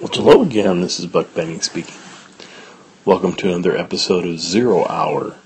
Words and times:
Well, 0.00 0.08
hello 0.14 0.40
again. 0.40 0.80
This 0.80 0.98
is 0.98 1.04
Buck 1.04 1.34
Benny 1.34 1.58
speaking. 1.58 1.94
Welcome 3.04 3.34
to 3.34 3.48
another 3.48 3.76
episode 3.76 4.24
of 4.24 4.40
Zero 4.40 4.86
Hour. 4.86 5.36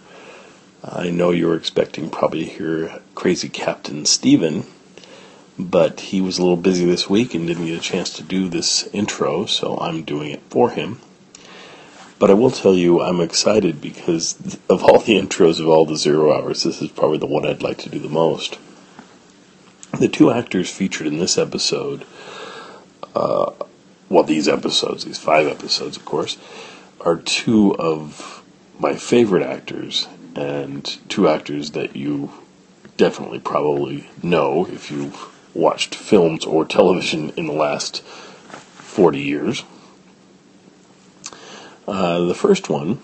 I 0.84 1.10
know 1.10 1.32
you 1.32 1.48
were 1.48 1.56
expecting 1.56 2.08
probably 2.08 2.44
to 2.44 2.50
hear 2.50 3.00
Crazy 3.16 3.48
Captain 3.48 4.06
Steven, 4.06 4.64
but 5.58 5.98
he 5.98 6.20
was 6.20 6.38
a 6.38 6.42
little 6.42 6.56
busy 6.56 6.84
this 6.84 7.10
week 7.10 7.34
and 7.34 7.48
didn't 7.48 7.66
get 7.66 7.80
a 7.80 7.82
chance 7.82 8.12
to 8.12 8.22
do 8.22 8.48
this 8.48 8.88
intro, 8.92 9.46
so 9.46 9.76
I'm 9.78 10.04
doing 10.04 10.30
it 10.30 10.42
for 10.50 10.70
him. 10.70 11.00
But 12.20 12.30
I 12.30 12.34
will 12.34 12.52
tell 12.52 12.76
you, 12.76 13.00
I'm 13.00 13.20
excited 13.20 13.80
because 13.80 14.56
of 14.70 14.84
all 14.84 15.00
the 15.00 15.18
intros 15.20 15.58
of 15.58 15.66
all 15.66 15.84
the 15.84 15.96
Zero 15.96 16.32
Hours, 16.32 16.62
this 16.62 16.80
is 16.80 16.92
probably 16.92 17.18
the 17.18 17.26
one 17.26 17.44
I'd 17.44 17.64
like 17.64 17.78
to 17.78 17.90
do 17.90 17.98
the 17.98 18.08
most. 18.08 18.60
The 19.98 20.06
two 20.06 20.30
actors 20.30 20.70
featured 20.70 21.08
in 21.08 21.18
this 21.18 21.38
episode 21.38 22.06
uh, 23.16 23.50
well, 24.14 24.22
these 24.22 24.46
episodes, 24.46 25.04
these 25.04 25.18
five 25.18 25.48
episodes, 25.48 25.96
of 25.96 26.04
course, 26.04 26.38
are 27.00 27.16
two 27.16 27.74
of 27.74 28.44
my 28.78 28.94
favorite 28.94 29.42
actors 29.42 30.06
and 30.36 30.84
two 31.08 31.28
actors 31.28 31.72
that 31.72 31.96
you 31.96 32.30
definitely 32.96 33.40
probably 33.40 34.08
know 34.22 34.66
if 34.66 34.88
you've 34.88 35.34
watched 35.52 35.96
films 35.96 36.44
or 36.44 36.64
television 36.64 37.30
in 37.30 37.48
the 37.48 37.52
last 37.52 38.04
40 38.04 39.20
years. 39.20 39.64
Uh, 41.88 42.20
the 42.20 42.36
first 42.36 42.70
one 42.70 43.00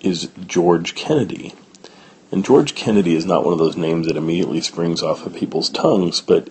is 0.00 0.30
George 0.46 0.94
Kennedy. 0.94 1.52
And 2.30 2.46
George 2.46 2.74
Kennedy 2.74 3.14
is 3.14 3.26
not 3.26 3.44
one 3.44 3.52
of 3.52 3.58
those 3.58 3.76
names 3.76 4.06
that 4.06 4.16
immediately 4.16 4.62
springs 4.62 5.02
off 5.02 5.26
of 5.26 5.34
people's 5.34 5.68
tongues, 5.68 6.22
but 6.22 6.48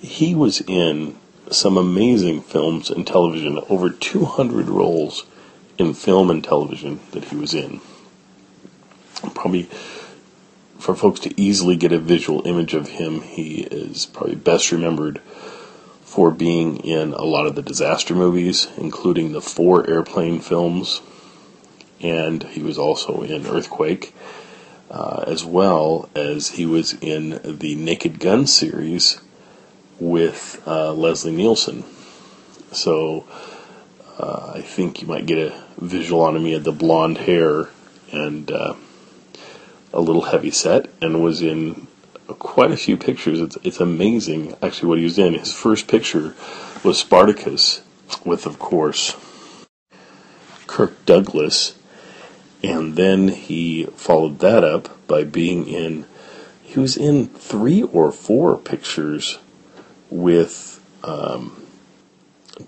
he 0.00 0.34
was 0.34 0.60
in 0.62 1.16
some 1.54 1.76
amazing 1.76 2.40
films 2.42 2.90
and 2.90 3.06
television, 3.06 3.58
over 3.68 3.90
200 3.90 4.68
roles 4.68 5.24
in 5.78 5.94
film 5.94 6.30
and 6.30 6.42
television 6.42 7.00
that 7.12 7.24
he 7.24 7.36
was 7.36 7.54
in. 7.54 7.80
Probably 9.34 9.68
for 10.78 10.94
folks 10.94 11.20
to 11.20 11.40
easily 11.40 11.76
get 11.76 11.92
a 11.92 11.98
visual 11.98 12.46
image 12.46 12.74
of 12.74 12.88
him, 12.88 13.22
he 13.22 13.62
is 13.62 14.06
probably 14.06 14.34
best 14.34 14.70
remembered 14.70 15.20
for 16.02 16.30
being 16.30 16.76
in 16.78 17.12
a 17.12 17.24
lot 17.24 17.46
of 17.46 17.54
the 17.54 17.62
disaster 17.62 18.14
movies, 18.14 18.68
including 18.76 19.32
the 19.32 19.40
four 19.40 19.88
airplane 19.88 20.40
films, 20.40 21.00
and 22.00 22.42
he 22.44 22.62
was 22.62 22.78
also 22.78 23.22
in 23.22 23.46
Earthquake, 23.46 24.14
uh, 24.90 25.24
as 25.26 25.44
well 25.44 26.08
as 26.14 26.50
he 26.50 26.66
was 26.66 26.92
in 27.00 27.40
the 27.58 27.74
Naked 27.74 28.20
Gun 28.20 28.46
series 28.46 29.20
with 29.98 30.62
uh, 30.66 30.92
Leslie 30.92 31.32
Nielsen. 31.32 31.84
So 32.72 33.24
uh, 34.18 34.52
I 34.54 34.60
think 34.60 35.00
you 35.00 35.08
might 35.08 35.26
get 35.26 35.38
a 35.38 35.64
visual 35.78 36.22
on 36.22 36.36
him. 36.36 36.44
He 36.44 36.52
had 36.52 36.64
the 36.64 36.72
blonde 36.72 37.18
hair 37.18 37.68
and 38.12 38.50
uh, 38.50 38.74
a 39.92 40.00
little 40.00 40.22
heavy 40.22 40.50
set, 40.50 40.90
and 41.00 41.22
was 41.22 41.42
in 41.42 41.86
quite 42.26 42.70
a 42.70 42.76
few 42.76 42.96
pictures. 42.96 43.40
It's, 43.40 43.58
it's 43.62 43.80
amazing, 43.80 44.54
actually, 44.62 44.88
what 44.88 44.98
he 44.98 45.04
was 45.04 45.18
in. 45.18 45.34
His 45.34 45.52
first 45.52 45.88
picture 45.88 46.34
was 46.82 46.98
Spartacus, 46.98 47.82
with, 48.24 48.46
of 48.46 48.58
course, 48.58 49.16
Kirk 50.66 51.04
Douglas, 51.06 51.76
and 52.62 52.96
then 52.96 53.28
he 53.28 53.84
followed 53.94 54.38
that 54.40 54.64
up 54.64 55.06
by 55.06 55.24
being 55.24 55.66
in. 55.68 56.06
He 56.62 56.80
was 56.80 56.96
in 56.96 57.28
three 57.28 57.82
or 57.82 58.10
four 58.10 58.58
pictures 58.58 59.38
with 60.10 60.80
um, 61.02 61.66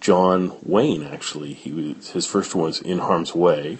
John 0.00 0.56
Wayne. 0.62 1.02
Actually, 1.02 1.54
he 1.54 1.72
was 1.72 2.10
his 2.10 2.26
first 2.26 2.54
one 2.54 2.66
was 2.66 2.80
In 2.80 2.98
Harm's 2.98 3.34
Way, 3.34 3.78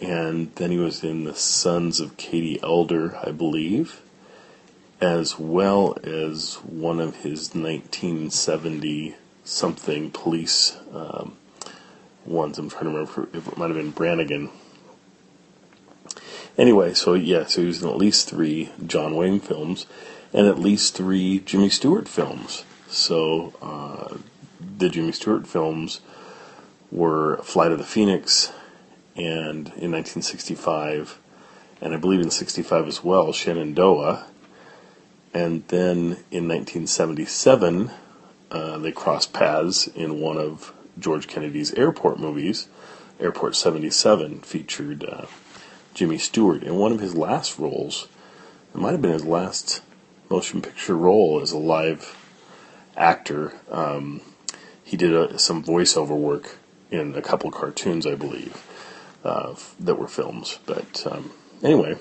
and 0.00 0.54
then 0.56 0.70
he 0.70 0.78
was 0.78 1.02
in 1.02 1.24
The 1.24 1.34
Sons 1.34 2.00
of 2.00 2.16
Katie 2.16 2.60
Elder, 2.62 3.16
I 3.24 3.30
believe, 3.32 4.00
as 5.00 5.38
well 5.38 5.96
as 6.02 6.54
one 6.56 7.00
of 7.00 7.16
his 7.16 7.54
1970 7.54 9.16
something 9.44 10.10
police 10.10 10.76
um, 10.94 11.36
ones. 12.24 12.58
I'm 12.58 12.70
trying 12.70 12.84
to 12.84 12.90
remember 12.90 13.28
if 13.32 13.48
it 13.48 13.58
might 13.58 13.68
have 13.68 13.76
been 13.76 13.90
Brannigan. 13.90 14.50
Anyway, 16.58 16.92
so 16.92 17.14
yeah, 17.14 17.46
so 17.46 17.62
he 17.62 17.66
was 17.66 17.82
in 17.82 17.88
at 17.88 17.96
least 17.96 18.28
three 18.28 18.70
John 18.86 19.16
Wayne 19.16 19.40
films 19.40 19.86
and 20.32 20.46
at 20.46 20.58
least 20.58 20.94
three 20.94 21.40
Jimmy 21.40 21.68
Stewart 21.68 22.08
films. 22.08 22.64
So 22.88 23.54
uh, 23.62 24.18
the 24.78 24.88
Jimmy 24.88 25.12
Stewart 25.12 25.46
films 25.46 26.00
were 26.90 27.38
Flight 27.38 27.72
of 27.72 27.78
the 27.78 27.84
Phoenix, 27.84 28.52
and 29.16 29.68
in 29.76 29.92
1965, 29.92 31.18
and 31.80 31.94
I 31.94 31.96
believe 31.96 32.20
in 32.20 32.30
65 32.30 32.86
as 32.86 33.04
well, 33.04 33.32
Shenandoah. 33.32 34.26
And 35.34 35.66
then 35.68 36.18
in 36.30 36.46
1977, 36.48 37.90
uh, 38.50 38.78
they 38.78 38.92
crossed 38.92 39.32
paths 39.32 39.86
in 39.86 40.20
one 40.20 40.36
of 40.36 40.72
George 40.98 41.26
Kennedy's 41.26 41.72
airport 41.74 42.20
movies. 42.20 42.68
Airport 43.18 43.56
77 43.56 44.40
featured 44.40 45.04
uh, 45.04 45.26
Jimmy 45.94 46.18
Stewart 46.18 46.62
in 46.62 46.76
one 46.76 46.92
of 46.92 47.00
his 47.00 47.14
last 47.14 47.58
roles. 47.58 48.08
It 48.74 48.80
might 48.80 48.92
have 48.92 49.02
been 49.02 49.12
his 49.12 49.24
last 49.24 49.80
motion 50.32 50.62
picture 50.62 50.96
role 50.96 51.40
as 51.42 51.52
a 51.52 51.58
live 51.58 52.16
actor. 52.96 53.52
Um, 53.70 54.22
he 54.82 54.96
did 54.96 55.12
a, 55.12 55.38
some 55.38 55.62
voiceover 55.62 56.16
work 56.16 56.56
in 56.90 57.14
a 57.14 57.20
couple 57.20 57.50
cartoons, 57.50 58.06
I 58.06 58.14
believe, 58.14 58.56
uh, 59.24 59.54
that 59.78 59.96
were 59.96 60.08
films. 60.08 60.58
But 60.64 61.06
um, 61.06 61.32
anyway, 61.62 61.96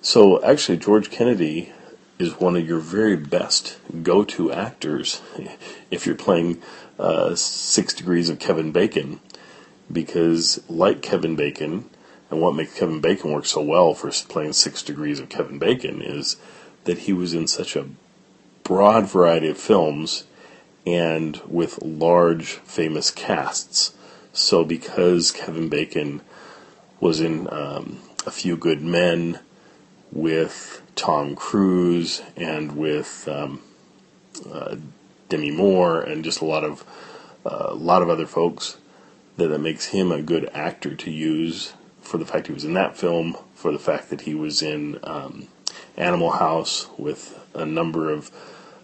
so 0.00 0.40
actually, 0.44 0.78
George 0.78 1.10
Kennedy 1.10 1.72
is 2.20 2.38
one 2.38 2.54
of 2.54 2.68
your 2.68 2.78
very 2.78 3.16
best 3.16 3.78
go-to 4.04 4.52
actors 4.52 5.20
if 5.90 6.06
you're 6.06 6.14
playing 6.14 6.62
uh, 7.00 7.34
Six 7.34 7.94
Degrees 7.94 8.28
of 8.28 8.38
Kevin 8.38 8.70
Bacon, 8.70 9.18
because 9.90 10.62
like 10.68 11.02
Kevin 11.02 11.34
Bacon, 11.34 11.90
and 12.30 12.40
what 12.40 12.54
makes 12.54 12.78
Kevin 12.78 13.00
Bacon 13.00 13.32
work 13.32 13.44
so 13.44 13.60
well 13.60 13.92
for 13.92 14.12
playing 14.28 14.52
Six 14.52 14.84
Degrees 14.84 15.18
of 15.18 15.28
Kevin 15.28 15.58
Bacon 15.58 16.00
is 16.00 16.36
that 16.84 17.00
he 17.00 17.12
was 17.12 17.34
in 17.34 17.46
such 17.46 17.76
a 17.76 17.88
broad 18.62 19.06
variety 19.06 19.48
of 19.48 19.58
films 19.58 20.24
and 20.86 21.40
with 21.46 21.82
large 21.82 22.54
famous 22.64 23.10
casts. 23.10 23.94
So 24.32 24.64
because 24.64 25.30
Kevin 25.30 25.68
Bacon 25.68 26.20
was 27.00 27.20
in 27.20 27.48
um, 27.52 28.00
A 28.26 28.30
Few 28.30 28.56
Good 28.56 28.82
Men 28.82 29.40
with 30.10 30.82
Tom 30.94 31.34
Cruise 31.34 32.22
and 32.36 32.72
with 32.76 33.28
um, 33.28 33.60
uh, 34.50 34.76
Demi 35.28 35.50
Moore 35.50 36.00
and 36.00 36.24
just 36.24 36.40
a 36.40 36.44
lot 36.44 36.64
of 36.64 36.84
uh, 37.46 37.66
a 37.68 37.74
lot 37.74 38.00
of 38.00 38.08
other 38.08 38.26
folks, 38.26 38.78
that, 39.36 39.48
that 39.48 39.58
makes 39.58 39.86
him 39.86 40.10
a 40.10 40.22
good 40.22 40.48
actor 40.54 40.94
to 40.94 41.10
use 41.10 41.74
for 42.00 42.16
the 42.16 42.24
fact 42.24 42.46
he 42.46 42.52
was 42.54 42.64
in 42.64 42.74
that 42.74 42.96
film, 42.96 43.36
for 43.54 43.70
the 43.70 43.78
fact 43.78 44.08
that 44.10 44.22
he 44.22 44.34
was 44.34 44.62
in 44.62 44.98
um, 45.02 45.48
Animal 45.96 46.32
House 46.32 46.88
with 46.98 47.38
a 47.54 47.64
number 47.64 48.10
of 48.10 48.30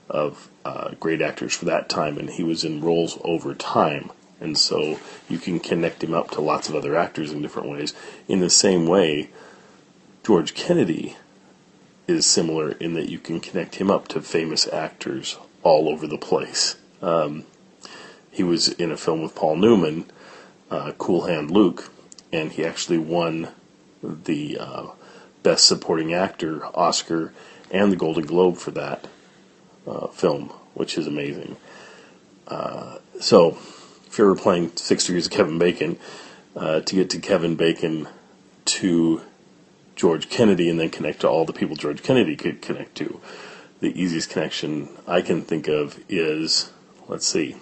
of 0.09 0.49
uh, 0.65 0.91
great 0.99 1.23
actors 1.23 1.55
for 1.55 1.65
that 1.67 1.89
time, 1.89 2.19
and 2.19 2.31
he 2.31 2.43
was 2.43 2.65
in 2.65 2.81
roles 2.81 3.17
over 3.23 3.55
time. 3.55 4.11
And 4.41 4.59
so 4.59 4.99
you 5.29 5.39
can 5.39 5.61
connect 5.61 6.03
him 6.03 6.15
up 6.15 6.31
to 6.33 6.41
lots 6.41 6.69
of 6.69 6.75
other 6.75 6.97
actors 6.97 7.31
in 7.31 7.43
different 7.43 7.69
ways. 7.69 7.95
In 8.27 8.41
the 8.41 8.51
same 8.51 8.87
way, 8.87 9.31
George 10.25 10.55
Kennedy 10.55 11.17
is 12.09 12.27
similar 12.27 12.73
in 12.73 12.95
that 12.95 13.09
you 13.09 13.19
can 13.19 13.39
connect 13.41 13.77
him 13.77 13.91
up 13.91 14.09
to 14.09 14.21
famous 14.21 14.67
actors 14.73 15.39
all 15.63 15.89
over 15.89 16.07
the 16.07 16.19
place. 16.19 16.77
Um, 17.01 17.45
he 18.31 18.43
was 18.43 18.69
in 18.69 18.91
a 18.91 18.97
film 18.97 19.23
with 19.23 19.35
Paul 19.35 19.57
Newman, 19.57 20.11
uh, 20.71 20.93
Cool 20.99 21.27
Hand 21.27 21.51
Luke, 21.51 21.91
and 22.33 22.53
he 22.53 22.65
actually 22.65 22.99
won 22.99 23.49
the 24.03 24.59
uh, 24.59 24.87
Best 25.43 25.67
Supporting 25.67 26.13
Actor 26.13 26.65
Oscar 26.77 27.33
and 27.71 27.91
the 27.91 27.97
Golden 27.97 28.27
Globe 28.27 28.57
for 28.57 28.71
that 28.73 29.07
uh, 29.87 30.09
film, 30.09 30.49
which 30.75 30.99
is 30.99 31.07
amazing. 31.07 31.57
Uh, 32.47 32.99
so, 33.21 33.59
if 34.07 34.19
you're 34.19 34.35
playing 34.35 34.73
Six 34.77 35.07
Degrees 35.07 35.27
of 35.27 35.33
Kevin 35.33 35.59
Bacon, 35.59 35.99
uh, 36.57 36.81
to 36.81 36.95
get 36.95 37.11
to 37.11 37.19
Kevin 37.21 37.55
Bacon 37.55 38.09
to 38.65 39.23
George 39.95 40.29
Kennedy 40.29 40.69
and 40.69 40.81
then 40.81 40.91
connect 40.91 41.21
to 41.21 41.29
all 41.29 41.45
the 41.45 41.53
people 41.53 41.77
George 41.77 42.03
Kennedy 42.03 42.37
could 42.37 42.61
connect 42.61 42.97
to, 42.97 43.21
the 43.81 43.99
easiest 44.01 44.31
connection 44.31 44.89
I 45.07 45.23
can 45.23 45.43
think 45.43 45.69
of 45.69 45.99
is 46.09 46.71
let's 47.09 47.27
see. 47.27 47.57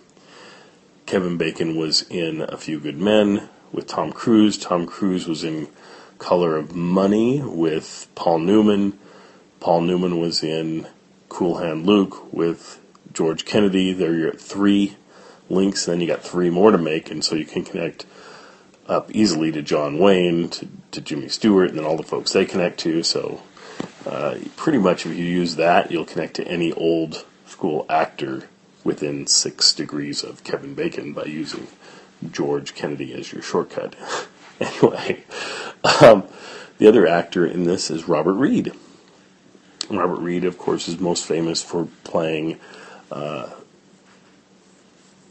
Kevin 1.06 1.38
Bacon 1.38 1.76
was 1.76 2.02
in 2.10 2.42
A 2.42 2.56
Few 2.56 2.78
Good 2.78 2.98
Men 2.98 3.48
with 3.72 3.86
Tom 3.86 4.12
Cruise. 4.12 4.58
Tom 4.58 4.86
Cruise 4.86 5.26
was 5.26 5.42
in 5.42 5.68
Color 6.18 6.56
of 6.56 6.74
Money 6.74 7.40
with 7.42 8.08
Paul 8.14 8.40
Newman. 8.40 8.98
Paul 9.60 9.82
Newman 9.82 10.18
was 10.18 10.42
in 10.42 10.86
Cool 11.28 11.58
Hand 11.58 11.86
Luke 11.86 12.32
with 12.32 12.80
George 13.12 13.44
Kennedy. 13.44 13.92
There 13.92 14.14
you're 14.14 14.28
at 14.28 14.40
three 14.40 14.96
links, 15.48 15.86
and 15.86 15.94
then 15.94 16.00
you 16.00 16.06
got 16.06 16.22
three 16.22 16.50
more 16.50 16.70
to 16.70 16.78
make, 16.78 17.10
and 17.10 17.24
so 17.24 17.34
you 17.34 17.44
can 17.44 17.64
connect 17.64 18.04
up 18.86 19.14
easily 19.14 19.52
to 19.52 19.62
John 19.62 19.98
Wayne, 19.98 20.48
to, 20.50 20.68
to 20.92 21.00
Jimmy 21.00 21.28
Stewart, 21.28 21.70
and 21.70 21.78
then 21.78 21.84
all 21.84 21.96
the 21.96 22.02
folks 22.02 22.32
they 22.32 22.44
connect 22.44 22.78
to. 22.80 23.02
So 23.02 23.42
uh, 24.06 24.38
pretty 24.56 24.78
much 24.78 25.06
if 25.06 25.16
you 25.16 25.24
use 25.24 25.56
that, 25.56 25.90
you'll 25.90 26.04
connect 26.04 26.34
to 26.34 26.48
any 26.48 26.72
old 26.72 27.24
school 27.46 27.86
actor 27.88 28.48
within 28.84 29.26
six 29.26 29.72
degrees 29.72 30.22
of 30.22 30.44
Kevin 30.44 30.74
Bacon 30.74 31.12
by 31.12 31.24
using 31.24 31.68
George 32.30 32.74
Kennedy 32.74 33.12
as 33.14 33.32
your 33.32 33.42
shortcut. 33.42 33.94
anyway, 34.60 35.24
um, 36.00 36.24
the 36.78 36.86
other 36.86 37.06
actor 37.06 37.46
in 37.46 37.64
this 37.64 37.90
is 37.90 38.08
Robert 38.08 38.34
Reed. 38.34 38.72
Robert 39.90 40.20
Reed, 40.20 40.44
of 40.44 40.58
course, 40.58 40.88
is 40.88 40.98
most 40.98 41.24
famous 41.24 41.62
for 41.62 41.88
playing 42.04 42.60
uh, 43.10 43.48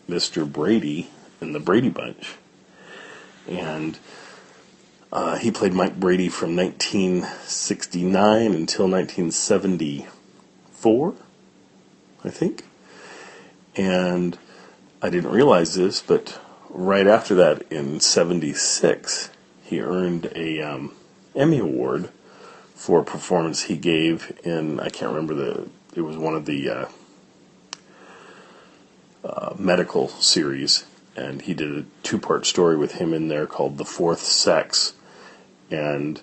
Mr. 0.10 0.52
Brady 0.52 1.10
in 1.42 1.54
the 1.54 1.60
Brady 1.60 1.90
Bunch. 1.90 2.36
And 3.48 4.00
uh, 5.12 5.38
he 5.38 5.52
played 5.52 5.74
Mike 5.74 6.00
Brady 6.00 6.30
from 6.30 6.56
1969 6.56 8.54
until 8.54 8.90
1974, 8.90 11.16
I 12.24 12.30
think. 12.30 12.64
And 13.76 14.38
I 15.02 15.10
didn't 15.10 15.32
realize 15.32 15.74
this, 15.76 16.02
but 16.02 16.40
right 16.70 17.08
after 17.08 17.36
that, 17.36 17.64
in 17.72 18.00
76, 18.00 19.30
he 19.64 19.82
earned 19.82 20.32
a 20.36 20.62
um, 20.62 20.94
Emmy 21.36 21.60
Award 21.60 22.10
for 22.76 23.02
a 23.02 23.04
performance 23.04 23.64
he 23.64 23.78
gave 23.78 24.38
in, 24.44 24.80
I 24.80 24.90
can't 24.90 25.12
remember 25.12 25.34
the, 25.34 25.68
it 25.96 26.02
was 26.02 26.18
one 26.18 26.36
of 26.36 26.46
the 26.46 26.70
uh, 26.70 26.86
uh, 29.24 29.54
medical 29.58 30.08
series. 30.10 30.86
And 31.16 31.42
he 31.42 31.56
did 31.56 31.76
a 31.76 31.86
two 32.04 32.20
part 32.20 32.46
story 32.46 32.78
with 32.78 32.94
him 32.94 33.14
in 33.14 33.28
there 33.28 33.48
called 33.48 33.78
The 33.78 33.86
Fourth 33.86 34.20
Sex 34.20 34.94
and 35.72 36.22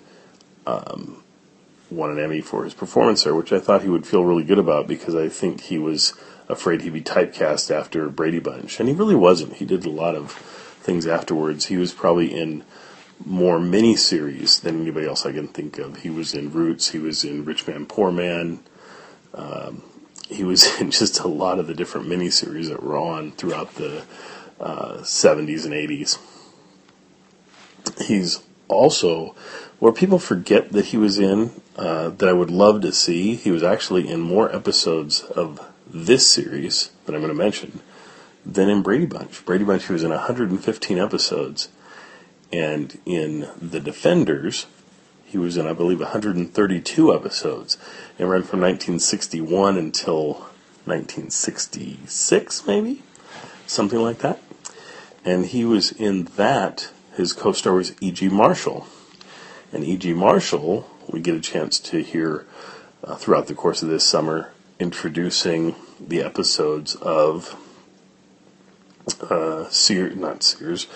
um, 0.65 1.21
won 1.91 2.11
an 2.11 2.19
Emmy 2.19 2.41
for 2.41 2.63
his 2.63 2.73
performance 2.73 3.23
there, 3.23 3.35
which 3.35 3.51
I 3.51 3.59
thought 3.59 3.83
he 3.83 3.89
would 3.89 4.07
feel 4.07 4.23
really 4.23 4.43
good 4.43 4.57
about 4.57 4.87
because 4.87 5.13
I 5.13 5.29
think 5.29 5.61
he 5.61 5.77
was 5.77 6.13
afraid 6.47 6.81
he'd 6.81 6.93
be 6.93 7.01
typecast 7.01 7.71
after 7.71 8.09
Brady 8.09 8.39
Bunch, 8.39 8.79
and 8.79 8.87
he 8.87 8.95
really 8.95 9.15
wasn't. 9.15 9.55
He 9.55 9.65
did 9.65 9.85
a 9.85 9.89
lot 9.89 10.15
of 10.15 10.31
things 10.31 11.07
afterwards. 11.07 11.65
He 11.65 11.77
was 11.77 11.93
probably 11.93 12.33
in 12.33 12.63
more 13.23 13.57
miniseries 13.57 14.61
than 14.61 14.81
anybody 14.81 15.07
else 15.07 15.25
I 15.25 15.31
can 15.31 15.47
think 15.47 15.77
of. 15.77 15.97
He 15.97 16.09
was 16.09 16.33
in 16.33 16.51
Roots. 16.51 16.89
He 16.89 16.99
was 16.99 17.23
in 17.23 17.45
Rich 17.45 17.67
Man 17.67 17.85
Poor 17.85 18.11
Man. 18.11 18.59
Um, 19.33 19.83
he 20.27 20.43
was 20.43 20.65
in 20.81 20.91
just 20.91 21.19
a 21.19 21.27
lot 21.27 21.59
of 21.59 21.67
the 21.67 21.73
different 21.73 22.07
miniseries 22.07 22.69
that 22.69 22.83
were 22.83 22.97
on 22.97 23.31
throughout 23.31 23.75
the 23.75 24.03
uh, 24.59 24.97
70s 24.99 25.65
and 25.65 25.73
80s. 25.73 26.17
He's 28.05 28.41
also 28.67 29.35
where 29.79 29.91
people 29.91 30.19
forget 30.19 30.71
that 30.71 30.85
he 30.85 30.97
was 30.97 31.19
in 31.19 31.61
uh, 31.75 32.09
that 32.09 32.27
I 32.27 32.33
would 32.33 32.49
love 32.49 32.81
to 32.81 32.91
see. 32.91 33.35
He 33.35 33.51
was 33.51 33.63
actually 33.63 34.07
in 34.07 34.19
more 34.21 34.53
episodes 34.53 35.21
of 35.21 35.59
this 35.95 36.27
series 36.27 36.91
that 37.05 37.15
I'm 37.15 37.21
going 37.21 37.31
to 37.31 37.37
mention 37.37 37.79
than 38.45 38.69
in 38.69 38.81
Brady 38.81 39.05
Bunch. 39.05 39.45
Brady 39.45 39.63
Bunch, 39.63 39.87
he 39.87 39.93
was 39.93 40.03
in 40.03 40.09
115 40.09 40.99
episodes, 40.99 41.69
and 42.51 42.99
in 43.05 43.47
The 43.61 43.79
Defenders, 43.79 44.67
he 45.23 45.37
was 45.37 45.55
in, 45.55 45.65
I 45.67 45.73
believe, 45.73 46.01
132 46.01 47.13
episodes. 47.13 47.77
It 48.19 48.25
ran 48.25 48.43
from 48.43 48.59
1961 48.59 49.77
until 49.77 50.33
1966, 50.83 52.67
maybe? 52.67 53.01
Something 53.65 54.01
like 54.01 54.19
that. 54.19 54.41
And 55.23 55.45
he 55.45 55.63
was 55.63 55.91
in 55.93 56.25
that 56.35 56.89
his 57.15 57.31
co-star 57.31 57.73
was 57.73 57.95
E.G. 58.01 58.27
Marshall. 58.27 58.85
And 59.71 59.83
E.G. 59.83 60.13
Marshall, 60.13 60.89
we 61.07 61.21
get 61.21 61.35
a 61.35 61.41
chance 61.41 61.79
to 61.79 62.03
hear 62.03 62.45
uh, 63.03 63.15
throughout 63.15 63.47
the 63.47 63.55
course 63.55 63.81
of 63.81 63.89
this 63.89 64.03
summer, 64.03 64.51
introducing 64.77 65.73
the 65.99 66.21
episodes 66.21 66.95
of 66.95 67.55
uh, 69.21 69.69
Sears, 69.69 70.15
not 70.15 70.43
Sears. 70.43 70.87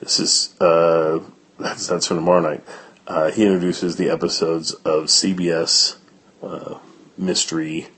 This 0.00 0.20
is 0.20 0.60
uh, 0.60 1.20
that's 1.58 1.86
that's 1.86 2.06
for 2.06 2.14
tomorrow 2.14 2.40
night. 2.40 2.64
Uh, 3.06 3.30
he 3.30 3.44
introduces 3.44 3.96
the 3.96 4.10
episodes 4.10 4.72
of 4.72 5.04
CBS 5.04 5.96
uh, 6.42 6.78
Mystery 7.16 7.88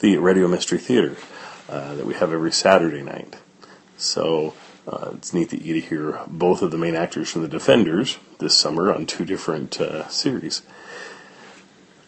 the 0.00 0.16
Radio 0.18 0.46
Mystery 0.46 0.78
Theater 0.78 1.16
uh, 1.68 1.94
that 1.94 2.06
we 2.06 2.14
have 2.14 2.32
every 2.32 2.52
Saturday 2.52 3.02
night. 3.02 3.36
So 3.96 4.54
uh, 4.86 5.10
it's 5.14 5.34
neat 5.34 5.50
that 5.50 5.62
you 5.62 5.74
get 5.74 5.82
to 5.82 5.88
hear 5.88 6.20
both 6.28 6.62
of 6.62 6.70
the 6.70 6.78
main 6.78 6.94
actors 6.94 7.30
from 7.30 7.42
the 7.42 7.48
Defenders 7.48 8.18
this 8.38 8.56
summer 8.56 8.92
on 8.92 9.06
two 9.06 9.24
different 9.24 9.80
uh, 9.80 10.06
series. 10.08 10.62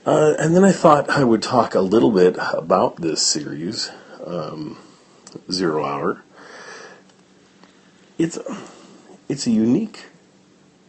Uh, 0.07 0.35
and 0.39 0.57
then 0.57 0.65
I 0.65 0.73
thought 0.73 1.11
I 1.11 1.25
would 1.25 1.43
talk 1.43 1.75
a 1.75 1.81
little 1.81 2.11
bit 2.11 2.37
about 2.55 2.97
this 2.97 3.21
series, 3.21 3.91
um, 4.25 4.79
Zero 5.53 5.85
Hour. 5.85 6.23
It's 8.19 8.39
it's 9.29 9.47
a 9.47 9.51
unique 9.51 10.07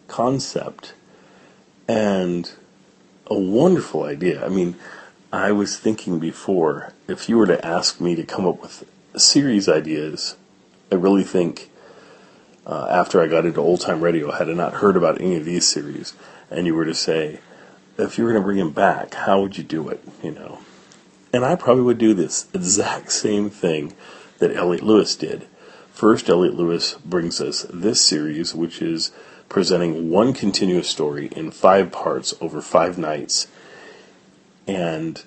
concept 0.08 0.94
and 1.88 2.52
a 3.28 3.38
wonderful 3.38 4.04
idea. 4.04 4.46
I 4.46 4.50
mean, 4.50 4.76
I 5.32 5.52
was 5.52 5.78
thinking 5.78 6.20
before 6.20 6.94
if 7.08 7.28
you 7.28 7.38
were 7.38 7.48
to 7.48 7.66
ask 7.66 8.00
me 8.00 8.16
to 8.16 8.24
come 8.24 8.46
up 8.46 8.62
with 8.62 8.86
series 9.18 9.68
ideas, 9.68 10.38
I 10.90 10.96
really 10.96 11.24
think 11.24 11.70
uh, 12.66 12.88
after 12.90 13.22
I 13.22 13.28
got 13.28 13.46
into 13.46 13.60
old 13.60 13.82
time 13.82 14.02
radio, 14.02 14.32
had 14.32 14.50
I 14.50 14.54
not 14.54 14.76
heard 14.76 14.96
about 14.96 15.20
any 15.20 15.36
of 15.36 15.44
these 15.44 15.68
series, 15.68 16.14
and 16.50 16.66
you 16.66 16.76
were 16.76 16.86
to 16.86 16.96
say, 16.96 17.40
if 17.98 18.18
you 18.18 18.24
were 18.24 18.32
going 18.32 18.42
to 18.42 18.46
bring 18.46 18.58
him 18.58 18.72
back, 18.72 19.14
how 19.14 19.42
would 19.42 19.58
you 19.58 19.64
do 19.64 19.90
it? 19.90 20.04
You 20.24 20.32
know, 20.32 20.60
and 21.34 21.46
I 21.46 21.56
probably 21.56 21.84
would 21.84 21.98
do 21.98 22.14
this 22.14 22.48
exact 22.54 23.12
same 23.12 23.50
thing 23.50 23.94
that 24.40 24.56
Elliot 24.56 24.84
Lewis 24.84 25.16
did. 25.16 25.48
First, 25.94 26.30
Elliot 26.30 26.56
Lewis 26.56 26.96
brings 27.06 27.40
us 27.40 27.66
this 27.72 28.02
series, 28.02 28.56
which 28.56 28.82
is 28.82 29.12
presenting 29.50 30.10
one 30.10 30.34
continuous 30.34 30.88
story 30.88 31.28
in 31.36 31.52
five 31.52 31.92
parts 31.92 32.34
over 32.42 32.62
five 32.62 32.98
nights, 32.98 33.48
and 34.66 35.22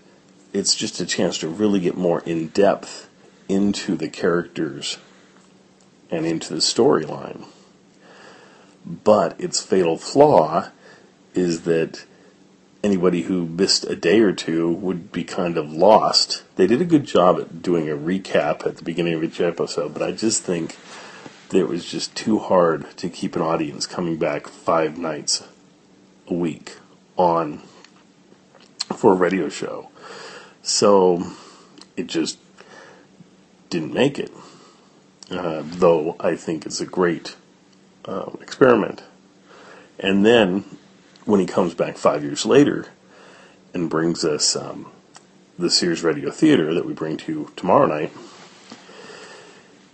it's 0.53 0.75
just 0.75 1.01
a 1.01 1.07
chance 1.07 1.39
to 1.39 1.49
really 1.49 1.81
get 1.81 1.97
more 1.97 2.21
in 2.21 2.49
depth 2.49 3.09
into 3.49 3.97
the 3.97 4.09
characters 4.09 4.99
and 6.11 6.25
into 6.25 6.55
the 6.55 6.61
storyline. 6.61 7.45
But 8.85 9.39
its 9.41 9.61
fatal 9.61 9.99
flaw 9.99 10.71
is 11.35 11.63
that 11.63 12.05
anybody 12.85 13.23
who 13.23 13.47
missed 13.47 13.85
a 13.85 13.97
day 13.97 14.21
or 14.21 14.33
two 14.33 14.71
would 14.71 15.11
be 15.11 15.25
kind 15.25 15.57
of 15.57 15.73
lost. 15.73 16.45
They 16.57 16.67
did 16.67 16.81
a 16.81 16.85
good 16.85 17.05
job 17.05 17.41
at 17.41 17.63
doing 17.63 17.89
a 17.89 17.97
recap 17.97 18.67
at 18.67 18.77
the 18.77 18.85
beginning 18.85 19.15
of 19.15 19.25
each 19.25 19.41
episode, 19.41 19.95
but 19.95 20.03
I 20.03 20.13
just 20.13 20.43
think 20.43 20.77
that 21.49 21.59
it 21.59 21.69
was 21.69 21.85
just 21.85 22.15
too 22.15 22.39
hard 22.39 22.97
to 22.99 23.09
keep 23.09 23.35
an 23.37 23.43
audience 23.43 23.87
coming 23.87 24.17
back 24.17 24.47
five 24.49 24.99
nights 24.99 25.47
a 26.29 26.35
week 26.35 26.77
on 27.17 27.63
for 28.97 29.13
a 29.13 29.17
radio 29.17 29.49
show. 29.49 29.91
So 30.63 31.33
it 31.97 32.07
just 32.07 32.39
didn't 33.71 33.93
make 33.93 34.19
it 34.19 34.31
uh, 35.31 35.63
though 35.65 36.17
I 36.21 36.37
think 36.37 36.67
it's 36.67 36.81
a 36.81 36.87
great 36.87 37.37
uh, 38.05 38.31
experiment. 38.41 39.03
And 39.99 40.25
then 40.25 40.65
when 41.25 41.41
he 41.41 41.47
comes 41.47 41.75
back 41.75 41.97
five 41.97 42.23
years 42.23 42.45
later 42.45 42.87
and 43.73 43.91
brings 43.91 44.25
us 44.25 44.57
um, 44.57 44.91
the 45.59 45.71
Sears 45.71 46.03
Radio 46.03 46.31
Theater 46.31 46.75
that 46.75 46.85
we 46.85 46.93
bring 46.93 47.17
to 47.19 47.33
you 47.33 47.53
tomorrow 47.57 47.87
night, 47.87 48.13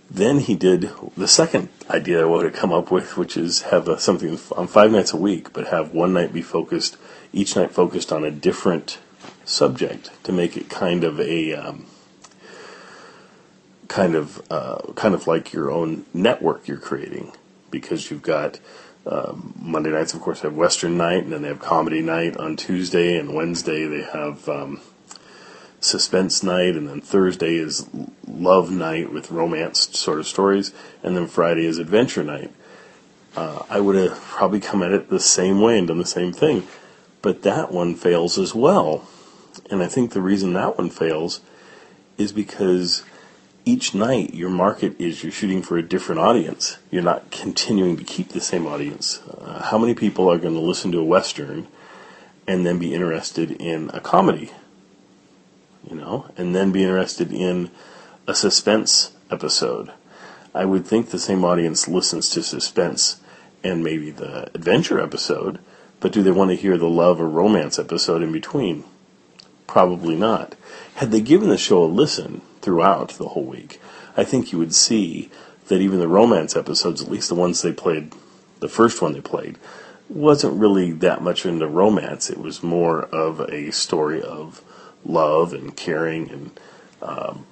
then 0.09 0.39
he 0.39 0.55
did 0.55 0.91
the 1.15 1.27
second 1.27 1.69
idea 1.89 2.21
I 2.21 2.25
wanted 2.25 2.53
to 2.53 2.59
come 2.59 2.73
up 2.73 2.91
with, 2.91 3.17
which 3.17 3.37
is 3.37 3.61
have 3.63 3.87
a, 3.87 3.99
something 3.99 4.37
on 4.55 4.67
five 4.67 4.91
nights 4.91 5.13
a 5.13 5.17
week, 5.17 5.53
but 5.53 5.67
have 5.67 5.93
one 5.93 6.13
night 6.13 6.33
be 6.33 6.41
focused, 6.41 6.97
each 7.31 7.55
night 7.55 7.71
focused 7.71 8.11
on 8.11 8.25
a 8.25 8.31
different 8.31 8.97
subject 9.45 10.11
to 10.23 10.31
make 10.31 10.57
it 10.57 10.69
kind 10.69 11.03
of 11.03 11.19
a 11.19 11.53
um, 11.53 11.85
kind 13.87 14.15
of 14.15 14.41
uh, 14.51 14.81
kind 14.95 15.13
of 15.13 15.27
like 15.27 15.53
your 15.53 15.71
own 15.71 16.05
network 16.13 16.67
you're 16.67 16.77
creating 16.77 17.31
because 17.69 18.11
you've 18.11 18.21
got 18.21 18.59
um, 19.05 19.53
Monday 19.59 19.89
nights, 19.89 20.13
of 20.13 20.21
course, 20.21 20.41
have 20.41 20.55
Western 20.55 20.97
night, 20.97 21.23
and 21.23 21.33
then 21.33 21.41
they 21.41 21.47
have 21.47 21.59
comedy 21.59 22.01
night 22.01 22.37
on 22.37 22.55
Tuesday, 22.55 23.17
and 23.17 23.33
Wednesday 23.33 23.85
they 23.85 24.03
have 24.03 24.47
um, 24.47 24.81
suspense 25.79 26.43
night, 26.43 26.75
and 26.75 26.87
then 26.87 27.01
Thursday 27.01 27.55
is 27.55 27.89
love 28.27 28.71
night 28.71 29.11
with 29.11 29.31
romance 29.31 29.97
sort 29.97 30.19
of 30.19 30.27
stories, 30.27 30.71
and 31.03 31.17
then 31.17 31.27
Friday 31.27 31.65
is 31.65 31.79
adventure 31.79 32.23
night. 32.23 32.51
Uh, 33.35 33.63
I 33.69 33.79
would 33.79 33.95
have 33.95 34.19
probably 34.19 34.59
come 34.59 34.83
at 34.83 34.91
it 34.91 35.09
the 35.09 35.19
same 35.19 35.61
way 35.61 35.79
and 35.79 35.87
done 35.87 35.97
the 35.97 36.05
same 36.05 36.33
thing, 36.33 36.67
but 37.21 37.43
that 37.43 37.71
one 37.71 37.95
fails 37.95 38.37
as 38.37 38.53
well. 38.53 39.07
And 39.69 39.81
I 39.81 39.87
think 39.87 40.11
the 40.11 40.21
reason 40.21 40.53
that 40.53 40.77
one 40.77 40.89
fails 40.89 41.41
is 42.17 42.31
because 42.31 43.03
each 43.65 43.93
night 43.93 44.33
your 44.33 44.49
market 44.49 44.99
is 44.99 45.23
you're 45.23 45.31
shooting 45.31 45.61
for 45.61 45.77
a 45.77 45.83
different 45.83 46.19
audience. 46.19 46.77
You're 46.89 47.03
not 47.03 47.31
continuing 47.31 47.97
to 47.97 48.03
keep 48.03 48.29
the 48.29 48.41
same 48.41 48.65
audience. 48.65 49.19
Uh, 49.19 49.63
how 49.63 49.77
many 49.77 49.93
people 49.93 50.31
are 50.31 50.37
going 50.37 50.53
to 50.53 50.59
listen 50.59 50.91
to 50.91 50.99
a 50.99 51.03
western 51.03 51.67
and 52.47 52.65
then 52.65 52.79
be 52.79 52.93
interested 52.93 53.51
in 53.51 53.91
a 53.93 53.99
comedy? 53.99 54.51
You 55.87 55.95
know, 55.95 56.31
and 56.37 56.55
then 56.55 56.71
be 56.71 56.83
interested 56.83 57.31
in 57.31 57.71
a 58.27 58.35
suspense 58.35 59.11
episode. 59.29 59.91
I 60.53 60.65
would 60.65 60.85
think 60.85 61.09
the 61.09 61.19
same 61.19 61.43
audience 61.45 61.87
listens 61.87 62.29
to 62.31 62.43
suspense 62.43 63.19
and 63.63 63.83
maybe 63.83 64.11
the 64.11 64.49
adventure 64.53 64.99
episode, 64.99 65.59
but 65.99 66.11
do 66.11 66.23
they 66.23 66.31
want 66.31 66.49
to 66.49 66.55
hear 66.55 66.77
the 66.77 66.89
love 66.89 67.21
or 67.21 67.27
romance 67.27 67.79
episode 67.79 68.21
in 68.21 68.31
between? 68.31 68.83
Probably 69.67 70.15
not. 70.15 70.55
Had 70.95 71.11
they 71.11 71.21
given 71.21 71.49
the 71.49 71.57
show 71.57 71.83
a 71.83 71.85
listen 71.85 72.41
throughout 72.61 73.09
the 73.09 73.29
whole 73.29 73.45
week, 73.45 73.81
I 74.15 74.23
think 74.23 74.51
you 74.51 74.57
would 74.59 74.75
see 74.75 75.29
that 75.67 75.81
even 75.81 75.99
the 75.99 76.07
romance 76.07 76.55
episodes, 76.55 77.01
at 77.01 77.11
least 77.11 77.29
the 77.29 77.35
ones 77.35 77.61
they 77.61 77.71
played, 77.71 78.13
the 78.59 78.67
first 78.67 79.01
one 79.01 79.13
they 79.13 79.21
played, 79.21 79.57
wasn't 80.09 80.59
really 80.59 80.91
that 80.91 81.21
much 81.21 81.45
into 81.45 81.67
romance. 81.67 82.29
It 82.29 82.37
was 82.37 82.61
more 82.61 83.03
of 83.05 83.39
a 83.41 83.71
story 83.71 84.21
of 84.21 84.61
love 85.05 85.53
and 85.53 85.75
caring 85.75 86.29
and 86.29 86.59
um, 87.01 87.45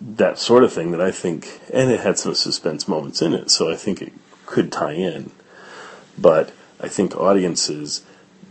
that 0.00 0.38
sort 0.38 0.64
of 0.64 0.72
thing 0.72 0.90
that 0.90 1.00
I 1.00 1.10
think, 1.10 1.60
and 1.72 1.90
it 1.90 2.00
had 2.00 2.18
some 2.18 2.34
suspense 2.34 2.88
moments 2.88 3.22
in 3.22 3.34
it, 3.34 3.50
so 3.50 3.70
I 3.70 3.76
think 3.76 4.02
it 4.02 4.12
could 4.46 4.72
tie 4.72 4.94
in. 4.94 5.30
But 6.18 6.52
I 6.80 6.88
think 6.88 7.16
audiences 7.16 8.02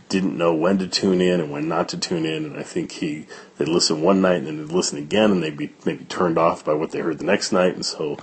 didn't 0.08 0.36
know 0.36 0.54
when 0.54 0.78
to 0.78 0.86
tune 0.86 1.20
in 1.20 1.40
and 1.40 1.50
when 1.50 1.68
not 1.68 1.88
to 1.90 1.98
tune 1.98 2.24
in, 2.24 2.44
and 2.44 2.56
I 2.56 2.62
think 2.62 2.92
he 2.92 3.26
they'd 3.64 3.72
listen 3.72 4.02
one 4.02 4.20
night 4.20 4.38
and 4.38 4.46
then 4.46 4.56
they'd 4.58 4.74
listen 4.74 4.98
again, 4.98 5.30
and 5.30 5.42
they'd 5.42 5.56
be 5.56 5.72
maybe 5.84 6.04
turned 6.04 6.38
off 6.38 6.64
by 6.64 6.74
what 6.74 6.90
they 6.90 6.98
heard 6.98 7.18
the 7.18 7.24
next 7.24 7.52
night, 7.52 7.74
and 7.74 7.86
so 7.86 8.18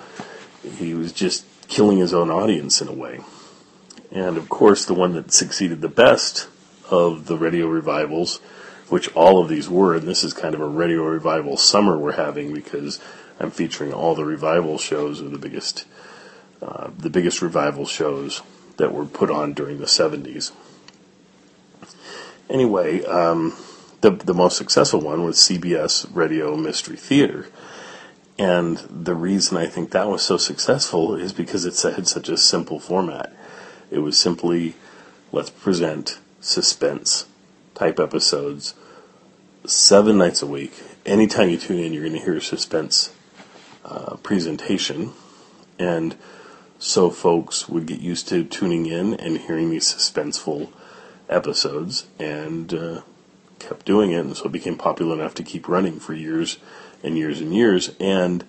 he 0.77 0.93
was 0.93 1.13
just 1.13 1.45
killing 1.67 1.97
his 1.97 2.13
own 2.13 2.29
audience 2.29 2.81
in 2.81 2.87
a 2.87 2.93
way. 2.93 3.19
And 4.11 4.37
of 4.37 4.49
course, 4.49 4.85
the 4.85 4.93
one 4.93 5.13
that 5.13 5.31
succeeded 5.31 5.81
the 5.81 5.87
best 5.87 6.47
of 6.89 7.27
the 7.27 7.37
radio 7.37 7.67
revivals, 7.67 8.37
which 8.89 9.13
all 9.13 9.39
of 9.39 9.49
these 9.49 9.69
were, 9.69 9.95
and 9.95 10.07
this 10.07 10.23
is 10.23 10.33
kind 10.33 10.55
of 10.55 10.61
a 10.61 10.67
radio 10.67 11.03
revival 11.03 11.57
summer 11.57 11.97
we're 11.97 12.13
having 12.13 12.53
because 12.53 12.99
I'm 13.39 13.51
featuring 13.51 13.93
all 13.93 14.15
the 14.15 14.25
revival 14.25 14.77
shows 14.77 15.21
or 15.21 15.29
the 15.29 15.37
biggest, 15.37 15.85
uh, 16.61 16.89
the 16.97 17.09
biggest 17.09 17.41
revival 17.41 17.85
shows 17.85 18.41
that 18.77 18.91
were 18.91 19.05
put 19.05 19.29
on 19.29 19.53
during 19.53 19.77
the 19.77 19.85
70s. 19.85 20.51
Anyway, 22.49 23.03
um, 23.05 23.55
the 24.01 24.11
the 24.11 24.33
most 24.33 24.57
successful 24.57 25.01
one 25.01 25.23
was 25.23 25.37
CBS 25.37 26.07
Radio 26.13 26.55
Mystery 26.55 26.97
Theater, 26.97 27.47
and 28.37 28.77
the 28.89 29.15
reason 29.15 29.57
I 29.57 29.67
think 29.67 29.91
that 29.91 30.07
was 30.07 30.21
so 30.21 30.37
successful 30.37 31.15
is 31.15 31.33
because 31.33 31.65
it 31.65 31.79
had 31.95 32.07
such 32.07 32.29
a 32.29 32.37
simple 32.37 32.79
format. 32.79 33.33
It 33.91 33.99
was 33.99 34.17
simply 34.17 34.75
let's 35.31 35.49
present 35.49 36.19
suspense 36.41 37.25
type 37.75 37.99
episodes 37.99 38.73
seven 39.65 40.17
nights 40.17 40.41
a 40.41 40.47
week. 40.47 40.73
Anytime 41.05 41.49
you 41.49 41.57
tune 41.57 41.79
in, 41.79 41.93
you're 41.93 42.03
going 42.03 42.17
to 42.17 42.23
hear 42.23 42.37
a 42.37 42.41
suspense 42.41 43.13
uh, 43.83 44.15
presentation, 44.17 45.11
and 45.77 46.15
so 46.77 47.09
folks 47.09 47.67
would 47.67 47.85
get 47.85 47.99
used 47.99 48.27
to 48.29 48.43
tuning 48.43 48.85
in 48.85 49.13
and 49.15 49.37
hearing 49.37 49.69
these 49.69 49.93
suspenseful 49.93 50.71
episodes, 51.27 52.05
and 52.17 52.73
uh, 52.73 53.01
kept 53.59 53.85
doing 53.85 54.11
it, 54.11 54.19
and 54.19 54.35
so 54.35 54.45
it 54.45 54.51
became 54.51 54.77
popular 54.77 55.15
enough 55.15 55.35
to 55.35 55.43
keep 55.43 55.67
running 55.67 55.99
for 55.99 56.13
years 56.13 56.57
and 57.03 57.17
years 57.17 57.41
and 57.41 57.53
years. 57.53 57.91
And 57.99 58.43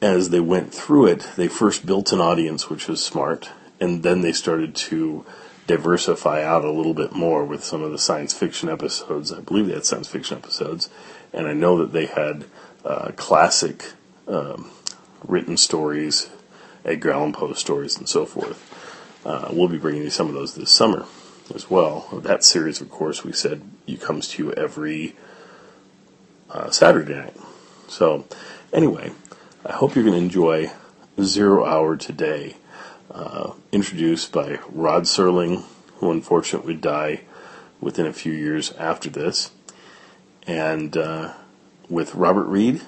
as 0.00 0.30
they 0.30 0.40
went 0.40 0.72
through 0.72 1.06
it, 1.06 1.26
they 1.36 1.48
first 1.48 1.86
built 1.86 2.12
an 2.12 2.20
audience, 2.20 2.68
which 2.70 2.88
was 2.88 3.04
smart, 3.04 3.50
and 3.80 4.02
then 4.02 4.20
they 4.20 4.32
started 4.32 4.74
to 4.74 5.24
diversify 5.66 6.42
out 6.42 6.64
a 6.64 6.70
little 6.70 6.94
bit 6.94 7.12
more 7.12 7.44
with 7.44 7.64
some 7.64 7.82
of 7.82 7.90
the 7.90 7.98
science 7.98 8.34
fiction 8.34 8.68
episodes. 8.68 9.32
I 9.32 9.40
believe 9.40 9.66
they 9.66 9.74
had 9.74 9.86
science 9.86 10.08
fiction 10.08 10.36
episodes, 10.36 10.90
and 11.32 11.46
I 11.46 11.52
know 11.52 11.78
that 11.78 11.92
they 11.92 12.06
had 12.06 12.44
uh, 12.84 13.12
classic 13.16 13.92
um, 14.28 14.70
written 15.26 15.56
stories, 15.56 16.28
Edgar 16.84 17.12
Allan 17.12 17.32
Poe 17.32 17.54
stories, 17.54 17.96
and 17.96 18.08
so 18.08 18.26
forth. 18.26 18.70
Uh, 19.24 19.48
we'll 19.52 19.68
be 19.68 19.78
bringing 19.78 20.02
you 20.02 20.10
some 20.10 20.28
of 20.28 20.34
those 20.34 20.54
this 20.54 20.70
summer 20.70 21.06
as 21.52 21.70
well. 21.70 22.08
That 22.12 22.44
series, 22.44 22.80
of 22.80 22.90
course, 22.90 23.24
we 23.24 23.32
said 23.32 23.62
you 23.86 23.98
comes 23.98 24.28
to 24.28 24.44
you 24.44 24.52
every 24.52 25.16
uh, 26.50 26.70
Saturday 26.70 27.14
night. 27.14 27.36
So, 27.88 28.26
anyway, 28.72 29.12
I 29.64 29.72
hope 29.72 29.94
you're 29.94 30.04
going 30.04 30.16
to 30.16 30.24
enjoy 30.24 30.70
Zero 31.20 31.64
Hour 31.64 31.96
today 31.96 32.56
uh, 33.10 33.52
introduced 33.72 34.32
by 34.32 34.58
Rod 34.70 35.04
Serling, 35.04 35.64
who 35.96 36.10
unfortunately 36.10 36.74
would 36.74 36.82
die 36.82 37.22
within 37.80 38.06
a 38.06 38.12
few 38.12 38.32
years 38.32 38.72
after 38.72 39.10
this, 39.10 39.50
and 40.46 40.96
uh, 40.96 41.34
with 41.88 42.14
Robert 42.14 42.46
Reed, 42.46 42.80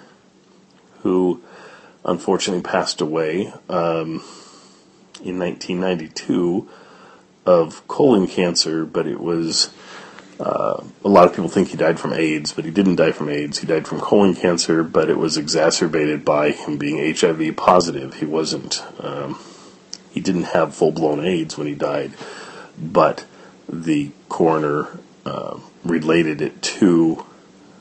who 1.03 1.43
unfortunately 2.05 2.63
passed 2.63 3.01
away 3.01 3.49
um, 3.69 4.23
in 5.23 5.39
1992 5.39 6.69
of 7.47 7.87
colon 7.89 8.27
cancer, 8.27 8.85
but 8.85 9.07
it 9.07 9.21
was. 9.21 9.71
Uh, 10.39 10.85
a 11.03 11.09
lot 11.09 11.27
of 11.27 11.35
people 11.35 11.49
think 11.49 11.69
he 11.69 11.79
died 11.79 11.99
from 11.99 12.13
AIDS, 12.13 12.53
but 12.53 12.67
he 12.67 12.71
didn't 12.71 12.97
die 12.97 13.13
from 13.13 13.31
AIDS. 13.31 13.61
He 13.61 13.67
died 13.67 13.89
from 13.89 14.01
colon 14.01 14.35
cancer, 14.35 14.83
but 14.85 15.09
it 15.09 15.17
was 15.17 15.39
exacerbated 15.39 16.27
by 16.27 16.51
him 16.51 16.77
being 16.77 16.99
HIV 16.99 17.57
positive. 17.57 18.15
He 18.15 18.27
wasn't 18.27 18.85
um, 19.01 19.39
he 20.11 20.21
didn't 20.21 20.45
have 20.45 20.75
full 20.75 20.93
blown 20.93 21.25
AIDS 21.25 21.57
when 21.57 21.67
he 21.67 21.75
died, 21.75 22.13
but 22.79 23.25
the 23.67 24.11
coroner 24.29 24.99
uh, 25.25 25.59
related 25.85 26.41
it 26.41 26.61
to 26.63 27.25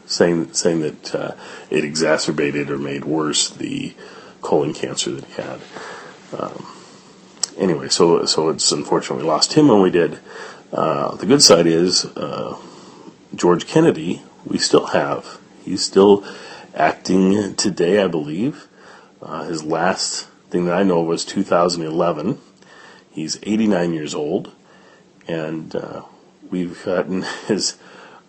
saying 0.05 0.53
saying 0.53 0.81
that 0.81 1.15
uh, 1.15 1.35
it 1.69 1.83
exacerbated 1.83 2.69
or 2.69 2.77
made 2.77 3.05
worse 3.05 3.49
the 3.49 3.93
colon 4.41 4.73
cancer 4.73 5.11
that 5.11 5.25
he 5.25 5.41
had. 5.41 5.61
Um, 6.37 6.74
anyway, 7.57 7.89
so 7.89 8.25
so 8.25 8.49
it's 8.49 8.71
unfortunately 8.71 9.25
lost 9.25 9.53
him 9.53 9.67
when 9.67 9.81
we 9.81 9.91
did. 9.91 10.19
Uh, 10.71 11.15
the 11.15 11.25
good 11.25 11.41
side 11.41 11.67
is 11.67 12.05
uh, 12.17 12.57
George 13.33 13.67
Kennedy. 13.67 14.21
We 14.45 14.57
still 14.57 14.87
have. 14.87 15.39
He's 15.63 15.83
still 15.83 16.25
acting 16.75 17.55
today, 17.55 18.03
I 18.03 18.07
believe. 18.07 18.67
Uh, 19.21 19.45
his 19.45 19.63
last 19.63 20.27
thing 20.49 20.65
that 20.65 20.77
I 20.77 20.83
know 20.83 21.01
was 21.01 21.25
2011. 21.25 22.39
He's 23.11 23.39
89 23.43 23.93
years 23.93 24.13
old, 24.13 24.51
and 25.27 25.75
uh, 25.75 26.03
we've 26.49 26.83
gotten 26.83 27.23
his 27.47 27.77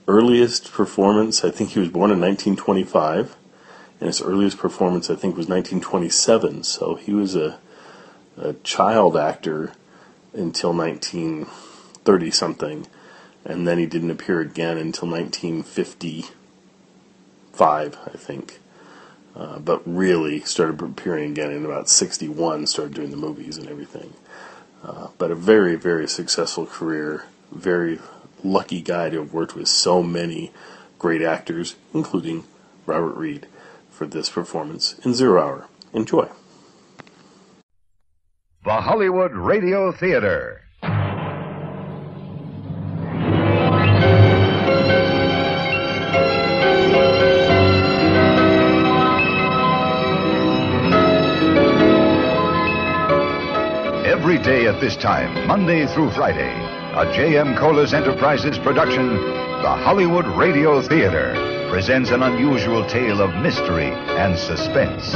earliest 0.08 0.72
performance. 0.72 1.44
I 1.44 1.50
think 1.50 1.70
he 1.70 1.80
was 1.80 1.88
born 1.88 2.10
in 2.10 2.20
1925, 2.20 3.36
and 4.00 4.06
his 4.06 4.22
earliest 4.22 4.58
performance, 4.58 5.10
I 5.10 5.14
think, 5.14 5.36
was 5.36 5.48
1927. 5.48 6.62
So 6.62 6.94
he 6.94 7.12
was 7.12 7.34
a, 7.34 7.58
a 8.36 8.52
child 8.54 9.16
actor 9.16 9.72
until 10.32 10.72
1930 10.72 12.30
something, 12.30 12.88
and 13.44 13.66
then 13.66 13.78
he 13.78 13.86
didn't 13.86 14.10
appear 14.10 14.40
again 14.40 14.78
until 14.78 15.08
1955, 15.08 17.98
I 18.04 18.16
think. 18.16 18.60
Uh, 19.34 19.58
but 19.58 19.82
really 19.84 20.40
started 20.40 20.80
appearing 20.80 21.32
again 21.32 21.50
in 21.50 21.66
about 21.66 21.90
61, 21.90 22.66
started 22.66 22.94
doing 22.94 23.10
the 23.10 23.18
movies 23.18 23.58
and 23.58 23.68
everything. 23.68 24.14
Uh, 24.82 25.08
but 25.18 25.30
a 25.30 25.34
very, 25.34 25.76
very 25.76 26.08
successful 26.08 26.64
career, 26.64 27.26
very 27.52 27.98
lucky 28.42 28.80
guy 28.80 29.10
to 29.10 29.18
have 29.18 29.34
worked 29.34 29.54
with 29.54 29.68
so 29.68 30.02
many 30.02 30.50
great 30.98 31.20
actors, 31.20 31.76
including 31.92 32.44
Robert 32.86 33.14
Reed, 33.14 33.46
for 33.90 34.06
this 34.06 34.30
performance 34.30 34.98
in 35.04 35.12
Zero 35.12 35.42
Hour. 35.42 35.68
Enjoy. 35.92 36.30
The 38.66 38.80
Hollywood 38.80 39.30
Radio 39.32 39.92
Theater. 39.92 40.60
Every 54.04 54.38
day 54.38 54.66
at 54.66 54.80
this 54.80 54.96
time, 54.96 55.46
Monday 55.46 55.86
through 55.86 56.10
Friday, 56.10 56.50
a 56.96 57.14
J.M. 57.14 57.54
Colas 57.56 57.92
Enterprises 57.92 58.58
production, 58.58 59.10
the 59.10 59.76
Hollywood 59.76 60.26
Radio 60.26 60.82
Theater, 60.82 61.34
presents 61.70 62.10
an 62.10 62.24
unusual 62.24 62.84
tale 62.88 63.20
of 63.20 63.32
mystery 63.40 63.92
and 63.92 64.36
suspense. 64.36 65.14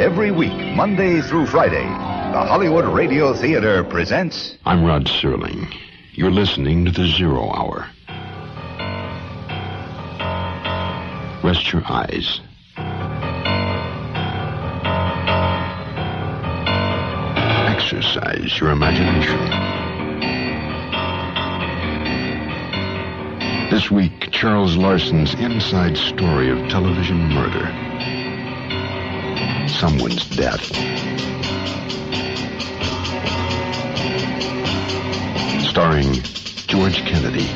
Every 0.00 0.32
week, 0.32 0.74
Monday 0.74 1.20
through 1.20 1.46
Friday, 1.46 1.86
the 2.32 2.38
Hollywood 2.38 2.84
Radio 2.84 3.34
Theater 3.34 3.82
presents. 3.82 4.56
I'm 4.64 4.84
Rod 4.84 5.06
Serling. 5.06 5.74
You're 6.12 6.30
listening 6.30 6.84
to 6.84 6.92
the 6.92 7.08
Zero 7.08 7.50
Hour. 7.50 7.90
Rest 11.42 11.72
your 11.72 11.82
eyes. 11.86 12.40
Exercise 17.68 18.60
your 18.60 18.70
imagination. 18.70 19.40
This 23.70 23.90
week, 23.90 24.30
Charles 24.30 24.76
Larson's 24.76 25.34
inside 25.34 25.96
story 25.96 26.48
of 26.48 26.58
television 26.68 27.28
murder. 27.30 27.66
Someone's 29.68 30.24
death. 30.36 30.70
Starring 35.70 36.12
George 36.66 36.96
Kennedy. 37.04 37.46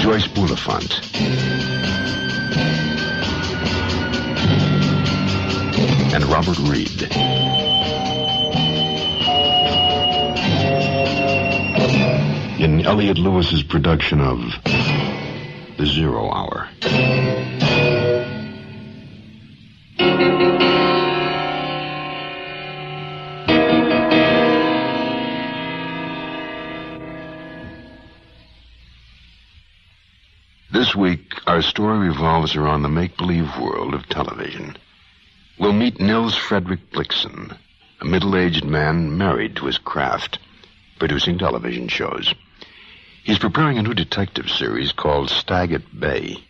Joyce 0.00 0.28
Bulifant. 0.28 1.00
And 6.14 6.24
Robert 6.26 6.56
Reed. 6.60 7.02
In 12.60 12.86
Elliot 12.86 13.18
Lewis's 13.18 13.64
production 13.64 14.20
of 14.20 14.38
The 15.78 15.84
Zero 15.84 16.30
Hour. 16.30 16.68
This 30.92 30.98
week, 30.98 31.32
our 31.46 31.62
story 31.62 32.08
revolves 32.08 32.54
around 32.54 32.82
the 32.82 32.90
make 32.90 33.16
believe 33.16 33.48
world 33.58 33.94
of 33.94 34.06
television. 34.10 34.76
We'll 35.58 35.72
meet 35.72 35.98
Nils 35.98 36.36
Frederick 36.36 36.90
Blixen, 36.90 37.56
a 38.02 38.04
middle 38.04 38.36
aged 38.36 38.66
man 38.66 39.16
married 39.16 39.56
to 39.56 39.64
his 39.64 39.78
craft, 39.78 40.38
producing 40.98 41.38
television 41.38 41.88
shows. 41.88 42.34
He's 43.24 43.38
preparing 43.38 43.78
a 43.78 43.82
new 43.82 43.94
detective 43.94 44.50
series 44.50 44.92
called 44.92 45.30
Stag 45.30 45.72
at 45.72 45.98
Bay, 45.98 46.44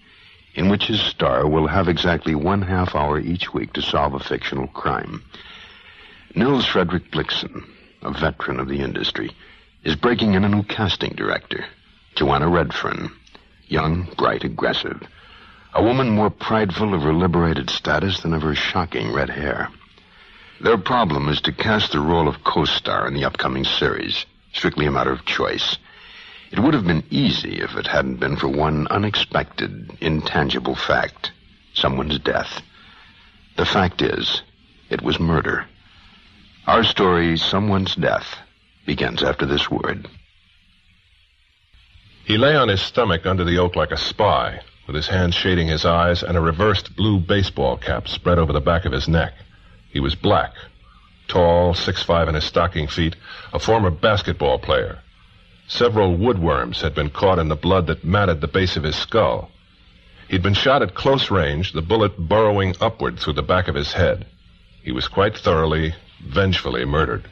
in 0.56 0.68
which 0.68 0.87
his 0.87 1.00
star 1.00 1.46
will 1.46 1.68
have 1.68 1.87
exactly 1.87 2.34
one 2.34 2.62
half 2.62 2.96
hour 2.96 3.20
each 3.20 3.54
week 3.54 3.72
to 3.75 3.80
solve 3.80 4.14
a 4.14 4.18
fictional 4.18 4.66
crime. 4.66 5.22
Nils 6.34 6.66
Frederick 6.66 7.12
Blixen, 7.12 7.64
a 8.02 8.11
veteran 8.11 8.58
of 8.58 8.66
the 8.66 8.80
industry, 8.80 9.30
is 9.84 9.94
breaking 9.94 10.34
in 10.34 10.42
a 10.42 10.49
new 10.49 10.64
casting 10.64 11.14
director, 11.14 11.64
Joanna 12.16 12.49
Redfern 12.49 13.12
young, 13.73 14.09
bright, 14.19 14.45
aggressive. 14.45 15.02
A 15.75 15.83
woman 15.83 16.11
more 16.11 16.31
prideful 16.31 16.93
of 16.95 17.02
her 17.02 17.14
liberated 17.14 17.71
status 17.71 18.21
than 18.21 18.35
of 18.35 18.43
her 18.43 18.55
shocking 18.55 19.12
red 19.12 19.31
hair. 19.31 19.69
Their 20.61 20.79
problem 20.79 21.29
is 21.29 21.41
to 21.41 21.52
cast 21.52 21.93
the 21.93 22.00
role 22.00 22.29
of 22.29 22.45
co-star 22.45 23.09
in 23.09 23.14
the 23.14 23.25
upcoming 23.25 23.64
series, 23.64 24.26
strictly 24.52 24.87
a 24.87 24.91
matter 24.91 25.11
of 25.11 25.25
choice. 25.25 25.79
It 26.52 26.61
would 26.61 26.75
have 26.75 26.87
been 26.87 27.02
easy 27.11 27.61
if 27.61 27.75
it 27.75 27.87
hadn't 27.87 28.21
been 28.21 28.37
for 28.37 28.49
one 28.49 28.87
unexpected, 28.88 29.91
intangible 30.00 30.76
fact. 30.76 31.33
Someone's 31.73 32.19
death. 32.19 32.61
The 33.57 33.64
fact 33.64 34.02
is, 34.02 34.43
it 34.91 35.00
was 35.00 35.19
murder. 35.19 35.64
Our 36.67 36.85
story, 36.85 37.38
Someone's 37.38 37.95
Death, 37.95 38.37
begins 38.87 39.23
after 39.23 39.47
this 39.47 39.71
word. 39.71 40.07
He 42.25 42.38
lay 42.38 42.55
on 42.55 42.69
his 42.69 42.81
stomach 42.81 43.26
under 43.26 43.45
the 43.45 43.59
oak 43.59 43.75
like 43.75 43.91
a 43.91 43.97
spy, 43.97 44.61
with 44.87 44.95
his 44.95 45.09
hands 45.09 45.35
shading 45.35 45.67
his 45.67 45.85
eyes 45.85 46.23
and 46.23 46.37
a 46.37 46.41
reversed 46.41 46.95
blue 46.95 47.19
baseball 47.19 47.76
cap 47.76 48.07
spread 48.07 48.38
over 48.38 48.52
the 48.52 48.61
back 48.61 48.85
of 48.85 48.93
his 48.93 49.09
neck. 49.09 49.35
He 49.91 50.00
was 50.00 50.14
black, 50.14 50.54
tall, 51.26 51.75
six 51.75 52.02
five 52.02 52.28
in 52.28 52.35
his 52.35 52.45
stocking 52.45 52.87
feet, 52.87 53.17
a 53.52 53.58
former 53.58 53.91
basketball 53.91 54.58
player. 54.58 55.00
Several 55.67 56.17
woodworms 56.17 56.80
had 56.80 56.95
been 56.95 57.11
caught 57.11 57.39
in 57.39 57.49
the 57.49 57.56
blood 57.56 57.87
that 57.89 58.04
matted 58.04 58.41
the 58.41 58.49
base 58.49 58.76
of 58.76 58.85
his 58.85 58.97
skull. 58.97 59.50
He'd 60.28 60.43
been 60.43 60.54
shot 60.54 60.82
at 60.82 60.95
close 60.95 61.30
range, 61.30 61.73
the 61.73 61.82
bullet 61.82 62.17
burrowing 62.17 62.75
upward 62.80 63.19
through 63.19 63.35
the 63.35 63.43
back 63.43 63.69
of 63.69 63.75
his 63.75 63.93
head. 63.93 64.26
He 64.82 64.93
was 64.93 65.08
quite 65.08 65.37
thoroughly, 65.37 65.95
vengefully 66.21 66.85
murdered. 66.85 67.28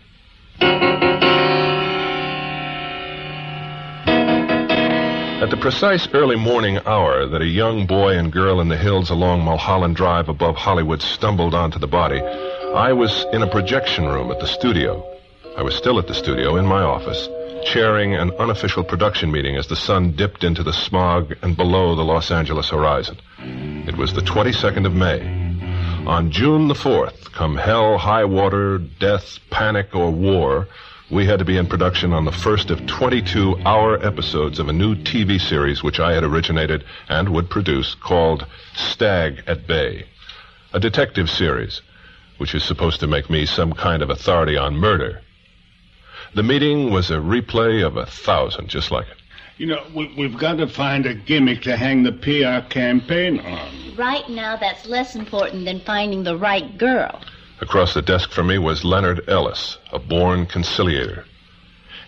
At 5.41 5.49
the 5.49 5.57
precise 5.57 6.07
early 6.13 6.37
morning 6.37 6.79
hour 6.85 7.25
that 7.25 7.41
a 7.41 7.47
young 7.47 7.87
boy 7.87 8.19
and 8.19 8.31
girl 8.31 8.61
in 8.61 8.69
the 8.69 8.77
hills 8.77 9.09
along 9.09 9.43
Mulholland 9.43 9.97
Drive 9.97 10.29
above 10.29 10.57
Hollywood 10.57 11.01
stumbled 11.01 11.55
onto 11.55 11.79
the 11.79 11.87
body, 11.87 12.21
I 12.21 12.93
was 12.93 13.25
in 13.33 13.41
a 13.41 13.47
projection 13.47 14.05
room 14.05 14.31
at 14.31 14.39
the 14.39 14.47
studio. 14.47 15.03
I 15.57 15.63
was 15.63 15.75
still 15.75 15.99
at 15.99 16.07
the 16.07 16.15
studio 16.15 16.57
in 16.57 16.67
my 16.67 16.83
office, 16.83 17.27
chairing 17.65 18.15
an 18.15 18.33
unofficial 18.33 18.85
production 18.85 19.33
meeting 19.33 19.57
as 19.57 19.67
the 19.67 19.77
sun 19.77 20.13
dipped 20.13 20.45
into 20.45 20.63
the 20.63 20.75
smog 20.75 21.35
and 21.41 21.57
below 21.57 21.97
the 21.97 22.05
Los 22.05 22.31
Angeles 22.31 22.69
horizon. 22.69 23.17
It 23.39 23.97
was 23.97 24.13
the 24.13 24.21
22nd 24.21 24.85
of 24.85 24.93
May. 24.93 25.23
On 26.07 26.31
June 26.31 26.69
the 26.69 26.75
4th, 26.75 27.33
come 27.33 27.57
hell, 27.57 27.97
high 27.97 28.27
water, 28.27 28.77
death, 28.77 29.39
panic, 29.49 29.95
or 29.95 30.11
war, 30.11 30.69
we 31.11 31.27
had 31.27 31.41
to 31.41 31.45
be 31.45 31.57
in 31.57 31.67
production 31.67 32.13
on 32.13 32.25
the 32.25 32.33
first 32.33 32.71
of 32.71 32.87
22 32.87 33.57
hour 33.67 34.05
episodes 34.05 34.61
of 34.61 34.69
a 34.69 34.73
new 34.73 34.95
TV 34.95 35.41
series 35.41 35.83
which 35.83 35.99
I 35.99 36.15
had 36.15 36.23
originated 36.23 36.85
and 37.09 37.29
would 37.31 37.51
produce 37.51 37.97
called 37.97 38.47
Stag 38.75 39.43
at 39.47 39.67
Bay. 39.67 40.05
A 40.73 40.79
detective 40.79 41.29
series, 41.29 41.83
which 42.39 42.55
is 42.55 42.63
supposed 42.63 43.01
to 43.01 43.09
make 43.09 43.29
me 43.29 43.45
some 43.45 43.73
kind 43.73 44.03
of 44.03 44.11
authority 44.11 44.57
on 44.57 44.77
murder. 44.77 45.21
The 46.35 46.45
meeting 46.45 46.93
was 46.93 47.11
a 47.11 47.15
replay 47.15 47.85
of 47.85 47.97
a 47.97 48.07
thousand, 48.07 48.69
just 48.69 48.93
like 48.93 49.09
it. 49.09 49.17
You 49.59 49.67
know, 49.67 49.85
we, 49.95 50.07
have 50.23 50.39
got 50.39 50.59
to 50.59 50.69
find 50.69 51.07
a 51.07 51.15
gimmick 51.15 51.63
to 51.63 51.77
hang 51.77 52.05
the 52.05 52.13
PR 52.13 52.67
campaign 52.73 53.41
on. 53.41 53.97
Right 53.97 54.27
now, 54.31 54.57
that's 54.57 54.87
less 54.87 55.17
important 55.17 55.65
than 55.65 55.81
finding 55.81 56.23
the 56.23 56.37
right 56.37 56.79
girl. 56.79 57.21
Across 57.61 57.93
the 57.93 58.03
desk 58.03 58.31
from 58.31 58.47
me 58.47 58.57
was 58.57 58.85
Leonard 58.85 59.29
Ellis, 59.29 59.77
a 59.93 59.99
born 59.99 60.47
conciliator. 60.47 61.27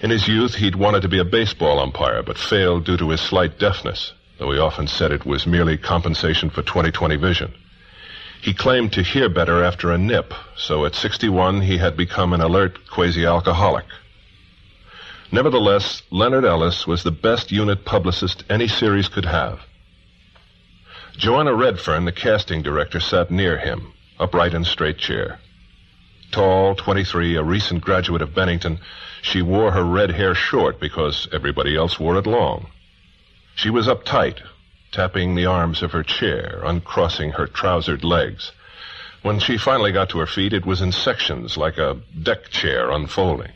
In 0.00 0.08
his 0.08 0.26
youth, 0.26 0.54
he'd 0.54 0.74
wanted 0.76 1.02
to 1.02 1.08
be 1.08 1.18
a 1.18 1.24
baseball 1.24 1.78
umpire, 1.78 2.22
but 2.22 2.38
failed 2.38 2.84
due 2.84 2.96
to 2.96 3.10
his 3.10 3.20
slight 3.20 3.58
deafness, 3.58 4.14
though 4.38 4.50
he 4.50 4.58
often 4.58 4.86
said 4.86 5.12
it 5.12 5.26
was 5.26 5.46
merely 5.46 5.76
compensation 5.76 6.48
for 6.48 6.62
20/20 6.62 7.16
vision. 7.20 7.52
He 8.40 8.54
claimed 8.54 8.94
to 8.94 9.02
hear 9.02 9.28
better 9.28 9.62
after 9.62 9.92
a 9.92 9.98
nip, 9.98 10.32
so 10.56 10.86
at 10.86 10.94
61 10.94 11.60
he 11.60 11.76
had 11.76 11.98
become 11.98 12.32
an 12.32 12.40
alert 12.40 12.88
quasi-alcoholic. 12.88 13.84
Nevertheless, 15.30 16.02
Leonard 16.10 16.46
Ellis 16.46 16.86
was 16.86 17.02
the 17.02 17.10
best 17.10 17.52
unit 17.52 17.84
publicist 17.84 18.42
any 18.48 18.68
series 18.68 19.08
could 19.08 19.26
have. 19.26 19.60
Joanna 21.16 21.54
Redfern, 21.54 22.06
the 22.06 22.10
casting 22.10 22.62
director, 22.62 23.00
sat 23.00 23.30
near 23.30 23.58
him, 23.58 23.92
upright 24.18 24.54
and 24.54 24.66
straight 24.66 24.98
chair. 24.98 25.38
Tall, 26.32 26.74
23, 26.74 27.36
a 27.36 27.42
recent 27.42 27.82
graduate 27.82 28.22
of 28.22 28.34
Bennington, 28.34 28.80
she 29.20 29.42
wore 29.42 29.70
her 29.72 29.84
red 29.84 30.10
hair 30.10 30.34
short 30.34 30.80
because 30.80 31.28
everybody 31.30 31.76
else 31.76 32.00
wore 32.00 32.16
it 32.16 32.26
long. 32.26 32.68
She 33.54 33.68
was 33.68 33.86
uptight, 33.86 34.38
tapping 34.92 35.34
the 35.34 35.44
arms 35.44 35.82
of 35.82 35.92
her 35.92 36.02
chair, 36.02 36.62
uncrossing 36.64 37.32
her 37.32 37.46
trousered 37.46 38.02
legs. 38.02 38.52
When 39.20 39.38
she 39.40 39.58
finally 39.58 39.92
got 39.92 40.08
to 40.10 40.18
her 40.20 40.26
feet, 40.26 40.54
it 40.54 40.64
was 40.64 40.80
in 40.80 40.90
sections, 40.90 41.58
like 41.58 41.76
a 41.76 42.00
deck 42.22 42.48
chair 42.48 42.90
unfolding. 42.90 43.52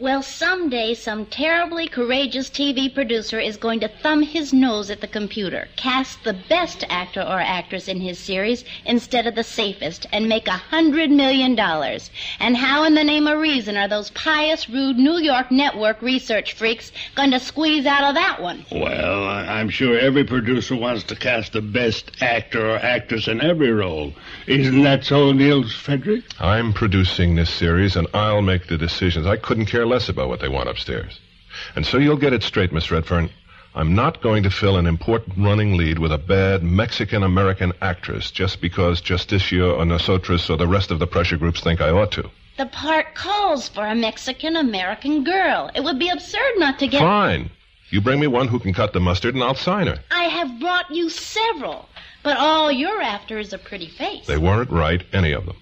Well, 0.00 0.22
someday 0.22 0.94
some 0.94 1.26
terribly 1.26 1.86
courageous 1.86 2.48
TV 2.48 2.88
producer 2.88 3.38
is 3.38 3.58
going 3.58 3.80
to 3.80 3.88
thumb 3.88 4.22
his 4.22 4.50
nose 4.50 4.88
at 4.88 5.02
the 5.02 5.06
computer, 5.06 5.68
cast 5.76 6.24
the 6.24 6.32
best 6.32 6.84
actor 6.88 7.20
or 7.20 7.38
actress 7.38 7.86
in 7.86 8.00
his 8.00 8.18
series 8.18 8.64
instead 8.86 9.26
of 9.26 9.34
the 9.34 9.44
safest, 9.44 10.06
and 10.10 10.26
make 10.26 10.48
a 10.48 10.52
hundred 10.52 11.10
million 11.10 11.54
dollars. 11.54 12.10
And 12.38 12.56
how 12.56 12.84
in 12.84 12.94
the 12.94 13.04
name 13.04 13.26
of 13.26 13.38
reason 13.40 13.76
are 13.76 13.88
those 13.88 14.08
pious, 14.12 14.70
rude 14.70 14.96
New 14.96 15.18
York 15.18 15.50
network 15.50 16.00
research 16.00 16.54
freaks 16.54 16.92
going 17.14 17.32
to 17.32 17.38
squeeze 17.38 17.84
out 17.84 18.08
of 18.08 18.14
that 18.14 18.40
one? 18.40 18.64
Well, 18.72 19.28
I'm 19.28 19.68
sure 19.68 19.98
every 19.98 20.24
producer 20.24 20.76
wants 20.76 21.04
to 21.04 21.14
cast 21.14 21.52
the 21.52 21.60
best 21.60 22.10
actor 22.22 22.70
or 22.70 22.78
actress 22.78 23.28
in 23.28 23.42
every 23.42 23.70
role. 23.70 24.14
Isn't 24.46 24.82
that 24.84 25.04
so, 25.04 25.32
Nils 25.32 25.74
Frederick? 25.74 26.24
I'm 26.40 26.72
producing 26.72 27.34
this 27.34 27.50
series, 27.50 27.96
and 27.96 28.06
I'll 28.14 28.40
make 28.40 28.66
the 28.68 28.78
decisions. 28.78 29.26
I 29.26 29.36
couldn't 29.36 29.66
care 29.66 29.89
less 29.90 30.08
about 30.08 30.28
what 30.28 30.40
they 30.40 30.48
want 30.48 30.70
upstairs. 30.70 31.20
And 31.76 31.84
so 31.84 31.98
you'll 31.98 32.16
get 32.16 32.32
it 32.32 32.42
straight, 32.42 32.72
Miss 32.72 32.90
Redfern. 32.90 33.28
I'm 33.74 33.94
not 33.94 34.22
going 34.22 34.42
to 34.44 34.50
fill 34.50 34.78
an 34.78 34.86
important 34.86 35.36
running 35.36 35.76
lead 35.76 35.98
with 35.98 36.12
a 36.12 36.18
bad 36.18 36.62
Mexican 36.62 37.22
American 37.22 37.72
actress 37.82 38.30
just 38.30 38.60
because 38.60 39.00
Justicia 39.00 39.70
or 39.70 39.84
Nosotros 39.84 40.48
or 40.48 40.56
the 40.56 40.66
rest 40.66 40.90
of 40.90 40.98
the 40.98 41.06
pressure 41.06 41.36
groups 41.36 41.60
think 41.60 41.80
I 41.80 41.90
ought 41.90 42.10
to. 42.12 42.30
The 42.56 42.66
part 42.66 43.14
calls 43.14 43.68
for 43.68 43.86
a 43.86 43.94
Mexican 43.94 44.56
American 44.56 45.24
girl. 45.24 45.70
It 45.74 45.84
would 45.84 45.98
be 45.98 46.08
absurd 46.08 46.54
not 46.56 46.78
to 46.80 46.88
get. 46.88 47.00
Fine. 47.00 47.50
You 47.90 48.00
bring 48.00 48.20
me 48.20 48.26
one 48.26 48.48
who 48.48 48.58
can 48.58 48.72
cut 48.72 48.92
the 48.92 49.00
mustard, 49.00 49.34
and 49.34 49.42
I'll 49.42 49.54
sign 49.54 49.86
her. 49.86 49.98
I 50.10 50.24
have 50.24 50.60
brought 50.60 50.90
you 50.90 51.10
several, 51.10 51.88
but 52.22 52.36
all 52.38 52.70
you're 52.70 53.02
after 53.02 53.38
is 53.38 53.52
a 53.52 53.58
pretty 53.58 53.88
face. 53.88 54.26
They 54.26 54.38
weren't 54.38 54.70
right, 54.70 55.02
any 55.12 55.32
of 55.32 55.46
them. 55.46 55.56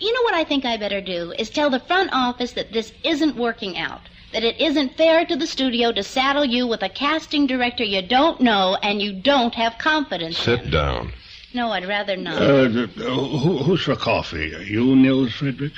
You 0.00 0.12
know 0.14 0.22
what 0.22 0.34
I 0.34 0.44
think 0.44 0.64
I 0.64 0.76
better 0.76 1.00
do 1.00 1.32
is 1.38 1.50
tell 1.50 1.70
the 1.70 1.80
front 1.80 2.10
office 2.12 2.52
that 2.52 2.72
this 2.72 2.92
isn't 3.04 3.36
working 3.36 3.76
out. 3.76 4.00
That 4.32 4.44
it 4.44 4.60
isn't 4.60 4.96
fair 4.96 5.26
to 5.26 5.36
the 5.36 5.46
studio 5.46 5.92
to 5.92 6.02
saddle 6.02 6.44
you 6.44 6.66
with 6.66 6.82
a 6.82 6.88
casting 6.88 7.46
director 7.46 7.84
you 7.84 8.00
don't 8.00 8.40
know 8.40 8.76
and 8.82 9.02
you 9.02 9.12
don't 9.12 9.54
have 9.54 9.76
confidence 9.78 10.38
Sit 10.38 10.62
in. 10.62 10.70
down. 10.70 11.12
No, 11.52 11.72
I'd 11.72 11.86
rather 11.86 12.16
not. 12.16 12.40
Uh, 12.40 12.68
who, 12.68 13.58
who's 13.58 13.82
for 13.82 13.96
coffee? 13.96 14.54
You, 14.66 14.94
Nils 14.96 15.32
Frederick? 15.34 15.72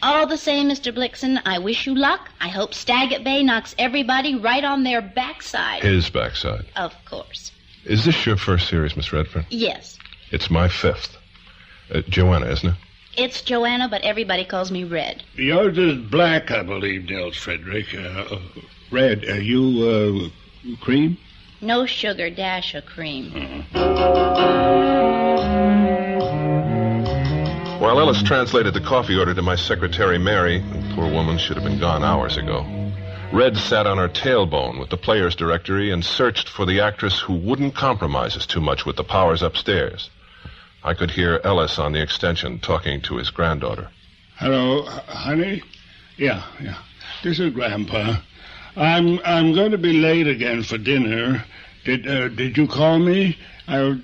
All 0.00 0.26
the 0.26 0.38
same, 0.38 0.68
Mr. 0.68 0.92
Blixen, 0.92 1.40
I 1.44 1.58
wish 1.58 1.86
you 1.86 1.94
luck. 1.94 2.30
I 2.40 2.48
hope 2.48 2.74
Stag 2.74 3.12
at 3.12 3.22
Bay 3.22 3.42
knocks 3.44 3.74
everybody 3.78 4.34
right 4.34 4.64
on 4.64 4.82
their 4.82 5.00
backside. 5.02 5.82
His 5.82 6.10
backside. 6.10 6.64
Of 6.74 6.92
course. 7.04 7.52
Is 7.84 8.04
this 8.04 8.26
your 8.26 8.36
first 8.36 8.68
series, 8.68 8.96
Miss 8.96 9.12
Redfern? 9.12 9.46
Yes. 9.50 9.98
It's 10.32 10.50
my 10.50 10.66
fifth. 10.68 11.16
Uh, 11.94 12.00
Joanna, 12.08 12.46
isn't 12.46 12.70
it? 12.70 12.74
It's 13.16 13.42
Joanna, 13.42 13.88
but 13.88 14.02
everybody 14.02 14.44
calls 14.44 14.70
me 14.70 14.84
Red. 14.84 15.22
Yours 15.34 15.76
is 15.76 15.98
black, 15.98 16.50
I 16.50 16.62
believe, 16.62 17.10
Nils 17.10 17.36
Frederick. 17.36 17.94
Uh, 17.94 17.98
uh, 17.98 18.40
red, 18.90 19.24
are 19.24 19.40
you 19.40 20.32
uh, 20.72 20.76
cream? 20.80 21.18
No 21.60 21.84
sugar, 21.84 22.30
dash 22.30 22.74
of 22.74 22.86
cream. 22.86 23.66
While 27.78 28.00
Ellis 28.00 28.22
translated 28.22 28.72
the 28.72 28.80
coffee 28.80 29.18
order 29.18 29.34
to 29.34 29.42
my 29.42 29.56
secretary, 29.56 30.16
Mary, 30.16 30.60
the 30.60 30.92
poor 30.94 31.10
woman 31.10 31.36
should 31.36 31.56
have 31.56 31.64
been 31.64 31.80
gone 31.80 32.02
hours 32.02 32.38
ago, 32.38 32.64
Red 33.30 33.58
sat 33.58 33.86
on 33.86 33.98
her 33.98 34.08
tailbone 34.08 34.78
with 34.78 34.88
the 34.88 34.96
players' 34.96 35.34
directory 35.34 35.90
and 35.90 36.02
searched 36.04 36.48
for 36.48 36.64
the 36.64 36.80
actress 36.80 37.18
who 37.18 37.34
wouldn't 37.34 37.74
compromise 37.74 38.36
us 38.36 38.46
too 38.46 38.60
much 38.60 38.86
with 38.86 38.96
the 38.96 39.04
powers 39.04 39.42
upstairs. 39.42 40.08
I 40.84 40.94
could 40.94 41.12
hear 41.12 41.40
Ellis 41.44 41.78
on 41.78 41.92
the 41.92 42.02
extension 42.02 42.58
talking 42.58 43.00
to 43.02 43.16
his 43.16 43.30
granddaughter. 43.30 43.88
Hello, 44.36 44.84
honey? 44.84 45.62
Yeah, 46.16 46.44
yeah. 46.60 46.78
This 47.22 47.38
is 47.38 47.52
Grandpa. 47.52 48.16
I'm 48.74 49.20
I'm 49.24 49.54
going 49.54 49.70
to 49.70 49.78
be 49.78 49.92
late 49.92 50.26
again 50.26 50.62
for 50.64 50.78
dinner. 50.78 51.44
Did 51.84 52.08
uh, 52.08 52.28
did 52.28 52.56
you 52.56 52.66
call 52.66 52.98
me? 52.98 53.38
I 53.68 54.00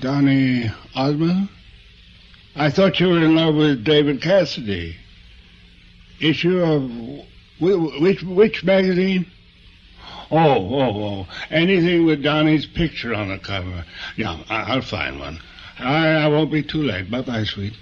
Donny 0.00 0.70
Osmond? 0.94 1.48
I 2.54 2.70
thought 2.70 3.00
you 3.00 3.08
were 3.08 3.24
in 3.24 3.34
love 3.34 3.54
with 3.54 3.84
David 3.84 4.20
Cassidy. 4.20 4.96
Issue 6.20 6.60
of 6.60 6.90
which 7.58 8.22
which 8.22 8.64
magazine? 8.64 9.30
Oh, 10.32 10.38
oh, 10.74 11.04
oh! 11.04 11.26
Anything 11.50 12.06
with 12.06 12.22
Donny's 12.22 12.64
picture 12.64 13.14
on 13.14 13.28
the 13.28 13.38
cover. 13.38 13.84
Yeah, 14.16 14.42
I- 14.48 14.62
I'll 14.72 14.80
find 14.82 15.20
one. 15.20 15.38
I, 15.78 16.06
I 16.08 16.28
won't 16.28 16.50
be 16.50 16.62
too 16.62 16.82
late. 16.82 17.10
Bye, 17.10 17.20
bye, 17.20 17.44
sweet. 17.44 17.74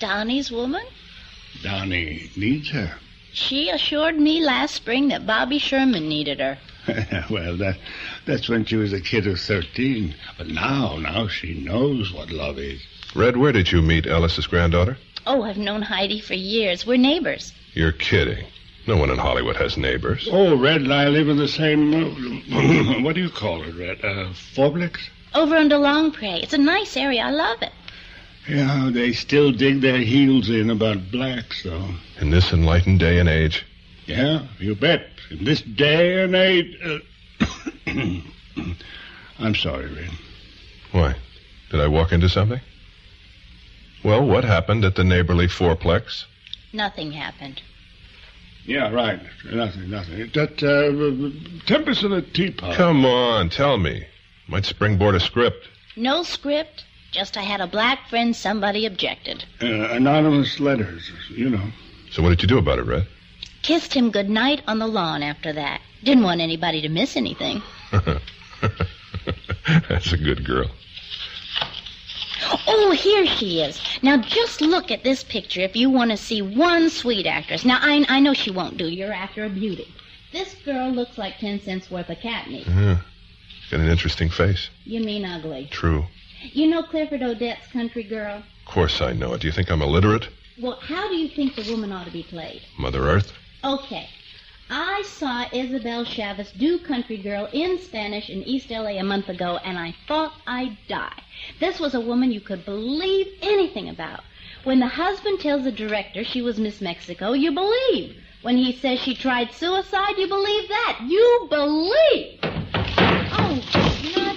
Donny's 0.00 0.50
woman? 0.50 0.84
Donnie 1.62 2.30
needs 2.36 2.70
her. 2.70 2.94
She 3.32 3.68
assured 3.68 4.18
me 4.18 4.40
last 4.40 4.74
spring 4.74 5.08
that 5.08 5.26
Bobby 5.26 5.58
Sherman 5.58 6.08
needed 6.08 6.40
her. 6.40 6.58
well, 7.30 7.56
that 7.56 7.76
that's 8.26 8.48
when 8.48 8.64
she 8.64 8.76
was 8.76 8.92
a 8.92 9.00
kid 9.00 9.26
of 9.26 9.38
thirteen. 9.40 10.14
But 10.38 10.48
now, 10.48 10.96
now 10.98 11.28
she 11.28 11.54
knows 11.54 12.12
what 12.12 12.30
love 12.30 12.58
is. 12.58 12.80
Red, 13.14 13.36
where 13.36 13.52
did 13.52 13.70
you 13.72 13.82
meet 13.82 14.06
Ellis's 14.06 14.46
granddaughter? 14.46 14.96
Oh, 15.26 15.42
I've 15.42 15.58
known 15.58 15.82
Heidi 15.82 16.20
for 16.20 16.34
years. 16.34 16.86
We're 16.86 16.96
neighbors. 16.98 17.52
You're 17.72 17.92
kidding. 17.92 18.44
No 18.86 18.96
one 18.96 19.10
in 19.10 19.18
Hollywood 19.18 19.56
has 19.56 19.76
neighbors. 19.76 20.28
Oh, 20.30 20.56
Red 20.56 20.82
and 20.82 20.92
I 20.92 21.08
live 21.08 21.28
in 21.28 21.36
the 21.38 21.48
same. 21.48 21.92
What 23.04 23.14
do 23.14 23.22
you 23.22 23.30
call 23.30 23.62
it, 23.62 23.74
Red? 23.74 24.04
Uh, 24.04 24.32
fourplex? 24.54 24.98
Over 25.34 25.56
under 25.56 25.76
Longpre. 25.76 26.42
It's 26.42 26.52
a 26.52 26.58
nice 26.58 26.96
area. 26.96 27.22
I 27.22 27.30
love 27.30 27.62
it. 27.62 27.72
Yeah, 28.48 28.90
they 28.92 29.12
still 29.12 29.52
dig 29.52 29.80
their 29.80 29.98
heels 29.98 30.50
in 30.50 30.68
about 30.70 31.10
blacks, 31.10 31.62
though. 31.62 31.88
In 32.20 32.30
this 32.30 32.52
enlightened 32.52 33.00
day 33.00 33.18
and 33.18 33.28
age, 33.28 33.64
Yeah, 34.06 34.46
you 34.58 34.74
bet. 34.74 35.06
In 35.30 35.44
this 35.44 35.62
day 35.62 36.22
and 36.22 36.34
age. 36.34 36.76
Uh, 36.84 36.98
I'm 39.38 39.54
sorry, 39.54 39.86
Red. 39.86 40.10
why? 40.92 41.14
Did 41.70 41.80
I 41.80 41.88
walk 41.88 42.12
into 42.12 42.28
something? 42.28 42.60
Well, 44.04 44.24
what 44.26 44.44
happened 44.44 44.84
at 44.84 44.94
the 44.94 45.04
neighborly 45.04 45.46
fourplex? 45.48 46.24
Nothing 46.72 47.12
happened. 47.12 47.62
Yeah, 48.66 48.90
right. 48.90 49.20
Nothing, 49.44 49.90
nothing. 49.90 50.30
That 50.34 50.62
uh, 50.62 51.66
tempest 51.66 52.02
in 52.02 52.12
a 52.12 52.22
teapot. 52.22 52.76
Come 52.76 53.04
on, 53.04 53.50
tell 53.50 53.76
me. 53.78 54.06
Might 54.48 54.64
springboard 54.64 55.14
a 55.14 55.20
script. 55.20 55.68
No 55.96 56.22
script. 56.22 56.84
Just 57.12 57.36
I 57.36 57.42
had 57.42 57.60
a 57.60 57.66
black 57.66 58.08
friend 58.08 58.34
somebody 58.34 58.86
objected. 58.86 59.44
Uh, 59.62 59.66
anonymous 59.66 60.58
letters, 60.58 61.10
you 61.30 61.48
know. 61.50 61.68
So 62.10 62.22
what 62.22 62.30
did 62.30 62.42
you 62.42 62.48
do 62.48 62.58
about 62.58 62.78
it, 62.78 62.86
Red? 62.86 63.06
Kissed 63.62 63.94
him 63.94 64.10
good 64.10 64.28
night 64.28 64.62
on 64.66 64.78
the 64.78 64.86
lawn 64.86 65.22
after 65.22 65.52
that. 65.52 65.80
Didn't 66.02 66.24
want 66.24 66.40
anybody 66.40 66.80
to 66.82 66.88
miss 66.88 67.16
anything. 67.16 67.62
That's 69.88 70.12
a 70.12 70.16
good 70.16 70.44
girl. 70.44 70.70
Oh, 72.66 72.90
here 72.92 73.26
she 73.26 73.60
is. 73.60 73.80
Now 74.02 74.16
just 74.18 74.60
look 74.60 74.90
at 74.90 75.02
this 75.04 75.22
picture 75.24 75.60
if 75.60 75.76
you 75.76 75.90
want 75.90 76.10
to 76.10 76.16
see 76.16 76.42
one 76.42 76.90
sweet 76.90 77.26
actress. 77.26 77.64
Now 77.64 77.78
I, 77.80 78.04
I 78.08 78.20
know 78.20 78.34
she 78.34 78.50
won't 78.50 78.76
do. 78.76 78.88
You're 78.88 79.12
after 79.12 79.44
a 79.44 79.48
beauty. 79.48 79.92
This 80.32 80.54
girl 80.64 80.90
looks 80.90 81.16
like 81.16 81.38
ten 81.38 81.60
cents 81.60 81.90
worth 81.90 82.10
of 82.10 82.18
catnip. 82.18 82.66
Yeah. 82.66 82.98
Got 83.70 83.80
an 83.80 83.88
interesting 83.88 84.30
face. 84.30 84.68
You 84.84 85.00
mean 85.00 85.24
ugly. 85.24 85.68
True. 85.70 86.06
You 86.52 86.66
know 86.68 86.82
Clifford 86.82 87.22
Odets' 87.22 87.70
country 87.72 88.02
girl? 88.02 88.36
Of 88.36 88.64
course 88.66 89.00
I 89.00 89.12
know 89.12 89.32
it. 89.34 89.40
Do 89.40 89.46
you 89.46 89.52
think 89.52 89.70
I'm 89.70 89.82
illiterate? 89.82 90.28
Well, 90.60 90.78
how 90.80 91.08
do 91.08 91.16
you 91.16 91.28
think 91.28 91.56
the 91.56 91.70
woman 91.70 91.90
ought 91.92 92.04
to 92.06 92.12
be 92.12 92.22
played? 92.22 92.62
Mother 92.78 93.08
Earth? 93.08 93.32
Okay. 93.64 94.08
I 94.70 95.02
saw 95.02 95.44
Isabel 95.52 96.04
Chavez 96.04 96.50
do 96.52 96.78
Country 96.78 97.18
Girl 97.18 97.48
in 97.52 97.78
Spanish 97.80 98.30
in 98.30 98.42
East 98.44 98.70
LA 98.70 98.98
a 98.98 99.02
month 99.02 99.28
ago, 99.28 99.58
and 99.62 99.78
I 99.78 99.94
thought 100.08 100.32
I'd 100.46 100.78
die. 100.88 101.22
This 101.60 101.78
was 101.78 101.94
a 101.94 102.00
woman 102.00 102.32
you 102.32 102.40
could 102.40 102.64
believe 102.64 103.26
anything 103.42 103.90
about. 103.90 104.20
When 104.62 104.80
the 104.80 104.86
husband 104.86 105.40
tells 105.40 105.64
the 105.64 105.72
director 105.72 106.24
she 106.24 106.40
was 106.40 106.58
Miss 106.58 106.80
Mexico, 106.80 107.34
you 107.34 107.52
believe. 107.52 108.16
When 108.40 108.56
he 108.56 108.72
says 108.72 109.00
she 109.00 109.14
tried 109.14 109.52
suicide, 109.52 110.16
you 110.16 110.28
believe 110.28 110.68
that. 110.68 111.00
You 111.06 111.46
believe. 111.50 112.38
Oh, 113.36 113.60
not 114.16 114.36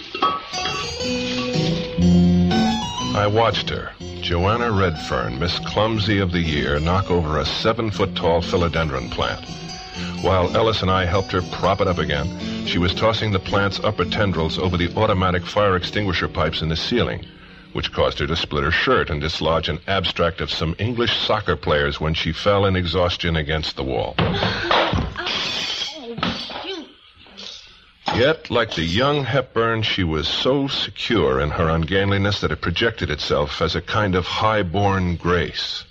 I 3.15 3.27
watched 3.27 3.69
her, 3.69 3.93
Joanna 4.21 4.71
Redfern, 4.71 5.39
Miss 5.39 5.57
Clumsy 5.59 6.19
of 6.19 6.31
the 6.33 6.41
Year, 6.41 6.79
knock 6.79 7.09
over 7.09 7.39
a 7.39 7.45
seven 7.45 7.89
foot 7.91 8.15
tall 8.15 8.41
philodendron 8.41 9.09
plant. 9.09 9.66
While 10.21 10.55
Ellis 10.55 10.81
and 10.81 10.91
I 10.91 11.05
helped 11.05 11.31
her 11.31 11.41
prop 11.41 11.81
it 11.81 11.87
up 11.87 11.97
again, 11.97 12.65
she 12.65 12.77
was 12.77 12.93
tossing 12.93 13.31
the 13.31 13.39
plant's 13.39 13.79
upper 13.79 14.05
tendrils 14.05 14.57
over 14.57 14.77
the 14.77 14.93
automatic 14.97 15.45
fire 15.45 15.75
extinguisher 15.75 16.27
pipes 16.27 16.61
in 16.61 16.69
the 16.69 16.75
ceiling, 16.75 17.25
which 17.73 17.91
caused 17.91 18.19
her 18.19 18.27
to 18.27 18.35
split 18.35 18.63
her 18.63 18.71
shirt 18.71 19.09
and 19.09 19.21
dislodge 19.21 19.69
an 19.69 19.79
abstract 19.87 20.41
of 20.41 20.51
some 20.51 20.75
English 20.79 21.15
soccer 21.17 21.55
players 21.55 22.01
when 22.01 22.13
she 22.13 22.31
fell 22.31 22.65
in 22.65 22.75
exhaustion 22.75 23.35
against 23.35 23.75
the 23.75 23.83
wall. 23.83 24.15
Yet, 28.15 28.49
like 28.49 28.73
the 28.73 28.83
young 28.83 29.25
Hepburn, 29.25 29.83
she 29.83 30.03
was 30.03 30.27
so 30.27 30.67
secure 30.67 31.39
in 31.39 31.51
her 31.51 31.69
ungainliness 31.69 32.41
that 32.41 32.51
it 32.51 32.61
projected 32.61 33.11
itself 33.11 33.61
as 33.61 33.75
a 33.75 33.81
kind 33.81 34.15
of 34.15 34.25
high-born 34.25 35.17
grace. 35.17 35.83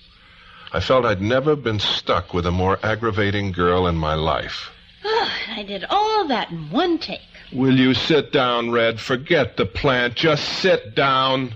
I 0.76 0.80
felt 0.80 1.06
I'd 1.06 1.22
never 1.22 1.56
been 1.56 1.80
stuck 1.80 2.34
with 2.34 2.44
a 2.44 2.50
more 2.50 2.78
aggravating 2.82 3.50
girl 3.50 3.86
in 3.86 3.96
my 3.96 4.12
life. 4.14 4.70
Oh, 5.08 5.30
I 5.48 5.62
did 5.62 5.84
all 5.88 6.28
that 6.28 6.50
in 6.50 6.68
one 6.70 6.98
take. 6.98 7.20
Will 7.50 7.78
you 7.78 7.94
sit 7.94 8.30
down, 8.32 8.70
Red? 8.72 9.00
Forget 9.00 9.56
the 9.56 9.64
plant. 9.64 10.16
Just 10.16 10.44
sit 10.58 10.94
down. 10.94 11.54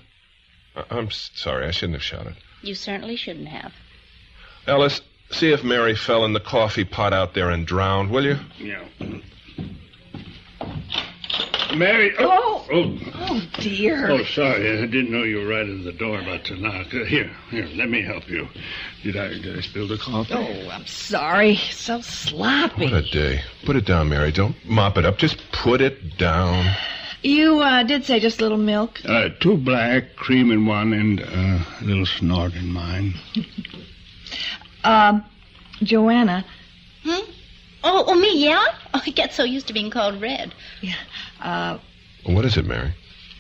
I- 0.74 0.84
I'm 0.90 1.10
sorry. 1.10 1.66
I 1.66 1.70
shouldn't 1.70 1.96
have 1.96 2.02
shouted. 2.02 2.36
You 2.62 2.74
certainly 2.74 3.16
shouldn't 3.16 3.48
have. 3.48 3.74
Ellis, 4.66 5.02
see 5.30 5.52
if 5.52 5.62
Mary 5.62 5.94
fell 5.94 6.24
in 6.24 6.32
the 6.32 6.40
coffee 6.40 6.84
pot 6.84 7.12
out 7.12 7.34
there 7.34 7.50
and 7.50 7.66
drowned, 7.66 8.10
will 8.10 8.24
you? 8.24 8.38
Yeah. 8.58 8.84
Mary. 11.76 12.14
Oh. 12.18 12.66
Oh. 12.72 12.98
Oh, 13.14 13.42
dear. 13.60 14.10
Oh, 14.10 14.24
sorry. 14.24 14.78
I 14.78 14.86
didn't 14.86 15.10
know 15.10 15.22
you 15.22 15.38
were 15.38 15.46
right 15.46 15.68
at 15.68 15.84
the 15.84 15.92
door 15.92 16.20
about 16.20 16.44
to 16.44 16.56
knock. 16.56 16.86
Uh, 16.94 17.04
here, 17.04 17.30
here. 17.50 17.66
Let 17.74 17.88
me 17.88 18.02
help 18.02 18.28
you. 18.28 18.48
Did 19.02 19.16
I 19.16 19.28
did 19.28 19.58
I 19.58 19.60
spill 19.60 19.88
the 19.88 19.98
coffee? 19.98 20.34
Oh, 20.34 20.68
I'm 20.70 20.86
sorry. 20.86 21.56
So 21.56 22.00
sloppy. 22.00 22.84
What 22.84 22.92
a 22.92 23.02
day. 23.02 23.42
Put 23.64 23.76
it 23.76 23.86
down, 23.86 24.08
Mary. 24.08 24.32
Don't 24.32 24.56
mop 24.64 24.98
it 24.98 25.04
up. 25.04 25.18
Just 25.18 25.40
put 25.52 25.80
it 25.80 26.16
down. 26.16 26.74
You 27.22 27.60
uh, 27.60 27.82
did 27.82 28.04
say 28.04 28.18
just 28.20 28.40
a 28.40 28.42
little 28.42 28.58
milk. 28.58 29.00
Uh, 29.04 29.28
two 29.40 29.56
black, 29.56 30.16
cream 30.16 30.50
in 30.50 30.66
one, 30.66 30.92
and 30.92 31.20
uh, 31.20 31.64
a 31.80 31.84
little 31.84 32.06
snort 32.06 32.54
in 32.54 32.72
mine. 32.72 33.14
Um, 34.82 35.24
Joanna, 35.82 36.44
Hmm? 37.04 37.30
Oh, 37.82 38.04
oh, 38.08 38.14
me, 38.14 38.44
yeah? 38.44 38.64
Oh, 38.92 39.00
I 39.06 39.10
get 39.10 39.32
so 39.32 39.42
used 39.42 39.66
to 39.68 39.72
being 39.72 39.90
called 39.90 40.20
Red. 40.20 40.54
Uh, 41.40 41.78
What 42.26 42.44
is 42.44 42.56
it, 42.56 42.66
Mary? 42.66 42.92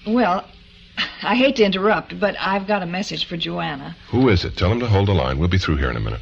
well, 0.06 0.44
I 1.22 1.34
hate 1.36 1.56
to 1.56 1.64
interrupt, 1.64 2.18
but 2.18 2.34
I've 2.40 2.66
got 2.66 2.82
a 2.82 2.86
message 2.86 3.24
for 3.26 3.36
Joanna. 3.36 3.96
Who 4.10 4.28
is 4.28 4.44
it? 4.44 4.56
Tell 4.56 4.72
him 4.72 4.80
to 4.80 4.86
hold 4.86 5.08
the 5.08 5.14
line. 5.14 5.38
We'll 5.38 5.48
be 5.48 5.58
through 5.58 5.76
here 5.76 5.90
in 5.90 5.96
a 5.96 6.00
minute. 6.00 6.20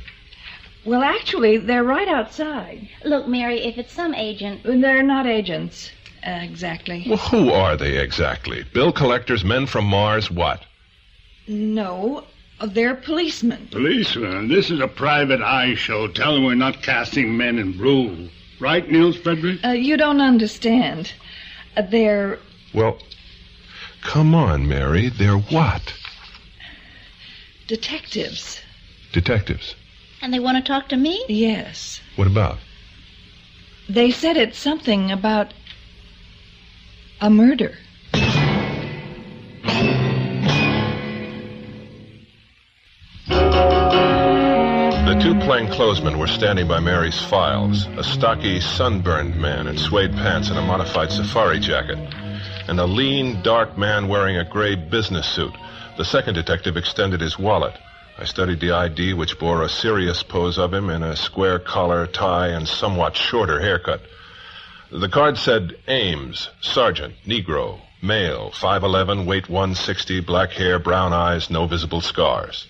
Well, 0.85 1.03
actually, 1.03 1.59
they're 1.59 1.85
right 1.85 2.09
outside. 2.09 2.89
Look, 3.05 3.27
Mary, 3.29 3.61
if 3.65 3.77
it's 3.79 3.93
some 3.93 4.15
agent. 4.15 4.63
They're 4.65 5.03
not 5.03 5.27
agents. 5.27 5.91
Uh, 6.27 6.31
exactly. 6.43 7.05
Well, 7.09 7.19
who 7.19 7.51
are 7.51 7.77
they 7.77 7.99
exactly? 7.99 8.65
Bill 8.73 8.93
collectors, 8.93 9.45
men 9.45 9.67
from 9.67 9.85
Mars, 9.85 10.31
what? 10.31 10.65
No, 11.47 12.25
they're 12.65 12.95
policemen. 12.97 13.69
Policemen? 13.71 14.49
this 14.49 14.71
is 14.71 14.81
a 14.81 14.89
private 14.89 15.41
eye 15.41 15.75
show. 15.75 16.09
Tell 16.09 16.35
them 16.35 16.45
we're 16.45 16.55
not 16.55 16.83
casting 16.83 17.37
men 17.37 17.59
in 17.59 17.73
blue. 17.73 18.29
Right, 18.61 18.89
Nils 18.91 19.17
Frederick? 19.17 19.61
Uh, 19.65 19.69
you 19.71 19.97
don't 19.97 20.21
understand. 20.21 21.13
They're 21.83 22.39
Well, 22.75 22.99
come 24.03 24.35
on, 24.35 24.67
Mary. 24.69 25.09
They're 25.09 25.39
what? 25.39 25.95
detectives. 27.67 28.61
Detectives. 29.13 29.75
And 30.23 30.33
they 30.33 30.41
want 30.41 30.57
to 30.57 30.67
talk 30.67 30.89
to 30.89 30.97
me? 30.97 31.23
Yes. 31.29 32.01
What 32.17 32.27
about? 32.27 32.59
They 33.89 34.11
said 34.11 34.37
it's 34.37 34.59
something 34.59 35.11
about 35.11 35.53
a 37.21 37.31
murder. 37.31 37.77
Plainclothesmen 45.59 46.21
were 46.21 46.29
standing 46.29 46.69
by 46.69 46.79
Mary's 46.79 47.21
files 47.21 47.89
a 47.97 48.05
stocky, 48.05 48.61
sunburned 48.61 49.35
man 49.35 49.67
in 49.67 49.77
suede 49.77 50.13
pants 50.13 50.51
and 50.51 50.57
a 50.57 50.63
modified 50.63 51.11
safari 51.11 51.59
jacket, 51.59 51.99
and 52.69 52.79
a 52.79 52.87
lean, 52.87 53.43
dark 53.43 53.77
man 53.77 54.07
wearing 54.07 54.37
a 54.37 54.49
gray 54.49 54.77
business 54.77 55.27
suit. 55.27 55.53
The 55.97 56.05
second 56.05 56.35
detective 56.35 56.77
extended 56.77 57.21
his 57.21 57.41
wallet. 57.41 57.75
I 58.17 58.25
studied 58.25 58.61
the 58.61 58.71
ID, 58.71 59.15
which 59.15 59.41
bore 59.41 59.65
a 59.65 59.69
serious 59.69 60.23
pose 60.23 60.59
of 60.59 60.73
him 60.73 60.91
in 60.91 61.03
a 61.03 61.17
square 61.17 61.59
collar, 61.59 62.07
tie, 62.07 62.51
and 62.51 62.69
somewhat 62.69 63.17
shorter 63.17 63.59
haircut. 63.59 64.03
The 64.93 65.09
card 65.09 65.39
said 65.39 65.77
Ames, 65.89 66.51
Sergeant, 66.61 67.15
Negro, 67.27 67.81
male, 68.01 68.53
5'11, 68.53 69.27
weight 69.27 69.49
160, 69.49 70.21
black 70.21 70.53
hair, 70.53 70.79
brown 70.79 71.13
eyes, 71.13 71.51
no 71.51 71.67
visible 71.67 72.01
scars. 72.01 72.69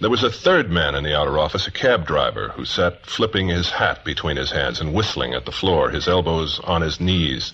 There 0.00 0.08
was 0.08 0.22
a 0.22 0.30
third 0.30 0.70
man 0.70 0.94
in 0.94 1.04
the 1.04 1.14
outer 1.14 1.38
office, 1.38 1.66
a 1.66 1.70
cab 1.70 2.06
driver, 2.06 2.48
who 2.56 2.64
sat 2.64 3.04
flipping 3.04 3.48
his 3.48 3.68
hat 3.68 4.02
between 4.02 4.38
his 4.38 4.50
hands 4.50 4.80
and 4.80 4.94
whistling 4.94 5.34
at 5.34 5.44
the 5.44 5.52
floor, 5.52 5.90
his 5.90 6.08
elbows 6.08 6.58
on 6.64 6.80
his 6.80 7.00
knees. 7.00 7.52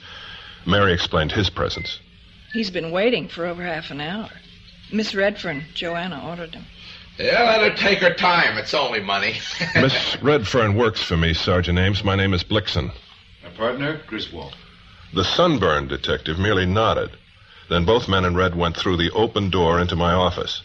Mary 0.65 0.93
explained 0.93 1.33
his 1.33 1.51
presence. 1.51 1.99
He's 2.53 2.71
been 2.71 2.93
waiting 2.93 3.27
for 3.27 3.47
over 3.47 3.65
half 3.65 3.91
an 3.91 4.01
hour. 4.01 4.31
Miss 4.93 5.13
Redfern, 5.13 5.65
Joanna 5.75 6.23
ordered 6.25 6.55
him. 6.55 6.65
Yeah, 7.19 7.43
let 7.43 7.69
her 7.69 7.77
take 7.77 7.99
her 7.99 8.15
time. 8.15 8.57
It's 8.59 8.75
only 8.75 9.01
money. 9.01 9.41
Miss 9.75 10.17
Redfern 10.23 10.77
works 10.77 11.03
for 11.03 11.17
me, 11.17 11.35
Sergeant 11.35 11.81
Ames. 11.81 12.05
My 12.05 12.15
name 12.15 12.33
is 12.33 12.45
Blixen. 12.45 12.93
My 13.43 13.51
partner, 13.57 14.01
Griswold. 14.07 14.55
The 15.13 15.25
sunburned 15.25 15.89
detective 15.89 16.39
merely 16.39 16.67
nodded. 16.67 17.11
Then 17.69 17.85
both 17.85 18.09
men 18.09 18.25
in 18.25 18.37
red 18.37 18.55
went 18.55 18.77
through 18.77 18.99
the 18.99 19.11
open 19.11 19.51
door 19.51 19.81
into 19.81 19.97
my 19.97 20.13
office. 20.13 20.63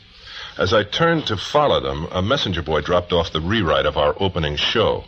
As 0.58 0.74
I 0.74 0.84
turned 0.84 1.28
to 1.28 1.38
follow 1.38 1.80
them, 1.80 2.08
a 2.12 2.22
messenger 2.22 2.62
boy 2.62 2.82
dropped 2.82 3.14
off 3.14 3.32
the 3.32 3.42
rewrite 3.42 3.86
of 3.86 3.98
our 3.98 4.16
opening 4.20 4.56
show. 4.58 5.06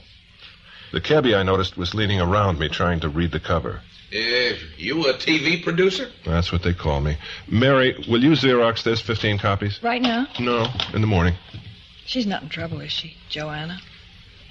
The 0.91 1.01
cabbie 1.01 1.36
I 1.36 1.43
noticed 1.43 1.75
was 1.77 1.93
leaning 1.93 2.21
around 2.21 2.60
me 2.60 2.69
trying 2.69 2.99
to 3.01 3.10
read 3.10 3.32
the 3.32 3.39
cover. 3.39 3.82
Uh, 4.13 4.53
you 4.77 5.08
a 5.10 5.13
TV 5.15 5.63
producer? 5.63 6.10
That's 6.23 6.51
what 6.51 6.62
they 6.62 6.73
call 6.73 7.01
me. 7.01 7.17
Mary, 7.47 7.95
will 8.08 8.23
you 8.23 8.32
Xerox 8.32 8.84
this 8.84 9.01
15 9.01 9.39
copies? 9.39 9.82
Right 9.82 10.01
now? 10.01 10.27
No, 10.39 10.67
in 10.93 11.01
the 11.01 11.08
morning. 11.08 11.34
She's 12.06 12.27
not 12.27 12.43
in 12.43 12.49
trouble, 12.49 12.79
is 12.82 12.91
she, 12.91 13.15
Joanna? 13.29 13.79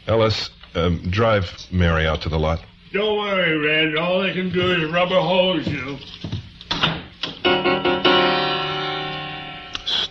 Ellis, 0.08 0.50
um, 0.74 1.08
drive 1.10 1.68
Mary 1.70 2.06
out 2.08 2.22
to 2.22 2.28
the 2.28 2.38
lot. 2.38 2.60
Don't 2.92 3.18
worry, 3.18 3.56
Red. 3.56 3.96
All 3.96 4.22
they 4.22 4.32
can 4.32 4.50
do 4.50 4.72
is 4.72 4.90
rubber 4.90 5.20
hose 5.20 5.66
you. 5.68 5.96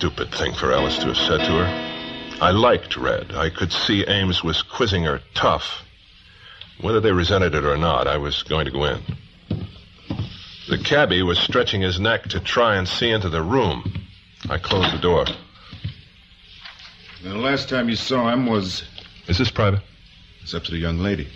Stupid 0.02 0.34
thing 0.34 0.52
for 0.56 0.72
Ellis 0.72 0.98
to 0.98 1.14
have 1.14 1.16
said 1.16 1.46
to 1.46 1.64
her. 1.64 2.42
I 2.42 2.50
liked 2.50 2.98
Red. 2.98 3.34
I 3.36 3.52
could 3.52 3.72
see 3.72 4.04
Ames 4.08 4.44
was 4.44 4.64
quizzing 4.64 5.04
her 5.04 5.22
tough. 5.36 5.84
Whether 6.82 7.00
they 7.00 7.12
resented 7.12 7.54
it 7.54 7.66
or 7.66 7.78
not, 7.78 8.08
I 8.08 8.18
was 8.18 8.42
going 8.42 8.66
to 8.66 8.72
go 8.72 8.86
in. 8.86 9.00
The 10.70 10.80
cabbie 10.80 11.22
was 11.22 11.38
stretching 11.38 11.82
his 11.82 12.00
neck 12.00 12.24
to 12.30 12.40
try 12.40 12.78
and 12.78 12.88
see 12.88 13.12
into 13.12 13.30
the 13.30 13.44
room. 13.44 13.94
I 14.50 14.58
closed 14.58 14.92
the 14.92 14.98
door. 14.98 15.28
The 17.22 17.36
last 17.36 17.70
time 17.70 17.88
you 17.88 17.96
saw 17.96 18.34
him 18.34 18.48
was. 18.48 18.84
Is 19.28 19.38
this 19.38 19.52
private? 19.52 19.84
It's 20.42 20.56
up 20.56 20.64
to 20.64 20.72
the 20.72 20.80
young 20.80 20.98
lady. 20.98 21.28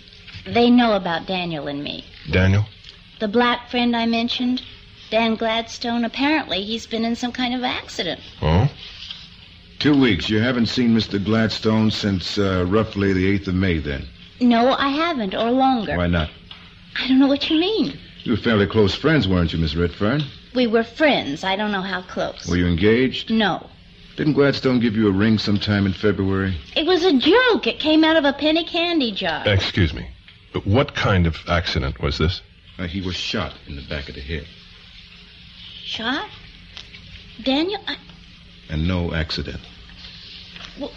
They 0.44 0.70
know 0.70 0.96
about 0.96 1.28
Daniel 1.28 1.68
and 1.68 1.84
me. 1.84 2.04
Daniel? 2.32 2.64
The 3.20 3.28
black 3.28 3.70
friend 3.70 3.94
I 3.94 4.06
mentioned, 4.06 4.60
Dan 5.10 5.36
Gladstone, 5.36 6.04
apparently 6.04 6.62
he's 6.62 6.86
been 6.86 7.04
in 7.04 7.16
some 7.16 7.32
kind 7.32 7.54
of 7.54 7.62
accident. 7.62 8.20
Oh? 8.42 8.70
Two 9.78 9.98
weeks. 9.98 10.28
You 10.28 10.40
haven't 10.40 10.66
seen 10.66 10.96
Mr. 10.96 11.22
Gladstone 11.22 11.90
since 11.90 12.38
uh, 12.38 12.64
roughly 12.66 13.12
the 13.12 13.38
8th 13.38 13.48
of 13.48 13.54
May, 13.54 13.78
then. 13.78 14.06
No, 14.40 14.72
I 14.72 14.88
haven't, 14.88 15.34
or 15.34 15.50
longer. 15.50 15.96
Why 15.96 16.06
not? 16.06 16.30
I 16.98 17.08
don't 17.08 17.18
know 17.18 17.26
what 17.26 17.48
you 17.48 17.58
mean. 17.58 17.98
You 18.24 18.32
were 18.32 18.38
fairly 18.38 18.66
close 18.66 18.94
friends, 18.94 19.28
weren't 19.28 19.52
you, 19.52 19.58
Miss 19.58 19.76
Redfern? 19.76 20.22
We 20.54 20.66
were 20.66 20.82
friends. 20.82 21.44
I 21.44 21.54
don't 21.56 21.70
know 21.70 21.82
how 21.82 22.02
close. 22.02 22.48
Were 22.48 22.56
you 22.56 22.66
engaged? 22.66 23.30
No. 23.30 23.68
Didn't 24.16 24.32
Gladstone 24.32 24.80
give 24.80 24.96
you 24.96 25.08
a 25.08 25.12
ring 25.12 25.38
sometime 25.38 25.84
in 25.84 25.92
February? 25.92 26.56
It 26.74 26.86
was 26.86 27.04
a 27.04 27.12
joke. 27.12 27.66
It 27.66 27.78
came 27.78 28.02
out 28.02 28.16
of 28.16 28.24
a 28.24 28.32
penny 28.32 28.64
candy 28.64 29.12
jar. 29.12 29.46
Excuse 29.46 29.92
me. 29.92 30.08
But 30.54 30.66
what 30.66 30.94
kind 30.94 31.26
of 31.26 31.36
accident 31.48 32.00
was 32.00 32.16
this? 32.16 32.40
Uh, 32.78 32.86
he 32.86 33.02
was 33.02 33.14
shot 33.14 33.52
in 33.66 33.76
the 33.76 33.82
back 33.82 34.08
of 34.08 34.14
the 34.14 34.22
head. 34.22 34.46
Shot? 35.86 36.28
Daniel? 37.44 37.80
I, 37.86 37.96
And 38.68 38.88
no 38.88 39.14
accident. 39.14 39.60
well, 40.80 40.92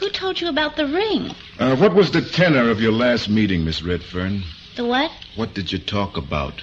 who 0.00 0.10
told 0.10 0.40
you 0.40 0.48
about 0.48 0.76
the 0.76 0.86
ring? 0.86 1.30
Uh, 1.60 1.76
what 1.76 1.94
was 1.94 2.10
the 2.10 2.20
tenor 2.20 2.70
of 2.70 2.80
your 2.80 2.90
last 2.92 3.28
meeting, 3.28 3.64
Miss 3.64 3.82
Redfern? 3.82 4.42
The 4.76 4.84
what? 4.84 5.12
What 5.36 5.54
did 5.54 5.70
you 5.70 5.78
talk 5.78 6.16
about? 6.16 6.54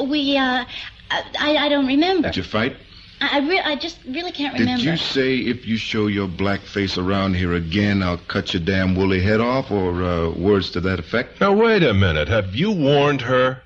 We, 0.00 0.36
uh, 0.36 0.64
I, 1.10 1.56
I 1.56 1.68
don't 1.68 1.86
remember. 1.88 2.28
Did 2.28 2.36
you 2.36 2.44
fight? 2.44 2.76
I, 3.20 3.38
I, 3.38 3.48
re- 3.48 3.60
I 3.60 3.74
just 3.74 3.98
really 4.06 4.30
can't 4.30 4.56
remember. 4.56 4.84
Did 4.84 4.90
you 4.92 4.96
say 4.96 5.36
if 5.38 5.66
you 5.66 5.76
show 5.76 6.06
your 6.06 6.28
black 6.28 6.60
face 6.60 6.96
around 6.96 7.34
here 7.34 7.54
again, 7.54 8.00
I'll 8.00 8.18
cut 8.28 8.54
your 8.54 8.62
damn 8.62 8.94
woolly 8.94 9.20
head 9.20 9.40
off, 9.40 9.72
or 9.72 10.04
uh, 10.04 10.30
words 10.30 10.70
to 10.70 10.80
that 10.82 11.00
effect? 11.00 11.40
Now, 11.40 11.52
wait 11.52 11.82
a 11.82 11.92
minute. 11.94 12.28
Have 12.28 12.54
you 12.54 12.70
warned 12.70 13.22
her, 13.22 13.60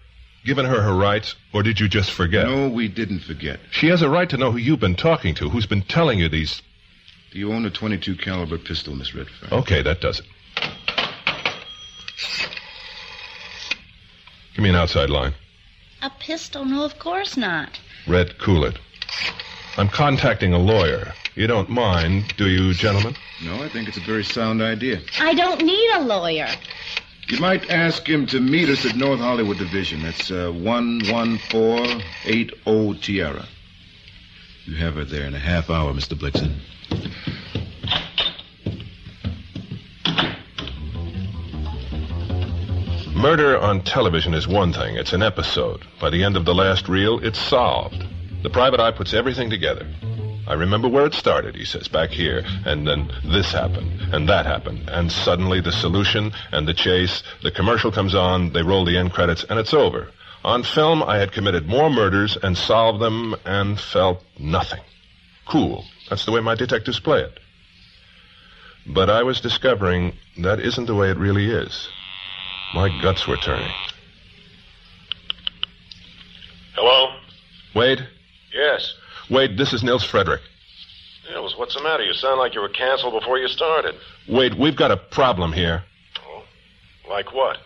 given 0.44 0.64
her 0.64 0.83
her 0.83 0.94
rights, 0.94 1.35
or 1.52 1.62
did 1.62 1.81
you 1.81 1.88
just 1.88 2.11
forget? 2.11 2.46
No, 2.46 2.68
we 2.68 2.88
didn't 2.88 3.20
forget. 3.20 3.61
She 3.70 3.88
has 3.88 4.02
a 4.02 4.09
right 4.09 4.28
to 4.31 4.37
know 4.37 4.52
who 4.52 4.59
you've 4.59 4.81
been 4.81 4.96
talking 4.96 5.35
to, 5.37 5.48
who's 5.48 5.66
been 5.66 5.83
telling 5.83 6.18
you 6.18 6.28
these. 6.28 6.62
Do 7.31 7.38
you 7.38 7.52
own 7.52 7.64
a 7.64 7.70
22 7.70 8.16
caliber 8.16 8.59
pistol, 8.59 8.94
Miss 8.94 9.14
Redfern? 9.14 9.52
Okay, 9.52 9.83
that 9.83 10.00
does 10.00 10.20
it. 10.20 10.26
Give 14.55 14.62
me 14.62 14.68
an 14.68 14.76
outside 14.76 15.09
line. 15.09 15.33
A 16.02 16.11
pistol? 16.11 16.64
No, 16.64 16.85
of 16.85 16.98
course 16.98 17.37
not. 17.37 17.81
Red, 18.07 18.38
cool 18.38 18.64
it. 18.64 18.78
I'm 19.78 19.88
contacting 19.88 20.52
a 20.52 20.59
lawyer. 20.59 21.14
You 21.35 21.46
don't 21.46 21.70
mind, 21.70 22.35
do 22.37 22.48
you, 22.48 22.74
gentlemen? 22.74 23.14
No, 23.42 23.62
I 23.62 23.68
think 23.70 23.88
it's 23.88 23.96
a 23.96 24.00
very 24.00 24.24
sound 24.24 24.61
idea. 24.61 25.00
I 25.18 25.33
don't 25.33 25.62
need 25.62 25.90
a 25.94 26.00
lawyer. 26.00 26.48
You 27.28 27.38
might 27.38 27.70
ask 27.70 28.08
him 28.08 28.26
to 28.26 28.40
meet 28.40 28.68
us 28.68 28.85
at 28.85 28.96
North 28.96 29.20
Hollywood 29.20 29.58
Division. 29.58 30.02
That's 30.02 30.28
uh, 30.30 30.50
11480 30.52 32.94
Tierra. 33.00 33.46
You 34.64 34.76
have 34.76 34.94
her 34.94 35.04
there 35.04 35.26
in 35.26 35.35
a 35.35 35.38
half 35.38 35.70
hour, 35.70 35.92
Mr. 35.92 36.14
Blixen. 36.14 36.56
Murder 43.14 43.58
on 43.58 43.82
television 43.82 44.35
is 44.35 44.48
one 44.48 44.72
thing. 44.72 44.96
It's 44.96 45.12
an 45.12 45.22
episode. 45.22 45.85
By 46.00 46.11
the 46.11 46.24
end 46.24 46.37
of 46.37 46.44
the 46.44 46.54
last 46.54 46.88
reel, 46.88 47.20
it's 47.24 47.38
solved. 47.38 48.04
The 48.42 48.50
private 48.50 48.80
eye 48.80 48.90
puts 48.90 49.14
everything 49.14 49.48
together. 49.48 49.87
I 50.46 50.55
remember 50.55 50.88
where 50.88 51.07
it 51.07 51.14
started, 51.14 51.55
he 51.55 51.64
says, 51.64 51.87
back 51.88 52.11
here, 52.11 52.44
and 52.66 52.87
then 52.87 53.11
this 53.24 53.52
happened, 53.52 54.00
and 54.12 54.28
that 54.28 54.44
happened, 54.44 54.88
and 54.88 55.11
suddenly 55.11 55.61
the 55.61 55.70
solution 55.70 56.33
and 56.50 56.66
the 56.66 56.74
chase, 56.74 57.22
the 57.42 57.50
commercial 57.50 57.92
comes 57.92 58.14
on, 58.14 58.52
they 58.52 58.62
roll 58.62 58.85
the 58.85 58.98
end 58.98 59.12
credits, 59.12 59.44
and 59.44 59.59
it's 59.59 59.72
over. 59.72 60.09
On 60.44 60.64
film, 60.64 61.02
I 61.05 61.18
had 61.18 61.31
committed 61.31 61.68
more 61.68 61.88
murders 61.88 62.37
and 62.42 62.59
solved 62.59 63.00
them 63.00 63.37
and 63.44 63.78
felt 63.78 64.24
nothing. 64.38 64.81
Cool. 65.46 65.85
That's 66.11 66.24
the 66.24 66.33
way 66.33 66.40
my 66.40 66.57
detectives 66.57 66.98
play 66.98 67.20
it. 67.20 67.38
But 68.87 69.09
I 69.09 69.22
was 69.22 69.40
discovering 69.40 70.14
that 70.38 70.59
isn't 70.59 70.87
the 70.87 70.94
way 70.96 71.11
it 71.11 71.16
really 71.16 71.48
is. 71.50 71.88
My 72.74 72.88
guts 73.00 73.28
were 73.28 73.37
turning. 73.37 73.70
Hello? 76.74 77.14
Wade? 77.74 78.09
Yes. 78.52 78.94
Wade, 79.33 79.57
this 79.57 79.73
is 79.73 79.83
Nils 79.83 80.05
Frederick. 80.05 80.42
Nils, 81.31 81.57
what's 81.57 81.75
the 81.75 81.83
matter? 81.83 82.05
You 82.05 82.12
sound 82.12 82.38
like 82.38 82.55
you 82.55 82.61
were 82.61 82.68
canceled 82.68 83.14
before 83.14 83.38
you 83.38 83.49
started. 83.49 83.95
Wade, 84.29 84.53
we've 84.53 84.77
got 84.77 84.90
a 84.90 84.99
problem 84.99 85.55
here. 85.55 85.85
Oh, 86.27 86.45
like 87.09 87.33
what? 87.33 87.57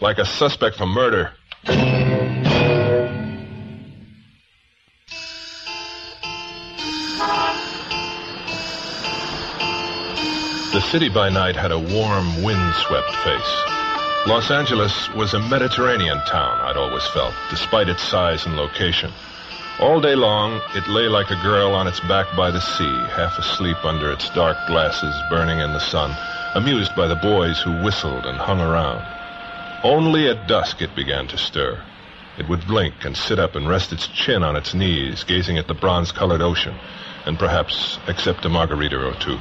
Like 0.00 0.18
a 0.18 0.24
suspect 0.24 0.76
for 0.76 0.86
murder. 0.86 1.32
The 10.72 10.80
city 10.82 11.08
by 11.08 11.30
night 11.30 11.56
had 11.56 11.72
a 11.72 11.78
warm, 11.80 12.44
wind-swept 12.44 13.10
face. 13.16 13.62
Los 14.28 14.52
Angeles 14.52 15.12
was 15.16 15.34
a 15.34 15.40
Mediterranean 15.40 16.18
town, 16.28 16.60
I'd 16.60 16.76
always 16.76 17.04
felt, 17.08 17.34
despite 17.50 17.88
its 17.88 18.04
size 18.04 18.46
and 18.46 18.54
location. 18.56 19.10
All 19.80 20.00
day 20.00 20.14
long, 20.14 20.60
it 20.74 20.86
lay 20.88 21.08
like 21.08 21.30
a 21.30 21.42
girl 21.42 21.72
on 21.74 21.88
its 21.88 21.98
back 22.00 22.26
by 22.36 22.50
the 22.50 22.60
sea, 22.60 22.94
half 23.16 23.38
asleep 23.38 23.84
under 23.84 24.12
its 24.12 24.28
dark 24.30 24.56
glasses 24.68 25.14
burning 25.30 25.58
in 25.60 25.72
the 25.72 25.80
sun, 25.80 26.14
amused 26.54 26.94
by 26.94 27.08
the 27.08 27.16
boys 27.16 27.60
who 27.60 27.82
whistled 27.82 28.26
and 28.26 28.36
hung 28.38 28.60
around. 28.60 29.02
Only 29.82 30.28
at 30.28 30.46
dusk 30.46 30.82
it 30.82 30.94
began 30.94 31.26
to 31.28 31.38
stir. 31.38 31.82
It 32.38 32.48
would 32.48 32.66
blink 32.66 32.94
and 33.04 33.16
sit 33.16 33.38
up 33.38 33.56
and 33.56 33.68
rest 33.68 33.92
its 33.92 34.06
chin 34.08 34.42
on 34.42 34.56
its 34.56 34.72
knees, 34.74 35.24
gazing 35.24 35.58
at 35.58 35.66
the 35.68 35.74
bronze-colored 35.74 36.42
ocean, 36.42 36.74
and 37.26 37.38
perhaps 37.38 37.98
accept 38.08 38.44
a 38.44 38.48
margarita 38.48 38.96
or 38.96 39.14
two. 39.14 39.38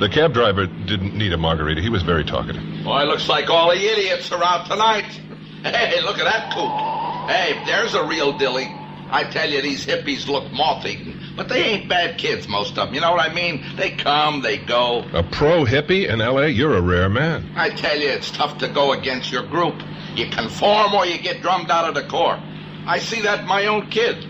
The 0.00 0.08
cab 0.08 0.32
driver 0.32 0.66
didn't 0.66 1.14
need 1.14 1.32
a 1.32 1.38
margarita. 1.38 1.80
He 1.80 1.88
was 1.90 2.02
very 2.02 2.24
talkative. 2.24 2.62
Boy, 2.82 3.04
looks 3.04 3.28
like 3.28 3.48
all 3.48 3.70
the 3.70 3.76
idiots 3.84 4.32
are 4.32 4.42
out 4.42 4.66
tonight. 4.66 5.20
Hey, 5.62 6.00
look 6.02 6.18
at 6.18 6.24
that 6.24 6.52
coot. 6.52 7.30
Hey, 7.32 7.62
there's 7.66 7.94
a 7.94 8.04
real 8.04 8.36
dilly. 8.36 8.66
I 9.12 9.24
tell 9.24 9.48
you, 9.48 9.60
these 9.60 9.84
hippies 9.84 10.26
look 10.26 10.50
moth-eaten, 10.54 11.14
but 11.36 11.50
they 11.50 11.62
ain't 11.62 11.86
bad 11.86 12.16
kids, 12.16 12.48
most 12.48 12.78
of 12.78 12.88
them. 12.88 12.94
You 12.94 13.02
know 13.02 13.12
what 13.12 13.30
I 13.30 13.34
mean? 13.34 13.62
They 13.76 13.90
come, 13.90 14.40
they 14.40 14.56
go. 14.56 15.04
A 15.12 15.22
pro 15.22 15.66
hippie 15.66 16.08
in 16.08 16.22
L.A.? 16.22 16.48
You're 16.48 16.74
a 16.74 16.80
rare 16.80 17.10
man. 17.10 17.44
I 17.54 17.68
tell 17.68 17.98
you, 17.98 18.08
it's 18.08 18.30
tough 18.30 18.56
to 18.58 18.68
go 18.68 18.94
against 18.94 19.30
your 19.30 19.46
group. 19.46 19.82
You 20.16 20.26
conform 20.28 20.94
or 20.94 21.04
you 21.04 21.18
get 21.18 21.42
drummed 21.42 21.70
out 21.70 21.90
of 21.90 21.94
the 21.94 22.02
corps. 22.02 22.38
I 22.86 23.00
see 23.00 23.20
that 23.20 23.42
in 23.42 23.48
my 23.48 23.66
own 23.66 23.86
kid. 23.88 24.24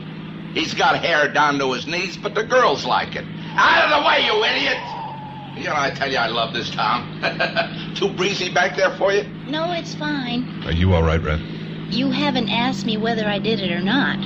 He's 0.53 0.75
got 0.75 1.03
hair 1.03 1.33
down 1.33 1.61
to 1.61 1.73
his 1.75 1.87
knees, 1.87 2.17
but 2.17 2.35
the 2.35 2.43
girls 2.43 2.85
like 2.85 3.15
it. 3.15 3.25
Out 3.55 3.85
of 3.85 4.03
the 4.03 4.09
way, 4.09 4.25
you 4.27 4.45
idiot! 4.45 4.79
You 5.57 5.65
know, 5.65 5.77
I 5.77 5.91
tell 5.91 6.11
you, 6.11 6.19
I 6.19 6.27
love 6.27 6.55
this 6.55 6.71
town. 6.71 7.07
Too 7.95 8.09
breezy 8.15 8.53
back 8.53 8.75
there 8.75 8.91
for 8.91 9.13
you? 9.13 9.27
No, 9.47 9.73
it's 9.73 9.95
fine. 9.95 10.49
Are 10.65 10.73
you 10.73 10.93
all 10.93 11.05
right, 11.05 11.23
Red? 11.23 11.41
You 11.91 12.11
haven't 12.11 12.49
asked 12.49 12.85
me 12.85 12.97
whether 12.97 13.29
I 13.29 13.39
did 13.39 13.61
it 13.61 13.71
or 13.71 13.81
not. 13.81 14.19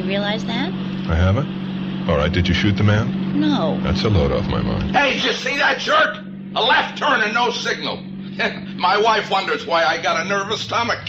Do 0.00 0.06
you 0.06 0.12
realize 0.12 0.46
that? 0.46 0.72
I 1.10 1.14
haven't? 1.14 2.08
All 2.08 2.16
right, 2.16 2.32
did 2.32 2.48
you 2.48 2.54
shoot 2.54 2.74
the 2.74 2.82
man? 2.82 3.38
No. 3.38 3.78
That's 3.82 4.02
a 4.02 4.08
load 4.08 4.32
off 4.32 4.48
my 4.48 4.62
mind. 4.62 4.96
Hey, 4.96 5.12
did 5.12 5.24
you 5.24 5.32
see 5.34 5.58
that 5.58 5.78
jerk? 5.78 6.24
A 6.56 6.62
left 6.62 6.96
turn 6.96 7.20
and 7.20 7.34
no 7.34 7.50
signal. 7.50 7.96
my 8.76 8.98
wife 8.98 9.30
wonders 9.30 9.66
why 9.66 9.84
I 9.84 10.00
got 10.00 10.24
a 10.24 10.26
nervous 10.26 10.62
stomach. 10.62 11.06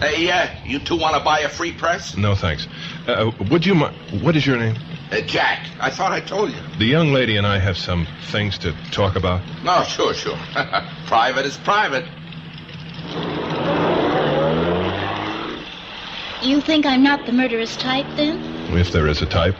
Hey, 0.00 0.28
uh, 0.32 0.48
you 0.64 0.80
two 0.80 0.96
want 0.96 1.14
to 1.14 1.20
buy 1.20 1.40
a 1.40 1.48
free 1.48 1.70
press? 1.70 2.16
No, 2.16 2.34
thanks. 2.34 2.66
Uh, 3.06 3.30
would 3.52 3.64
you 3.64 3.76
mind... 3.76 3.94
What 4.20 4.34
is 4.34 4.44
your 4.44 4.56
name? 4.56 4.74
Uh, 5.12 5.20
Jack. 5.20 5.64
I 5.78 5.90
thought 5.90 6.10
I 6.10 6.18
told 6.18 6.50
you. 6.50 6.58
The 6.78 6.86
young 6.86 7.12
lady 7.12 7.36
and 7.36 7.46
I 7.46 7.60
have 7.60 7.76
some 7.76 8.08
things 8.32 8.58
to 8.58 8.72
talk 8.90 9.14
about. 9.14 9.42
No, 9.62 9.84
sure, 9.84 10.12
sure. 10.12 10.36
private 11.06 11.46
is 11.46 11.56
private. 11.58 12.04
You 16.42 16.62
think 16.62 16.86
I'm 16.86 17.02
not 17.02 17.26
the 17.26 17.32
murderous 17.32 17.76
type, 17.76 18.06
then? 18.16 18.40
If 18.74 18.92
there 18.92 19.06
is 19.08 19.20
a 19.20 19.26
type. 19.26 19.56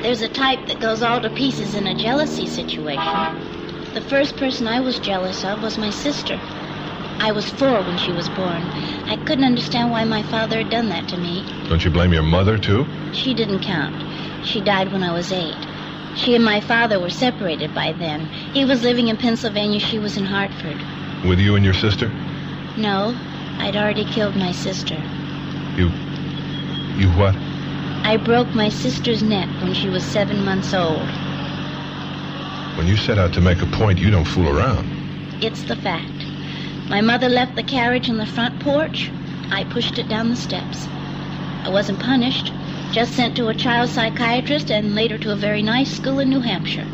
There's 0.00 0.22
a 0.22 0.28
type 0.28 0.68
that 0.68 0.78
goes 0.78 1.02
all 1.02 1.20
to 1.20 1.28
pieces 1.28 1.74
in 1.74 1.88
a 1.88 1.94
jealousy 1.94 2.46
situation. 2.46 3.94
The 3.94 4.02
first 4.02 4.36
person 4.36 4.68
I 4.68 4.78
was 4.78 5.00
jealous 5.00 5.44
of 5.44 5.60
was 5.60 5.76
my 5.76 5.90
sister. 5.90 6.38
I 7.20 7.32
was 7.32 7.50
four 7.50 7.80
when 7.82 7.98
she 7.98 8.12
was 8.12 8.28
born. 8.28 8.62
I 9.08 9.20
couldn't 9.26 9.44
understand 9.44 9.90
why 9.90 10.04
my 10.04 10.22
father 10.22 10.58
had 10.58 10.70
done 10.70 10.88
that 10.90 11.08
to 11.08 11.16
me. 11.16 11.44
Don't 11.68 11.84
you 11.84 11.90
blame 11.90 12.12
your 12.12 12.22
mother, 12.22 12.58
too? 12.58 12.86
She 13.12 13.34
didn't 13.34 13.60
count. 13.60 14.46
She 14.46 14.60
died 14.60 14.92
when 14.92 15.02
I 15.02 15.12
was 15.12 15.32
eight. 15.32 15.56
She 16.14 16.36
and 16.36 16.44
my 16.44 16.60
father 16.60 17.00
were 17.00 17.10
separated 17.10 17.74
by 17.74 17.92
then. 17.92 18.26
He 18.54 18.64
was 18.64 18.84
living 18.84 19.08
in 19.08 19.16
Pennsylvania, 19.16 19.80
she 19.80 19.98
was 19.98 20.16
in 20.16 20.26
Hartford. 20.26 20.78
With 21.28 21.40
you 21.40 21.56
and 21.56 21.64
your 21.64 21.74
sister? 21.74 22.08
No, 22.76 23.18
I'd 23.58 23.74
already 23.74 24.04
killed 24.04 24.36
my 24.36 24.52
sister. 24.52 25.02
You. 25.78 25.90
You 26.98 27.08
what? 27.10 27.36
I 28.02 28.16
broke 28.16 28.52
my 28.52 28.68
sister's 28.68 29.22
neck 29.22 29.48
when 29.62 29.74
she 29.74 29.88
was 29.88 30.04
seven 30.04 30.44
months 30.44 30.74
old. 30.74 31.06
When 32.76 32.88
you 32.88 32.96
set 32.96 33.16
out 33.16 33.32
to 33.34 33.40
make 33.40 33.62
a 33.62 33.66
point, 33.66 34.00
you 34.00 34.10
don't 34.10 34.24
fool 34.24 34.48
around. 34.48 34.88
It's 35.40 35.62
the 35.62 35.76
fact. 35.76 36.26
My 36.88 37.00
mother 37.00 37.28
left 37.28 37.54
the 37.54 37.62
carriage 37.62 38.10
on 38.10 38.16
the 38.16 38.26
front 38.26 38.58
porch. 38.58 39.12
I 39.52 39.62
pushed 39.70 40.00
it 40.00 40.08
down 40.08 40.30
the 40.30 40.34
steps. 40.34 40.88
I 41.62 41.68
wasn't 41.70 42.00
punished, 42.00 42.52
just 42.90 43.14
sent 43.14 43.36
to 43.36 43.46
a 43.46 43.54
child 43.54 43.88
psychiatrist 43.88 44.72
and 44.72 44.96
later 44.96 45.16
to 45.18 45.32
a 45.32 45.36
very 45.36 45.62
nice 45.62 45.96
school 45.96 46.18
in 46.18 46.28
New 46.28 46.40
Hampshire. 46.40 46.88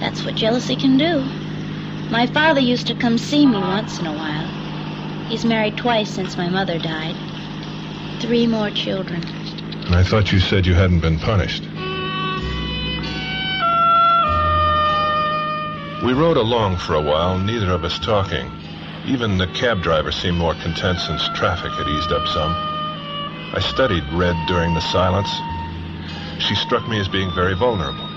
That's 0.00 0.24
what 0.24 0.36
jealousy 0.36 0.76
can 0.76 0.96
do. 0.96 1.20
My 2.10 2.26
father 2.26 2.60
used 2.60 2.86
to 2.86 2.94
come 2.94 3.18
see 3.18 3.44
me 3.44 3.58
once 3.58 3.98
in 3.98 4.06
a 4.06 4.12
while. 4.14 4.48
He's 5.28 5.44
married 5.44 5.76
twice 5.76 6.08
since 6.08 6.38
my 6.38 6.48
mother 6.48 6.78
died. 6.78 7.35
Three 8.20 8.46
more 8.46 8.70
children. 8.70 9.22
And 9.86 9.94
I 9.94 10.02
thought 10.02 10.32
you 10.32 10.40
said 10.40 10.66
you 10.66 10.74
hadn't 10.74 11.00
been 11.00 11.18
punished. 11.18 11.62
We 16.04 16.12
rode 16.12 16.36
along 16.36 16.76
for 16.76 16.94
a 16.94 17.02
while, 17.02 17.38
neither 17.38 17.70
of 17.70 17.84
us 17.84 17.98
talking. 17.98 18.50
Even 19.06 19.38
the 19.38 19.46
cab 19.48 19.82
driver 19.82 20.12
seemed 20.12 20.38
more 20.38 20.54
content 20.54 20.98
since 21.00 21.28
traffic 21.34 21.72
had 21.72 21.88
eased 21.88 22.12
up 22.12 22.26
some. 22.28 22.52
I 23.54 23.60
studied 23.60 24.04
Red 24.12 24.36
during 24.46 24.74
the 24.74 24.80
silence. 24.80 25.30
She 26.42 26.54
struck 26.54 26.88
me 26.88 27.00
as 27.00 27.08
being 27.08 27.30
very 27.34 27.54
vulnerable. 27.54 28.08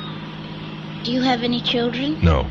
Do 1.04 1.12
you 1.12 1.22
have 1.22 1.44
any 1.44 1.62
children? 1.62 2.20
No. 2.22 2.48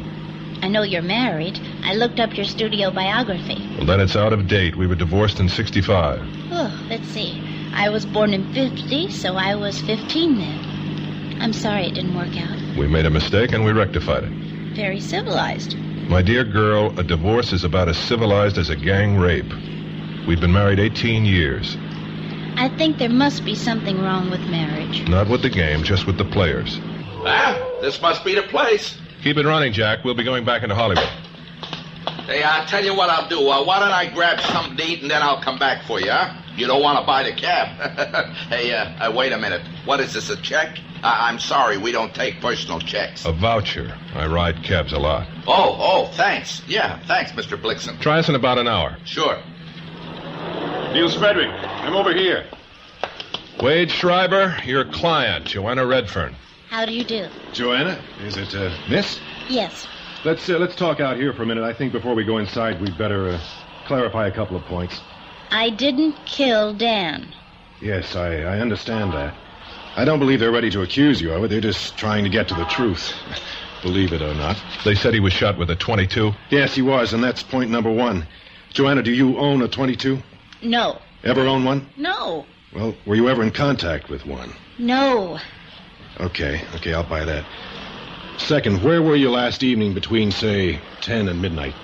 I 0.60 0.68
know 0.68 0.82
you're 0.82 1.02
married. 1.02 1.60
I 1.84 1.94
looked 1.94 2.18
up 2.20 2.36
your 2.36 2.44
studio 2.44 2.90
biography. 2.90 3.64
Well, 3.76 3.86
then 3.86 4.00
it's 4.00 4.16
out 4.16 4.32
of 4.32 4.48
date. 4.48 4.76
We 4.76 4.86
were 4.86 4.96
divorced 4.96 5.40
in 5.40 5.48
65. 5.48 6.20
Oh, 6.50 6.86
let's 6.88 7.06
see. 7.08 7.42
I 7.72 7.88
was 7.90 8.04
born 8.04 8.34
in 8.34 8.52
50, 8.52 9.10
so 9.10 9.36
I 9.36 9.54
was 9.54 9.80
15 9.82 10.38
then. 10.38 11.38
I'm 11.40 11.52
sorry 11.52 11.86
it 11.86 11.94
didn't 11.94 12.16
work 12.16 12.36
out. 12.36 12.76
We 12.76 12.88
made 12.88 13.06
a 13.06 13.10
mistake 13.10 13.52
and 13.52 13.64
we 13.64 13.72
rectified 13.72 14.24
it. 14.24 14.32
Very 14.74 15.00
civilized. 15.00 15.76
My 16.08 16.22
dear 16.22 16.42
girl, 16.42 16.98
a 16.98 17.04
divorce 17.04 17.52
is 17.52 17.64
about 17.64 17.88
as 17.88 17.96
civilized 17.96 18.58
as 18.58 18.70
a 18.70 18.76
gang 18.76 19.16
rape. 19.16 19.52
We've 20.26 20.40
been 20.40 20.52
married 20.52 20.80
18 20.80 21.24
years. 21.24 21.76
I 22.56 22.68
think 22.76 22.98
there 22.98 23.08
must 23.08 23.44
be 23.44 23.54
something 23.54 24.00
wrong 24.00 24.30
with 24.30 24.40
marriage. 24.40 25.06
Not 25.08 25.28
with 25.28 25.42
the 25.42 25.50
game, 25.50 25.84
just 25.84 26.06
with 26.06 26.18
the 26.18 26.24
players. 26.24 26.80
Ah, 27.24 27.56
this 27.80 28.02
must 28.02 28.24
be 28.24 28.34
the 28.34 28.42
place. 28.42 28.98
Keep 29.22 29.36
it 29.36 29.46
running, 29.46 29.72
Jack. 29.72 30.04
We'll 30.04 30.14
be 30.14 30.24
going 30.24 30.44
back 30.44 30.62
into 30.62 30.74
Hollywood. 30.74 31.04
Hey, 32.26 32.42
I'll 32.42 32.66
tell 32.66 32.84
you 32.84 32.94
what 32.94 33.08
I'll 33.10 33.28
do. 33.28 33.48
Uh, 33.48 33.64
why 33.64 33.78
don't 33.80 33.90
I 33.90 34.12
grab 34.12 34.38
something 34.40 34.76
to 34.76 34.84
eat 34.84 35.02
and 35.02 35.10
then 35.10 35.22
I'll 35.22 35.40
come 35.40 35.58
back 35.58 35.84
for 35.86 35.98
you, 36.00 36.10
huh? 36.10 36.34
You 36.56 36.66
don't 36.66 36.82
want 36.82 36.98
to 37.00 37.06
buy 37.06 37.22
the 37.22 37.32
cab. 37.32 37.68
hey, 38.48 38.72
uh, 38.74 39.08
uh, 39.08 39.12
wait 39.14 39.32
a 39.32 39.38
minute. 39.38 39.62
What 39.84 40.00
is 40.00 40.12
this, 40.12 40.28
a 40.28 40.36
check? 40.36 40.78
I- 41.02 41.28
I'm 41.28 41.38
sorry, 41.38 41.78
we 41.78 41.90
don't 41.92 42.14
take 42.14 42.40
personal 42.40 42.80
checks. 42.80 43.24
A 43.24 43.32
voucher. 43.32 43.96
I 44.14 44.26
ride 44.26 44.62
cabs 44.62 44.92
a 44.92 44.98
lot. 44.98 45.26
Oh, 45.46 45.76
oh, 45.78 46.06
thanks. 46.16 46.62
Yeah, 46.68 46.98
thanks, 47.06 47.32
Mr. 47.32 47.60
Blixen. 47.60 47.98
Try 48.00 48.18
us 48.18 48.28
in 48.28 48.34
about 48.34 48.58
an 48.58 48.68
hour. 48.68 48.96
Sure. 49.04 49.38
Nils 50.92 51.14
Frederick, 51.14 51.48
I'm 51.48 51.94
over 51.94 52.12
here. 52.14 52.44
Wade 53.62 53.90
Schreiber, 53.90 54.56
your 54.64 54.84
client, 54.84 55.46
Joanna 55.46 55.86
Redfern. 55.86 56.34
How 56.68 56.84
do 56.84 56.92
you 56.92 57.04
do? 57.04 57.28
Joanna, 57.52 57.98
is 58.20 58.36
it 58.36 58.54
uh, 58.54 58.70
Miss? 58.90 59.18
Yes. 59.48 59.86
Let's 60.24 60.48
uh, 60.50 60.58
let's 60.58 60.76
talk 60.76 61.00
out 61.00 61.16
here 61.16 61.32
for 61.32 61.42
a 61.42 61.46
minute. 61.46 61.64
I 61.64 61.72
think 61.72 61.92
before 61.92 62.14
we 62.14 62.24
go 62.24 62.36
inside, 62.38 62.80
we'd 62.80 62.98
better 62.98 63.30
uh, 63.30 63.40
clarify 63.86 64.26
a 64.26 64.30
couple 64.30 64.56
of 64.56 64.64
points. 64.64 65.00
I 65.50 65.70
didn't 65.70 66.14
kill 66.26 66.74
Dan. 66.74 67.34
Yes, 67.80 68.16
I, 68.16 68.42
I 68.42 68.60
understand 68.60 69.12
that. 69.14 69.34
I 69.96 70.04
don't 70.04 70.18
believe 70.18 70.40
they're 70.40 70.52
ready 70.52 70.70
to 70.70 70.82
accuse 70.82 71.22
you 71.22 71.32
of 71.32 71.42
it. 71.44 71.48
They're 71.48 71.60
just 71.62 71.96
trying 71.96 72.24
to 72.24 72.30
get 72.30 72.48
to 72.48 72.54
the 72.54 72.66
truth. 72.66 73.14
believe 73.82 74.12
it 74.12 74.20
or 74.20 74.34
not. 74.34 74.60
They 74.84 74.94
said 74.94 75.14
he 75.14 75.20
was 75.20 75.32
shot 75.32 75.56
with 75.56 75.70
a 75.70 75.76
22. 75.76 76.32
Yes, 76.50 76.74
he 76.74 76.82
was, 76.82 77.12
and 77.14 77.22
that's 77.22 77.42
point 77.42 77.70
number 77.70 77.90
one. 77.90 78.26
Joanna, 78.74 79.02
do 79.02 79.12
you 79.12 79.38
own 79.38 79.62
a 79.62 79.68
22? 79.68 80.18
No. 80.62 80.98
Ever 81.24 81.46
own 81.46 81.64
one? 81.64 81.88
No. 81.96 82.44
Well, 82.74 82.94
were 83.06 83.14
you 83.14 83.28
ever 83.28 83.42
in 83.42 83.52
contact 83.52 84.10
with 84.10 84.26
one? 84.26 84.52
No. 84.78 85.38
Okay, 86.20 86.62
okay, 86.76 86.94
I'll 86.94 87.04
buy 87.04 87.24
that. 87.24 87.44
Second, 88.38 88.82
where 88.82 89.02
were 89.02 89.16
you 89.16 89.30
last 89.30 89.62
evening 89.62 89.94
between, 89.94 90.30
say, 90.30 90.80
10 91.00 91.28
and 91.28 91.40
midnight? 91.42 91.74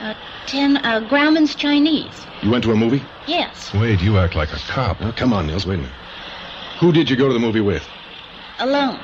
Uh, 0.00 0.14
ten, 0.46 0.76
uh, 0.78 1.00
Grauman's 1.08 1.54
Chinese. 1.54 2.26
You 2.42 2.50
went 2.50 2.64
to 2.64 2.72
a 2.72 2.76
movie? 2.76 3.02
Yes. 3.26 3.72
Wade, 3.74 4.00
you 4.00 4.18
act 4.18 4.34
like 4.34 4.52
a 4.52 4.58
cop. 4.68 5.00
Now, 5.00 5.10
come 5.12 5.32
on, 5.32 5.46
Nils, 5.46 5.66
wait 5.66 5.74
a 5.74 5.78
minute. 5.78 5.92
Who 6.80 6.92
did 6.92 7.10
you 7.10 7.16
go 7.16 7.26
to 7.26 7.34
the 7.34 7.40
movie 7.40 7.60
with? 7.60 7.86
Alone. 8.60 9.00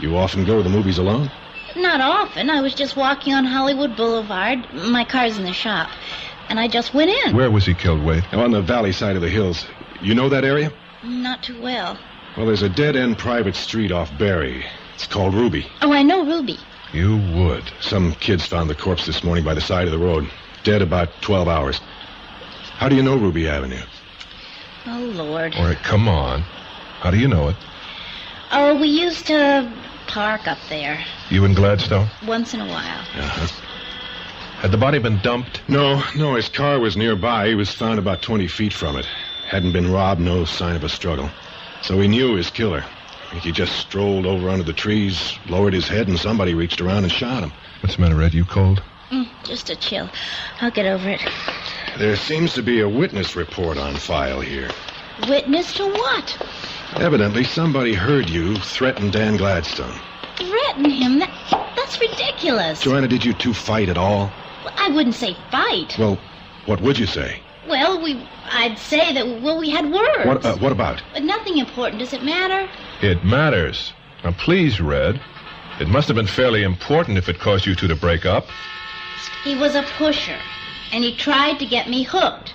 You 0.00 0.16
often 0.16 0.44
go 0.44 0.56
to 0.56 0.62
the 0.62 0.70
movies 0.70 0.98
alone? 0.98 1.30
Not 1.76 2.00
often. 2.00 2.50
I 2.50 2.60
was 2.60 2.74
just 2.74 2.96
walking 2.96 3.34
on 3.34 3.44
Hollywood 3.44 3.96
Boulevard. 3.96 4.72
My 4.72 5.04
car's 5.04 5.36
in 5.38 5.44
the 5.44 5.52
shop. 5.52 5.90
And 6.48 6.58
I 6.58 6.68
just 6.68 6.94
went 6.94 7.10
in. 7.10 7.36
Where 7.36 7.50
was 7.50 7.66
he 7.66 7.74
killed, 7.74 8.02
Wade? 8.02 8.24
On 8.32 8.50
the 8.50 8.62
valley 8.62 8.92
side 8.92 9.16
of 9.16 9.22
the 9.22 9.28
hills. 9.28 9.66
You 10.00 10.14
know 10.14 10.28
that 10.28 10.44
area? 10.44 10.72
Not 11.02 11.42
too 11.42 11.60
well. 11.60 11.98
Well, 12.36 12.46
there's 12.46 12.62
a 12.62 12.68
dead 12.68 12.96
end 12.96 13.18
private 13.18 13.54
street 13.54 13.92
off 13.92 14.16
Barry. 14.18 14.64
It's 14.94 15.06
called 15.06 15.34
Ruby. 15.34 15.66
Oh, 15.82 15.92
I 15.92 16.02
know 16.02 16.24
Ruby. 16.24 16.58
You 16.92 17.16
would. 17.36 17.64
Some 17.80 18.12
kids 18.14 18.46
found 18.46 18.70
the 18.70 18.74
corpse 18.74 19.06
this 19.06 19.22
morning 19.24 19.44
by 19.44 19.54
the 19.54 19.60
side 19.60 19.86
of 19.86 19.92
the 19.92 19.98
road. 19.98 20.28
Dead 20.62 20.82
about 20.82 21.10
12 21.22 21.48
hours. 21.48 21.80
How 22.76 22.88
do 22.88 22.96
you 22.96 23.02
know 23.02 23.16
Ruby 23.16 23.48
Avenue? 23.48 23.82
Oh, 24.86 24.98
Lord. 25.14 25.54
All 25.56 25.64
right, 25.64 25.76
come 25.78 26.08
on. 26.08 26.42
How 27.00 27.10
do 27.10 27.18
you 27.18 27.28
know 27.28 27.48
it? 27.48 27.56
Oh, 28.52 28.78
we 28.80 28.88
used 28.88 29.26
to 29.26 29.72
park 30.06 30.46
up 30.46 30.58
there 30.68 31.02
You 31.30 31.44
and 31.44 31.56
Gladstone? 31.56 32.08
once 32.26 32.54
in 32.54 32.60
a 32.60 32.66
while. 32.66 33.00
Uh-huh. 33.00 33.46
Had 34.60 34.70
the 34.70 34.76
body 34.78 34.98
been 34.98 35.18
dumped? 35.18 35.60
No, 35.68 36.02
no, 36.16 36.34
his 36.34 36.48
car 36.48 36.78
was 36.78 36.96
nearby. 36.96 37.48
He 37.48 37.54
was 37.54 37.70
found 37.72 37.98
about 37.98 38.22
20 38.22 38.46
feet 38.48 38.72
from 38.72 38.96
it. 38.96 39.06
Hadn't 39.48 39.72
been 39.72 39.90
robbed, 39.92 40.20
no 40.20 40.44
sign 40.44 40.76
of 40.76 40.84
a 40.84 40.88
struggle. 40.88 41.28
So 41.84 42.00
he 42.00 42.08
knew 42.08 42.34
his 42.34 42.50
killer. 42.50 42.82
I 43.30 43.36
he 43.36 43.52
just 43.52 43.76
strolled 43.76 44.24
over 44.24 44.48
under 44.48 44.64
the 44.64 44.72
trees, 44.72 45.38
lowered 45.48 45.74
his 45.74 45.86
head, 45.86 46.08
and 46.08 46.18
somebody 46.18 46.54
reached 46.54 46.80
around 46.80 47.04
and 47.04 47.12
shot 47.12 47.42
him. 47.42 47.52
What's 47.80 47.96
the 47.96 48.00
matter, 48.00 48.14
Red? 48.14 48.32
You 48.32 48.46
cold? 48.46 48.82
Mm, 49.10 49.28
just 49.44 49.68
a 49.68 49.76
chill. 49.76 50.08
I'll 50.62 50.70
get 50.70 50.86
over 50.86 51.10
it. 51.10 51.20
There 51.98 52.16
seems 52.16 52.54
to 52.54 52.62
be 52.62 52.80
a 52.80 52.88
witness 52.88 53.36
report 53.36 53.76
on 53.76 53.96
file 53.96 54.40
here. 54.40 54.70
Witness 55.28 55.74
to 55.74 55.86
what? 55.86 56.48
Evidently, 56.96 57.44
somebody 57.44 57.92
heard 57.92 58.30
you 58.30 58.56
threaten 58.56 59.10
Dan 59.10 59.36
Gladstone. 59.36 59.94
Threaten 60.36 60.88
him? 60.88 61.18
That, 61.18 61.30
that's 61.76 62.00
ridiculous. 62.00 62.80
Joanna, 62.80 63.08
did 63.08 63.26
you 63.26 63.34
two 63.34 63.52
fight 63.52 63.90
at 63.90 63.98
all? 63.98 64.32
Well, 64.64 64.74
I 64.78 64.88
wouldn't 64.88 65.16
say 65.16 65.36
fight. 65.50 65.96
Well, 65.98 66.18
what 66.64 66.80
would 66.80 66.98
you 66.98 67.06
say? 67.06 67.42
Well, 67.68 68.02
we. 68.02 68.26
I'd 68.50 68.78
say 68.78 69.12
that, 69.14 69.42
well, 69.42 69.58
we 69.58 69.70
had 69.70 69.90
words. 69.90 70.26
What, 70.26 70.44
uh, 70.44 70.56
what 70.56 70.72
about? 70.72 71.02
But 71.12 71.22
nothing 71.22 71.58
important. 71.58 71.98
Does 71.98 72.12
it 72.12 72.22
matter? 72.22 72.68
It 73.00 73.24
matters. 73.24 73.92
Now, 74.22 74.32
please, 74.32 74.80
Red. 74.80 75.20
It 75.80 75.88
must 75.88 76.06
have 76.08 76.14
been 76.14 76.26
fairly 76.26 76.62
important 76.62 77.18
if 77.18 77.28
it 77.28 77.40
caused 77.40 77.66
you 77.66 77.74
two 77.74 77.88
to 77.88 77.96
break 77.96 78.24
up. 78.26 78.46
He 79.42 79.56
was 79.56 79.74
a 79.74 79.82
pusher, 79.98 80.38
and 80.92 81.02
he 81.02 81.16
tried 81.16 81.58
to 81.58 81.66
get 81.66 81.88
me 81.88 82.04
hooked. 82.04 82.54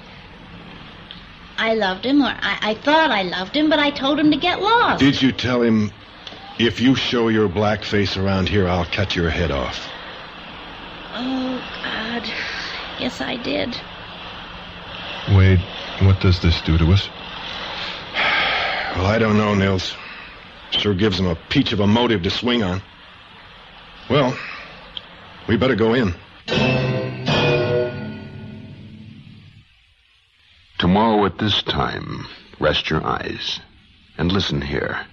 I 1.58 1.74
loved 1.74 2.06
him, 2.06 2.22
or 2.22 2.28
I, 2.28 2.58
I 2.62 2.74
thought 2.76 3.12
I 3.12 3.24
loved 3.24 3.56
him, 3.56 3.70
but 3.70 3.80
I 3.80 3.92
told 3.92 4.18
him 4.18 4.32
to 4.32 4.38
get 4.38 4.62
lost. 4.62 5.02
Did 5.02 5.22
you 5.22 5.34
tell 5.34 5.62
him, 5.62 5.92
if 6.58 6.80
you 6.80 6.96
show 6.96 7.28
your 7.28 7.50
black 7.50 7.84
face 7.84 8.16
around 8.16 8.48
here, 8.48 8.68
I'll 8.68 8.86
cut 8.86 9.16
your 9.16 9.30
head 9.30 9.52
off? 9.52 9.90
Oh, 11.14 11.62
God. 11.84 12.24
Yes, 13.00 13.20
I 13.20 13.36
did. 13.36 13.76
Wade, 15.28 15.60
what 16.02 16.20
does 16.22 16.42
this 16.42 16.62
do 16.62 16.78
to 16.78 16.92
us? 16.92 17.10
Well, 18.96 19.06
I 19.06 19.18
don't 19.20 19.38
know, 19.38 19.54
Nils. 19.54 19.96
Sure 20.72 20.94
gives 20.94 21.20
him 21.20 21.28
a 21.28 21.36
peach 21.50 21.72
of 21.74 21.80
a 21.80 21.88
motive 21.88 22.24
to 22.24 22.30
swing 22.30 22.64
on. 22.64 22.82
Well, 24.10 24.38
we 25.48 25.58
better 25.58 25.76
go 25.76 25.94
in. 25.94 26.14
Tomorrow 30.78 31.26
at 31.26 31.38
this 31.38 31.62
time, 31.64 32.28
rest 32.60 32.90
your 32.90 33.06
eyes 33.06 33.60
and 34.18 34.32
listen 34.32 34.62
here 34.62 35.06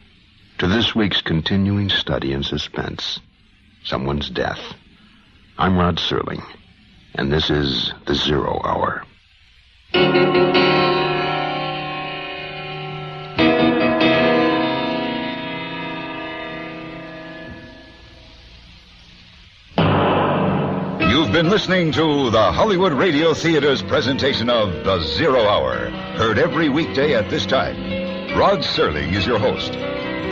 to 0.58 0.66
this 0.66 0.94
week's 0.94 1.20
continuing 1.20 1.90
study 1.90 2.32
in 2.32 2.42
suspense 2.42 3.20
someone's 3.86 4.28
death. 4.30 4.74
I'm 5.58 5.78
Rod 5.78 5.96
Serling, 5.98 6.44
and 7.14 7.32
this 7.32 7.50
is 7.50 7.92
The 8.06 8.14
Zero 8.14 8.60
Hour. 8.64 9.05
You've 9.94 10.02
been 21.32 21.50
listening 21.50 21.92
to 21.92 22.30
the 22.30 22.52
Hollywood 22.52 22.92
Radio 22.92 23.34
Theater's 23.34 23.82
presentation 23.82 24.50
of 24.50 24.84
The 24.84 25.00
Zero 25.02 25.42
Hour, 25.42 25.90
heard 26.16 26.38
every 26.38 26.68
weekday 26.68 27.14
at 27.14 27.30
this 27.30 27.46
time. 27.46 27.76
Rod 28.36 28.60
Serling 28.60 29.12
is 29.14 29.26
your 29.26 29.38
host. 29.38 29.72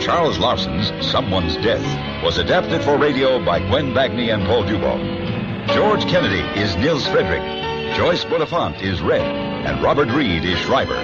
Charles 0.03 0.37
Larson's 0.37 0.91
Someone's 1.05 1.55
Death 1.57 2.23
was 2.23 2.37
adapted 2.37 2.83
for 2.83 2.97
radio 2.97 3.43
by 3.43 3.59
Gwen 3.59 3.93
Bagni 3.93 4.33
and 4.33 4.45
Paul 4.45 4.63
Dubov. 4.63 5.73
George 5.73 6.03
Kennedy 6.05 6.41
is 6.59 6.75
Nils 6.75 7.07
Frederick. 7.07 7.64
Joyce 7.95 8.25
Bulifant 8.25 8.81
is 8.81 9.01
Red, 9.01 9.21
and 9.21 9.81
Robert 9.81 10.09
Reed 10.09 10.43
is 10.43 10.59
Schreiber. 10.59 11.01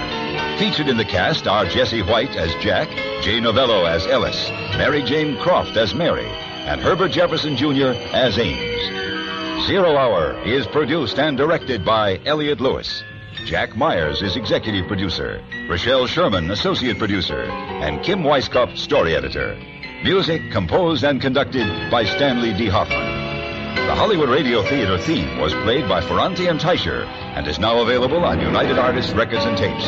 Featured 0.58 0.88
in 0.88 0.98
the 0.98 1.06
cast 1.06 1.46
are 1.46 1.64
Jesse 1.64 2.02
White 2.02 2.36
as 2.36 2.54
Jack, 2.62 2.86
Jay 3.22 3.40
Novello 3.40 3.86
as 3.86 4.06
Ellis, 4.06 4.50
Mary 4.76 5.02
Jane 5.02 5.38
Croft 5.38 5.74
as 5.78 5.94
Mary, 5.94 6.26
and 6.26 6.82
Herbert 6.82 7.12
Jefferson 7.12 7.56
Jr. 7.56 7.94
as 8.12 8.38
Ames. 8.38 9.66
Zero 9.66 9.96
Hour 9.96 10.38
is 10.44 10.66
produced 10.66 11.18
and 11.18 11.34
directed 11.38 11.82
by 11.82 12.20
Elliot 12.26 12.60
Lewis. 12.60 13.02
Jack 13.46 13.74
Myers 13.74 14.20
is 14.20 14.36
executive 14.36 14.86
producer, 14.86 15.42
Rochelle 15.70 16.06
Sherman 16.06 16.50
associate 16.50 16.98
producer, 16.98 17.44
and 17.44 18.04
Kim 18.04 18.22
Weiskopf 18.22 18.76
story 18.76 19.16
editor. 19.16 19.58
Music 20.04 20.42
composed 20.52 21.04
and 21.04 21.22
conducted 21.22 21.90
by 21.90 22.04
Stanley 22.04 22.52
D. 22.52 22.68
Hoffman. 22.68 23.31
The 23.74 23.94
Hollywood 23.94 24.28
Radio 24.28 24.62
Theater 24.62 24.98
theme 24.98 25.38
was 25.38 25.52
played 25.54 25.88
by 25.88 26.00
Ferrante 26.00 26.46
and 26.46 26.58
Teicher 26.60 27.04
and 27.36 27.46
is 27.46 27.58
now 27.58 27.80
available 27.82 28.24
on 28.24 28.40
United 28.40 28.78
Artists 28.78 29.12
Records 29.12 29.44
and 29.44 29.56
Tapes. 29.56 29.84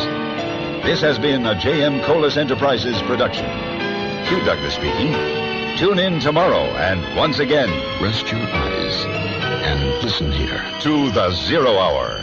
This 0.85 1.01
has 1.01 1.17
been 1.17 1.45
a 1.45 1.59
J.M. 1.59 2.01
Colas 2.01 2.37
Enterprises 2.37 3.01
production. 3.03 3.45
Hugh 4.25 4.43
Douglas 4.45 4.75
speaking. 4.75 5.13
Tune 5.77 5.99
in 5.99 6.19
tomorrow 6.19 6.63
and 6.77 7.15
once 7.17 7.39
again, 7.39 7.69
Rest 8.01 8.29
your 8.31 8.41
eyes 8.41 9.05
and 9.65 10.03
listen 10.03 10.31
here. 10.31 10.63
to 10.81 11.11
the 11.11 11.31
Zero 11.31 11.77
Hour. 11.77 12.21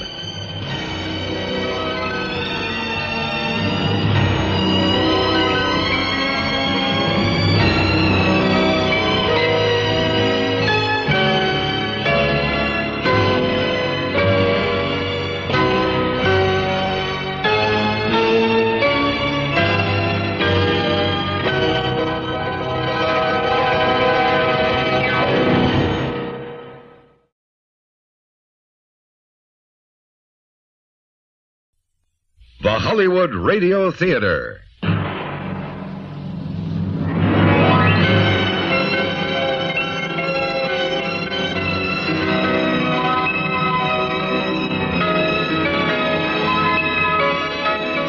The 32.72 32.78
Hollywood 32.78 33.34
Radio 33.34 33.90
Theater. 33.90 34.62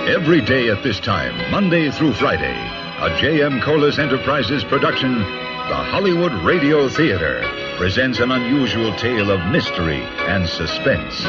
Every 0.07 0.39
day 0.39 0.69
at 0.69 0.81
this 0.81 1.01
time, 1.01 1.51
Monday 1.51 1.91
through 1.91 2.13
Friday, 2.13 2.55
a 3.01 3.19
J.M. 3.19 3.59
Colas 3.59 3.99
Enterprises 3.99 4.63
production, 4.63 5.19
The 5.19 5.83
Hollywood 5.91 6.31
Radio 6.45 6.87
Theater, 6.87 7.41
presents 7.75 8.19
an 8.19 8.31
unusual 8.31 8.95
tale 8.95 9.29
of 9.29 9.45
mystery 9.51 10.01
and 10.29 10.47
suspense. 10.47 11.25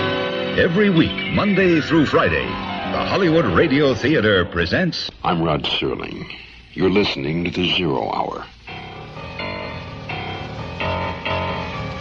Every 0.56 0.88
week, 0.88 1.32
Monday 1.32 1.80
through 1.80 2.06
Friday, 2.06 2.73
the 2.94 3.04
Hollywood 3.04 3.46
Radio 3.46 3.92
Theater 3.92 4.44
presents 4.44 5.10
I'm 5.24 5.42
Rod 5.42 5.64
Serling. 5.64 6.32
You're 6.74 6.90
listening 6.90 7.42
to 7.42 7.50
The 7.50 7.74
Zero 7.74 8.08
Hour. 8.08 8.46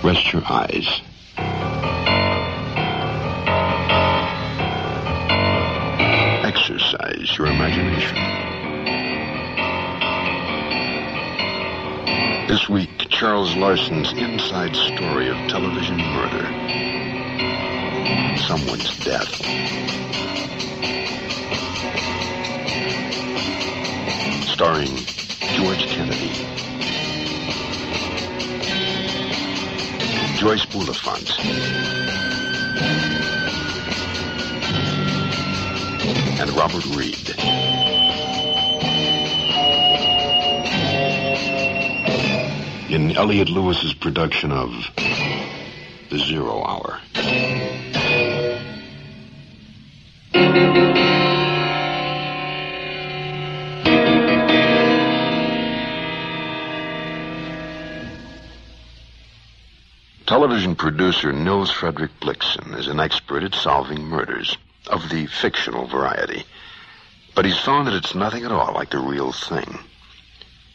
Rest 0.03 0.31
your 0.31 0.43
eyes. 0.45 1.01
Exercise 6.45 7.37
your 7.39 7.47
imagination. 7.47 8.17
This 12.47 12.69
week, 12.69 13.09
Charles 13.09 13.55
Larson's 13.55 14.13
inside 14.13 14.75
story 14.75 15.27
of 15.27 15.37
television 15.49 15.97
murder. 15.97 16.92
Someone's 18.37 18.97
death. 19.03 19.33
Starring 24.47 24.95
George 25.55 25.85
Kennedy. 25.87 26.33
Joyce 30.37 30.65
Bulifant. 30.65 31.39
And 36.39 36.49
Robert 36.51 36.85
Reed. 36.95 37.23
in 42.93 43.17
Elliot 43.17 43.49
Lewis's 43.49 43.91
production 43.95 44.51
of 44.51 44.69
The 46.11 46.19
Zero 46.19 46.63
Hour. 46.63 46.99
Television 60.33 60.75
producer 60.75 61.31
Nils 61.31 61.71
Frederick 61.71 62.11
Blixen 62.19 62.77
is 62.77 62.87
an 62.87 62.99
expert 62.99 63.43
at 63.43 63.55
solving 63.55 64.03
murders 64.03 64.57
of 64.87 65.09
the 65.09 65.25
fictional 65.25 65.87
variety. 65.87 66.43
But 67.35 67.45
he's 67.45 67.57
found 67.57 67.87
that 67.87 67.95
it's 67.95 68.13
nothing 68.13 68.43
at 68.43 68.51
all 68.51 68.73
like 68.73 68.89
the 68.89 68.99
real 68.99 69.31
thing. 69.31 69.79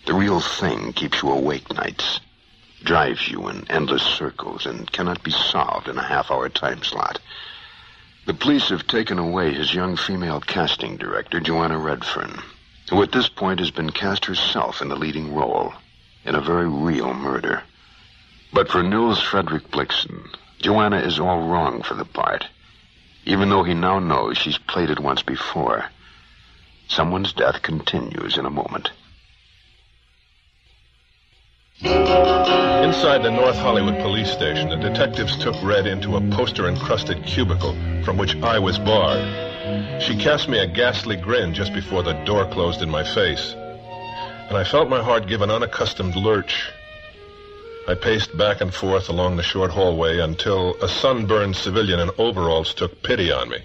The 0.06 0.14
real 0.14 0.40
thing 0.40 0.92
keeps 0.92 1.22
you 1.22 1.30
awake 1.30 1.72
nights, 1.72 2.20
drives 2.82 3.28
you 3.28 3.48
in 3.48 3.70
endless 3.70 4.02
circles, 4.02 4.66
and 4.66 4.90
cannot 4.90 5.22
be 5.22 5.30
solved 5.30 5.88
in 5.88 5.98
a 5.98 6.02
half 6.02 6.30
hour 6.30 6.48
time 6.48 6.82
slot. 6.82 7.20
The 8.28 8.34
police 8.34 8.68
have 8.68 8.86
taken 8.86 9.18
away 9.18 9.54
his 9.54 9.72
young 9.72 9.96
female 9.96 10.38
casting 10.42 10.98
director, 10.98 11.40
Joanna 11.40 11.78
Redfern, 11.78 12.42
who 12.90 13.02
at 13.02 13.10
this 13.10 13.26
point 13.26 13.58
has 13.58 13.70
been 13.70 13.88
cast 13.88 14.26
herself 14.26 14.82
in 14.82 14.90
the 14.90 14.96
leading 14.96 15.34
role 15.34 15.72
in 16.26 16.34
a 16.34 16.42
very 16.42 16.68
real 16.68 17.14
murder. 17.14 17.62
But 18.52 18.68
for 18.68 18.82
Nils 18.82 19.22
Frederick 19.22 19.70
Blixen, 19.70 20.28
Joanna 20.58 20.98
is 20.98 21.18
all 21.18 21.48
wrong 21.48 21.80
for 21.80 21.94
the 21.94 22.04
part, 22.04 22.46
even 23.24 23.48
though 23.48 23.62
he 23.62 23.72
now 23.72 23.98
knows 23.98 24.36
she's 24.36 24.58
played 24.58 24.90
it 24.90 25.00
once 25.00 25.22
before. 25.22 25.86
Someone's 26.86 27.32
death 27.32 27.62
continues 27.62 28.36
in 28.36 28.44
a 28.44 28.50
moment. 28.50 28.90
Inside 32.88 33.22
the 33.22 33.30
North 33.30 33.56
Hollywood 33.56 33.98
police 33.98 34.32
station, 34.32 34.70
the 34.70 34.76
detectives 34.76 35.36
took 35.36 35.54
Red 35.62 35.86
into 35.86 36.16
a 36.16 36.22
poster-encrusted 36.30 37.22
cubicle 37.26 37.76
from 38.02 38.16
which 38.16 38.34
I 38.36 38.58
was 38.58 38.78
barred. 38.78 40.02
She 40.02 40.16
cast 40.16 40.48
me 40.48 40.58
a 40.58 40.66
ghastly 40.66 41.14
grin 41.14 41.52
just 41.52 41.74
before 41.74 42.02
the 42.02 42.14
door 42.24 42.46
closed 42.46 42.80
in 42.80 42.88
my 42.88 43.04
face, 43.04 43.52
and 43.52 44.56
I 44.56 44.64
felt 44.64 44.88
my 44.88 45.02
heart 45.02 45.26
give 45.26 45.42
an 45.42 45.50
unaccustomed 45.50 46.16
lurch. 46.16 46.70
I 47.86 47.92
paced 47.92 48.34
back 48.38 48.62
and 48.62 48.72
forth 48.72 49.10
along 49.10 49.36
the 49.36 49.42
short 49.42 49.70
hallway 49.70 50.20
until 50.20 50.74
a 50.82 50.88
sunburned 50.88 51.56
civilian 51.56 52.00
in 52.00 52.10
overalls 52.16 52.72
took 52.72 53.02
pity 53.02 53.30
on 53.30 53.50
me 53.50 53.58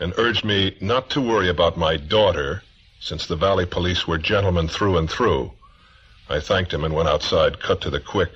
and 0.00 0.14
urged 0.16 0.46
me 0.46 0.78
not 0.80 1.10
to 1.10 1.20
worry 1.20 1.50
about 1.50 1.76
my 1.76 1.98
daughter, 1.98 2.62
since 3.00 3.26
the 3.26 3.36
Valley 3.36 3.66
police 3.66 4.08
were 4.08 4.16
gentlemen 4.16 4.66
through 4.66 4.96
and 4.96 5.10
through. 5.10 5.52
I 6.32 6.40
thanked 6.40 6.72
him 6.72 6.82
and 6.84 6.94
went 6.94 7.10
outside, 7.10 7.60
cut 7.60 7.82
to 7.82 7.90
the 7.90 8.00
quick. 8.00 8.32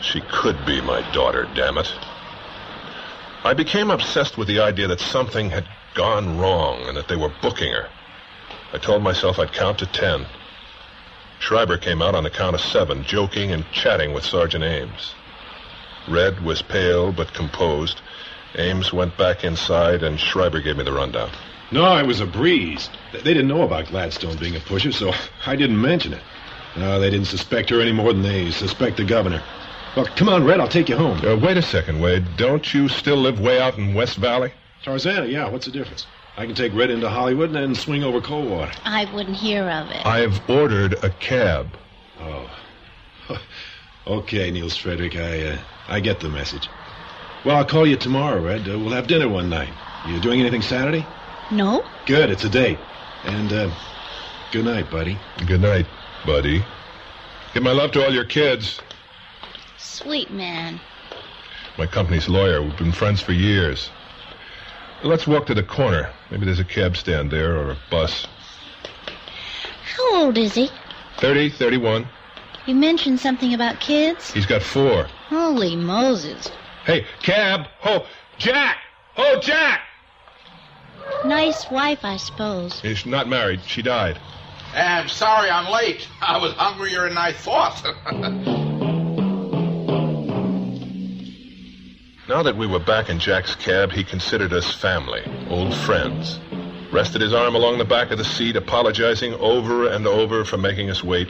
She 0.00 0.20
could 0.20 0.64
be 0.64 0.80
my 0.80 1.00
daughter, 1.12 1.48
damn 1.54 1.76
it. 1.76 1.92
I 3.42 3.52
became 3.52 3.90
obsessed 3.90 4.38
with 4.38 4.46
the 4.46 4.60
idea 4.60 4.86
that 4.86 5.00
something 5.00 5.50
had 5.50 5.66
gone 5.94 6.38
wrong 6.38 6.82
and 6.86 6.96
that 6.96 7.08
they 7.08 7.16
were 7.16 7.32
booking 7.42 7.72
her. 7.72 7.88
I 8.72 8.78
told 8.78 9.02
myself 9.02 9.40
I'd 9.40 9.52
count 9.52 9.78
to 9.80 9.86
ten. 9.86 10.24
Schreiber 11.40 11.78
came 11.78 12.00
out 12.00 12.14
on 12.14 12.22
the 12.22 12.30
count 12.30 12.54
of 12.54 12.60
seven, 12.60 13.02
joking 13.02 13.50
and 13.50 13.64
chatting 13.72 14.12
with 14.12 14.24
Sergeant 14.24 14.62
Ames. 14.62 15.14
Red 16.08 16.44
was 16.44 16.62
pale 16.62 17.10
but 17.10 17.34
composed. 17.34 18.00
Ames 18.56 18.92
went 18.92 19.16
back 19.18 19.42
inside, 19.42 20.04
and 20.04 20.20
Schreiber 20.20 20.60
gave 20.60 20.76
me 20.76 20.84
the 20.84 20.92
rundown. 20.92 21.30
No, 21.70 21.96
it 21.96 22.06
was 22.06 22.20
a 22.20 22.26
breeze. 22.26 22.88
They 23.12 23.22
didn't 23.22 23.48
know 23.48 23.62
about 23.62 23.86
Gladstone 23.88 24.36
being 24.36 24.56
a 24.56 24.60
pusher, 24.60 24.92
so 24.92 25.12
I 25.46 25.56
didn't 25.56 25.80
mention 25.80 26.12
it. 26.12 26.22
No, 26.76 26.98
they 26.98 27.10
didn't 27.10 27.26
suspect 27.26 27.70
her 27.70 27.80
any 27.80 27.92
more 27.92 28.12
than 28.12 28.22
they 28.22 28.50
suspect 28.50 28.96
the 28.96 29.04
governor. 29.04 29.42
Well, 29.96 30.06
come 30.16 30.28
on, 30.28 30.44
Red, 30.44 30.58
I'll 30.58 30.68
take 30.68 30.88
you 30.88 30.96
home. 30.96 31.24
Uh, 31.24 31.36
wait 31.36 31.56
a 31.56 31.62
second, 31.62 32.00
Wade. 32.00 32.36
Don't 32.36 32.74
you 32.74 32.88
still 32.88 33.16
live 33.16 33.38
way 33.38 33.60
out 33.60 33.78
in 33.78 33.94
West 33.94 34.16
Valley? 34.16 34.52
Tarzana, 34.84 35.30
yeah, 35.30 35.48
what's 35.48 35.66
the 35.66 35.72
difference? 35.72 36.06
I 36.36 36.46
can 36.46 36.54
take 36.56 36.74
Red 36.74 36.90
into 36.90 37.08
Hollywood 37.08 37.50
and 37.50 37.56
then 37.56 37.74
swing 37.76 38.02
over 38.02 38.20
Coldwater. 38.20 38.72
I 38.84 39.04
wouldn't 39.14 39.36
hear 39.36 39.68
of 39.70 39.88
it. 39.90 40.04
I've 40.04 40.50
ordered 40.50 40.94
a 41.04 41.10
cab. 41.10 41.68
Oh. 42.18 42.50
okay, 44.08 44.50
Nils 44.50 44.76
Frederick, 44.76 45.14
I, 45.14 45.42
uh, 45.42 45.58
I 45.86 46.00
get 46.00 46.18
the 46.18 46.28
message. 46.28 46.68
Well, 47.44 47.56
I'll 47.56 47.64
call 47.64 47.86
you 47.86 47.96
tomorrow, 47.96 48.42
Red. 48.42 48.68
Uh, 48.68 48.78
we'll 48.78 48.90
have 48.90 49.06
dinner 49.06 49.28
one 49.28 49.48
night. 49.48 49.72
You 50.08 50.18
doing 50.20 50.40
anything 50.40 50.62
Saturday? 50.62 51.06
No. 51.50 51.84
Good, 52.06 52.30
it's 52.30 52.44
a 52.44 52.48
date. 52.48 52.78
And, 53.24 53.52
uh, 53.52 53.70
good 54.52 54.64
night, 54.64 54.90
buddy. 54.90 55.18
Good 55.46 55.60
night, 55.60 55.86
buddy. 56.26 56.64
Give 57.52 57.62
my 57.62 57.72
love 57.72 57.92
to 57.92 58.04
all 58.04 58.12
your 58.12 58.24
kids. 58.24 58.80
Sweet 59.78 60.30
man. 60.30 60.80
My 61.78 61.86
company's 61.86 62.28
lawyer. 62.28 62.62
We've 62.62 62.76
been 62.76 62.92
friends 62.92 63.20
for 63.20 63.32
years. 63.32 63.90
Let's 65.02 65.26
walk 65.26 65.46
to 65.46 65.54
the 65.54 65.62
corner. 65.62 66.10
Maybe 66.30 66.46
there's 66.46 66.60
a 66.60 66.64
cab 66.64 66.96
stand 66.96 67.30
there 67.30 67.56
or 67.56 67.70
a 67.72 67.78
bus. 67.90 68.26
How 69.96 70.24
old 70.24 70.38
is 70.38 70.54
he? 70.54 70.70
30, 71.18 71.50
31. 71.50 72.08
You 72.66 72.74
mentioned 72.74 73.20
something 73.20 73.52
about 73.52 73.80
kids? 73.80 74.32
He's 74.32 74.46
got 74.46 74.62
four. 74.62 75.04
Holy 75.28 75.76
Moses. 75.76 76.50
Hey, 76.86 77.06
cab! 77.22 77.66
Oh, 77.84 78.06
Jack! 78.38 78.78
Oh, 79.16 79.38
Jack! 79.40 79.80
Nice 81.24 81.70
wife, 81.70 82.04
I 82.04 82.16
suppose. 82.16 82.80
She's 82.80 83.06
not 83.06 83.28
married. 83.28 83.60
She 83.66 83.82
died. 83.82 84.18
Eh, 84.74 84.82
I'm 84.82 85.08
sorry 85.08 85.50
I'm 85.50 85.72
late. 85.72 86.06
I 86.20 86.38
was 86.38 86.52
hungrier 86.52 87.08
than 87.08 87.16
I 87.16 87.32
thought. 87.32 87.82
now 92.28 92.42
that 92.42 92.56
we 92.56 92.66
were 92.66 92.80
back 92.80 93.08
in 93.08 93.18
Jack's 93.18 93.54
cab, 93.54 93.92
he 93.92 94.04
considered 94.04 94.52
us 94.52 94.74
family, 94.74 95.22
old 95.48 95.74
friends. 95.74 96.38
Rested 96.92 97.20
his 97.20 97.32
arm 97.32 97.54
along 97.54 97.78
the 97.78 97.84
back 97.84 98.10
of 98.10 98.18
the 98.18 98.24
seat, 98.24 98.56
apologizing 98.56 99.34
over 99.34 99.88
and 99.88 100.06
over 100.06 100.44
for 100.44 100.58
making 100.58 100.90
us 100.90 101.02
wait. 101.02 101.28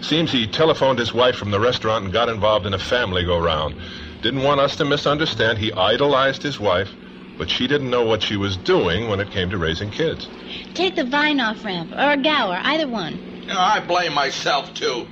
Seems 0.00 0.30
he 0.30 0.46
telephoned 0.46 0.98
his 0.98 1.14
wife 1.14 1.36
from 1.36 1.50
the 1.50 1.60
restaurant 1.60 2.04
and 2.04 2.12
got 2.12 2.28
involved 2.28 2.66
in 2.66 2.74
a 2.74 2.78
family 2.78 3.24
go 3.24 3.38
round. 3.38 3.76
Didn't 4.22 4.42
want 4.42 4.60
us 4.60 4.76
to 4.76 4.84
misunderstand. 4.84 5.58
He 5.58 5.72
idolized 5.72 6.42
his 6.42 6.58
wife, 6.58 6.90
but 7.38 7.50
she 7.50 7.66
didn't 7.66 7.90
know 7.90 8.04
what 8.04 8.22
she 8.22 8.36
was 8.36 8.56
doing 8.56 9.08
when 9.08 9.20
it 9.20 9.30
came 9.30 9.50
to 9.50 9.58
raising 9.58 9.90
kids. 9.90 10.28
Take 10.74 10.96
the 10.96 11.04
vine 11.04 11.40
off 11.40 11.64
ramp 11.64 11.92
or 11.92 12.12
a 12.12 12.16
Gower, 12.16 12.60
either 12.62 12.88
one. 12.88 13.18
You 13.42 13.48
know, 13.48 13.58
I 13.58 13.80
blame 13.80 14.14
myself, 14.14 14.72
too. 14.74 15.06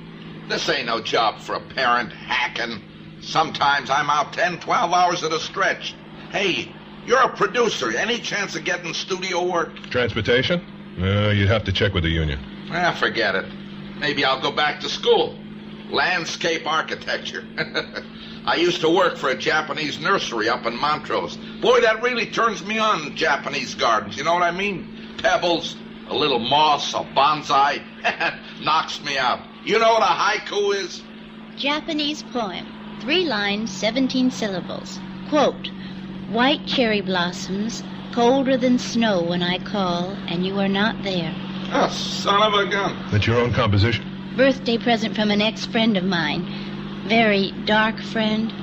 This 0.49 0.67
ain't 0.69 0.87
no 0.87 1.01
job 1.01 1.39
for 1.39 1.55
a 1.55 1.61
parent 1.61 2.11
hacking. 2.11 2.81
Sometimes 3.21 3.89
I'm 3.89 4.09
out 4.09 4.33
10, 4.33 4.59
12 4.59 4.91
hours 4.91 5.23
at 5.23 5.31
a 5.31 5.39
stretch. 5.39 5.95
Hey, 6.31 6.71
you're 7.05 7.21
a 7.21 7.29
producer. 7.29 7.95
Any 7.95 8.19
chance 8.19 8.55
of 8.55 8.65
getting 8.65 8.93
studio 8.93 9.49
work? 9.49 9.75
Transportation? 9.89 10.61
Uh, 10.99 11.29
you'd 11.29 11.47
have 11.47 11.63
to 11.65 11.71
check 11.71 11.93
with 11.93 12.03
the 12.03 12.09
union. 12.09 12.39
Ah, 12.71 12.95
forget 12.99 13.35
it. 13.35 13.45
Maybe 13.99 14.25
I'll 14.25 14.41
go 14.41 14.51
back 14.51 14.81
to 14.81 14.89
school. 14.89 15.37
Landscape 15.89 16.65
architecture. 16.65 17.45
I 18.45 18.55
used 18.55 18.81
to 18.81 18.89
work 18.89 19.15
for 19.17 19.29
a 19.29 19.37
Japanese 19.37 19.99
nursery 19.99 20.49
up 20.49 20.65
in 20.65 20.77
Montrose. 20.77 21.37
Boy, 21.61 21.79
that 21.81 22.01
really 22.01 22.25
turns 22.25 22.63
me 22.65 22.77
on, 22.77 23.15
Japanese 23.15 23.73
gardens. 23.73 24.17
You 24.17 24.25
know 24.25 24.33
what 24.33 24.43
I 24.43 24.51
mean? 24.51 25.15
Pebbles, 25.17 25.77
a 26.09 26.15
little 26.15 26.39
moss, 26.39 26.93
a 26.93 26.97
bonsai. 26.97 27.81
Knocks 28.61 29.01
me 29.01 29.17
out. 29.17 29.39
You 29.63 29.79
know 29.79 29.93
what 29.93 30.03
a 30.03 30.05
haiku 30.05 30.75
is? 30.75 31.01
Japanese 31.55 32.23
poem. 32.23 32.67
Three 33.01 33.23
lines, 33.25 33.71
17 33.71 34.29
syllables. 34.31 34.99
Quote, 35.29 35.71
White 36.29 36.65
cherry 36.65 37.01
blossoms, 37.01 37.81
colder 38.11 38.57
than 38.57 38.77
snow 38.77 39.21
when 39.21 39.41
I 39.41 39.57
call, 39.59 40.11
and 40.27 40.45
you 40.45 40.59
are 40.59 40.67
not 40.67 41.01
there. 41.03 41.33
Oh, 41.71 41.89
son 41.89 42.41
of 42.41 42.53
a 42.53 42.69
gun. 42.69 42.95
That's 43.09 43.25
your 43.25 43.39
own 43.39 43.53
composition? 43.53 44.05
Birthday 44.35 44.77
present 44.77 45.15
from 45.15 45.31
an 45.31 45.41
ex-friend 45.41 45.95
of 45.95 46.03
mine. 46.03 46.72
Very 47.05 47.51
dark 47.65 48.01
friend. 48.01 48.53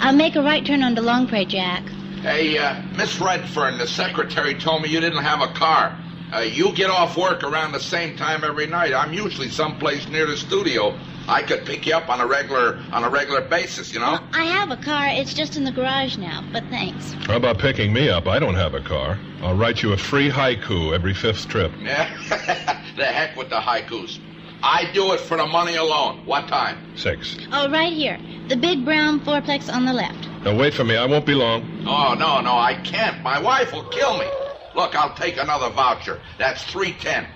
I'll 0.00 0.14
make 0.14 0.36
a 0.36 0.42
right 0.42 0.64
turn 0.64 0.82
onto 0.82 1.02
Longpre, 1.02 1.46
Jack. 1.46 1.82
Hey, 2.22 2.56
uh, 2.58 2.82
Miss 2.96 3.20
Redfern, 3.20 3.78
the 3.78 3.86
secretary 3.86 4.54
told 4.54 4.82
me 4.82 4.88
you 4.88 5.00
didn't 5.00 5.22
have 5.22 5.40
a 5.40 5.52
car. 5.52 5.96
Uh, 6.32 6.40
you 6.40 6.72
get 6.72 6.90
off 6.90 7.16
work 7.16 7.42
around 7.42 7.72
the 7.72 7.80
same 7.80 8.16
time 8.16 8.44
every 8.44 8.66
night. 8.66 8.94
I'm 8.94 9.12
usually 9.12 9.48
someplace 9.48 10.08
near 10.08 10.26
the 10.26 10.36
studio. 10.36 10.98
I 11.28 11.42
could 11.42 11.66
pick 11.66 11.86
you 11.86 11.94
up 11.94 12.08
on 12.08 12.20
a 12.20 12.26
regular 12.26 12.78
on 12.92 13.04
a 13.04 13.08
regular 13.10 13.40
basis, 13.40 13.92
you 13.92 14.00
know. 14.00 14.18
I 14.32 14.44
have 14.44 14.70
a 14.70 14.76
car. 14.76 15.08
It's 15.08 15.34
just 15.34 15.56
in 15.56 15.64
the 15.64 15.72
garage 15.72 16.16
now, 16.16 16.44
but 16.52 16.64
thanks. 16.70 17.12
How 17.26 17.36
about 17.36 17.58
picking 17.58 17.92
me 17.92 18.08
up? 18.08 18.26
I 18.26 18.38
don't 18.38 18.54
have 18.54 18.74
a 18.74 18.80
car. 18.80 19.18
I'll 19.42 19.56
write 19.56 19.82
you 19.82 19.92
a 19.92 19.96
free 19.96 20.30
haiku 20.30 20.94
every 20.94 21.14
fifth 21.14 21.48
trip. 21.48 21.72
Yeah. 21.80 22.10
the 22.96 23.04
heck 23.04 23.36
with 23.36 23.50
the 23.50 23.60
haikus. 23.60 24.18
I 24.62 24.90
do 24.92 25.12
it 25.12 25.20
for 25.20 25.36
the 25.36 25.46
money 25.46 25.76
alone. 25.76 26.18
What 26.26 26.48
time? 26.48 26.76
Six. 26.96 27.36
Oh, 27.52 27.70
right 27.70 27.92
here. 27.92 28.18
The 28.48 28.56
big 28.56 28.84
brown 28.84 29.20
fourplex 29.20 29.72
on 29.72 29.86
the 29.86 29.92
left. 29.92 30.28
Now 30.44 30.56
wait 30.56 30.74
for 30.74 30.84
me. 30.84 30.96
I 30.96 31.06
won't 31.06 31.26
be 31.26 31.34
long. 31.34 31.62
Oh 31.86 32.14
no, 32.18 32.40
no, 32.40 32.52
I 32.52 32.74
can't. 32.74 33.22
My 33.22 33.40
wife 33.40 33.72
will 33.72 33.84
kill 33.84 34.18
me. 34.18 34.26
Look, 34.74 34.94
I'll 34.94 35.14
take 35.14 35.38
another 35.38 35.70
voucher. 35.70 36.20
That's 36.38 36.62
three 36.64 36.92
ten. 36.92 37.26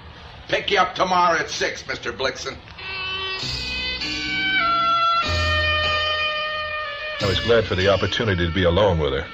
Pick 0.48 0.70
you 0.70 0.78
up 0.78 0.94
tomorrow 0.94 1.38
at 1.38 1.50
six, 1.50 1.82
Mr. 1.84 2.16
Blixen. 2.16 2.56
I 7.20 7.26
was 7.26 7.40
glad 7.40 7.64
for 7.64 7.74
the 7.74 7.88
opportunity 7.88 8.46
to 8.46 8.52
be 8.52 8.64
alone 8.64 8.98
with 8.98 9.14
her. 9.14 9.26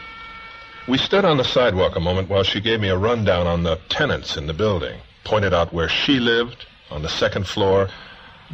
We 0.86 0.96
stood 0.96 1.24
on 1.24 1.36
the 1.36 1.44
sidewalk 1.44 1.96
a 1.96 2.00
moment 2.00 2.28
while 2.28 2.44
she 2.44 2.60
gave 2.60 2.80
me 2.80 2.88
a 2.88 2.96
rundown 2.96 3.46
on 3.46 3.64
the 3.64 3.80
tenants 3.88 4.36
in 4.36 4.46
the 4.46 4.54
building, 4.54 5.00
pointed 5.24 5.52
out 5.52 5.72
where 5.72 5.88
she 5.88 6.20
lived, 6.20 6.66
on 6.90 7.02
the 7.02 7.08
second 7.08 7.46
floor. 7.46 7.88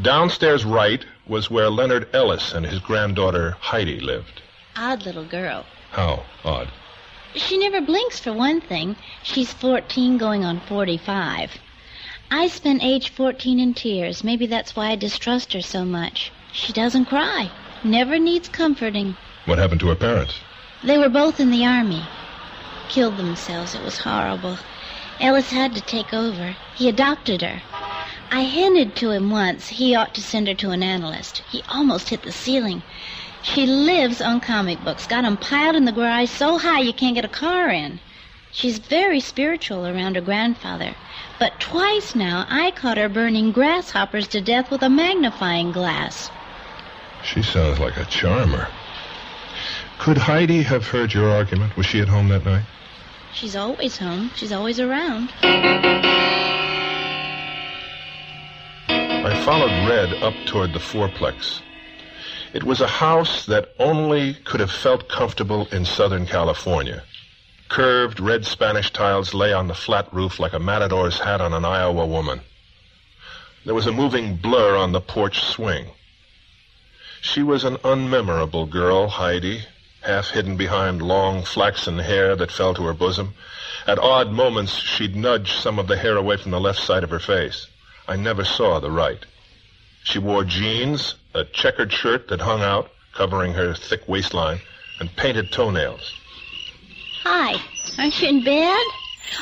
Downstairs 0.01 0.64
right 0.64 1.05
was 1.26 1.51
where 1.51 1.70
Leonard 1.70 2.09
Ellis 2.14 2.53
and 2.53 2.66
his 2.66 2.78
granddaughter 2.80 3.57
Heidi 3.61 4.01
lived. 4.01 4.43
Odd 4.76 5.05
little 5.05 5.24
girl. 5.24 5.64
How 5.91 6.24
odd. 6.45 6.68
She 7.34 7.59
never 7.59 7.80
blinks 7.80 8.18
for 8.18 8.32
one 8.32 8.61
thing. 8.61 8.97
She's 9.22 9.53
14 9.53 10.18
going 10.18 10.45
on 10.45 10.61
45. 10.61 11.59
I 12.30 12.49
spent 12.49 12.82
age 12.82 13.11
14 13.11 13.61
in 13.61 13.74
tears. 13.74 14.24
Maybe 14.24 14.47
that's 14.47 14.74
why 14.74 14.91
I 14.91 14.97
distrust 14.97 15.53
her 15.53 15.62
so 15.62 15.84
much. 15.84 16.32
She 16.53 16.72
doesn't 16.72 17.07
cry. 17.07 17.51
Never 17.84 18.18
needs 18.18 18.49
comforting. 18.49 19.16
What 19.45 19.59
happened 19.59 19.80
to 19.80 19.89
her 19.89 19.95
parents? 19.95 20.41
They 20.82 20.99
were 20.99 21.09
both 21.09 21.41
in 21.41 21.51
the 21.51 21.64
army. 21.64 22.03
Killed 22.89 23.16
themselves. 23.16 23.74
It 23.74 23.82
was 23.82 23.99
horrible. 23.99 24.59
Ellis 25.20 25.51
had 25.51 25.74
to 25.74 25.80
take 25.80 26.12
over. 26.12 26.57
He 26.74 26.89
adopted 26.89 27.43
her. 27.43 27.62
I 28.31 28.43
hinted 28.43 28.97
to 28.97 29.11
him 29.11 29.31
once 29.31 29.68
he 29.68 29.95
ought 29.95 30.14
to 30.14 30.22
send 30.22 30.49
her 30.49 30.55
to 30.55 30.70
an 30.70 30.83
analyst. 30.83 31.43
He 31.51 31.62
almost 31.68 32.09
hit 32.09 32.22
the 32.22 32.33
ceiling. 32.33 32.83
She 33.43 33.66
lives 33.66 34.20
on 34.20 34.41
comic 34.41 34.83
books, 34.83 35.07
got 35.07 35.24
'em 35.24 35.37
piled 35.37 35.77
in 35.77 35.85
the 35.85 35.93
garage 35.93 36.31
so 36.31 36.59
high 36.59 36.81
you 36.81 36.93
can't 36.93 37.14
get 37.14 37.24
a 37.24 37.29
car 37.29 37.68
in. 37.70 38.01
She's 38.51 38.79
very 38.79 39.20
spiritual 39.20 39.87
around 39.87 40.16
her 40.16 40.20
grandfather. 40.20 40.95
But 41.39 41.61
twice 41.61 42.14
now 42.14 42.47
I 42.49 42.70
caught 42.70 42.97
her 42.97 43.09
burning 43.09 43.53
grasshoppers 43.53 44.27
to 44.29 44.41
death 44.41 44.70
with 44.70 44.83
a 44.83 44.89
magnifying 44.89 45.70
glass. 45.70 46.31
She 47.22 47.43
sounds 47.43 47.79
like 47.79 47.97
a 47.97 48.05
charmer. 48.07 48.68
Could 49.99 50.18
Heidi 50.18 50.62
have 50.62 50.89
heard 50.89 51.14
your 51.14 51.31
argument? 51.31 51.77
Was 51.77 51.87
she 51.87 52.01
at 52.01 52.09
home 52.09 52.29
that 52.29 52.45
night? 52.45 52.64
She's 53.33 53.55
always 53.55 53.99
home. 53.99 54.31
She's 54.35 54.53
always 54.53 54.81
around. 54.81 55.31
I 59.27 59.35
followed 59.45 59.89
Red 59.89 60.22
up 60.22 60.35
toward 60.47 60.72
the 60.72 60.79
fourplex. 60.79 61.61
It 62.53 62.62
was 62.62 62.81
a 62.81 62.87
house 62.87 63.45
that 63.47 63.74
only 63.77 64.35
could 64.35 64.61
have 64.61 64.70
felt 64.70 65.09
comfortable 65.09 65.66
in 65.72 65.85
Southern 65.85 66.27
California. 66.27 67.03
Curved 67.68 68.20
red 68.20 68.47
Spanish 68.47 68.93
tiles 68.93 69.35
lay 69.35 69.53
on 69.53 69.66
the 69.66 69.74
flat 69.74 70.07
roof 70.14 70.39
like 70.39 70.53
a 70.53 70.61
matador's 70.61 71.18
hat 71.18 71.41
on 71.41 71.53
an 71.53 71.64
Iowa 71.64 72.07
woman. 72.07 72.43
There 73.64 73.74
was 73.74 73.89
a 73.89 73.93
moving 73.93 74.37
blur 74.37 74.77
on 74.77 74.93
the 74.93 75.01
porch 75.01 75.41
swing. 75.41 75.91
She 77.20 77.43
was 77.43 77.64
an 77.64 77.79
unmemorable 77.79 78.70
girl, 78.70 79.09
Heidi, 79.09 79.64
half 80.03 80.31
hidden 80.31 80.57
behind 80.57 81.03
long 81.03 81.43
flaxen 81.43 81.99
hair 81.99 82.37
that 82.37 82.53
fell 82.53 82.74
to 82.74 82.85
her 82.85 82.95
bosom. 82.95 83.35
At 83.89 83.99
odd 83.99 84.31
moments, 84.31 84.77
she'd 84.77 85.16
nudge 85.16 85.55
some 85.55 85.81
of 85.81 85.89
the 85.89 85.97
hair 85.97 86.16
away 86.16 86.37
from 86.37 86.53
the 86.53 86.61
left 86.61 86.79
side 86.79 87.03
of 87.03 87.11
her 87.11 87.18
face. 87.18 87.66
I 88.09 88.17
never 88.17 88.45
saw 88.45 88.79
the 88.79 88.91
right. 88.91 89.25
She 90.05 90.19
wore 90.19 90.45
jeans, 90.45 91.17
a 91.35 91.45
checkered 91.45 91.93
shirt 91.93 92.29
that 92.29 92.41
hung 92.41 92.63
out, 92.63 92.91
covering 93.13 93.55
her 93.55 93.75
thick 93.75 94.07
waistline, 94.09 94.61
and 95.01 95.15
painted 95.17 95.51
toenails. 95.51 96.15
Hi. 97.23 97.61
Aren't 97.99 98.23
you 98.23 98.29
in 98.29 98.45
bed? 98.45 98.85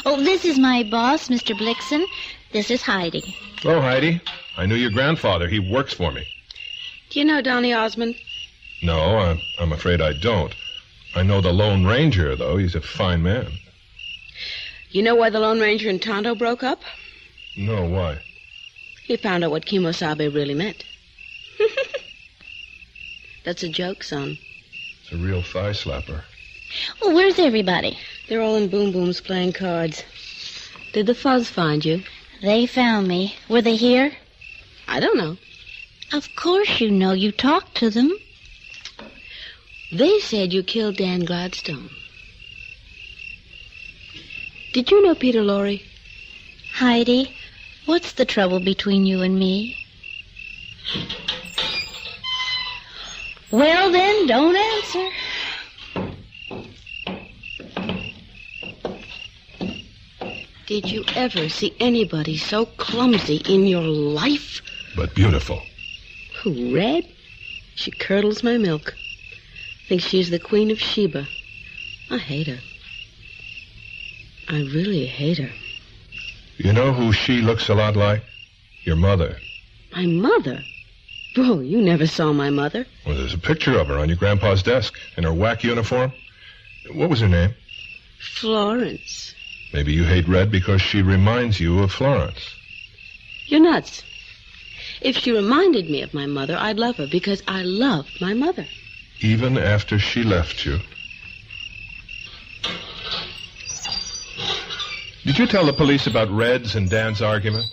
Oh, 0.06 0.16
this 0.22 0.44
is 0.44 0.58
my 0.58 0.82
boss, 0.84 1.28
Mr. 1.28 1.54
Blixen. 1.56 2.04
This 2.52 2.70
is 2.70 2.80
Heidi. 2.80 3.36
Hello, 3.60 3.80
Heidi. 3.80 4.20
I 4.56 4.66
knew 4.66 4.76
your 4.76 4.90
grandfather. 4.90 5.48
He 5.48 5.58
works 5.58 5.92
for 5.92 6.10
me. 6.10 6.26
Do 7.10 7.18
you 7.18 7.24
know 7.24 7.42
Donny 7.42 7.74
Osmond? 7.74 8.14
No, 8.82 9.18
I'm, 9.18 9.40
I'm 9.58 9.72
afraid 9.72 10.00
I 10.00 10.12
don't. 10.14 10.54
I 11.14 11.22
know 11.22 11.40
the 11.40 11.52
Lone 11.52 11.84
Ranger, 11.84 12.34
though. 12.36 12.56
He's 12.56 12.74
a 12.74 12.80
fine 12.80 13.22
man. 13.22 13.52
You 14.90 15.02
know 15.02 15.14
why 15.14 15.30
the 15.30 15.40
Lone 15.40 15.60
Ranger 15.60 15.90
and 15.90 16.00
Tonto 16.00 16.34
broke 16.34 16.62
up? 16.62 16.80
No, 17.56 17.84
why? 17.84 18.20
He 19.04 19.16
found 19.16 19.44
out 19.44 19.50
what 19.50 19.66
Kimosabe 19.66 20.34
really 20.34 20.54
meant. 20.54 20.84
That's 23.44 23.62
a 23.62 23.68
joke, 23.68 24.02
son. 24.02 24.38
It's 25.02 25.12
a 25.12 25.16
real 25.16 25.42
thigh 25.42 25.70
slapper. 25.70 26.22
Well, 27.00 27.14
where's 27.14 27.38
everybody? 27.38 27.98
They're 28.28 28.40
all 28.40 28.56
in 28.56 28.68
Boom 28.68 28.92
Boom's 28.92 29.20
playing 29.20 29.52
cards. 29.52 30.02
Did 30.94 31.06
the 31.06 31.14
fuzz 31.14 31.48
find 31.48 31.84
you? 31.84 32.02
They 32.40 32.66
found 32.66 33.06
me. 33.06 33.36
Were 33.48 33.62
they 33.62 33.76
here? 33.76 34.12
I 34.88 35.00
don't 35.00 35.18
know. 35.18 35.36
Of 36.12 36.34
course 36.34 36.80
you 36.80 36.90
know. 36.90 37.12
You 37.12 37.32
talked 37.32 37.76
to 37.76 37.90
them. 37.90 38.10
They 39.92 40.18
said 40.20 40.52
you 40.52 40.62
killed 40.62 40.96
Dan 40.96 41.20
Gladstone. 41.24 41.90
Did 44.72 44.90
you 44.90 45.02
know 45.02 45.14
Peter 45.14 45.42
Lorre? 45.42 45.82
Heidi, 46.72 47.34
what's 47.86 48.12
the 48.12 48.24
trouble 48.24 48.60
between 48.60 49.06
you 49.06 49.22
and 49.22 49.38
me? 49.38 49.76
Well, 53.50 53.92
then, 53.92 54.26
don't 54.26 54.56
answer. 54.56 55.08
Did 60.66 60.90
you 60.90 61.04
ever 61.14 61.48
see 61.48 61.74
anybody 61.78 62.36
so 62.36 62.66
clumsy 62.66 63.36
in 63.48 63.66
your 63.66 63.82
life? 63.82 64.60
But 64.96 65.14
beautiful. 65.14 65.62
Who, 66.42 66.74
Red? 66.74 67.06
She 67.74 67.90
curdles 67.90 68.42
my 68.42 68.56
milk. 68.56 68.94
Thinks 69.88 70.04
she's 70.04 70.30
the 70.30 70.38
Queen 70.38 70.70
of 70.70 70.80
Sheba. 70.80 71.28
I 72.10 72.18
hate 72.18 72.46
her. 72.46 72.60
I 74.48 74.60
really 74.62 75.06
hate 75.06 75.38
her. 75.38 75.50
You 76.56 76.72
know 76.72 76.92
who 76.92 77.12
she 77.12 77.40
looks 77.40 77.68
a 77.68 77.74
lot 77.74 77.96
like? 77.96 78.22
Your 78.84 78.96
mother. 78.96 79.36
My 79.92 80.06
mother? 80.06 80.62
Bro, 81.34 81.60
you 81.60 81.80
never 81.80 82.06
saw 82.06 82.32
my 82.32 82.50
mother. 82.50 82.86
Well, 83.04 83.16
there's 83.16 83.34
a 83.34 83.38
picture 83.38 83.78
of 83.78 83.88
her 83.88 83.98
on 83.98 84.08
your 84.08 84.16
grandpa's 84.16 84.62
desk 84.62 84.96
in 85.16 85.24
her 85.24 85.30
WAC 85.30 85.64
uniform. 85.64 86.12
What 86.92 87.10
was 87.10 87.20
her 87.20 87.28
name? 87.28 87.54
Florence. 88.20 89.34
Maybe 89.72 89.92
you 89.92 90.04
hate 90.04 90.28
Red 90.28 90.52
because 90.52 90.80
she 90.80 91.02
reminds 91.02 91.58
you 91.58 91.80
of 91.80 91.90
Florence. 91.90 92.54
You're 93.46 93.60
nuts. 93.60 94.04
If 95.00 95.16
she 95.16 95.32
reminded 95.32 95.90
me 95.90 96.02
of 96.02 96.14
my 96.14 96.26
mother, 96.26 96.56
I'd 96.58 96.78
love 96.78 96.96
her 96.96 97.08
because 97.08 97.42
I 97.48 97.62
love 97.62 98.06
my 98.20 98.32
mother. 98.32 98.66
Even 99.20 99.58
after 99.58 99.98
she 99.98 100.22
left 100.22 100.64
you. 100.64 100.78
Did 105.24 105.38
you 105.38 105.46
tell 105.46 105.64
the 105.64 105.72
police 105.72 106.06
about 106.06 106.30
Red's 106.30 106.76
and 106.76 106.90
Dan's 106.90 107.22
argument? 107.22 107.64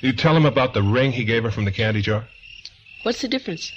Did 0.00 0.06
you 0.06 0.12
tell 0.14 0.32
them 0.32 0.46
about 0.46 0.72
the 0.72 0.82
ring 0.82 1.12
he 1.12 1.24
gave 1.24 1.42
her 1.42 1.50
from 1.50 1.66
the 1.66 1.70
candy 1.70 2.00
jar? 2.00 2.26
What's 3.02 3.20
the 3.20 3.28
difference? 3.28 3.70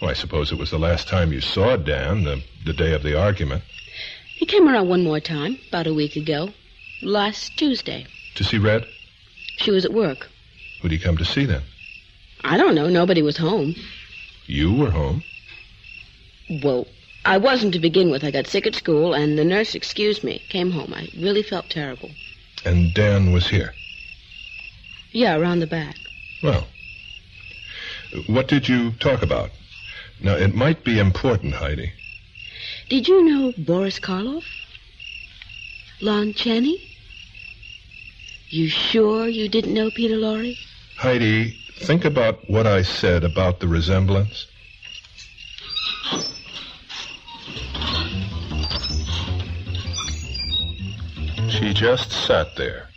Well, 0.00 0.10
I 0.10 0.14
suppose 0.14 0.52
it 0.52 0.58
was 0.58 0.70
the 0.70 0.78
last 0.78 1.08
time 1.08 1.32
you 1.32 1.40
saw 1.40 1.76
Dan, 1.76 2.22
the, 2.22 2.42
the 2.64 2.72
day 2.72 2.92
of 2.92 3.02
the 3.02 3.18
argument. 3.18 3.64
He 4.36 4.46
came 4.46 4.68
around 4.68 4.88
one 4.88 5.02
more 5.02 5.18
time, 5.18 5.58
about 5.68 5.88
a 5.88 5.94
week 5.94 6.14
ago. 6.14 6.50
Last 7.02 7.56
Tuesday. 7.56 8.06
To 8.36 8.44
see 8.44 8.58
Red? 8.58 8.86
She 9.56 9.72
was 9.72 9.84
at 9.84 9.92
work. 9.92 10.28
Who'd 10.80 10.92
he 10.92 10.98
come 10.98 11.16
to 11.16 11.24
see 11.24 11.44
then? 11.44 11.62
I 12.44 12.56
don't 12.56 12.74
know. 12.74 12.88
Nobody 12.88 13.22
was 13.22 13.36
home. 13.36 13.74
You 14.46 14.72
were 14.72 14.90
home. 14.90 15.24
Well, 16.62 16.86
I 17.24 17.38
wasn't 17.38 17.72
to 17.72 17.80
begin 17.80 18.10
with. 18.10 18.22
I 18.22 18.30
got 18.30 18.46
sick 18.46 18.66
at 18.66 18.74
school, 18.74 19.14
and 19.14 19.38
the 19.38 19.44
nurse 19.44 19.74
excused 19.74 20.22
me. 20.22 20.42
Came 20.50 20.70
home. 20.70 20.92
I 20.94 21.08
really 21.18 21.42
felt 21.42 21.70
terrible. 21.70 22.10
And 22.64 22.92
Dan 22.94 23.32
was 23.32 23.48
here? 23.48 23.74
Yeah, 25.12 25.36
around 25.36 25.60
the 25.60 25.66
back. 25.66 25.96
Well, 26.42 26.66
what 28.26 28.48
did 28.48 28.68
you 28.68 28.92
talk 28.92 29.22
about? 29.22 29.50
Now, 30.20 30.34
it 30.34 30.54
might 30.54 30.84
be 30.84 30.98
important, 30.98 31.54
Heidi. 31.54 31.92
Did 32.88 33.08
you 33.08 33.24
know 33.24 33.52
Boris 33.56 33.98
Karloff? 33.98 34.44
Lon 36.00 36.34
Chaney? 36.34 36.78
You 38.50 38.68
sure 38.68 39.26
you 39.26 39.48
didn't 39.48 39.74
know 39.74 39.90
Peter 39.90 40.16
Lorre? 40.16 40.56
Heidi, 40.98 41.56
think 41.78 42.04
about 42.04 42.48
what 42.48 42.66
I 42.66 42.82
said 42.82 43.24
about 43.24 43.60
the 43.60 43.68
resemblance. 43.68 44.46
She 51.48 51.72
just 51.72 52.10
sat 52.10 52.56
there, 52.56 52.88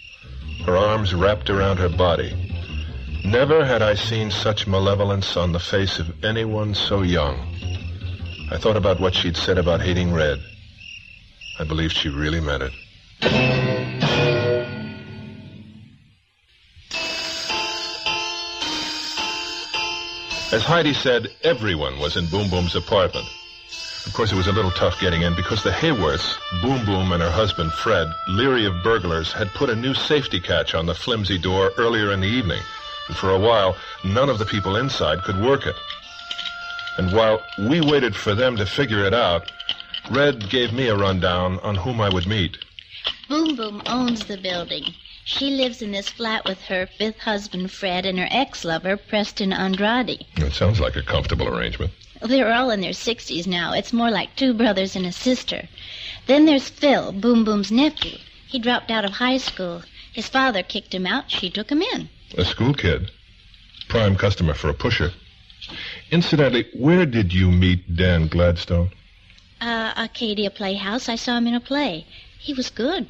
her 0.65 0.75
arms 0.75 1.13
wrapped 1.13 1.49
around 1.49 1.77
her 1.77 1.89
body. 1.89 2.33
Never 3.23 3.65
had 3.65 3.81
I 3.81 3.95
seen 3.95 4.31
such 4.31 4.67
malevolence 4.67 5.37
on 5.37 5.51
the 5.51 5.59
face 5.59 5.99
of 5.99 6.23
anyone 6.23 6.73
so 6.73 7.01
young. 7.01 7.35
I 8.51 8.57
thought 8.57 8.77
about 8.77 8.99
what 8.99 9.13
she'd 9.13 9.35
said 9.35 9.57
about 9.57 9.81
hating 9.81 10.13
Red. 10.13 10.39
I 11.59 11.63
believed 11.65 11.95
she 11.95 12.09
really 12.09 12.39
meant 12.39 12.63
it. 12.63 12.73
As 20.51 20.63
Heidi 20.63 20.93
said, 20.93 21.27
everyone 21.43 21.99
was 21.99 22.15
in 22.15 22.25
Boom 22.27 22.49
Boom's 22.49 22.75
apartment. 22.75 23.27
Of 24.07 24.13
course, 24.13 24.31
it 24.31 24.35
was 24.35 24.47
a 24.47 24.53
little 24.53 24.71
tough 24.71 24.99
getting 25.01 25.23
in 25.23 25.35
because 25.35 25.61
the 25.63 25.69
Hayworths, 25.69 26.37
Boom 26.61 26.83
Boom 26.85 27.11
and 27.11 27.21
her 27.21 27.29
husband 27.29 27.73
Fred, 27.73 28.07
leery 28.29 28.65
of 28.65 28.81
burglars, 28.81 29.33
had 29.33 29.53
put 29.53 29.69
a 29.69 29.75
new 29.75 29.93
safety 29.93 30.39
catch 30.39 30.73
on 30.73 30.85
the 30.85 30.95
flimsy 30.95 31.37
door 31.37 31.73
earlier 31.77 32.13
in 32.13 32.21
the 32.21 32.27
evening. 32.27 32.61
And 33.09 33.17
for 33.17 33.31
a 33.31 33.37
while, 33.37 33.75
none 34.05 34.29
of 34.29 34.39
the 34.39 34.45
people 34.45 34.77
inside 34.77 35.23
could 35.23 35.39
work 35.39 35.67
it. 35.67 35.75
And 36.97 37.11
while 37.11 37.43
we 37.59 37.81
waited 37.81 38.15
for 38.15 38.33
them 38.33 38.55
to 38.55 38.65
figure 38.65 39.03
it 39.03 39.13
out, 39.13 39.51
Red 40.09 40.49
gave 40.49 40.71
me 40.71 40.87
a 40.87 40.95
rundown 40.95 41.59
on 41.59 41.75
whom 41.75 41.99
I 41.99 42.09
would 42.09 42.27
meet. 42.27 42.57
Boom 43.27 43.57
Boom 43.57 43.83
owns 43.87 44.25
the 44.25 44.37
building. 44.37 44.85
She 45.25 45.49
lives 45.49 45.81
in 45.81 45.91
this 45.91 46.07
flat 46.07 46.45
with 46.45 46.61
her 46.61 46.87
fifth 46.97 47.19
husband, 47.19 47.71
Fred, 47.73 48.05
and 48.05 48.17
her 48.17 48.29
ex-lover, 48.31 48.95
Preston 48.95 49.51
Andrade. 49.51 50.25
It 50.37 50.53
sounds 50.53 50.79
like 50.79 50.95
a 50.95 51.03
comfortable 51.03 51.49
arrangement. 51.49 51.91
They're 52.22 52.51
all 52.51 52.72
in 52.72 52.82
their 52.82 52.91
60s 52.91 53.45
now. 53.45 53.74
It's 53.74 53.93
more 53.93 54.09
like 54.09 54.36
two 54.36 54.53
brothers 54.53 54.95
and 54.95 55.05
a 55.05 55.11
sister. 55.11 55.68
Then 56.26 56.45
there's 56.45 56.70
Phil, 56.70 57.11
Boom 57.11 57.43
Boom's 57.43 57.72
nephew. 57.72 58.18
He 58.47 58.59
dropped 58.59 58.89
out 58.89 59.05
of 59.05 59.11
high 59.11 59.38
school. 59.38 59.84
His 60.13 60.28
father 60.28 60.63
kicked 60.63 60.93
him 60.93 61.05
out. 61.05 61.30
She 61.30 61.49
took 61.49 61.70
him 61.70 61.82
in. 61.82 62.09
A 62.38 62.43
school 62.43 62.74
kid. 62.74 63.11
Prime 63.88 64.15
customer 64.15 64.53
for 64.53 64.70
a 64.70 64.74
pusher. 64.74 65.11
Incidentally, 66.11 66.68
where 66.74 67.05
did 67.05 67.34
you 67.34 67.51
meet 67.51 67.95
Dan 67.95 68.28
Gladstone? 68.28 68.91
Uh, 69.61 69.93
Arcadia 69.95 70.49
Playhouse. 70.49 71.09
I 71.09 71.15
saw 71.15 71.38
him 71.38 71.47
in 71.47 71.55
a 71.55 71.59
play. 71.59 72.05
He 72.39 72.53
was 72.53 72.70
good. 72.70 73.07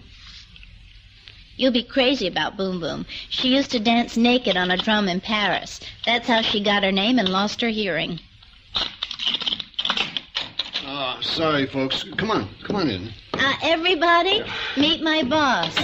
You'll 1.55 1.71
be 1.71 1.83
crazy 1.83 2.27
about 2.27 2.57
Boom 2.57 2.79
Boom. 2.79 3.05
She 3.29 3.55
used 3.55 3.71
to 3.71 3.79
dance 3.79 4.17
naked 4.17 4.57
on 4.57 4.69
a 4.69 4.77
drum 4.77 5.07
in 5.07 5.21
Paris. 5.21 5.79
That's 6.05 6.27
how 6.27 6.41
she 6.41 6.61
got 6.61 6.83
her 6.83 6.91
name 6.91 7.17
and 7.17 7.29
lost 7.29 7.61
her 7.61 7.69
hearing. 7.69 8.19
Oh, 10.85 11.17
sorry, 11.21 11.65
folks. 11.67 12.03
Come 12.17 12.31
on, 12.31 12.49
come 12.63 12.75
on 12.75 12.89
in. 12.89 13.09
Uh, 13.33 13.53
everybody, 13.61 14.43
meet 14.77 15.01
my 15.01 15.23
boss. 15.23 15.75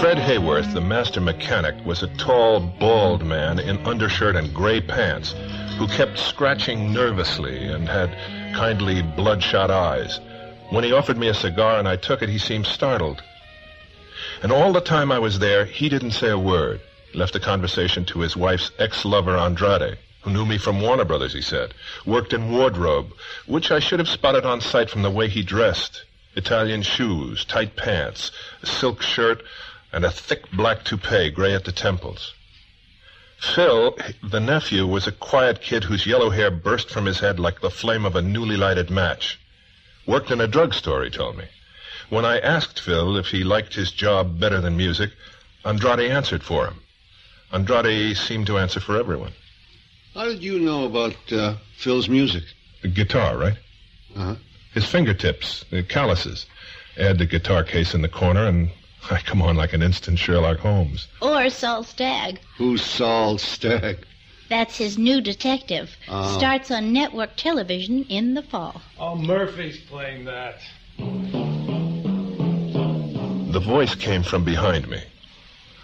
Fred 0.00 0.18
Hayworth, 0.18 0.74
the 0.74 0.80
master 0.80 1.20
mechanic, 1.20 1.74
was 1.86 2.02
a 2.02 2.08
tall, 2.16 2.60
bald 2.60 3.24
man 3.24 3.58
in 3.58 3.78
undershirt 3.86 4.36
and 4.36 4.52
gray 4.54 4.80
pants 4.80 5.34
who 5.78 5.86
kept 5.88 6.18
scratching 6.18 6.92
nervously 6.92 7.66
and 7.68 7.88
had 7.88 8.10
kindly 8.54 9.02
bloodshot 9.02 9.70
eyes. 9.70 10.20
When 10.70 10.84
he 10.84 10.92
offered 10.92 11.16
me 11.16 11.28
a 11.28 11.34
cigar 11.34 11.78
and 11.78 11.88
I 11.88 11.96
took 11.96 12.22
it, 12.22 12.28
he 12.28 12.38
seemed 12.38 12.66
startled. 12.66 13.22
And 14.42 14.52
all 14.52 14.72
the 14.72 14.80
time 14.80 15.12
I 15.12 15.18
was 15.18 15.38
there, 15.38 15.64
he 15.64 15.88
didn't 15.88 16.10
say 16.12 16.28
a 16.28 16.38
word. 16.38 16.80
Left 17.14 17.32
the 17.32 17.40
conversation 17.40 18.04
to 18.06 18.20
his 18.20 18.36
wife's 18.36 18.70
ex-lover 18.78 19.36
Andrade, 19.36 19.98
who 20.26 20.32
knew 20.32 20.44
me 20.44 20.58
from 20.58 20.80
Warner 20.80 21.04
Brothers, 21.04 21.34
he 21.34 21.40
said. 21.40 21.72
Worked 22.04 22.32
in 22.32 22.50
wardrobe, 22.50 23.12
which 23.46 23.70
I 23.70 23.78
should 23.78 24.00
have 24.00 24.08
spotted 24.08 24.44
on 24.44 24.60
sight 24.60 24.90
from 24.90 25.02
the 25.02 25.10
way 25.10 25.28
he 25.28 25.44
dressed. 25.44 26.02
Italian 26.34 26.82
shoes, 26.82 27.44
tight 27.44 27.76
pants, 27.76 28.32
a 28.60 28.66
silk 28.66 29.02
shirt, 29.02 29.44
and 29.92 30.04
a 30.04 30.10
thick 30.10 30.50
black 30.50 30.82
toupee, 30.82 31.30
gray 31.30 31.54
at 31.54 31.64
the 31.64 31.70
temples. 31.70 32.34
Phil, 33.38 33.96
the 34.20 34.40
nephew, 34.40 34.84
was 34.84 35.06
a 35.06 35.12
quiet 35.12 35.62
kid 35.62 35.84
whose 35.84 36.06
yellow 36.06 36.30
hair 36.30 36.50
burst 36.50 36.90
from 36.90 37.06
his 37.06 37.20
head 37.20 37.38
like 37.38 37.60
the 37.60 37.70
flame 37.70 38.04
of 38.04 38.16
a 38.16 38.22
newly 38.22 38.56
lighted 38.56 38.90
match. 38.90 39.38
Worked 40.06 40.32
in 40.32 40.40
a 40.40 40.48
drugstore, 40.48 41.04
he 41.04 41.10
told 41.10 41.38
me. 41.38 41.44
When 42.08 42.24
I 42.24 42.40
asked 42.40 42.80
Phil 42.80 43.16
if 43.16 43.28
he 43.28 43.44
liked 43.44 43.74
his 43.74 43.92
job 43.92 44.40
better 44.40 44.60
than 44.60 44.76
music, 44.76 45.12
Andrade 45.64 46.10
answered 46.10 46.42
for 46.42 46.66
him. 46.66 46.80
Andrade 47.52 48.16
seemed 48.16 48.48
to 48.48 48.58
answer 48.58 48.80
for 48.80 48.98
everyone. 48.98 49.32
How 50.16 50.24
did 50.24 50.42
you 50.42 50.58
know 50.58 50.86
about 50.86 51.14
uh, 51.30 51.56
Phil's 51.76 52.08
music? 52.08 52.42
The 52.80 52.88
guitar, 52.88 53.36
right? 53.36 53.58
Uh-huh. 54.16 54.36
His 54.72 54.86
fingertips, 54.86 55.66
the 55.70 55.82
calluses. 55.82 56.46
Add 56.96 57.18
the 57.18 57.26
guitar 57.26 57.62
case 57.62 57.92
in 57.92 58.00
the 58.00 58.08
corner, 58.08 58.46
and 58.46 58.70
I 59.10 59.18
come 59.18 59.42
on 59.42 59.56
like 59.56 59.74
an 59.74 59.82
instant 59.82 60.18
Sherlock 60.18 60.56
Holmes. 60.60 61.06
Or 61.20 61.50
Saul 61.50 61.84
Stagg. 61.84 62.40
Who's 62.56 62.82
Saul 62.82 63.36
Stagg? 63.36 64.06
That's 64.48 64.78
his 64.78 64.96
new 64.96 65.20
detective. 65.20 65.94
Oh. 66.08 66.38
Starts 66.38 66.70
on 66.70 66.94
network 66.94 67.36
television 67.36 68.04
in 68.04 68.32
the 68.32 68.42
fall. 68.42 68.80
Oh, 68.98 69.16
Murphy's 69.16 69.78
playing 69.80 70.24
that. 70.24 70.60
The 73.52 73.60
voice 73.60 73.94
came 73.94 74.22
from 74.22 74.44
behind 74.44 74.88
me. 74.88 75.02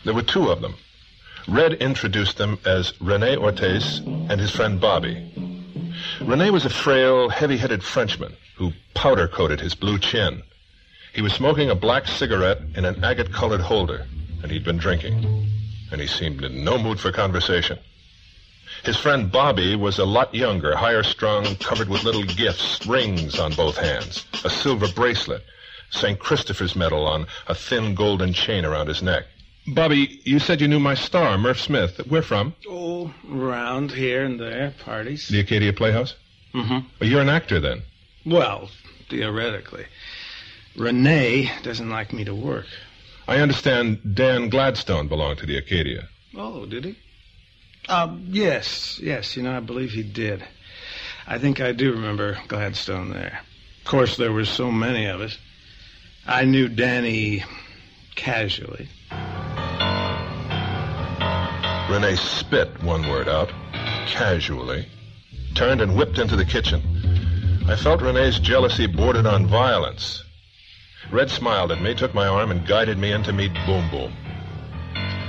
There 0.07 0.14
were 0.14 0.22
two 0.22 0.51
of 0.51 0.62
them. 0.62 0.76
Red 1.49 1.74
introduced 1.74 2.38
them 2.38 2.59
as 2.64 2.95
Rene 3.01 3.36
Ortiz 3.36 3.99
and 3.99 4.40
his 4.40 4.51
friend 4.51 4.80
Bobby. 4.80 5.32
Rene 6.20 6.51
was 6.51 6.64
a 6.64 6.70
frail, 6.70 7.28
heavy-headed 7.28 7.82
Frenchman 7.82 8.36
who 8.57 8.72
powder-coated 8.95 9.61
his 9.61 9.74
blue 9.74 9.99
chin. 9.99 10.43
He 11.12 11.22
was 11.22 11.32
smoking 11.32 11.68
a 11.68 11.74
black 11.74 12.07
cigarette 12.07 12.61
in 12.76 12.84
an 12.84 13.05
agate-colored 13.05 13.61
holder, 13.61 14.07
and 14.43 14.51
he'd 14.51 14.64
been 14.64 14.78
drinking. 14.78 15.49
And 15.90 16.01
he 16.01 16.07
seemed 16.07 16.45
in 16.45 16.64
no 16.64 16.78
mood 16.78 17.01
for 17.01 17.12
conversation. 17.12 17.78
His 18.84 18.97
friend 18.97 19.30
Bobby 19.30 19.76
was 19.76 19.99
a 19.99 20.05
lot 20.05 20.34
younger, 20.34 20.76
higher 20.76 21.03
strung, 21.03 21.57
covered 21.57 21.88
with 21.88 22.05
little 22.05 22.22
gifts, 22.22 22.86
rings 22.86 23.38
on 23.38 23.53
both 23.53 23.76
hands, 23.76 24.24
a 24.45 24.51
silver 24.51 24.88
bracelet, 24.88 25.45
St. 25.90 26.18
Christopher's 26.18 26.74
medal 26.74 27.07
on 27.07 27.26
a 27.49 27.55
thin 27.55 27.95
golden 27.95 28.32
chain 28.32 28.64
around 28.64 28.88
his 28.88 29.03
neck. 29.03 29.24
Bobby, 29.66 30.20
you 30.24 30.38
said 30.38 30.60
you 30.60 30.68
knew 30.68 30.80
my 30.80 30.94
star, 30.94 31.38
Murph 31.38 31.60
Smith. 31.60 31.98
Where 32.08 32.22
from? 32.22 32.54
Oh, 32.68 33.14
round 33.24 33.92
here 33.92 34.24
and 34.24 34.38
there, 34.38 34.74
parties. 34.84 35.28
The 35.28 35.40
Acadia 35.40 35.72
Playhouse? 35.72 36.16
Mm-hmm. 36.52 36.86
Well, 37.00 37.10
you're 37.10 37.20
an 37.20 37.28
actor 37.28 37.60
then. 37.60 37.82
Well, 38.26 38.70
theoretically. 39.08 39.86
Rene 40.76 41.50
doesn't 41.62 41.90
like 41.90 42.12
me 42.12 42.24
to 42.24 42.34
work. 42.34 42.66
I 43.28 43.38
understand 43.38 44.14
Dan 44.14 44.48
Gladstone 44.48 45.06
belonged 45.06 45.38
to 45.38 45.46
the 45.46 45.56
Acadia. 45.56 46.08
Oh, 46.36 46.66
did 46.66 46.84
he? 46.84 46.98
Uh, 47.88 48.16
yes, 48.26 48.98
yes, 49.00 49.36
you 49.36 49.42
know, 49.42 49.56
I 49.56 49.60
believe 49.60 49.92
he 49.92 50.02
did. 50.02 50.44
I 51.26 51.38
think 51.38 51.60
I 51.60 51.72
do 51.72 51.92
remember 51.92 52.38
Gladstone 52.48 53.10
there. 53.10 53.40
Of 53.78 53.84
course, 53.84 54.16
there 54.16 54.32
were 54.32 54.44
so 54.44 54.70
many 54.72 55.06
of 55.06 55.20
us. 55.20 55.38
I 56.26 56.44
knew 56.44 56.68
Danny 56.68 57.44
casually. 58.14 58.88
Rene 61.93 62.16
spit 62.16 62.82
one 62.82 63.07
word 63.07 63.28
out, 63.28 63.51
casually, 64.07 64.86
turned 65.55 65.82
and 65.82 65.95
whipped 65.95 66.18
into 66.18 66.36
the 66.36 66.45
kitchen. 66.47 66.80
I 67.68 67.76
felt 67.76 68.01
Rene's 68.01 68.38
jealousy 68.38 68.86
bordered 68.86 69.26
on 69.26 69.47
violence. 69.47 70.24
Red 71.11 71.28
smiled 71.28 71.70
at 71.70 71.82
me, 71.82 71.93
took 71.95 72.14
my 72.14 72.26
arm, 72.26 72.51
and 72.51 72.66
guided 72.66 72.97
me 72.97 73.12
in 73.12 73.22
to 73.24 73.34
meet 73.34 73.53
Boom 73.66 73.90
Boom. 73.90 74.16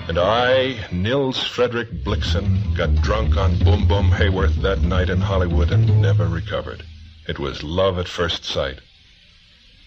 And 0.08 0.18
I, 0.18 0.88
Nils 0.90 1.44
Frederick 1.44 1.92
Blixen, 2.02 2.74
got 2.78 2.96
drunk 2.96 3.36
on 3.36 3.60
Boom 3.60 3.86
Boom 3.86 4.12
Hayworth 4.12 4.62
that 4.62 4.84
night 4.84 5.10
in 5.10 5.20
Hollywood 5.20 5.70
and 5.70 6.02
never 6.02 6.30
recovered. 6.30 6.86
It 7.28 7.40
was 7.40 7.62
love 7.62 8.00
at 8.00 8.08
first 8.08 8.46
sight. 8.46 8.80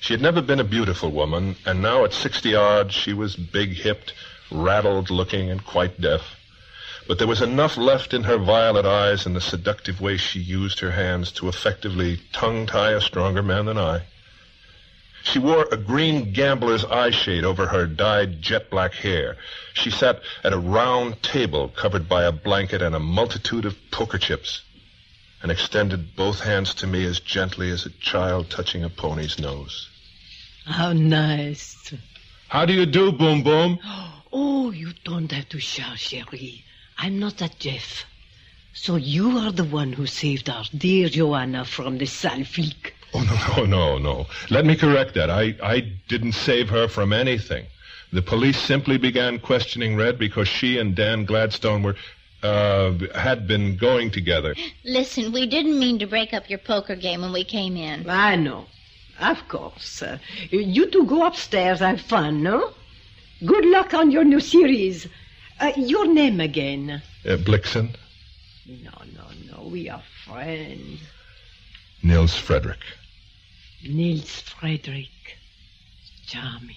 She 0.01 0.12
had 0.12 0.20
never 0.20 0.43
been 0.43 0.61
a 0.61 0.64
beautiful 0.64 1.11
woman, 1.11 1.57
and 1.64 1.81
now 1.81 2.05
at 2.05 2.12
60 2.12 2.55
odd, 2.55 2.93
she 2.93 3.14
was 3.14 3.35
big 3.35 3.77
hipped, 3.77 4.12
rattled 4.51 5.09
looking, 5.09 5.51
and 5.51 5.64
quite 5.64 5.99
deaf. 5.99 6.36
But 7.09 7.19
there 7.19 7.29
was 7.29 7.43
enough 7.43 7.77
left 7.77 8.15
in 8.15 8.25
her 8.25 8.37
violet 8.37 8.85
eyes 8.85 9.27
and 9.27 9.37
the 9.37 9.41
seductive 9.41 10.01
way 10.01 10.17
she 10.17 10.41
used 10.41 10.81
her 10.81 10.91
hands 10.91 11.31
to 11.33 11.49
effectively 11.49 12.21
tongue 12.33 12.67
tie 12.67 12.93
a 12.93 13.01
stronger 13.01 13.43
man 13.43 13.67
than 13.67 13.79
I. 13.79 14.03
She 15.23 15.39
wore 15.39 15.69
a 15.71 15.77
green 15.77 16.33
gambler's 16.33 16.85
eye 16.85 17.11
shade 17.11 17.45
over 17.45 17.67
her 17.67 17.87
dyed 17.87 18.43
jet 18.43 18.71
black 18.71 18.95
hair. 18.95 19.37
She 19.75 19.91
sat 19.91 20.21
at 20.45 20.53
a 20.53 20.59
round 20.59 21.23
table 21.23 21.69
covered 21.69 22.09
by 22.09 22.25
a 22.25 22.33
blanket 22.33 22.83
and 22.83 22.95
a 22.95 23.01
multitude 23.01 23.65
of 23.65 23.77
poker 23.91 24.19
chips, 24.19 24.63
and 25.43 25.51
extended 25.51 26.15
both 26.15 26.41
hands 26.41 26.75
to 26.75 26.87
me 26.87 27.05
as 27.05 27.19
gently 27.19 27.71
as 27.71 27.87
a 27.87 27.91
child 27.91 28.51
touching 28.51 28.85
a 28.85 28.89
pony's 28.89 29.39
nose. 29.39 29.89
How 30.65 30.93
nice. 30.93 31.93
How 32.49 32.65
do 32.65 32.73
you 32.73 32.87
do, 32.87 33.13
Boom 33.13 33.43
Boom? 33.43 33.79
Oh, 34.39 34.71
you 34.71 34.93
don't 35.05 35.33
have 35.33 35.49
to 35.51 35.61
shout, 35.61 35.99
Cherie. 35.99 36.66
I'm 36.99 37.18
not 37.18 37.38
that 37.38 37.59
Jeff. 37.59 38.05
So 38.72 38.97
you 38.97 39.38
are 39.38 39.53
the 39.53 39.64
one 39.64 39.92
who 39.94 40.07
saved 40.07 40.51
our 40.51 40.64
dear 40.76 41.09
Joanna 41.09 41.64
from 41.64 41.99
the 41.99 42.07
sale. 42.07 42.44
Oh, 43.14 43.20
no, 43.22 43.64
no, 43.64 43.64
no, 43.64 43.99
no. 43.99 44.26
Let 44.51 44.66
me 44.66 44.76
correct 44.76 45.14
that. 45.14 45.30
I, 45.30 45.55
I 45.62 45.80
didn't 46.09 46.32
save 46.32 46.68
her 46.68 46.86
from 46.88 47.12
anything. 47.12 47.66
The 48.12 48.22
police 48.22 48.59
simply 48.59 48.99
began 48.99 49.38
questioning 49.38 49.97
Red 49.97 50.18
because 50.18 50.49
she 50.49 50.78
and 50.78 50.94
Dan 50.94 51.24
Gladstone 51.24 51.82
were, 51.82 51.97
uh, 52.42 52.92
had 53.14 53.47
been 53.47 53.76
going 53.76 54.11
together. 54.11 54.55
Listen, 54.84 55.32
we 55.32 55.47
didn't 55.47 55.78
mean 55.78 55.99
to 55.99 56.07
break 56.07 56.32
up 56.32 56.49
your 56.49 56.59
poker 56.59 56.97
game 56.97 57.22
when 57.22 57.32
we 57.32 57.44
came 57.44 57.76
in. 57.76 58.09
I 58.09 58.36
know. 58.36 58.66
Of 59.18 59.49
course. 59.49 60.03
Uh, 60.03 60.18
you 60.51 60.90
two 60.90 61.07
go 61.07 61.26
upstairs, 61.26 61.80
have 61.80 62.01
fun, 62.01 62.42
no? 62.42 62.74
Good 63.44 63.64
luck 63.64 63.94
on 63.94 64.11
your 64.11 64.24
new 64.24 64.40
series. 64.40 65.07
Uh, 65.61 65.73
your 65.77 66.07
name 66.13 66.41
again? 66.41 67.03
Uh, 67.25 67.37
Blixen, 67.37 67.95
No, 68.67 68.91
no, 69.15 69.25
no. 69.51 69.69
We 69.69 69.89
are 69.89 70.03
friends. 70.25 71.01
Nils 72.03 72.37
Frederick. 72.37 72.81
Nils 73.83 74.41
Frederick. 74.41 75.09
Charming. 76.27 76.77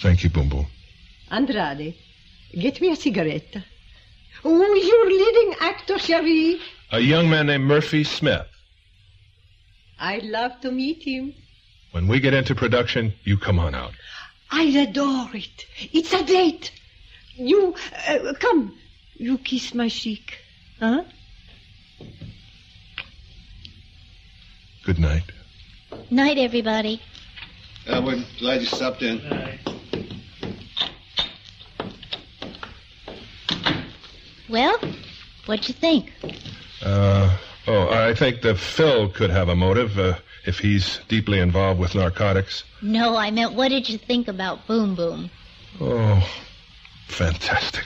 Thank 0.00 0.24
you, 0.24 0.30
Boom. 0.30 0.66
Andrade, 1.30 1.94
get 2.52 2.80
me 2.80 2.90
a 2.90 2.96
cigarette. 2.96 3.56
Who's 4.42 4.86
your 4.86 5.06
leading 5.06 5.54
actor, 5.60 5.98
Cherie? 5.98 6.60
A 6.92 7.00
young 7.00 7.30
man 7.30 7.46
named 7.46 7.64
Murphy 7.64 8.04
Smith. 8.04 8.46
I'd 9.98 10.24
love 10.24 10.60
to 10.60 10.70
meet 10.70 11.02
him. 11.02 11.34
When 11.92 12.06
we 12.06 12.20
get 12.20 12.34
into 12.34 12.54
production, 12.54 13.14
you 13.24 13.38
come 13.38 13.58
on 13.58 13.74
out. 13.74 13.92
I 14.50 14.64
adore 14.64 15.30
it. 15.34 15.64
It's 15.92 16.12
a 16.12 16.22
date. 16.24 16.70
You, 17.36 17.74
uh, 18.08 18.32
come. 18.40 18.76
You 19.14 19.38
kiss 19.38 19.74
my 19.74 19.88
cheek. 19.88 20.38
Huh? 20.80 21.04
Good 24.84 24.98
night. 24.98 25.24
Night, 26.10 26.38
everybody. 26.38 27.02
Uh, 27.86 28.02
we're 28.04 28.24
glad 28.38 28.60
you 28.60 28.66
stopped 28.66 29.02
in. 29.02 29.20
Well, 34.48 34.78
what'd 35.46 35.68
you 35.68 35.74
think? 35.74 36.12
Uh, 36.82 37.36
oh, 37.66 37.88
I 37.88 38.14
think 38.14 38.42
that 38.42 38.58
Phil 38.58 39.08
could 39.08 39.30
have 39.30 39.48
a 39.48 39.56
motive 39.56 39.98
uh, 39.98 40.14
if 40.46 40.58
he's 40.60 41.00
deeply 41.08 41.40
involved 41.40 41.80
with 41.80 41.94
narcotics. 41.94 42.64
No, 42.80 43.16
I 43.16 43.30
meant 43.30 43.54
what 43.54 43.68
did 43.68 43.88
you 43.88 43.98
think 43.98 44.28
about 44.28 44.66
Boom 44.66 44.94
Boom? 44.94 45.30
Oh, 45.80 46.28
fantastic. 47.06 47.84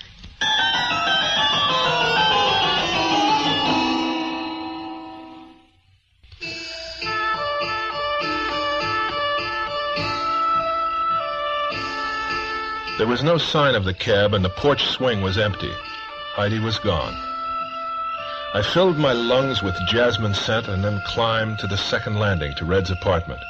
There 12.99 13.07
was 13.07 13.23
no 13.23 13.39
sign 13.39 13.75
of 13.75 13.87
the 13.87 13.95
cab, 13.95 14.35
and 14.35 14.45
the 14.45 14.51
porch 14.51 14.85
swing 14.85 15.23
was 15.23 15.39
empty. 15.39 15.73
Heidi 16.35 16.59
was 16.59 16.79
gone. 16.79 17.15
I 18.53 18.63
filled 18.63 18.99
my 18.99 19.13
lungs 19.13 19.63
with 19.63 19.75
jasmine 19.89 20.35
scent 20.35 20.69
and 20.69 20.85
then 20.85 21.01
climbed 21.07 21.61
to 21.61 21.67
the 21.67 21.79
second 21.79 22.19
landing 22.19 22.53
to 22.57 22.67
Red's 22.67 22.91
apartment. 22.91 23.41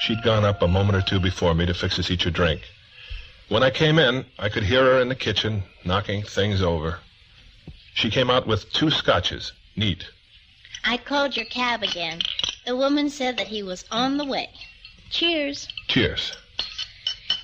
She'd 0.00 0.22
gone 0.22 0.44
up 0.44 0.62
a 0.62 0.68
moment 0.68 0.96
or 0.96 1.02
two 1.02 1.20
before 1.20 1.54
me 1.54 1.66
to 1.66 1.74
fix 1.74 1.98
us 1.98 2.10
each 2.10 2.24
a 2.24 2.30
drink. 2.30 2.62
When 3.48 3.62
I 3.62 3.70
came 3.70 3.98
in, 3.98 4.24
I 4.38 4.48
could 4.48 4.64
hear 4.64 4.84
her 4.84 5.00
in 5.00 5.08
the 5.08 5.14
kitchen, 5.14 5.64
knocking 5.84 6.22
things 6.22 6.62
over. 6.62 7.00
She 7.94 8.10
came 8.10 8.30
out 8.30 8.46
with 8.46 8.72
two 8.72 8.90
scotches, 8.90 9.52
neat. 9.76 10.06
I 10.84 10.96
called 10.96 11.36
your 11.36 11.46
cab 11.46 11.82
again. 11.82 12.20
The 12.66 12.74
woman 12.74 13.10
said 13.10 13.36
that 13.36 13.48
he 13.48 13.62
was 13.62 13.84
on 13.90 14.16
the 14.16 14.24
way. 14.24 14.50
Cheers. 15.10 15.68
Cheers. 15.88 16.32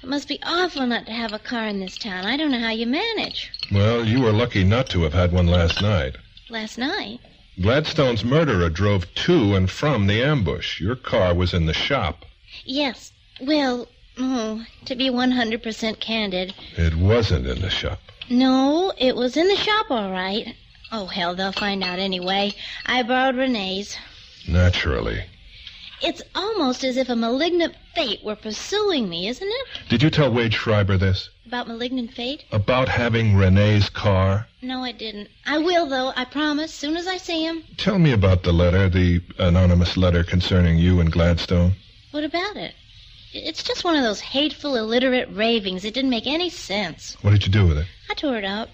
It 0.03 0.09
must 0.09 0.27
be 0.27 0.41
awful 0.43 0.87
not 0.87 1.05
to 1.07 1.13
have 1.13 1.35
a 1.35 1.39
car 1.39 1.67
in 1.67 1.81
this 1.81 1.99
town. 1.99 2.25
I 2.25 2.39
don't 2.39 2.51
know 2.51 2.59
how 2.59 2.71
you 2.71 2.87
manage. 2.87 3.51
Well, 3.71 4.05
you 4.05 4.23
were 4.23 4.33
lucky 4.33 4.65
not 4.65 4.89
to 4.91 5.03
have 5.03 5.13
had 5.13 5.33
one 5.33 5.47
last 5.47 5.83
night. 5.83 6.17
Last 6.49 6.79
night? 6.79 7.21
Gladstone's 7.61 8.25
murderer 8.25 8.71
drove 8.71 9.13
to 9.27 9.55
and 9.55 9.71
from 9.71 10.07
the 10.07 10.23
ambush. 10.23 10.81
Your 10.81 10.97
car 10.97 11.35
was 11.35 11.53
in 11.53 11.67
the 11.67 11.75
shop. 11.75 12.25
Yes. 12.65 13.13
Well, 13.41 13.87
oh, 14.21 14.65
to 14.85 14.95
be 14.95 15.09
100% 15.11 15.99
candid, 16.01 16.55
It 16.77 16.95
wasn't 16.95 17.47
in 17.47 17.61
the 17.61 17.71
shop. 17.71 17.99
no, 18.29 18.93
it 18.99 19.17
was 19.17 19.37
in 19.37 19.49
the 19.49 19.57
shop 19.57 19.87
all 19.91 20.11
right. 20.11 20.55
Oh, 20.93 21.07
hell, 21.07 21.35
they'll 21.35 21.53
find 21.53 21.83
out 21.85 21.99
anyway. 21.99 22.53
I 22.87 23.03
borrowed 23.03 23.37
Rene's. 23.37 23.97
Naturally. 24.49 25.25
It's 26.03 26.23
almost 26.35 26.83
as 26.83 26.97
if 26.97 27.09
a 27.11 27.15
malignant 27.17 27.75
fate 27.95 28.21
were 28.25 28.35
pursuing 28.37 29.09
me, 29.09 29.29
isn't 29.29 29.47
it? 29.47 29.67
Did 29.91 30.03
you 30.03 30.09
tell 30.11 30.33
Wade 30.33 30.55
Schreiber 30.55 30.97
this? 30.97 31.29
About 31.47 31.69
malignant 31.69 32.13
fate? 32.15 32.45
About 32.51 32.89
having 32.89 33.37
Rene's 33.37 33.91
car? 33.91 34.47
No, 34.63 34.83
I 34.83 34.93
didn't. 34.93 35.29
I 35.47 35.59
will, 35.59 35.87
though, 35.87 36.13
I 36.17 36.25
promise, 36.25 36.73
soon 36.73 36.97
as 36.97 37.07
I 37.07 37.19
see 37.19 37.45
him. 37.45 37.63
Tell 37.77 37.99
me 37.99 38.13
about 38.13 38.43
the 38.45 38.53
letter, 38.53 38.89
the 38.89 39.21
anonymous 39.39 39.97
letter 39.99 40.25
concerning 40.25 40.79
you 40.79 41.01
and 41.01 41.13
Gladstone. 41.13 41.73
What 42.13 42.25
about 42.25 42.57
it? 42.57 42.75
It's 43.33 43.63
just 43.63 43.85
one 43.85 43.97
of 43.97 44.03
those 44.03 44.21
hateful, 44.21 44.77
illiterate 44.77 45.29
ravings. 45.31 45.85
It 45.85 45.95
didn't 45.95 46.11
make 46.11 46.27
any 46.27 46.51
sense. 46.51 47.17
What 47.23 47.31
did 47.31 47.47
you 47.47 47.53
do 47.53 47.67
with 47.67 47.79
it? 47.79 47.87
I 48.11 48.15
tore 48.15 48.37
it 48.37 48.45
up. 48.45 48.71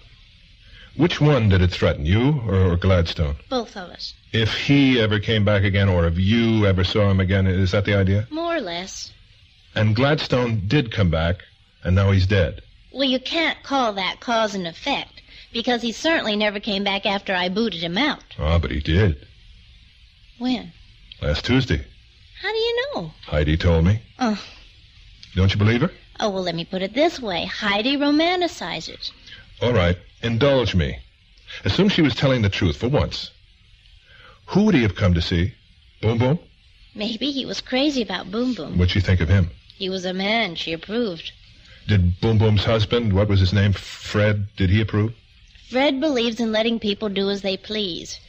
Which 0.95 1.21
one 1.21 1.49
did 1.49 1.61
it 1.61 1.69
threaten, 1.69 2.07
you 2.07 2.41
or, 2.47 2.71
or 2.71 2.75
Gladstone? 2.75 3.35
Both 3.49 3.77
of 3.77 3.91
us. 3.91 4.15
If 4.33 4.51
he 4.55 4.99
ever 4.99 5.19
came 5.19 5.45
back 5.45 5.63
again, 5.63 5.89
or 5.89 6.07
if 6.07 6.17
you 6.17 6.65
ever 6.65 6.83
saw 6.83 7.11
him 7.11 7.19
again, 7.19 7.45
is 7.45 7.71
that 7.71 7.85
the 7.85 7.93
idea? 7.93 8.27
More 8.31 8.55
or 8.55 8.61
less. 8.61 9.11
And 9.75 9.95
Gladstone 9.95 10.63
did 10.67 10.91
come 10.91 11.11
back, 11.11 11.43
and 11.83 11.95
now 11.95 12.09
he's 12.09 12.25
dead. 12.25 12.63
Well, 12.91 13.07
you 13.07 13.19
can't 13.19 13.61
call 13.61 13.93
that 13.93 14.19
cause 14.21 14.55
and 14.55 14.65
effect, 14.65 15.21
because 15.53 15.83
he 15.83 15.91
certainly 15.91 16.35
never 16.35 16.59
came 16.59 16.83
back 16.83 17.05
after 17.05 17.35
I 17.35 17.49
booted 17.49 17.83
him 17.83 17.97
out. 17.97 18.23
Ah, 18.39 18.57
but 18.57 18.71
he 18.71 18.79
did. 18.79 19.27
When? 20.39 20.73
Last 21.21 21.45
Tuesday. 21.45 21.85
How 22.41 22.51
do 22.51 22.57
you 22.57 22.91
know? 22.93 23.11
Heidi 23.25 23.57
told 23.57 23.85
me. 23.85 23.99
Oh. 24.19 24.41
Don't 25.35 25.51
you 25.51 25.57
believe 25.57 25.81
her? 25.81 25.91
Oh, 26.19 26.29
well, 26.29 26.43
let 26.43 26.55
me 26.55 26.65
put 26.65 26.81
it 26.81 26.93
this 26.93 27.19
way. 27.19 27.45
Heidi 27.45 27.97
romanticizes. 27.97 29.11
All 29.61 29.73
right, 29.73 29.97
indulge 30.21 30.75
me. 30.75 30.99
Assume 31.63 31.89
she 31.89 32.01
was 32.01 32.15
telling 32.15 32.41
the 32.41 32.49
truth 32.49 32.77
for 32.77 32.87
once. 32.87 33.31
Who 34.47 34.63
would 34.63 34.75
he 34.75 34.83
have 34.83 34.95
come 34.95 35.13
to 35.13 35.21
see? 35.21 35.53
Boom 36.01 36.17
Boom? 36.17 36.39
Maybe 36.95 37.31
he 37.31 37.45
was 37.45 37.61
crazy 37.61 38.01
about 38.01 38.31
Boom 38.31 38.53
Boom. 38.53 38.77
What'd 38.77 38.91
she 38.91 39.01
think 39.01 39.21
of 39.21 39.29
him? 39.29 39.51
He 39.75 39.89
was 39.89 40.05
a 40.05 40.13
man. 40.13 40.55
She 40.55 40.73
approved. 40.73 41.31
Did 41.87 42.19
Boom 42.19 42.37
Boom's 42.37 42.65
husband, 42.65 43.13
what 43.13 43.29
was 43.29 43.39
his 43.39 43.53
name, 43.53 43.73
Fred, 43.73 44.47
did 44.57 44.69
he 44.69 44.81
approve? 44.81 45.13
Fred 45.69 45.99
believes 45.99 46.39
in 46.39 46.51
letting 46.51 46.79
people 46.79 47.09
do 47.09 47.29
as 47.29 47.41
they 47.41 47.57
please. 47.57 48.19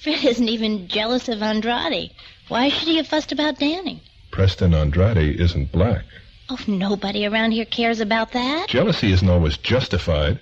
Fred 0.00 0.24
isn't 0.24 0.48
even 0.48 0.88
jealous 0.88 1.28
of 1.28 1.42
Andrade. 1.42 2.12
Why 2.48 2.70
should 2.70 2.88
he 2.88 2.96
have 2.96 3.06
fussed 3.06 3.32
about 3.32 3.58
Danny? 3.58 4.02
Preston 4.30 4.74
Andrade 4.74 5.38
isn't 5.40 5.70
black. 5.70 6.04
Oh, 6.48 6.58
nobody 6.66 7.26
around 7.26 7.52
here 7.52 7.66
cares 7.66 8.00
about 8.00 8.32
that. 8.32 8.68
Jealousy 8.68 9.12
isn't 9.12 9.28
always 9.28 9.58
justified. 9.58 10.40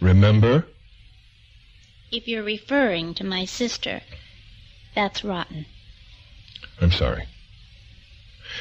Remember? 0.00 0.66
If 2.10 2.26
you're 2.26 2.42
referring 2.42 3.14
to 3.14 3.24
my 3.24 3.44
sister, 3.44 4.00
that's 4.94 5.22
rotten. 5.22 5.66
I'm 6.80 6.90
sorry. 6.90 7.24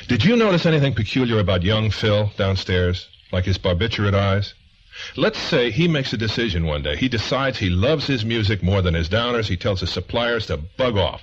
Did 0.08 0.24
you 0.24 0.36
notice 0.36 0.66
anything 0.66 0.94
peculiar 0.94 1.40
about 1.40 1.64
young 1.64 1.90
Phil 1.90 2.32
downstairs? 2.38 3.08
Like 3.32 3.46
his 3.46 3.58
barbiturate 3.58 4.14
eyes? 4.14 4.54
Let's 5.16 5.40
say 5.40 5.72
he 5.72 5.88
makes 5.88 6.14
a 6.14 6.18
decision 6.18 6.66
one 6.66 6.84
day. 6.84 6.96
He 6.96 7.08
decides 7.08 7.58
he 7.58 7.70
loves 7.70 8.08
his 8.08 8.26
music 8.26 8.62
more 8.62 8.82
than 8.82 8.94
his 8.94 9.10
downers. 9.10 9.48
He 9.48 9.58
tells 9.58 9.80
his 9.82 9.92
suppliers 9.92 10.48
to 10.48 10.58
bug 10.58 10.98
off. 10.98 11.22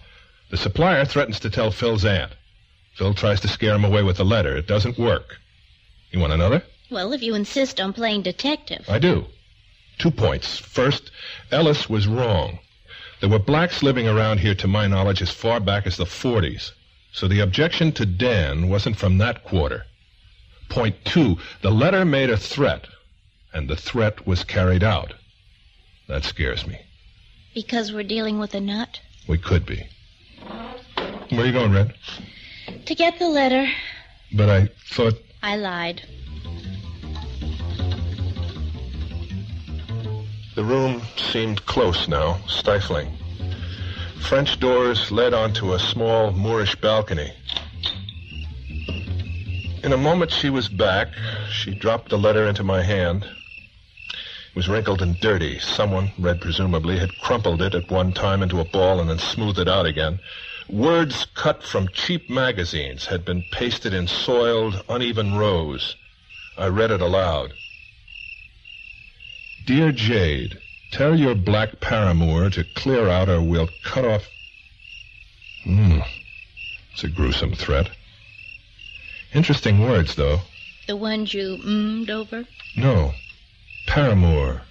The 0.54 0.58
supplier 0.58 1.04
threatens 1.04 1.40
to 1.40 1.50
tell 1.50 1.72
Phil's 1.72 2.04
aunt. 2.04 2.30
Phil 2.92 3.12
tries 3.12 3.40
to 3.40 3.48
scare 3.48 3.74
him 3.74 3.84
away 3.84 4.04
with 4.04 4.18
the 4.18 4.24
letter. 4.24 4.56
It 4.56 4.68
doesn't 4.68 4.96
work. 4.96 5.40
You 6.12 6.20
want 6.20 6.32
another? 6.32 6.62
Well, 6.92 7.12
if 7.12 7.22
you 7.22 7.34
insist 7.34 7.80
on 7.80 7.92
playing 7.92 8.22
detective. 8.22 8.88
I 8.88 9.00
do. 9.00 9.26
Two 9.98 10.12
points. 10.12 10.56
First, 10.56 11.10
Ellis 11.50 11.90
was 11.90 12.06
wrong. 12.06 12.60
There 13.18 13.28
were 13.28 13.40
blacks 13.40 13.82
living 13.82 14.06
around 14.06 14.38
here, 14.38 14.54
to 14.54 14.68
my 14.68 14.86
knowledge, 14.86 15.20
as 15.22 15.30
far 15.30 15.58
back 15.58 15.88
as 15.88 15.96
the 15.96 16.04
40s. 16.04 16.70
So 17.10 17.26
the 17.26 17.40
objection 17.40 17.90
to 17.90 18.06
Dan 18.06 18.68
wasn't 18.68 18.96
from 18.96 19.18
that 19.18 19.42
quarter. 19.42 19.86
Point 20.68 21.04
two, 21.04 21.36
the 21.62 21.72
letter 21.72 22.04
made 22.04 22.30
a 22.30 22.36
threat, 22.36 22.86
and 23.52 23.68
the 23.68 23.74
threat 23.74 24.24
was 24.24 24.44
carried 24.44 24.84
out. 24.84 25.14
That 26.06 26.22
scares 26.22 26.64
me. 26.64 26.78
Because 27.54 27.92
we're 27.92 28.04
dealing 28.04 28.38
with 28.38 28.54
a 28.54 28.60
nut? 28.60 29.00
We 29.26 29.38
could 29.38 29.66
be. 29.66 29.88
Where 31.30 31.42
are 31.42 31.46
you 31.46 31.52
going, 31.52 31.72
Red? 31.72 31.94
To 32.86 32.94
get 32.94 33.18
the 33.18 33.28
letter. 33.28 33.66
But 34.32 34.50
I 34.50 34.68
thought. 34.90 35.14
I 35.42 35.56
lied. 35.56 36.02
The 40.54 40.64
room 40.64 41.02
seemed 41.16 41.66
close 41.66 42.06
now, 42.06 42.38
stifling. 42.46 43.12
French 44.20 44.60
doors 44.60 45.10
led 45.10 45.34
onto 45.34 45.74
a 45.74 45.78
small 45.78 46.30
Moorish 46.30 46.76
balcony. 46.76 47.32
In 49.82 49.92
a 49.92 49.98
moment, 49.98 50.30
she 50.30 50.48
was 50.48 50.68
back. 50.68 51.08
She 51.50 51.74
dropped 51.74 52.08
the 52.08 52.18
letter 52.18 52.46
into 52.46 52.62
my 52.62 52.82
hand. 52.82 53.26
Was 54.54 54.68
wrinkled 54.68 55.02
and 55.02 55.18
dirty. 55.18 55.58
Someone, 55.58 56.12
read 56.18 56.40
presumably, 56.40 56.98
had 56.98 57.18
crumpled 57.18 57.60
it 57.60 57.74
at 57.74 57.90
one 57.90 58.12
time 58.12 58.42
into 58.42 58.60
a 58.60 58.64
ball 58.64 59.00
and 59.00 59.10
then 59.10 59.18
smoothed 59.18 59.58
it 59.58 59.68
out 59.68 59.86
again. 59.86 60.20
Words 60.68 61.26
cut 61.34 61.62
from 61.62 61.88
cheap 61.88 62.30
magazines 62.30 63.06
had 63.06 63.24
been 63.24 63.44
pasted 63.50 63.92
in 63.92 64.06
soiled, 64.06 64.82
uneven 64.88 65.36
rows. 65.36 65.96
I 66.56 66.68
read 66.68 66.90
it 66.90 67.00
aloud. 67.00 67.52
Dear 69.66 69.92
Jade, 69.92 70.58
tell 70.92 71.18
your 71.18 71.34
black 71.34 71.80
paramour 71.80 72.50
to 72.50 72.64
clear 72.74 73.08
out 73.08 73.28
or 73.28 73.42
we'll 73.42 73.68
cut 73.82 74.04
off. 74.04 74.28
Hmm. 75.64 76.00
It's 76.92 77.02
a 77.02 77.08
gruesome 77.08 77.54
threat. 77.54 77.90
Interesting 79.32 79.80
words, 79.80 80.14
though. 80.14 80.40
The 80.86 80.96
ones 80.96 81.34
you 81.34 81.58
mmed 81.64 82.08
over? 82.08 82.44
No. 82.76 83.14
Paramour 83.86 84.62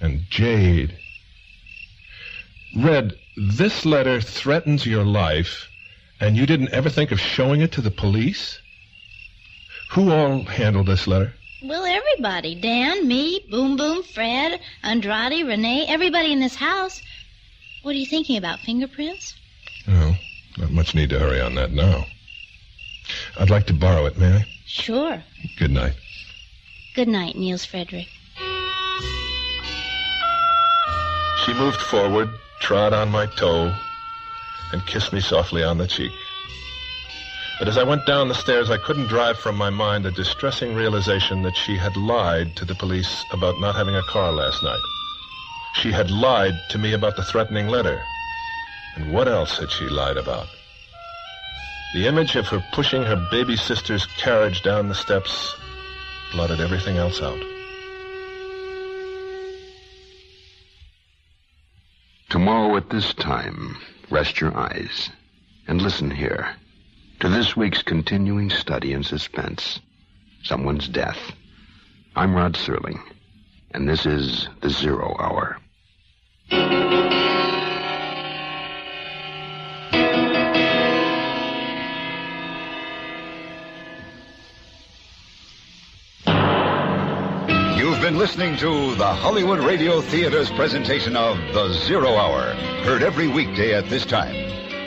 and 0.00 0.24
Jade. 0.28 0.96
Red, 2.76 3.18
this 3.36 3.84
letter 3.84 4.20
threatens 4.20 4.86
your 4.86 5.04
life, 5.04 5.68
and 6.20 6.36
you 6.36 6.46
didn't 6.46 6.72
ever 6.72 6.88
think 6.88 7.12
of 7.12 7.20
showing 7.20 7.60
it 7.60 7.72
to 7.72 7.80
the 7.80 7.90
police? 7.90 8.58
Who 9.92 10.10
all 10.10 10.44
handled 10.44 10.86
this 10.86 11.06
letter? 11.06 11.34
Well, 11.62 11.84
everybody. 11.84 12.54
Dan, 12.54 13.06
me, 13.06 13.46
Boom 13.50 13.76
Boom, 13.76 14.02
Fred, 14.02 14.60
Andrade, 14.82 15.46
Rene, 15.46 15.86
everybody 15.86 16.32
in 16.32 16.40
this 16.40 16.56
house. 16.56 17.00
What 17.82 17.94
are 17.94 17.98
you 17.98 18.06
thinking 18.06 18.36
about, 18.36 18.60
fingerprints? 18.60 19.34
No, 19.86 20.14
not 20.58 20.70
much 20.70 20.94
need 20.94 21.10
to 21.10 21.18
hurry 21.18 21.40
on 21.40 21.54
that 21.56 21.72
now. 21.72 22.06
I'd 23.38 23.50
like 23.50 23.66
to 23.66 23.74
borrow 23.74 24.06
it, 24.06 24.18
may 24.18 24.36
I? 24.36 24.46
Sure. 24.66 25.22
Good 25.58 25.70
night. 25.70 25.94
Good 26.94 27.08
night, 27.08 27.36
Nils 27.36 27.64
Frederick. 27.64 28.08
She 31.44 31.52
moved 31.54 31.80
forward, 31.80 32.28
trod 32.60 32.92
on 32.92 33.10
my 33.10 33.26
toe, 33.26 33.74
and 34.72 34.86
kissed 34.86 35.12
me 35.12 35.20
softly 35.20 35.64
on 35.64 35.76
the 35.76 35.88
cheek. 35.88 36.12
But 37.58 37.66
as 37.66 37.76
I 37.76 37.82
went 37.82 38.06
down 38.06 38.28
the 38.28 38.34
stairs, 38.34 38.70
I 38.70 38.76
couldn't 38.76 39.08
drive 39.08 39.38
from 39.38 39.56
my 39.56 39.68
mind 39.68 40.04
the 40.04 40.12
distressing 40.12 40.74
realization 40.74 41.42
that 41.42 41.56
she 41.56 41.76
had 41.76 41.96
lied 41.96 42.54
to 42.56 42.64
the 42.64 42.76
police 42.76 43.24
about 43.32 43.60
not 43.60 43.74
having 43.74 43.96
a 43.96 44.02
car 44.02 44.30
last 44.30 44.62
night. 44.62 44.82
She 45.74 45.90
had 45.90 46.10
lied 46.10 46.54
to 46.70 46.78
me 46.78 46.92
about 46.92 47.16
the 47.16 47.24
threatening 47.24 47.66
letter. 47.66 48.00
And 48.94 49.12
what 49.12 49.26
else 49.26 49.58
had 49.58 49.70
she 49.70 49.88
lied 49.88 50.16
about? 50.16 50.46
The 51.94 52.06
image 52.06 52.36
of 52.36 52.46
her 52.48 52.64
pushing 52.72 53.02
her 53.02 53.28
baby 53.30 53.56
sister's 53.56 54.06
carriage 54.06 54.62
down 54.62 54.88
the 54.88 54.94
steps 54.94 55.56
blotted 56.32 56.60
everything 56.60 56.98
else 56.98 57.20
out. 57.20 57.42
Tomorrow 62.32 62.78
at 62.78 62.88
this 62.88 63.12
time, 63.12 63.76
rest 64.08 64.40
your 64.40 64.56
eyes 64.56 65.10
and 65.68 65.82
listen 65.82 66.10
here 66.10 66.56
to 67.20 67.28
this 67.28 67.58
week's 67.58 67.82
continuing 67.82 68.48
study 68.48 68.94
in 68.94 69.04
suspense 69.04 69.80
someone's 70.42 70.88
death. 70.88 71.18
I'm 72.16 72.34
Rod 72.34 72.54
Serling, 72.54 73.02
and 73.72 73.86
this 73.86 74.06
is 74.06 74.48
The 74.62 74.70
Zero 74.70 75.14
Hour. 75.20 75.58
Been 88.12 88.18
listening 88.18 88.56
to 88.58 88.94
the 88.96 89.06
Hollywood 89.06 89.60
Radio 89.60 90.02
Theater's 90.02 90.50
presentation 90.50 91.16
of 91.16 91.38
The 91.54 91.72
Zero 91.72 92.14
Hour, 92.14 92.52
heard 92.84 93.02
every 93.02 93.26
weekday 93.26 93.72
at 93.72 93.88
this 93.88 94.04
time. 94.04 94.34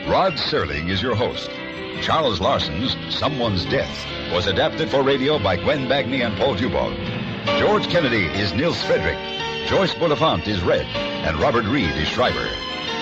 Rod 0.07 0.33
Serling 0.33 0.89
is 0.89 1.01
your 1.01 1.15
host. 1.15 1.49
Charles 2.01 2.39
Larson's 2.39 2.95
Someone's 3.09 3.65
Death 3.65 4.05
was 4.31 4.45
adapted 4.45 4.91
for 4.91 5.01
radio 5.01 5.39
by 5.39 5.55
Gwen 5.55 5.87
Bagni 5.87 6.23
and 6.23 6.37
Paul 6.37 6.55
Dubov. 6.55 6.95
George 7.57 7.87
Kennedy 7.87 8.25
is 8.39 8.53
Nils 8.53 8.83
Frederick. 8.83 9.17
Joyce 9.67 9.95
Bulifant 9.95 10.47
is 10.47 10.61
Red, 10.61 10.85
and 10.85 11.39
Robert 11.39 11.65
Reed 11.65 11.95
is 11.95 12.07
Schreiber. 12.07 12.47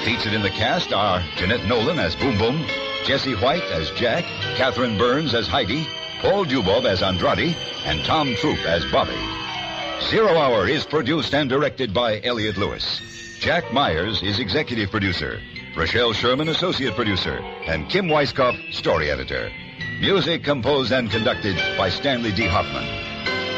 Featured 0.05 0.33
in 0.33 0.41
the 0.41 0.49
cast 0.51 0.93
are 0.93 1.21
Jeanette 1.35 1.65
Nolan 1.65 1.99
as 1.99 2.15
Boom 2.15 2.37
Boom, 2.37 2.65
Jesse 3.03 3.35
White 3.35 3.63
as 3.63 3.91
Jack, 3.91 4.23
Catherine 4.55 4.97
Burns 4.97 5.33
as 5.33 5.47
Heidi, 5.47 5.85
Paul 6.21 6.45
Dubov 6.45 6.85
as 6.85 7.03
Andrade, 7.03 7.57
and 7.83 8.05
Tom 8.05 8.33
Troop 8.35 8.59
as 8.59 8.85
Bobby. 8.89 9.42
Zero 10.01 10.37
Hour 10.37 10.67
is 10.67 10.85
produced 10.85 11.33
and 11.33 11.49
directed 11.49 11.93
by 11.93 12.19
Elliot 12.21 12.57
Lewis. 12.57 13.37
Jack 13.39 13.71
Myers 13.71 14.21
is 14.23 14.39
executive 14.39 14.89
producer. 14.89 15.39
Rochelle 15.77 16.13
Sherman, 16.13 16.49
associate 16.49 16.95
producer. 16.95 17.37
And 17.65 17.89
Kim 17.89 18.07
Weiskopf, 18.07 18.73
story 18.73 19.11
editor. 19.11 19.51
Music 20.01 20.43
composed 20.43 20.91
and 20.91 21.09
conducted 21.09 21.55
by 21.77 21.89
Stanley 21.89 22.31
D. 22.31 22.45
Hoffman. 22.45 22.85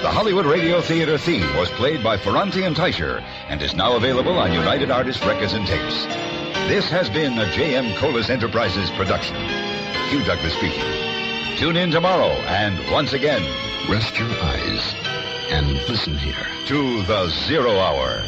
The 0.02 0.12
Hollywood 0.12 0.46
Radio 0.46 0.82
Theater 0.82 1.18
theme 1.18 1.56
was 1.56 1.70
played 1.72 2.04
by 2.04 2.18
Ferrante 2.18 2.64
and 2.64 2.76
Teicher 2.76 3.22
and 3.48 3.62
is 3.62 3.74
now 3.74 3.96
available 3.96 4.38
on 4.38 4.52
United 4.54 4.92
Artists 4.92 5.26
Records 5.26 5.54
and 5.54 5.66
Tapes. 5.66 6.06
This 6.68 6.90
has 6.90 7.10
been 7.10 7.40
a 7.40 7.52
J.M. 7.52 7.96
Colas 7.98 8.30
Enterprises 8.30 8.90
production. 8.92 9.36
Hugh 10.10 10.24
Douglas 10.26 10.54
speaking. 10.54 10.86
Tune 11.58 11.78
in 11.78 11.92
tomorrow 11.92 12.32
and 12.48 12.78
once 12.92 13.14
again, 13.14 13.42
rest 13.90 14.20
your 14.20 14.30
eyes 14.30 15.15
and 15.50 15.74
listen 15.88 16.18
here 16.18 16.48
to 16.66 17.04
the 17.04 17.30
Zero 17.48 17.78
Hour. 17.78 18.24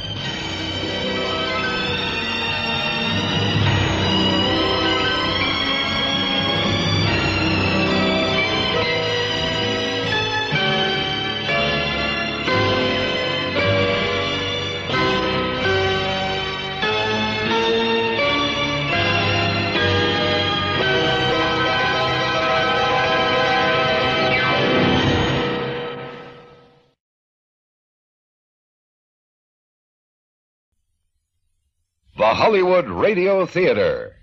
The 32.17 32.33
Hollywood 32.33 32.89
Radio 32.89 33.45
Theater. 33.45 34.15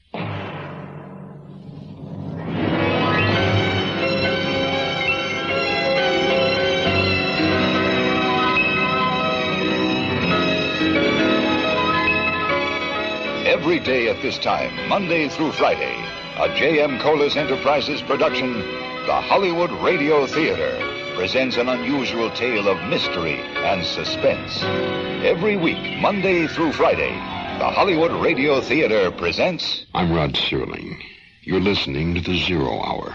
Every 13.47 13.79
day 13.79 14.09
at 14.09 14.21
this 14.23 14.39
time, 14.39 14.89
Monday 14.89 15.29
through 15.29 15.53
Friday, 15.53 15.95
a 16.37 16.49
J.M. 16.59 16.99
Colas 16.99 17.37
Enterprises 17.37 18.03
production, 18.03 18.55
The 19.07 19.21
Hollywood 19.21 19.71
Radio 19.71 20.27
Theater, 20.27 20.77
presents 21.15 21.59
an 21.59 21.69
unusual 21.69 22.29
tale 22.33 22.67
of 22.67 22.89
mystery 22.89 23.39
and 23.39 23.87
suspense. 23.87 24.65
Every 25.25 25.55
week, 25.55 26.01
Monday 26.01 26.49
through 26.49 26.73
Friday, 26.73 27.17
the 27.59 27.71
Hollywood 27.71 28.11
Radio 28.23 28.61
Theater 28.61 29.13
presents. 29.13 29.87
I'm 29.95 30.13
Rod 30.13 30.35
Serling. 30.35 31.01
You're 31.43 31.61
listening 31.61 32.15
to 32.17 32.21
the 32.21 32.37
Zero 32.39 32.81
Hour. 32.81 33.15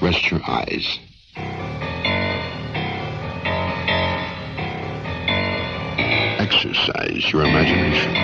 Rest 0.00 0.30
your 0.30 0.40
eyes. 0.48 0.98
Exercise 6.40 7.30
your 7.30 7.42
imagination. 7.42 8.14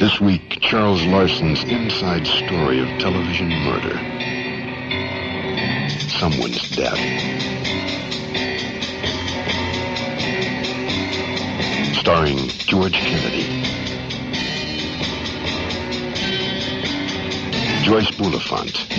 This 0.00 0.20
week, 0.20 0.58
Charles 0.62 1.04
Larson's 1.04 1.62
inside 1.64 2.26
story 2.26 2.80
of 2.80 2.88
television 2.98 3.50
murder. 3.50 3.98
Someone's 6.08 6.70
death. 6.70 7.51
Starring 12.02 12.48
George 12.66 12.94
Kennedy, 12.94 13.62
Joyce 17.84 18.10
Bulifant, 18.18 18.90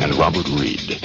and 0.00 0.14
Robert 0.14 0.48
Reed. 0.50 1.00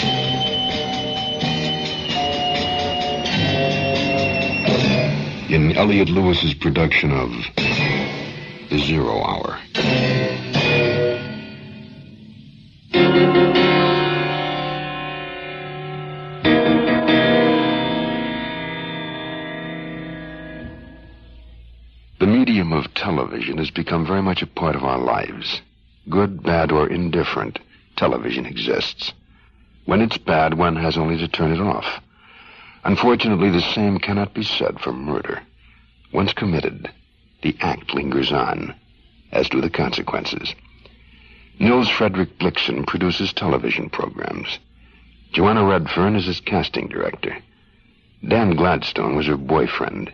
In 5.50 5.76
Elliot 5.76 6.10
Lewis's 6.10 6.54
production 6.54 7.12
of 7.12 7.32
The 8.70 8.78
Zero 8.78 9.24
Hour. 9.24 9.58
Television 23.40 23.58
has 23.58 23.72
become 23.72 24.06
very 24.06 24.22
much 24.22 24.42
a 24.42 24.48
part 24.48 24.76
of 24.76 24.84
our 24.84 25.00
lives. 25.00 25.62
Good, 26.10 26.44
bad, 26.44 26.74
or 26.74 26.90
indifferent, 26.90 27.58
television 27.96 28.46
exists. 28.46 29.14
When 29.86 30.02
it's 30.02 30.18
bad, 30.18 30.56
one 30.56 30.76
has 30.76 30.98
only 30.98 31.18
to 31.20 31.28
turn 31.30 31.54
it 31.54 31.62
off. 31.62 32.02
Unfortunately, 32.84 33.50
the 33.50 33.62
same 33.62 33.98
cannot 33.98 34.34
be 34.34 34.44
said 34.44 34.82
for 34.82 34.92
murder. 34.92 35.42
Once 36.12 36.34
committed, 36.34 36.90
the 37.42 37.56
act 37.62 37.94
lingers 37.94 38.34
on, 38.34 38.76
as 39.32 39.48
do 39.48 39.62
the 39.62 39.70
consequences. 39.70 40.54
Nils 41.60 41.88
Frederick 41.88 42.38
Blixen 42.40 42.86
produces 42.86 43.32
television 43.32 43.90
programs. 43.90 44.60
Joanna 45.32 45.64
Redfern 45.64 46.18
is 46.18 46.26
his 46.26 46.42
casting 46.42 46.90
director. 46.90 47.38
Dan 48.28 48.58
Gladstone 48.58 49.16
was 49.16 49.28
her 49.28 49.38
boyfriend, 49.38 50.12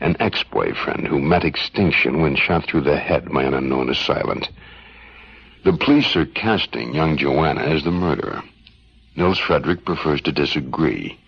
an 0.00 0.16
ex-boyfriend 0.20 1.06
who 1.08 1.20
met 1.20 1.44
extinction 1.44 2.20
when 2.20 2.36
shot 2.36 2.66
through 2.66 2.82
the 2.82 2.96
head 2.96 3.30
by 3.32 3.42
an 3.42 3.54
unknown 3.54 3.90
assailant. 3.90 4.48
The 5.64 5.76
police 5.76 6.14
are 6.16 6.26
casting 6.26 6.94
young 6.94 7.16
Joanna 7.16 7.62
as 7.62 7.84
the 7.84 7.90
murderer. 7.90 8.42
Nils 9.16 9.38
Frederick 9.38 9.84
prefers 9.84 10.20
to 10.22 10.32
disagree, 10.32 11.18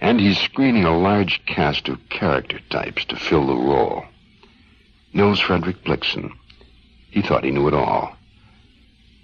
and 0.00 0.20
he's 0.20 0.38
screening 0.38 0.84
a 0.84 0.96
large 0.96 1.44
cast 1.46 1.88
of 1.88 2.08
character 2.08 2.60
types 2.70 3.04
to 3.06 3.16
fill 3.16 3.46
the 3.46 3.54
role. 3.54 4.04
Nils 5.12 5.40
Frederick 5.40 5.82
Blixen. 5.84 6.30
He 7.10 7.22
thought 7.22 7.44
he 7.44 7.50
knew 7.50 7.66
it 7.66 7.74
all. 7.74 8.16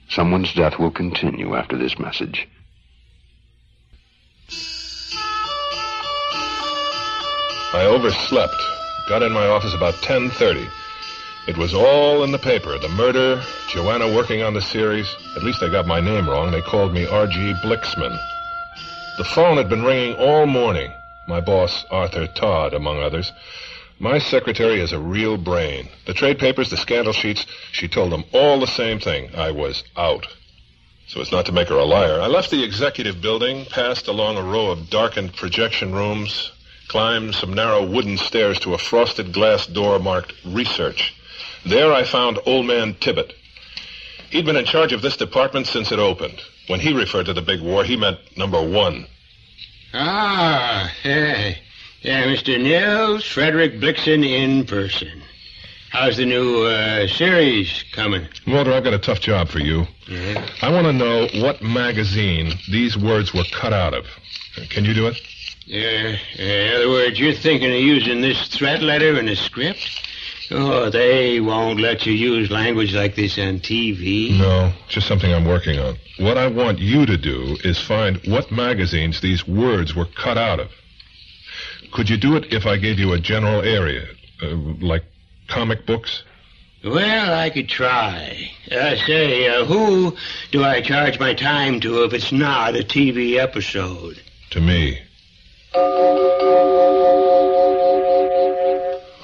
Someone's 0.08 0.52
death 0.52 0.78
will 0.78 0.90
continue 0.90 1.54
after 1.54 1.76
this 1.76 1.98
message. 1.98 2.48
I 7.74 7.86
overslept. 7.86 8.62
Got 9.08 9.22
in 9.22 9.32
my 9.32 9.46
office 9.46 9.72
about 9.72 9.94
10:30. 10.02 10.68
It 11.48 11.56
was 11.56 11.72
all 11.72 12.22
in 12.22 12.30
the 12.30 12.38
paper. 12.38 12.76
The 12.76 12.90
murder, 12.90 13.42
Joanna 13.70 14.14
working 14.14 14.42
on 14.42 14.52
the 14.52 14.60
series. 14.60 15.08
At 15.36 15.42
least 15.42 15.60
they 15.60 15.70
got 15.70 15.86
my 15.86 15.98
name 15.98 16.28
wrong. 16.28 16.50
They 16.50 16.60
called 16.60 16.92
me 16.92 17.06
R.G. 17.06 17.54
Blixman. 17.64 18.14
The 19.16 19.24
phone 19.24 19.56
had 19.56 19.70
been 19.70 19.84
ringing 19.84 20.16
all 20.16 20.44
morning. 20.44 20.92
My 21.26 21.40
boss, 21.40 21.86
Arthur 21.90 22.26
Todd, 22.26 22.74
among 22.74 23.02
others. 23.02 23.32
My 23.98 24.18
secretary 24.18 24.78
is 24.78 24.92
a 24.92 24.98
real 24.98 25.38
brain. 25.38 25.88
The 26.04 26.12
trade 26.12 26.38
papers, 26.38 26.68
the 26.68 26.76
scandal 26.76 27.14
sheets, 27.14 27.46
she 27.72 27.88
told 27.88 28.12
them 28.12 28.24
all 28.32 28.60
the 28.60 28.66
same 28.66 28.98
thing. 28.98 29.34
I 29.34 29.50
was 29.50 29.82
out. 29.96 30.26
So 31.06 31.22
as 31.22 31.32
not 31.32 31.46
to 31.46 31.52
make 31.52 31.68
her 31.68 31.78
a 31.78 31.84
liar, 31.84 32.20
I 32.20 32.26
left 32.26 32.50
the 32.50 32.64
executive 32.64 33.22
building, 33.22 33.64
passed 33.64 34.08
along 34.08 34.36
a 34.36 34.42
row 34.42 34.70
of 34.70 34.90
darkened 34.90 35.34
projection 35.36 35.94
rooms, 35.94 36.52
climbed 36.88 37.34
some 37.34 37.54
narrow 37.54 37.84
wooden 37.84 38.18
stairs 38.18 38.58
to 38.60 38.74
a 38.74 38.78
frosted 38.78 39.32
glass 39.32 39.66
door 39.66 39.98
marked 39.98 40.34
Research. 40.44 41.14
There 41.64 41.92
I 41.92 42.04
found 42.04 42.38
Old 42.46 42.66
Man 42.66 42.94
Tibbet. 42.94 43.34
He'd 44.30 44.46
been 44.46 44.56
in 44.56 44.64
charge 44.64 44.92
of 44.92 45.02
this 45.02 45.16
department 45.16 45.66
since 45.66 45.92
it 45.92 45.98
opened. 45.98 46.40
When 46.66 46.80
he 46.80 46.92
referred 46.92 47.26
to 47.26 47.34
the 47.34 47.42
big 47.42 47.60
war, 47.60 47.84
he 47.84 47.96
meant 47.96 48.18
number 48.36 48.62
one. 48.62 49.06
Ah, 49.94 50.90
yeah, 51.04 51.54
yeah, 52.00 52.24
Mr. 52.24 52.60
Nils 52.60 53.24
Frederick 53.24 53.74
Blixen 53.74 54.24
in 54.24 54.64
person. 54.66 55.22
How's 55.90 56.16
the 56.16 56.24
new 56.24 56.62
uh, 56.64 57.06
series 57.06 57.84
coming? 57.92 58.26
Walter, 58.46 58.72
I've 58.72 58.82
got 58.84 58.94
a 58.94 58.98
tough 58.98 59.20
job 59.20 59.48
for 59.48 59.58
you. 59.58 59.86
Yeah. 60.08 60.48
I 60.62 60.70
want 60.70 60.86
to 60.86 60.92
know 60.94 61.28
what 61.42 61.62
magazine 61.62 62.54
these 62.70 62.96
words 62.96 63.34
were 63.34 63.44
cut 63.52 63.74
out 63.74 63.92
of. 63.92 64.06
Can 64.70 64.86
you 64.86 64.94
do 64.94 65.06
it? 65.06 65.20
Yeah, 65.66 66.16
in 66.38 66.74
other 66.74 66.88
words, 66.88 67.18
you're 67.18 67.34
thinking 67.34 67.70
of 67.70 67.80
using 67.80 68.20
this 68.20 68.48
threat 68.48 68.82
letter 68.82 69.18
in 69.18 69.28
a 69.28 69.36
script? 69.36 70.02
Oh, 70.50 70.90
they 70.90 71.40
won't 71.40 71.80
let 71.80 72.04
you 72.04 72.12
use 72.12 72.50
language 72.50 72.92
like 72.94 73.14
this 73.14 73.38
on 73.38 73.60
TV. 73.60 74.38
No, 74.38 74.72
just 74.88 75.06
something 75.06 75.32
I'm 75.32 75.46
working 75.46 75.78
on. 75.78 75.96
What 76.18 76.36
I 76.36 76.48
want 76.48 76.78
you 76.78 77.06
to 77.06 77.16
do 77.16 77.56
is 77.64 77.80
find 77.80 78.20
what 78.26 78.50
magazines 78.50 79.20
these 79.20 79.46
words 79.46 79.94
were 79.94 80.04
cut 80.04 80.36
out 80.36 80.60
of. 80.60 80.70
Could 81.92 82.10
you 82.10 82.16
do 82.16 82.36
it 82.36 82.52
if 82.52 82.66
I 82.66 82.76
gave 82.76 82.98
you 82.98 83.12
a 83.12 83.18
general 83.18 83.62
area, 83.62 84.06
uh, 84.42 84.56
like 84.80 85.04
comic 85.48 85.86
books? 85.86 86.22
Well, 86.84 87.32
I 87.32 87.48
could 87.50 87.68
try. 87.68 88.50
Uh, 88.70 88.96
say, 88.96 89.48
uh, 89.48 89.64
who 89.64 90.16
do 90.50 90.64
I 90.64 90.80
charge 90.80 91.18
my 91.20 91.32
time 91.32 91.80
to 91.80 92.04
if 92.04 92.12
it's 92.12 92.32
not 92.32 92.74
a 92.74 92.80
TV 92.80 93.36
episode? 93.36 94.20
To 94.50 94.60
me. 94.60 94.98
On 95.74 95.80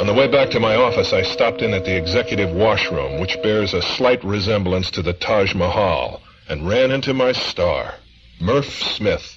the 0.06 0.14
way 0.14 0.28
back 0.28 0.50
to 0.50 0.60
my 0.60 0.76
office, 0.76 1.12
I 1.12 1.22
stopped 1.22 1.60
in 1.60 1.74
at 1.74 1.84
the 1.84 1.96
executive 1.96 2.50
washroom, 2.50 3.20
which 3.20 3.36
bears 3.42 3.74
a 3.74 3.82
slight 3.82 4.24
resemblance 4.24 4.90
to 4.92 5.02
the 5.02 5.12
Taj 5.12 5.54
Mahal, 5.54 6.22
and 6.48 6.66
ran 6.66 6.90
into 6.90 7.12
my 7.12 7.32
star, 7.32 7.96
Murph 8.40 8.72
Smith, 8.72 9.36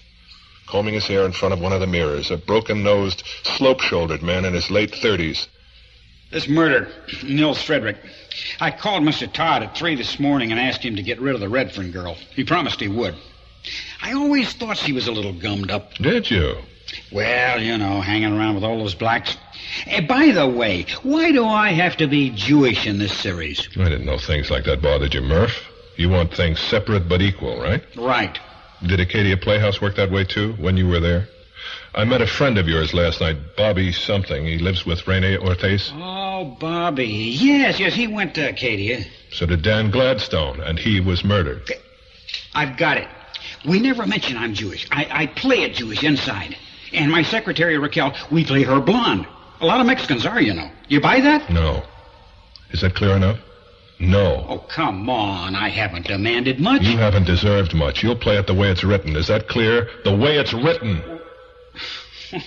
combing 0.68 0.94
his 0.94 1.08
hair 1.08 1.26
in 1.26 1.34
front 1.34 1.54
of 1.54 1.60
one 1.60 1.74
of 1.74 1.82
the 1.82 1.88
mirrors, 1.88 2.32
a 2.32 2.38
broken-nosed, 2.38 3.24
slope-shouldered 3.44 4.22
man 4.22 4.46
in 4.46 4.54
his 4.54 4.72
late 4.72 4.96
thirties. 4.96 5.50
This 6.32 6.48
murder, 6.48 6.88
Nils 7.24 7.62
Frederick. 7.62 7.98
I 8.62 8.72
called 8.72 9.04
Mr. 9.04 9.30
Todd 9.32 9.64
at 9.64 9.78
three 9.78 9.96
this 9.96 10.18
morning 10.18 10.52
and 10.52 10.60
asked 10.60 10.84
him 10.84 10.96
to 10.96 11.04
get 11.04 11.20
rid 11.20 11.36
of 11.36 11.42
the 11.42 11.50
Redfern 11.50 11.92
girl. 11.92 12.16
He 12.34 12.46
promised 12.46 12.80
he 12.80 12.88
would. 12.88 13.16
I 14.02 14.14
always 14.14 14.54
thought 14.54 14.78
she 14.78 14.94
was 14.94 15.08
a 15.08 15.12
little 15.12 15.34
gummed 15.34 15.70
up. 15.70 15.94
Did 15.96 16.32
you? 16.32 16.56
Well, 17.12 17.62
you 17.62 17.78
know, 17.78 18.02
hanging 18.02 18.38
around 18.38 18.56
with 18.56 18.64
all 18.64 18.78
those 18.78 18.96
blacks. 18.96 19.38
Eh, 19.88 20.02
by 20.02 20.32
the 20.32 20.48
way, 20.48 20.86
why 21.04 21.32
do 21.32 21.46
I 21.46 21.70
have 21.70 21.98
to 21.98 22.08
be 22.08 22.30
Jewish 22.32 22.88
in 22.88 23.00
this 23.00 23.14
series? 23.14 23.68
I 23.78 23.86
didn't 23.86 24.06
know 24.06 24.18
things 24.18 24.50
like 24.50 24.66
that 24.66 24.82
bothered 24.82 25.14
you, 25.14 25.22
Murph. 25.22 25.68
You 25.98 26.10
want 26.10 26.34
things 26.34 26.60
separate 26.60 27.08
but 27.08 27.22
equal, 27.22 27.62
right? 27.62 27.84
Right. 27.96 28.40
Did 28.86 29.00
Acadia 29.00 29.38
Playhouse 29.38 29.82
work 29.82 29.96
that 29.96 30.12
way, 30.12 30.24
too, 30.24 30.54
when 30.54 30.78
you 30.78 30.88
were 30.88 31.00
there? 31.00 31.28
I 31.94 32.06
met 32.06 32.22
a 32.22 32.28
friend 32.28 32.58
of 32.58 32.68
yours 32.68 32.94
last 32.94 33.20
night, 33.22 33.38
Bobby 33.58 33.92
something. 33.92 34.46
He 34.46 34.58
lives 34.58 34.86
with 34.86 35.06
Rene 35.08 35.38
Ortiz. 35.38 35.92
Oh, 35.94 36.56
Bobby. 36.60 37.06
Yes, 37.06 37.80
yes, 37.80 37.94
he 37.94 38.08
went 38.08 38.34
to 38.36 38.50
Acadia. 38.50 39.04
So 39.32 39.46
did 39.46 39.62
Dan 39.62 39.92
Gladstone, 39.92 40.62
and 40.62 40.80
he 40.80 41.02
was 41.02 41.24
murdered. 41.24 41.70
I've 42.56 42.78
got 42.78 42.98
it. 42.98 43.08
We 43.66 43.80
never 43.80 44.06
mention 44.08 44.38
I'm 44.38 44.54
Jewish. 44.54 44.88
I, 44.90 45.08
I 45.12 45.26
play 45.28 45.64
it 45.64 45.74
Jewish 45.74 46.04
inside. 46.04 46.58
And 46.94 47.12
my 47.12 47.24
secretary, 47.24 47.78
Raquel, 47.78 48.14
we 48.32 48.46
play 48.46 48.64
her 48.64 48.80
blonde. 48.80 49.28
A 49.62 49.66
lot 49.66 49.80
of 49.80 49.86
Mexicans 49.86 50.26
are, 50.26 50.42
you 50.42 50.54
know. 50.54 50.70
You 50.88 51.00
buy 51.00 51.22
that? 51.22 51.50
No. 51.50 51.84
Is 52.72 52.82
that 52.82 52.96
clear 52.96 53.16
enough? 53.16 53.40
No. 54.00 54.46
Oh, 54.50 54.58
come 54.58 55.10
on. 55.10 55.56
I 55.56 55.70
haven't 55.70 56.08
demanded 56.08 56.60
much. 56.60 56.82
You 56.82 56.98
haven't 56.98 57.26
deserved 57.26 57.74
much. 57.76 58.02
You'll 58.02 58.16
play 58.16 58.38
it 58.38 58.48
the 58.48 58.54
way 58.54 58.70
it's 58.70 58.84
written. 58.84 59.16
Is 59.16 59.28
that 59.28 59.48
clear? 59.48 59.88
The 60.04 60.16
way 60.16 60.38
it's 60.38 60.54
written. 60.54 61.04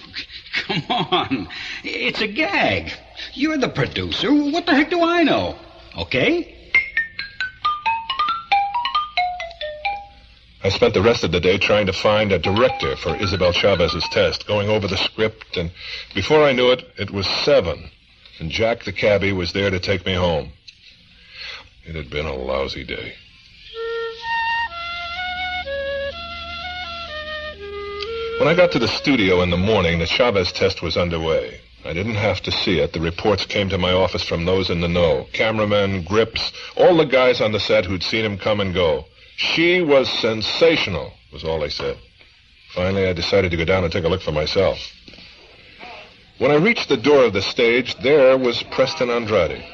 Come 0.55 0.83
on. 0.89 1.49
It's 1.85 2.21
a 2.21 2.27
gag. 2.27 2.93
You're 3.35 3.59
the 3.59 3.69
producer. 3.69 4.33
What 4.33 4.66
the 4.66 4.75
heck 4.75 4.91
do 4.91 5.03
I 5.03 5.23
know? 5.23 5.57
Okay? 5.97 6.53
I 10.65 10.70
spent 10.70 10.95
the 10.95 11.03
rest 11.03 11.24
of 11.24 11.31
the 11.31 11.41
day 11.41 11.59
trying 11.59 11.85
to 11.86 11.93
find 11.93 12.32
a 12.32 12.39
director 12.39 12.97
for 12.97 13.15
Isabel 13.16 13.53
Chavez's 13.53 14.09
test, 14.09 14.47
going 14.47 14.70
over 14.70 14.89
the 14.89 14.97
script, 14.97 15.59
and 15.59 15.70
before 16.15 16.43
I 16.43 16.53
knew 16.53 16.70
it, 16.73 16.89
it 16.97 17.11
was 17.11 17.27
seven, 17.27 17.91
and 18.39 18.51
Jack 18.51 18.85
the 18.85 18.93
cabbie 18.93 19.32
was 19.32 19.53
there 19.53 19.69
to 19.69 19.78
take 19.78 20.07
me 20.07 20.15
home. 20.15 20.53
It 21.85 21.95
had 21.95 22.09
been 22.09 22.24
a 22.24 22.35
lousy 22.35 22.82
day. 22.82 23.12
When 28.39 28.49
I 28.49 28.55
got 28.55 28.73
to 28.73 28.78
the 28.78 28.89
studio 28.89 29.43
in 29.43 29.51
the 29.51 29.59
morning, 29.59 29.99
the 29.99 30.07
Chavez 30.07 30.51
test 30.51 30.81
was 30.81 30.97
underway. 30.97 31.61
I 31.85 31.93
didn't 31.93 32.15
have 32.15 32.41
to 32.41 32.51
see 32.51 32.78
it. 32.78 32.95
The 32.95 33.01
reports 33.01 33.45
came 33.45 33.69
to 33.69 33.77
my 33.77 33.93
office 33.93 34.24
from 34.24 34.47
those 34.47 34.70
in 34.70 34.81
the 34.81 34.89
know. 34.89 35.27
Cameramen, 35.35 36.05
grips, 36.05 36.53
all 36.74 36.97
the 36.97 37.05
guys 37.05 37.43
on 37.43 37.53
the 37.53 37.61
set 37.61 37.85
who'd 37.85 38.03
seen 38.03 38.24
him 38.24 38.39
come 38.39 38.61
and 38.61 38.73
go. 38.73 39.05
She 39.36 39.81
was 39.82 40.09
sensational, 40.09 41.12
was 41.32 41.44
all 41.44 41.61
they 41.61 41.69
said. 41.69 41.97
Finally, 42.74 43.09
I 43.09 43.12
decided 43.12 43.51
to 43.51 43.56
go 43.56 43.65
down 43.65 43.85
and 43.85 43.93
take 43.93 44.05
a 44.05 44.09
look 44.09 44.23
for 44.23 44.32
myself. 44.32 44.78
When 46.39 46.51
I 46.51 46.56
reached 46.56 46.89
the 46.89 46.97
door 46.97 47.24
of 47.24 47.32
the 47.32 47.43
stage, 47.43 47.94
there 48.02 48.36
was 48.36 48.62
Preston 48.65 49.11
Andrade. 49.11 49.65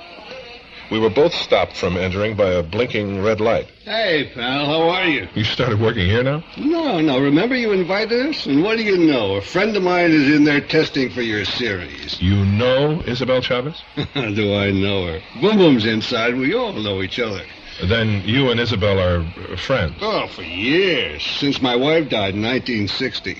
We 0.91 0.99
were 0.99 1.09
both 1.09 1.32
stopped 1.32 1.77
from 1.77 1.97
entering 1.97 2.35
by 2.35 2.51
a 2.51 2.62
blinking 2.65 3.23
red 3.23 3.41
light. 3.41 3.69
Hey, 3.85 4.31
pal, 4.35 4.66
how 4.66 4.91
are 4.91 5.07
you? 5.07 5.28
You 5.35 5.45
started 5.45 5.81
working 5.81 6.05
here 6.05 6.24
now? 6.24 6.43
No, 6.59 7.01
no. 7.01 7.20
Remember 7.20 7.55
you 7.55 7.70
invited 7.70 8.27
us? 8.27 8.45
And 8.47 8.65
what 8.65 8.77
do 8.77 8.82
you 8.82 8.99
know? 8.99 9.37
A 9.37 9.41
friend 9.41 9.77
of 9.77 9.85
mine 9.85 10.11
is 10.11 10.35
in 10.35 10.43
there 10.43 10.61
testing 10.61 11.09
for 11.11 11.23
your 11.23 11.45
series. 11.45 12.20
You 12.20 12.45
know 12.45 13.03
Isabel 13.07 13.41
Chavez? 13.41 13.81
do 14.15 14.55
I 14.55 14.73
know 14.73 15.07
her? 15.07 15.20
Boom 15.41 15.59
Boom's 15.59 15.87
inside. 15.87 16.35
We 16.37 16.55
all 16.55 16.73
know 16.73 17.03
each 17.03 17.20
other. 17.20 17.43
Then 17.89 18.23
you 18.24 18.51
and 18.51 18.61
Isabel 18.61 18.98
are 18.98 19.57
friends. 19.57 19.97
Oh, 20.01 20.27
for 20.28 20.43
years. 20.43 21.24
Since 21.24 21.62
my 21.62 21.77
wife 21.77 22.09
died 22.09 22.35
in 22.35 22.43
1960. 22.43 23.39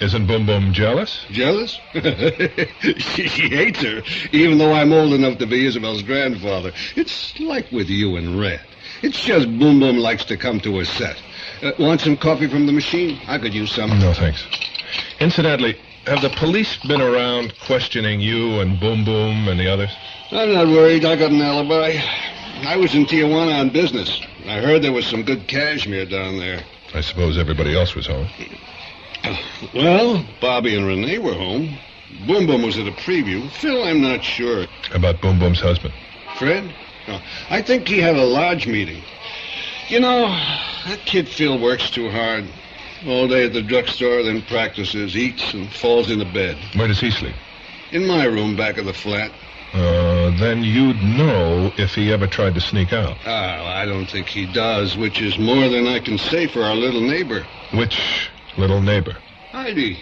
Isn't 0.00 0.26
Boom 0.26 0.44
Boom 0.44 0.72
jealous? 0.72 1.24
Jealous? 1.30 1.80
she, 1.92 3.28
she 3.28 3.48
hates 3.48 3.80
her, 3.82 4.02
even 4.30 4.58
though 4.58 4.72
I'm 4.72 4.92
old 4.92 5.14
enough 5.14 5.38
to 5.38 5.46
be 5.46 5.66
Isabel's 5.66 6.02
grandfather. 6.02 6.72
It's 6.96 7.38
like 7.40 7.72
with 7.72 7.88
you 7.88 8.16
and 8.16 8.38
Red. 8.38 8.60
It's 9.02 9.22
just 9.24 9.46
Boom 9.58 9.80
Boom 9.80 9.96
likes 9.96 10.24
to 10.26 10.36
come 10.36 10.60
to 10.60 10.80
a 10.80 10.84
set. 10.84 11.16
Uh, 11.62 11.72
want 11.78 12.02
some 12.02 12.16
coffee 12.16 12.48
from 12.48 12.66
the 12.66 12.72
machine? 12.72 13.20
I 13.26 13.38
could 13.38 13.54
use 13.54 13.72
some. 13.72 13.88
No, 13.98 14.12
thanks. 14.12 14.46
Incidentally, 15.18 15.78
have 16.06 16.20
the 16.20 16.30
police 16.30 16.76
been 16.86 17.00
around 17.00 17.54
questioning 17.60 18.20
you 18.20 18.60
and 18.60 18.78
Boom 18.78 19.04
Boom 19.04 19.48
and 19.48 19.58
the 19.58 19.68
others? 19.72 19.90
I'm 20.30 20.52
not 20.52 20.66
worried. 20.66 21.06
I 21.06 21.16
got 21.16 21.30
an 21.30 21.40
alibi. 21.40 22.00
I 22.64 22.76
was 22.76 22.94
in 22.94 23.06
Tijuana 23.06 23.60
on 23.60 23.70
business. 23.70 24.20
I 24.46 24.60
heard 24.60 24.82
there 24.82 24.92
was 24.92 25.06
some 25.06 25.22
good 25.22 25.46
cashmere 25.46 26.06
down 26.06 26.38
there. 26.38 26.60
I 26.94 27.00
suppose 27.00 27.38
everybody 27.38 27.76
else 27.76 27.94
was 27.94 28.06
home. 28.06 28.28
Well, 29.74 30.24
Bobby 30.40 30.76
and 30.76 30.86
Rene 30.86 31.18
were 31.18 31.34
home. 31.34 31.76
Boom 32.26 32.46
Boom 32.46 32.62
was 32.62 32.78
at 32.78 32.86
a 32.86 32.92
preview. 32.92 33.50
Phil, 33.50 33.82
I'm 33.82 34.00
not 34.00 34.22
sure. 34.24 34.66
About 34.92 35.20
Boom 35.20 35.38
Boom's 35.38 35.60
husband? 35.60 35.92
Fred? 36.38 36.72
No, 37.08 37.20
I 37.50 37.62
think 37.62 37.88
he 37.88 37.98
had 37.98 38.16
a 38.16 38.24
lodge 38.24 38.66
meeting. 38.66 39.02
You 39.88 40.00
know, 40.00 40.26
that 40.86 41.00
kid 41.04 41.28
Phil 41.28 41.58
works 41.58 41.90
too 41.90 42.10
hard. 42.10 42.44
All 43.06 43.28
day 43.28 43.44
at 43.44 43.52
the 43.52 43.62
drugstore, 43.62 44.22
then 44.22 44.42
practices, 44.42 45.16
eats, 45.16 45.52
and 45.52 45.70
falls 45.70 46.10
into 46.10 46.24
bed. 46.24 46.56
Where 46.74 46.88
does 46.88 47.00
he 47.00 47.10
sleep? 47.10 47.34
In 47.92 48.06
my 48.06 48.24
room 48.24 48.56
back 48.56 48.78
of 48.78 48.86
the 48.86 48.94
flat. 48.94 49.30
Uh, 49.72 50.30
then 50.38 50.62
you'd 50.62 51.02
know 51.02 51.72
if 51.76 51.94
he 51.94 52.12
ever 52.12 52.26
tried 52.26 52.54
to 52.54 52.60
sneak 52.60 52.92
out. 52.92 53.16
Ah, 53.26 53.64
I 53.76 53.84
don't 53.84 54.06
think 54.06 54.28
he 54.28 54.46
does, 54.46 54.96
which 54.96 55.20
is 55.20 55.38
more 55.38 55.68
than 55.68 55.86
I 55.86 56.00
can 56.00 56.18
say 56.18 56.46
for 56.46 56.62
our 56.62 56.74
little 56.74 57.00
neighbor. 57.00 57.46
Which 57.74 58.30
little 58.56 58.80
neighbor? 58.80 59.16
Heidi. 59.50 59.98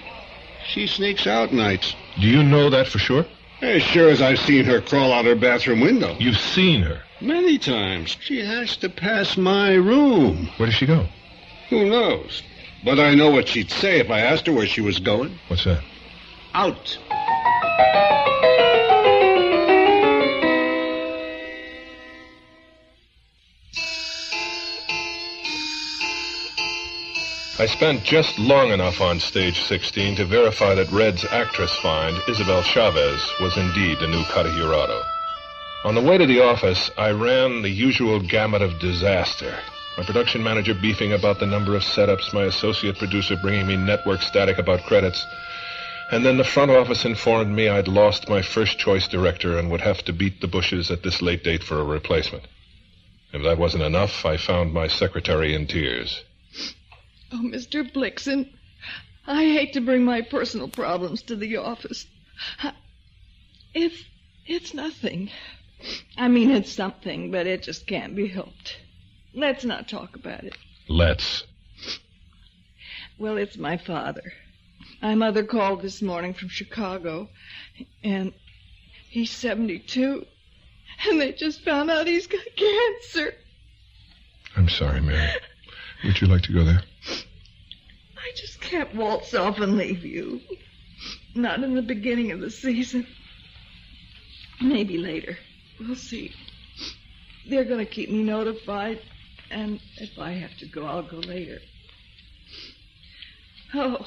She 0.67 0.87
sneaks 0.87 1.27
out 1.27 1.53
nights. 1.53 1.95
Do 2.21 2.27
you 2.27 2.43
know 2.43 2.71
that 2.71 2.89
for 2.89 2.99
sure? 2.99 3.27
As 3.61 3.83
sure 3.83 4.11
as 4.11 4.21
I've 4.21 4.39
seen 4.39 4.65
her 4.65 4.81
crawl 4.81 5.13
out 5.13 5.25
her 5.25 5.35
bathroom 5.35 5.81
window. 5.81 6.17
You've 6.19 6.39
seen 6.39 6.83
her? 6.83 7.03
Many 7.21 7.59
times. 7.59 8.17
She 8.21 8.45
has 8.45 8.77
to 8.79 8.89
pass 8.89 9.37
my 9.37 9.75
room. 9.75 10.49
Where 10.57 10.67
does 10.67 10.75
she 10.75 10.87
go? 10.87 11.07
Who 11.71 11.89
knows? 11.89 12.43
But 12.85 13.01
I 13.01 13.15
know 13.15 13.31
what 13.31 13.49
she'd 13.49 13.71
say 13.71 14.01
if 14.01 14.11
I 14.11 14.21
asked 14.21 14.47
her 14.47 14.53
where 14.53 14.67
she 14.67 14.81
was 14.81 14.99
going. 14.99 15.39
What's 15.49 15.65
that? 15.65 15.83
Out. 16.53 16.99
I 27.57 27.67
spent 27.67 28.03
just 28.03 28.37
long 28.37 28.73
enough 28.73 29.01
on 29.01 29.21
stage 29.21 29.63
16 29.63 30.17
to 30.17 30.25
verify 30.25 30.75
that 30.75 30.91
Red's 30.91 31.25
actress 31.25 31.73
find, 31.77 32.21
Isabel 32.29 32.63
Chavez, 32.63 33.33
was 33.41 33.57
indeed 33.57 34.01
the 34.01 34.09
new 34.09 34.25
Cata 34.25 34.51
On 35.85 35.95
the 35.95 36.01
way 36.01 36.19
to 36.19 36.27
the 36.27 36.43
office, 36.43 36.91
I 36.99 37.11
ran 37.11 37.63
the 37.63 37.71
usual 37.71 38.19
gamut 38.19 38.61
of 38.61 38.81
disaster. 38.81 39.57
My 39.97 40.03
production 40.03 40.43
manager 40.43 40.75
beefing 40.75 41.13
about 41.13 41.39
the 41.39 41.47
number 41.47 41.77
of 41.77 41.85
setups, 41.85 42.35
my 42.35 42.43
associate 42.43 42.99
producer 42.99 43.37
bringing 43.41 43.69
me 43.69 43.77
network 43.77 44.23
static 44.23 44.59
about 44.59 44.83
credits, 44.83 45.25
and 46.11 46.27
then 46.27 46.39
the 46.39 46.43
front 46.43 46.73
office 46.73 47.05
informed 47.05 47.55
me 47.55 47.69
I'd 47.69 47.87
lost 47.87 48.29
my 48.29 48.43
first 48.43 48.81
choice 48.81 49.07
director 49.07 49.57
and 49.61 49.71
would 49.71 49.83
have 49.83 50.03
to 50.07 50.13
beat 50.13 50.41
the 50.41 50.49
bushes 50.49 50.91
at 50.91 51.05
this 51.05 51.23
late 51.23 51.45
date 51.45 51.63
for 51.63 51.79
a 51.79 51.85
replacement. 51.85 52.49
If 53.33 53.45
that 53.45 53.59
wasn't 53.59 53.85
enough, 53.85 54.27
I 54.27 54.39
found 54.39 54.73
my 54.73 54.89
secretary 54.89 55.55
in 55.55 55.69
tears. 55.69 56.25
Oh, 57.35 57.41
Mr. 57.43 57.83
Blixen, 57.91 58.49
I 59.27 59.43
hate 59.43 59.73
to 59.73 59.81
bring 59.81 60.05
my 60.05 60.21
personal 60.23 60.69
problems 60.69 61.21
to 61.23 61.35
the 61.35 61.57
office. 61.57 62.07
It's 63.75 64.05
it's 64.47 64.73
nothing. 64.73 65.31
I 66.17 66.29
mean, 66.29 66.53
it's 66.53 66.71
something, 66.71 67.33
but 67.33 67.49
it 67.49 67.65
just 67.65 67.89
can't 67.89 68.15
be 68.15 68.29
helped. 68.29 68.77
Let's 69.35 69.65
not 69.65 69.89
talk 69.89 70.15
about 70.15 70.45
it. 70.45 70.57
Let's. 70.89 71.43
Well, 73.19 73.37
it's 73.37 73.57
my 73.57 73.79
father. 73.79 74.33
My 75.03 75.17
mother 75.17 75.43
called 75.43 75.83
this 75.83 76.01
morning 76.01 76.35
from 76.35 76.51
Chicago, 76.51 77.29
and 78.05 78.33
he's 79.11 79.33
72, 79.33 80.25
and 81.09 81.21
they 81.21 81.33
just 81.33 81.65
found 81.65 81.91
out 81.91 82.07
he's 82.07 82.29
got 82.29 82.47
cancer. 82.55 83.35
I'm 84.57 84.69
sorry, 84.69 85.01
Mary. 85.01 85.33
Would 86.05 86.21
you 86.21 86.29
like 86.29 86.43
to 86.43 86.53
go 86.53 86.65
there? 86.65 86.83
I 88.25 88.33
just 88.35 88.61
can't 88.61 88.95
waltz 88.95 89.35
off 89.35 89.59
and 89.59 89.77
leave 89.77 90.05
you. 90.05 90.41
Not 91.35 91.63
in 91.63 91.75
the 91.75 91.83
beginning 91.83 92.33
of 92.33 92.41
the 92.41 92.51
season. 92.51 93.07
Maybe 94.63 94.97
later. 94.97 95.37
We'll 95.79 95.97
see. 95.97 96.33
They're 97.49 97.65
going 97.65 97.85
to 97.85 97.91
keep 97.91 98.11
me 98.11 98.23
notified, 98.23 99.01
and 99.51 99.79
if 99.99 100.19
I 100.19 100.31
have 100.31 100.57
to 100.59 100.67
go, 100.67 100.87
I'll 100.87 101.03
go 101.03 101.19
later. 101.19 101.59
Oh, 103.75 104.07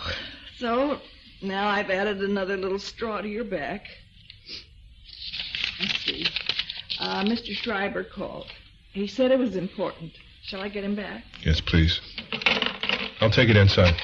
so 0.58 1.00
now 1.42 1.68
I've 1.68 1.92
added 1.92 2.22
another 2.22 2.58
little 2.58 2.80
straw 2.80 3.22
to 3.22 3.28
your 3.28 3.44
back. 3.44 3.86
Let's 5.80 6.00
see. 6.06 6.26
Uh, 7.00 7.24
Mr. 7.24 7.54
Schreiber 7.54 8.04
called. 8.04 8.48
He 8.94 9.06
said 9.06 9.32
it 9.32 9.38
was 9.38 9.56
important. 9.56 10.14
Shall 10.44 10.62
I 10.62 10.70
get 10.70 10.84
him 10.84 10.96
back? 10.96 11.24
Yes, 11.44 11.62
please. 11.62 12.00
I'll 13.20 13.32
take 13.32 13.50
it 13.50 13.58
inside. 13.58 13.96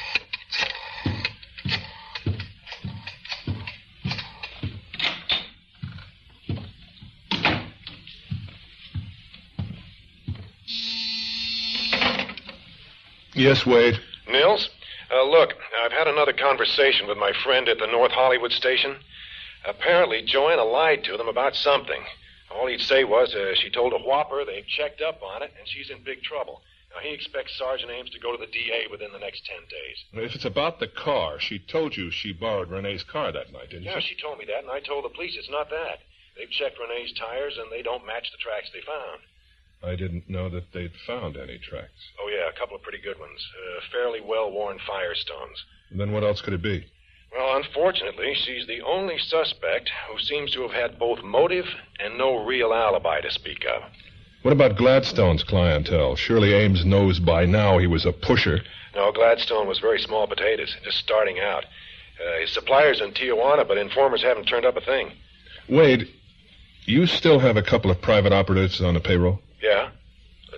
Yes, 13.35 13.65
Wade. 13.65 13.99
Nils? 14.29 14.69
Uh, 15.11 15.23
look, 15.23 15.53
I've 15.83 15.91
had 15.91 16.07
another 16.07 16.33
conversation 16.33 17.07
with 17.07 17.17
my 17.17 17.33
friend 17.43 17.67
at 17.67 17.77
the 17.77 17.87
North 17.87 18.11
Hollywood 18.11 18.51
station. 18.51 18.95
Apparently, 19.65 20.21
Joanna 20.23 20.63
lied 20.63 21.03
to 21.03 21.17
them 21.17 21.27
about 21.27 21.55
something. 21.55 22.01
All 22.51 22.67
he'd 22.67 22.81
say 22.81 23.03
was 23.03 23.33
uh, 23.35 23.53
she 23.55 23.69
told 23.69 23.93
a 23.93 23.97
whopper 23.97 24.45
they've 24.45 24.65
checked 24.65 25.01
up 25.01 25.21
on 25.21 25.43
it 25.43 25.51
and 25.57 25.67
she's 25.67 25.89
in 25.89 26.03
big 26.03 26.21
trouble. 26.23 26.61
Now, 26.93 27.01
he 27.01 27.13
expects 27.13 27.57
Sergeant 27.57 27.91
Ames 27.91 28.11
to 28.11 28.19
go 28.19 28.31
to 28.31 28.37
the 28.37 28.51
DA 28.51 28.85
within 28.89 29.11
the 29.11 29.19
next 29.19 29.45
ten 29.45 29.61
days. 29.67 29.97
If 30.13 30.35
it's 30.35 30.45
about 30.45 30.79
the 30.79 30.87
car, 30.87 31.39
she 31.39 31.57
told 31.57 31.97
you 31.97 32.11
she 32.11 32.33
borrowed 32.33 32.69
Rene's 32.69 33.03
car 33.03 33.31
that 33.31 33.51
night, 33.51 33.71
didn't 33.71 33.85
she? 33.85 33.89
Yeah, 33.89 33.99
she? 33.99 34.13
she 34.13 34.21
told 34.21 34.37
me 34.37 34.45
that, 34.45 34.61
and 34.61 34.69
I 34.69 34.79
told 34.79 35.05
the 35.05 35.09
police 35.09 35.35
it's 35.35 35.49
not 35.49 35.69
that. 35.71 35.99
They've 36.37 36.49
checked 36.49 36.77
Rene's 36.79 37.13
tires, 37.13 37.57
and 37.57 37.71
they 37.71 37.81
don't 37.81 38.05
match 38.05 38.31
the 38.31 38.37
tracks 38.37 38.69
they 38.71 38.81
found. 38.81 39.21
I 39.83 39.95
didn't 39.95 40.29
know 40.29 40.49
that 40.49 40.71
they'd 40.71 40.95
found 41.05 41.35
any 41.35 41.57
tracks. 41.57 42.11
Oh, 42.21 42.29
yeah, 42.29 42.47
a 42.47 42.57
couple 42.57 42.75
of 42.75 42.83
pretty 42.83 42.99
good 42.99 43.19
ones. 43.19 43.45
Uh, 43.51 43.81
fairly 43.91 44.21
well 44.21 44.51
worn 44.51 44.79
firestones. 44.79 45.59
Then 45.91 46.11
what 46.11 46.23
else 46.23 46.41
could 46.41 46.53
it 46.53 46.61
be? 46.61 46.85
Well, 47.33 47.57
unfortunately, 47.57 48.33
she's 48.35 48.67
the 48.67 48.81
only 48.81 49.17
suspect 49.17 49.89
who 50.07 50.19
seems 50.19 50.51
to 50.51 50.61
have 50.61 50.71
had 50.71 50.99
both 50.99 51.23
motive 51.23 51.65
and 51.99 52.17
no 52.17 52.45
real 52.45 52.71
alibi 52.73 53.21
to 53.21 53.31
speak 53.31 53.65
of. 53.65 53.83
What 54.43 54.51
about 54.51 54.75
Gladstone's 54.77 55.41
clientele? 55.43 56.17
Surely 56.17 56.53
Ames 56.53 56.83
knows 56.85 57.19
by 57.19 57.45
now 57.45 57.77
he 57.77 57.87
was 57.87 58.05
a 58.05 58.11
pusher. 58.11 58.61
No, 58.93 59.11
Gladstone 59.11 59.67
was 59.67 59.79
very 59.79 59.99
small 59.99 60.27
potatoes, 60.27 60.75
just 60.83 60.97
starting 60.97 61.39
out. 61.39 61.63
Uh, 61.63 62.41
his 62.41 62.51
suppliers 62.51 63.01
in 63.01 63.11
Tijuana, 63.11 63.65
but 63.65 63.77
informers 63.77 64.21
haven't 64.21 64.45
turned 64.45 64.65
up 64.65 64.75
a 64.75 64.81
thing. 64.81 65.13
Wade, 65.69 66.09
you 66.85 67.07
still 67.07 67.39
have 67.39 67.55
a 67.55 67.61
couple 67.63 67.89
of 67.89 68.01
private 68.01 68.33
operatives 68.33 68.81
on 68.81 68.93
the 68.93 68.99
payroll? 68.99 69.39
Yeah? 69.61 69.89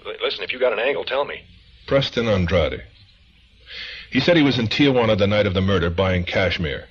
L- 0.04 0.14
listen, 0.22 0.44
if 0.44 0.52
you 0.52 0.60
got 0.60 0.74
an 0.74 0.80
angle, 0.80 1.06
tell 1.06 1.24
me. 1.24 1.44
Preston 1.86 2.28
Andrade. 2.28 2.84
He 4.12 4.20
said 4.20 4.36
he 4.36 4.44
was 4.44 4.58
in 4.58 4.68
Tijuana 4.68 5.16
the 5.16 5.28
night 5.28 5.46
of 5.46 5.54
the 5.54 5.62
murder 5.62 5.92
buying 5.92 6.24
cashmere. 6.24 6.86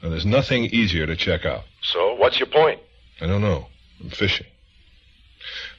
Now, 0.00 0.10
there's 0.10 0.26
nothing 0.26 0.66
easier 0.66 1.06
to 1.06 1.16
check 1.16 1.44
out. 1.44 1.64
So, 1.82 2.14
what's 2.14 2.38
your 2.38 2.48
point? 2.48 2.80
I 3.20 3.26
don't 3.26 3.42
know. 3.42 3.66
I'm 4.00 4.10
fishing. 4.10 4.46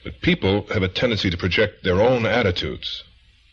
But 0.04 0.20
people 0.20 0.66
have 0.72 0.82
a 0.82 0.88
tendency 0.88 1.30
to 1.30 1.36
project 1.36 1.84
their 1.84 2.00
own 2.00 2.26
attitudes. 2.26 3.04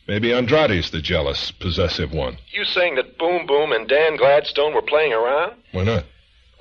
Maybe 0.07 0.34
Andrade's 0.34 0.90
the 0.90 1.02
jealous, 1.02 1.52
possessive 1.52 2.11
one. 2.11 2.38
You 2.52 2.65
saying 2.65 2.95
that 2.95 3.18
Boom 3.18 3.45
Boom 3.45 3.72
and 3.72 3.88
Dan 3.88 4.18
Gladstone 4.18 4.73
were 4.73 4.81
playing 4.81 5.14
around? 5.14 5.53
Why 5.72 5.84
not? 5.84 6.06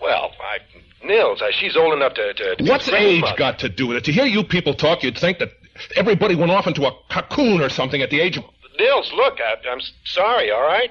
Well, 0.02 0.32
I 0.40 0.58
Nils, 1.04 1.40
uh, 1.40 1.50
she's 1.52 1.76
old 1.76 1.94
enough 1.94 2.14
to. 2.14 2.34
to, 2.34 2.56
to 2.56 2.64
What's 2.64 2.88
age 2.88 3.24
got 3.36 3.58
to 3.60 3.68
do 3.68 3.86
with 3.86 3.96
it? 3.98 4.04
To 4.04 4.12
hear 4.12 4.26
you 4.26 4.44
people 4.44 4.74
talk, 4.74 5.02
you'd 5.02 5.16
think 5.16 5.38
that 5.38 5.50
everybody 5.96 6.34
went 6.34 6.50
off 6.50 6.66
into 6.66 6.86
a 6.86 6.92
cocoon 7.10 7.60
or 7.60 7.68
something 7.68 8.02
at 8.02 8.10
the 8.10 8.20
age 8.20 8.36
of. 8.36 8.44
Nils, 8.78 9.12
look, 9.14 9.38
I, 9.40 9.68
I'm 9.68 9.80
sorry, 10.04 10.50
all 10.50 10.62
right? 10.62 10.90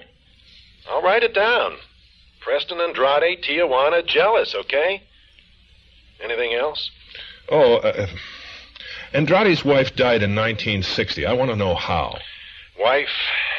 I'll 0.90 1.02
write 1.02 1.24
it 1.24 1.34
down. 1.34 1.76
Preston 2.42 2.80
Andrade, 2.80 3.44
Tijuana, 3.44 4.06
jealous, 4.06 4.56
okay? 4.56 5.04
Anything 6.24 6.54
else? 6.54 6.90
Oh, 7.50 7.76
uh, 7.76 8.08
Andrade's 9.14 9.64
wife 9.66 9.96
died 9.96 10.22
in 10.24 10.36
1960. 10.36 11.26
I 11.26 11.34
want 11.34 11.50
to 11.52 11.56
know 11.56 11.76
how. 11.76 12.18
Wife, 12.80 13.08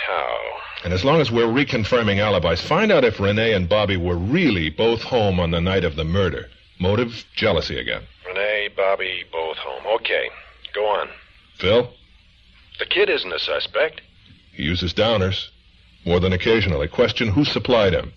how? 0.07 0.39
And 0.85 0.93
as 0.93 1.05
long 1.05 1.21
as 1.21 1.31
we're 1.31 1.47
reconfirming 1.47 2.19
alibis, 2.19 2.61
find 2.61 2.93
out 2.93 3.05
if 3.05 3.19
Rene 3.19 3.53
and 3.53 3.69
Bobby 3.69 3.97
were 3.97 4.17
really 4.17 4.71
both 4.71 5.03
home 5.03 5.41
on 5.41 5.51
the 5.51 5.61
night 5.61 5.85
of 5.85 5.97
the 5.97 6.05
murder. 6.05 6.49
Motive, 6.79 7.25
jealousy 7.35 7.79
again. 7.79 8.03
Rene, 8.27 8.69
Bobby, 8.77 9.25
both 9.33 9.57
home. 9.57 9.85
Okay, 9.97 10.29
go 10.75 10.87
on. 10.87 11.09
Phil, 11.57 11.93
The 12.79 12.87
kid 12.87 13.11
isn't 13.11 13.33
a 13.33 13.39
suspect. 13.41 14.01
he 14.53 14.63
uses 14.63 14.95
downers. 14.95 15.49
More 16.05 16.21
than 16.21 16.33
occasionally. 16.33 16.87
Question 16.89 17.29
who 17.29 17.45
supplied 17.45 17.93
him. 17.93 18.13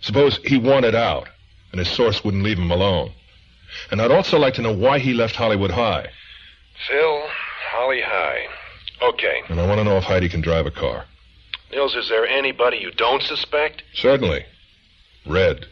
Suppose 0.00 0.38
he 0.44 0.56
wanted 0.56 0.94
out, 0.94 1.28
and 1.70 1.78
his 1.78 1.88
source 1.90 2.24
wouldn't 2.24 2.42
leave 2.42 2.58
him 2.58 2.70
alone. 2.70 3.12
And 3.90 4.00
I'd 4.00 4.10
also 4.10 4.38
like 4.38 4.54
to 4.54 4.62
know 4.62 4.72
why 4.72 4.98
he 4.98 5.12
left 5.12 5.36
Hollywood 5.36 5.70
High. 5.70 6.08
Phil, 6.88 7.22
Holly 7.70 8.00
High. 8.00 8.46
Okay. 9.02 9.42
And 9.48 9.60
I 9.60 9.66
want 9.66 9.78
to 9.78 9.84
know 9.84 9.96
if 9.96 10.04
Heidi 10.04 10.28
can 10.28 10.40
drive 10.40 10.66
a 10.66 10.70
car. 10.70 11.04
Nils, 11.72 11.94
is 11.94 12.08
there 12.08 12.26
anybody 12.26 12.78
you 12.78 12.90
don't 12.90 13.22
suspect? 13.22 13.82
Certainly. 13.94 14.44
Red. 15.26 15.66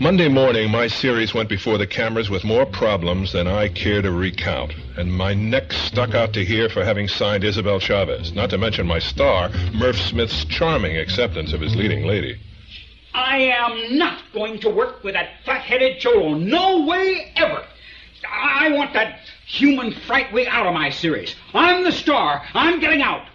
Monday 0.00 0.28
morning, 0.28 0.70
my 0.70 0.86
series 0.86 1.34
went 1.34 1.48
before 1.48 1.76
the 1.76 1.86
cameras 1.86 2.30
with 2.30 2.44
more 2.44 2.64
problems 2.64 3.32
than 3.32 3.48
I 3.48 3.68
care 3.68 4.00
to 4.00 4.12
recount, 4.12 4.72
and 4.96 5.12
my 5.12 5.34
neck 5.34 5.72
stuck 5.72 6.14
out 6.14 6.32
to 6.34 6.44
here 6.44 6.68
for 6.68 6.84
having 6.84 7.08
signed 7.08 7.42
Isabel 7.42 7.80
Chavez, 7.80 8.32
not 8.32 8.50
to 8.50 8.58
mention 8.58 8.86
my 8.86 9.00
star, 9.00 9.50
Murph 9.74 9.98
Smith's 10.00 10.44
charming 10.44 10.96
acceptance 10.96 11.52
of 11.52 11.60
his 11.60 11.74
leading 11.74 12.06
lady. 12.06 12.38
I 13.18 13.38
am 13.38 13.98
not 13.98 14.22
going 14.32 14.60
to 14.60 14.70
work 14.70 15.02
with 15.02 15.14
that 15.14 15.30
fat-headed 15.44 15.98
cholo. 15.98 16.34
No 16.34 16.86
way 16.86 17.32
ever. 17.34 17.64
I 18.30 18.70
want 18.70 18.92
that 18.92 19.18
human 19.44 19.92
fright 20.06 20.32
wig 20.32 20.46
out 20.48 20.68
of 20.68 20.72
my 20.72 20.90
series. 20.90 21.34
I'm 21.52 21.82
the 21.82 21.90
star. 21.90 22.44
I'm 22.54 22.78
getting 22.78 23.02
out. 23.02 23.26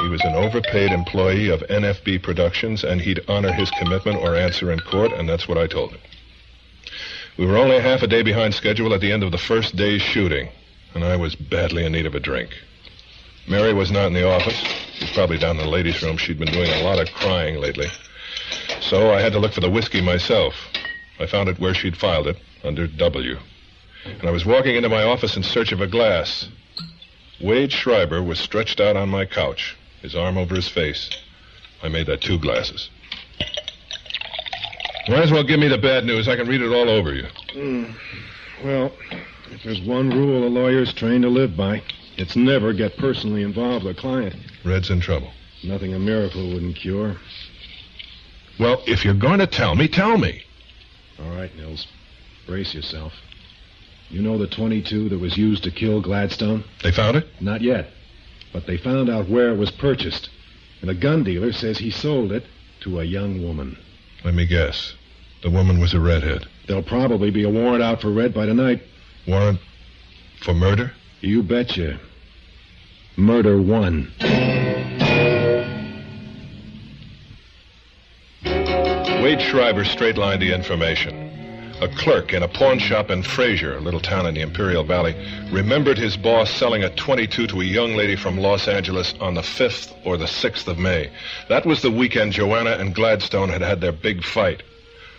He 0.00 0.08
was 0.08 0.20
an 0.22 0.34
overpaid 0.34 0.90
employee 0.90 1.48
of 1.48 1.60
NFB 1.60 2.24
Productions, 2.24 2.82
and 2.82 3.00
he'd 3.00 3.20
honor 3.28 3.52
his 3.52 3.70
commitment 3.70 4.18
or 4.18 4.34
answer 4.34 4.72
in 4.72 4.80
court, 4.80 5.12
and 5.12 5.28
that's 5.28 5.46
what 5.46 5.58
I 5.58 5.68
told 5.68 5.92
him. 5.92 6.00
We 7.38 7.46
were 7.46 7.56
only 7.56 7.78
half 7.78 8.02
a 8.02 8.08
day 8.08 8.22
behind 8.22 8.52
schedule 8.52 8.92
at 8.94 9.00
the 9.00 9.12
end 9.12 9.22
of 9.22 9.30
the 9.30 9.38
first 9.38 9.76
day's 9.76 10.02
shooting, 10.02 10.48
and 10.92 11.04
I 11.04 11.14
was 11.14 11.36
badly 11.36 11.84
in 11.86 11.92
need 11.92 12.06
of 12.06 12.16
a 12.16 12.20
drink. 12.20 12.50
Mary 13.46 13.72
was 13.72 13.92
not 13.92 14.06
in 14.06 14.12
the 14.12 14.28
office. 14.28 14.60
She's 15.02 15.10
probably 15.10 15.36
down 15.36 15.58
in 15.58 15.64
the 15.64 15.68
ladies' 15.68 16.00
room. 16.00 16.16
She'd 16.16 16.38
been 16.38 16.52
doing 16.52 16.70
a 16.70 16.84
lot 16.84 17.00
of 17.00 17.12
crying 17.12 17.56
lately. 17.56 17.88
So 18.80 19.12
I 19.12 19.20
had 19.20 19.32
to 19.32 19.40
look 19.40 19.52
for 19.52 19.60
the 19.60 19.68
whiskey 19.68 20.00
myself. 20.00 20.54
I 21.18 21.26
found 21.26 21.48
it 21.48 21.58
where 21.58 21.74
she'd 21.74 21.96
filed 21.96 22.28
it, 22.28 22.36
under 22.62 22.86
W. 22.86 23.36
And 24.04 24.28
I 24.28 24.30
was 24.30 24.46
walking 24.46 24.76
into 24.76 24.88
my 24.88 25.02
office 25.02 25.36
in 25.36 25.42
search 25.42 25.72
of 25.72 25.80
a 25.80 25.88
glass. 25.88 26.48
Wade 27.40 27.72
Schreiber 27.72 28.22
was 28.22 28.38
stretched 28.38 28.78
out 28.78 28.96
on 28.96 29.08
my 29.08 29.24
couch, 29.24 29.76
his 30.02 30.14
arm 30.14 30.38
over 30.38 30.54
his 30.54 30.68
face. 30.68 31.10
I 31.82 31.88
made 31.88 32.06
that 32.06 32.20
two 32.20 32.38
glasses. 32.38 32.88
Might 35.08 35.24
as 35.24 35.32
well 35.32 35.42
give 35.42 35.58
me 35.58 35.66
the 35.66 35.78
bad 35.78 36.04
news. 36.04 36.28
I 36.28 36.36
can 36.36 36.46
read 36.46 36.62
it 36.62 36.72
all 36.72 36.88
over 36.88 37.12
you. 37.12 37.26
Mm. 37.54 37.92
Well, 38.64 38.92
if 39.50 39.64
there's 39.64 39.80
one 39.80 40.10
rule 40.10 40.46
a 40.46 40.48
lawyer's 40.48 40.94
trained 40.94 41.24
to 41.24 41.28
live 41.28 41.56
by, 41.56 41.82
it's 42.16 42.36
never 42.36 42.72
get 42.72 42.96
personally 42.98 43.42
involved 43.42 43.84
with 43.84 43.98
a 43.98 44.00
client. 44.00 44.36
Red's 44.64 44.90
in 44.90 45.00
trouble. 45.00 45.32
Nothing 45.64 45.94
a 45.94 45.98
miracle 45.98 46.52
wouldn't 46.52 46.76
cure. 46.76 47.16
Well, 48.58 48.82
if 48.86 49.04
you're 49.04 49.14
going 49.14 49.38
to 49.38 49.46
tell 49.46 49.74
me, 49.74 49.88
tell 49.88 50.18
me. 50.18 50.42
All 51.18 51.30
right, 51.30 51.54
Nils. 51.56 51.86
Brace 52.46 52.74
yourself. 52.74 53.12
You 54.08 54.20
know 54.20 54.36
the 54.36 54.46
22 54.46 55.08
that 55.08 55.18
was 55.18 55.36
used 55.36 55.64
to 55.64 55.70
kill 55.70 56.00
Gladstone? 56.00 56.64
They 56.82 56.92
found 56.92 57.16
it? 57.16 57.26
Not 57.40 57.62
yet. 57.62 57.90
But 58.52 58.66
they 58.66 58.76
found 58.76 59.08
out 59.08 59.28
where 59.28 59.48
it 59.48 59.56
was 59.56 59.70
purchased. 59.70 60.28
And 60.82 60.90
a 60.90 60.94
gun 60.94 61.24
dealer 61.24 61.52
says 61.52 61.78
he 61.78 61.90
sold 61.90 62.32
it 62.32 62.44
to 62.80 63.00
a 63.00 63.04
young 63.04 63.42
woman. 63.42 63.78
Let 64.24 64.34
me 64.34 64.46
guess. 64.46 64.94
The 65.42 65.50
woman 65.50 65.80
was 65.80 65.94
a 65.94 66.00
redhead. 66.00 66.46
There'll 66.66 66.82
probably 66.82 67.30
be 67.30 67.44
a 67.44 67.48
warrant 67.48 67.82
out 67.82 68.00
for 68.00 68.10
Red 68.12 68.34
by 68.34 68.46
tonight. 68.46 68.82
Warrant 69.26 69.60
for 70.40 70.54
murder? 70.54 70.92
You 71.20 71.42
betcha. 71.42 71.98
Murder 73.16 73.60
one. 73.60 74.10
Wade 79.22 79.42
Schreiber 79.42 79.84
straight 79.84 80.16
lined 80.16 80.40
the 80.40 80.54
information. 80.54 81.28
A 81.82 81.88
clerk 81.88 82.32
in 82.32 82.42
a 82.42 82.48
pawn 82.48 82.78
shop 82.78 83.10
in 83.10 83.22
Fraser, 83.22 83.76
a 83.76 83.80
little 83.80 84.00
town 84.00 84.24
in 84.24 84.34
the 84.34 84.40
Imperial 84.40 84.82
Valley, 84.82 85.14
remembered 85.50 85.98
his 85.98 86.16
boss 86.16 86.50
selling 86.50 86.84
a 86.84 86.88
22 86.88 87.48
to 87.48 87.60
a 87.60 87.64
young 87.64 87.96
lady 87.96 88.16
from 88.16 88.38
Los 88.38 88.66
Angeles 88.66 89.12
on 89.20 89.34
the 89.34 89.42
5th 89.42 89.94
or 90.06 90.16
the 90.16 90.24
6th 90.24 90.66
of 90.66 90.78
May. 90.78 91.10
That 91.50 91.66
was 91.66 91.82
the 91.82 91.90
weekend 91.90 92.32
Joanna 92.32 92.70
and 92.70 92.94
Gladstone 92.94 93.50
had 93.50 93.60
had 93.60 93.82
their 93.82 93.92
big 93.92 94.24
fight. 94.24 94.62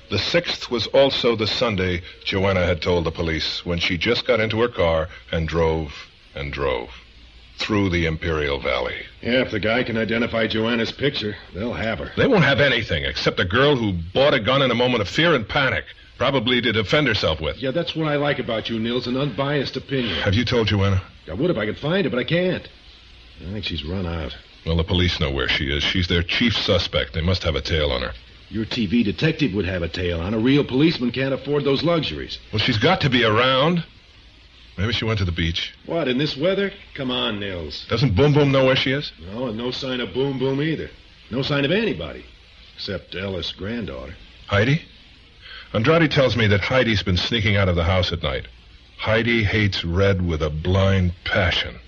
The 0.09 0.17
6th 0.17 0.71
was 0.71 0.87
also 0.87 1.35
the 1.35 1.45
Sunday 1.45 2.01
Joanna 2.25 2.65
had 2.65 2.81
told 2.81 3.03
the 3.03 3.11
police 3.11 3.63
when 3.63 3.77
she 3.77 3.99
just 3.99 4.25
got 4.25 4.39
into 4.39 4.61
her 4.61 4.67
car 4.67 5.09
and 5.31 5.47
drove 5.47 5.93
and 6.33 6.51
drove 6.51 6.89
through 7.57 7.89
the 7.89 8.05
Imperial 8.05 8.59
Valley. 8.59 8.95
Yeah, 9.21 9.41
if 9.41 9.51
the 9.51 9.59
guy 9.59 9.83
can 9.83 9.97
identify 9.97 10.47
Joanna's 10.47 10.91
picture, 10.91 11.35
they'll 11.53 11.73
have 11.73 11.99
her. 11.99 12.11
They 12.17 12.27
won't 12.27 12.43
have 12.43 12.59
anything 12.59 13.05
except 13.05 13.39
a 13.39 13.45
girl 13.45 13.75
who 13.75 13.93
bought 14.13 14.33
a 14.33 14.39
gun 14.39 14.61
in 14.61 14.71
a 14.71 14.75
moment 14.75 15.01
of 15.01 15.07
fear 15.09 15.33
and 15.33 15.47
panic, 15.47 15.85
probably 16.17 16.61
to 16.61 16.71
defend 16.71 17.07
herself 17.07 17.39
with. 17.39 17.57
Yeah, 17.57 17.71
that's 17.71 17.95
what 17.95 18.07
I 18.07 18.15
like 18.15 18.39
about 18.39 18.69
you, 18.69 18.79
Nils, 18.79 19.07
an 19.07 19.17
unbiased 19.17 19.77
opinion. 19.77 20.15
Have 20.21 20.33
you 20.33 20.45
told 20.45 20.67
Joanna? 20.67 21.01
I 21.29 21.33
would 21.33 21.49
if 21.49 21.57
I 21.57 21.65
could 21.65 21.77
find 21.77 22.05
her, 22.05 22.09
but 22.09 22.19
I 22.19 22.25
can't. 22.25 22.67
I 23.41 23.51
think 23.53 23.65
she's 23.65 23.85
run 23.85 24.05
out. 24.05 24.35
Well, 24.65 24.77
the 24.77 24.83
police 24.83 25.19
know 25.19 25.31
where 25.31 25.49
she 25.49 25.65
is. 25.65 25.83
She's 25.83 26.07
their 26.07 26.23
chief 26.23 26.53
suspect. 26.53 27.13
They 27.13 27.21
must 27.21 27.43
have 27.43 27.55
a 27.55 27.61
tail 27.61 27.91
on 27.91 28.01
her. 28.01 28.13
Your 28.49 28.65
TV 28.65 29.03
detective 29.03 29.53
would 29.53 29.65
have 29.65 29.81
a 29.81 29.89
tail 29.89 30.21
on. 30.21 30.33
A 30.33 30.39
real 30.39 30.63
policeman 30.63 31.11
can't 31.11 31.33
afford 31.33 31.63
those 31.63 31.83
luxuries. 31.83 32.39
Well, 32.51 32.59
she's 32.59 32.77
got 32.77 33.01
to 33.01 33.09
be 33.09 33.23
around. 33.23 33.83
Maybe 34.77 34.93
she 34.93 35.05
went 35.05 35.19
to 35.19 35.25
the 35.25 35.31
beach. 35.31 35.73
What, 35.85 36.07
in 36.07 36.17
this 36.17 36.35
weather? 36.35 36.71
Come 36.95 37.11
on, 37.11 37.39
Nils. 37.39 37.85
Doesn't 37.89 38.15
Boom 38.15 38.33
Boom 38.33 38.51
know 38.51 38.65
where 38.65 38.75
she 38.75 38.91
is? 38.91 39.11
No, 39.31 39.47
and 39.47 39.57
no 39.57 39.71
sign 39.71 39.99
of 39.99 40.13
Boom 40.13 40.39
Boom 40.39 40.61
either. 40.61 40.89
No 41.29 41.41
sign 41.41 41.65
of 41.65 41.71
anybody. 41.71 42.25
Except 42.75 43.15
Ella's 43.15 43.51
granddaughter. 43.51 44.15
Heidi? 44.47 44.81
Andrade 45.73 46.11
tells 46.11 46.35
me 46.35 46.47
that 46.47 46.61
Heidi's 46.61 47.03
been 47.03 47.17
sneaking 47.17 47.55
out 47.55 47.69
of 47.69 47.75
the 47.75 47.83
house 47.83 48.11
at 48.11 48.23
night. 48.23 48.47
Heidi 48.97 49.43
hates 49.43 49.83
Red 49.83 50.25
with 50.25 50.41
a 50.41 50.49
blind 50.49 51.13
passion. 51.23 51.79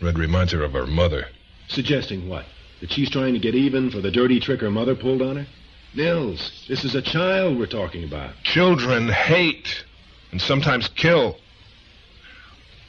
Red 0.00 0.18
reminds 0.18 0.52
her 0.52 0.62
of 0.62 0.72
her 0.72 0.86
mother. 0.86 1.26
Suggesting 1.68 2.28
what? 2.28 2.44
That 2.80 2.92
she's 2.92 3.10
trying 3.10 3.34
to 3.34 3.40
get 3.40 3.54
even 3.54 3.90
for 3.90 4.00
the 4.00 4.10
dirty 4.10 4.40
trick 4.40 4.60
her 4.60 4.70
mother 4.70 4.94
pulled 4.94 5.22
on 5.22 5.36
her? 5.36 5.46
Nils, 5.94 6.64
this 6.68 6.84
is 6.84 6.94
a 6.94 7.02
child 7.02 7.58
we're 7.58 7.66
talking 7.66 8.04
about. 8.04 8.32
Children 8.42 9.08
hate 9.08 9.84
and 10.32 10.40
sometimes 10.40 10.88
kill. 10.88 11.36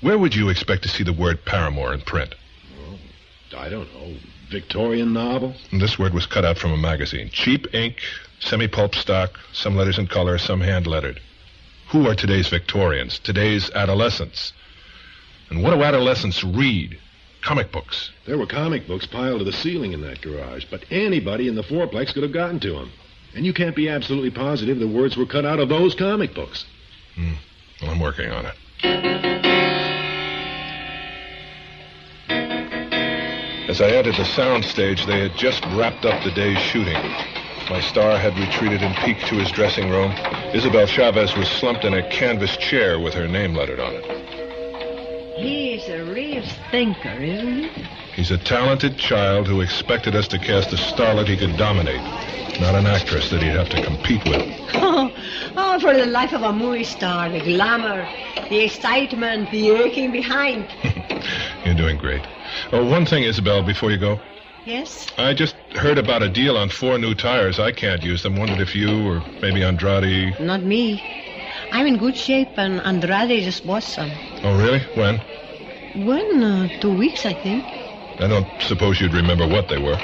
Where 0.02 0.18
would 0.18 0.36
you 0.36 0.50
expect 0.50 0.84
to 0.84 0.90
see 0.90 1.04
the 1.04 1.14
word 1.14 1.46
paramour 1.46 1.94
in 1.94 2.02
print? 2.02 2.36
I 3.56 3.70
don't 3.70 3.92
know. 3.94 4.16
Victorian 4.50 5.14
novel? 5.14 5.56
And 5.72 5.82
this 5.82 5.98
word 5.98 6.14
was 6.14 6.26
cut 6.26 6.46
out 6.46 6.58
from 6.58 6.72
a 6.72 6.78
magazine. 6.78 7.30
Cheap 7.32 7.74
ink, 7.74 7.98
semi 8.40 8.68
pulp 8.68 8.96
stock, 8.96 9.40
some 9.54 9.76
letters 9.76 9.98
in 9.98 10.08
color, 10.08 10.38
some 10.38 10.62
hand 10.62 10.88
lettered. 10.88 11.20
Who 11.90 12.08
are 12.08 12.16
today's 12.16 12.48
Victorians, 12.48 13.20
today's 13.20 13.72
adolescents? 13.72 14.54
And 15.50 15.64
what 15.64 15.72
do 15.72 15.84
adolescents 15.84 16.44
read? 16.44 17.00
Comic 17.42 17.72
books. 17.72 18.12
There 18.26 18.38
were 18.38 18.48
comic 18.48 18.88
books 18.88 19.06
piled 19.06 19.40
to 19.40 19.46
the 19.46 19.54
ceiling 19.54 19.94
in 19.94 20.02
that 20.02 20.22
garage, 20.22 20.66
but 20.70 20.84
anybody 20.90 21.48
in 21.48 21.56
the 21.56 21.64
fourplex 21.64 22.14
could 22.14 22.24
have 22.24 22.34
gotten 22.34 22.60
to 22.62 22.74
them. 22.74 22.92
And 23.36 23.46
you 23.46 23.54
can't 23.54 23.76
be 23.76 23.90
absolutely 23.90 24.32
positive 24.32 24.80
the 24.80 24.88
words 24.88 25.16
were 25.16 25.26
cut 25.26 25.46
out 25.46 25.60
of 25.60 25.70
those 25.70 25.94
comic 25.94 26.34
books. 26.34 26.66
Hmm. 27.16 27.34
Well, 27.82 27.92
I'm 27.92 28.00
working 28.00 28.32
on 28.32 28.46
it. 28.48 28.56
As 33.76 33.82
I 33.82 33.90
entered 33.90 34.16
the 34.16 34.24
soundstage, 34.24 35.06
they 35.06 35.20
had 35.20 35.36
just 35.36 35.62
wrapped 35.74 36.06
up 36.06 36.24
the 36.24 36.32
day's 36.32 36.62
shooting. 36.62 36.98
My 37.70 37.82
star 37.82 38.18
had 38.18 38.40
retreated 38.40 38.82
in 38.82 38.94
piqued 39.04 39.28
to 39.28 39.36
his 39.36 39.52
dressing 39.52 39.90
room. 39.90 40.12
Isabel 40.54 40.88
Chavez 40.88 41.36
was 41.36 41.50
slumped 41.50 41.84
in 41.84 41.94
a 41.94 42.10
canvas 42.10 42.56
chair 42.56 43.02
with 43.02 43.14
her 43.16 43.28
name 43.28 43.54
lettered 43.54 43.82
on 43.82 43.94
it. 43.94 44.25
He's 45.36 45.90
a 45.90 46.02
real 46.02 46.44
thinker, 46.72 47.10
isn't 47.10 47.64
he? 47.64 47.86
He's 48.16 48.32
a 48.32 48.38
talented 48.38 48.98
child 48.98 49.48
who 49.48 49.60
expected 49.60 50.16
us 50.16 50.30
to 50.30 50.40
cast 50.40 50.72
a 50.72 50.78
starlet 50.78 51.28
he 51.28 51.36
could 51.36 51.58
dominate, 51.58 52.02
not 52.62 52.74
an 52.74 52.86
actress 52.86 53.30
that 53.32 53.44
he'd 53.44 53.50
have 53.50 53.68
to 53.70 53.84
compete 53.84 54.24
with. 54.24 54.42
Oh, 54.76 55.14
oh, 55.58 55.80
for 55.80 55.94
the 55.94 56.06
life 56.06 56.32
of 56.32 56.44
a 56.44 56.54
movie 56.54 56.86
star, 56.86 57.30
the 57.30 57.42
glamour, 57.42 58.08
the 58.50 58.64
excitement, 58.64 59.52
the 59.52 59.72
aching 59.72 60.14
behind. 60.14 60.68
You're 61.66 61.76
doing 61.76 61.98
great. 61.98 62.26
Oh, 62.72 62.86
one 62.90 63.06
thing, 63.06 63.24
Isabel, 63.24 63.62
before 63.62 63.92
you 63.92 63.98
go. 63.98 64.20
Yes? 64.66 65.08
I 65.18 65.34
just 65.34 65.56
heard 65.76 65.98
about 65.98 66.24
a 66.24 66.30
deal 66.30 66.56
on 66.56 66.70
four 66.70 66.98
new 66.98 67.14
tires. 67.14 67.60
I 67.60 67.74
can't 67.74 68.02
use 68.04 68.24
them. 68.24 68.38
Wondered 68.38 68.62
if 68.62 68.74
you 68.74 69.06
or 69.06 69.22
maybe 69.42 69.64
Andrade. 69.64 70.40
Not 70.40 70.64
me. 70.64 71.04
I'm 71.72 71.88
in 71.88 71.98
good 71.98 72.16
shape, 72.16 72.58
and 72.58 72.80
Andrade 72.82 73.44
just 73.44 73.66
bought 73.66 73.84
some. 73.84 74.12
Oh, 74.44 74.58
really? 74.58 74.80
When? 74.96 75.22
When? 75.96 76.44
uh, 76.44 76.70
two 76.80 76.94
weeks, 76.98 77.26
I 77.26 77.34
think. 77.34 77.64
I 78.20 78.28
don't 78.28 78.48
suppose 78.60 79.00
you'd 79.02 79.14
remember 79.14 79.48
what 79.48 79.68
they 79.68 79.78
were. 79.78 79.98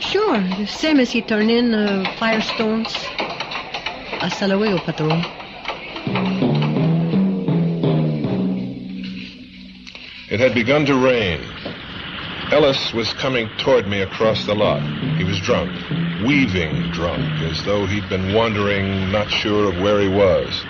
Sure, 0.00 0.38
the 0.58 0.66
same 0.66 1.00
as 1.00 1.10
he 1.10 1.22
turned 1.22 1.50
in 1.50 1.72
uh, 1.74 2.04
Firestones. 2.18 2.92
Hasta 4.20 4.46
luego, 4.48 4.78
patron. 4.78 5.24
It 10.30 10.40
had 10.40 10.54
begun 10.54 10.84
to 10.86 10.94
rain. 10.96 11.40
Ellis 12.50 12.92
was 12.92 13.12
coming 13.14 13.48
toward 13.58 13.86
me 13.86 14.02
across 14.02 14.44
the 14.46 14.54
lot. 14.54 14.82
He 15.16 15.24
was 15.24 15.40
drunk, 15.40 15.70
weaving 16.26 16.90
drunk, 16.92 17.22
as 17.42 17.64
though 17.64 17.86
he'd 17.86 18.08
been 18.08 18.34
wandering, 18.34 19.10
not 19.12 19.30
sure 19.30 19.68
of 19.72 19.80
where 19.80 20.00
he 20.00 20.08
was. 20.08 20.64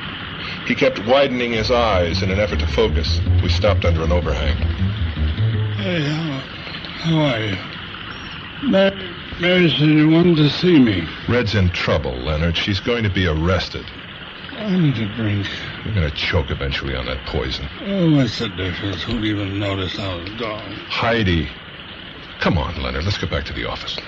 He 0.66 0.74
kept 0.74 0.98
widening 1.06 1.52
his 1.52 1.70
eyes 1.70 2.22
in 2.22 2.30
an 2.30 2.40
effort 2.40 2.58
to 2.60 2.66
focus. 2.66 3.20
We 3.42 3.48
stopped 3.50 3.84
under 3.84 4.02
an 4.02 4.12
overhang. 4.12 4.56
Hey, 5.76 6.02
how, 6.02 6.38
how 7.02 7.18
are 7.20 7.40
you? 7.40 7.56
Mary, 8.70 9.14
Mary 9.40 9.68
said 9.68 9.80
you 9.80 10.08
wanted 10.08 10.36
to 10.36 10.48
see 10.48 10.78
me. 10.78 11.06
Red's 11.28 11.54
in 11.54 11.68
trouble, 11.70 12.14
Leonard. 12.14 12.56
She's 12.56 12.80
going 12.80 13.02
to 13.04 13.10
be 13.10 13.26
arrested. 13.26 13.84
I 14.52 14.74
need 14.78 14.96
a 14.96 15.14
drink. 15.16 15.46
You're 15.84 15.94
going 15.94 16.08
to 16.08 16.16
choke 16.16 16.50
eventually 16.50 16.96
on 16.96 17.04
that 17.06 17.18
poison. 17.26 17.68
Oh, 17.82 18.16
what's 18.16 18.38
the 18.38 18.48
difference? 18.48 19.02
Who'd 19.02 19.24
even 19.24 19.58
notice 19.58 19.98
I 19.98 20.14
was 20.14 20.30
gone? 20.34 20.72
Heidi. 20.88 21.50
Come 22.40 22.56
on, 22.56 22.82
Leonard. 22.82 23.04
Let's 23.04 23.18
get 23.18 23.30
back 23.30 23.44
to 23.44 23.52
the 23.52 23.68
office. 23.68 23.98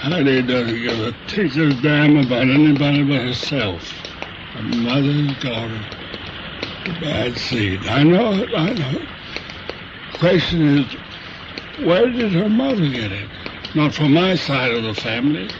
Heidi 0.00 0.42
doesn't 0.42 0.82
give 0.82 0.98
a 0.98 1.12
tinker's 1.28 1.80
damn 1.80 2.16
about 2.16 2.42
anybody 2.42 3.04
but 3.04 3.22
herself. 3.22 3.84
Her 4.56 4.62
mother, 4.62 5.34
daughter, 5.42 5.80
the 6.86 6.98
bad 6.98 7.36
seed. 7.36 7.86
I 7.88 8.02
know 8.02 8.32
it, 8.32 8.54
I 8.56 8.72
know 8.72 9.00
it. 9.00 9.08
Question 10.18 10.78
is, 10.78 10.96
where 11.84 12.08
did 12.08 12.32
her 12.32 12.48
mother 12.48 12.88
get 12.88 13.12
it? 13.12 13.28
Not 13.74 13.92
from 13.92 14.14
my 14.14 14.34
side 14.34 14.72
of 14.72 14.82
the 14.82 14.94
family. 14.94 15.50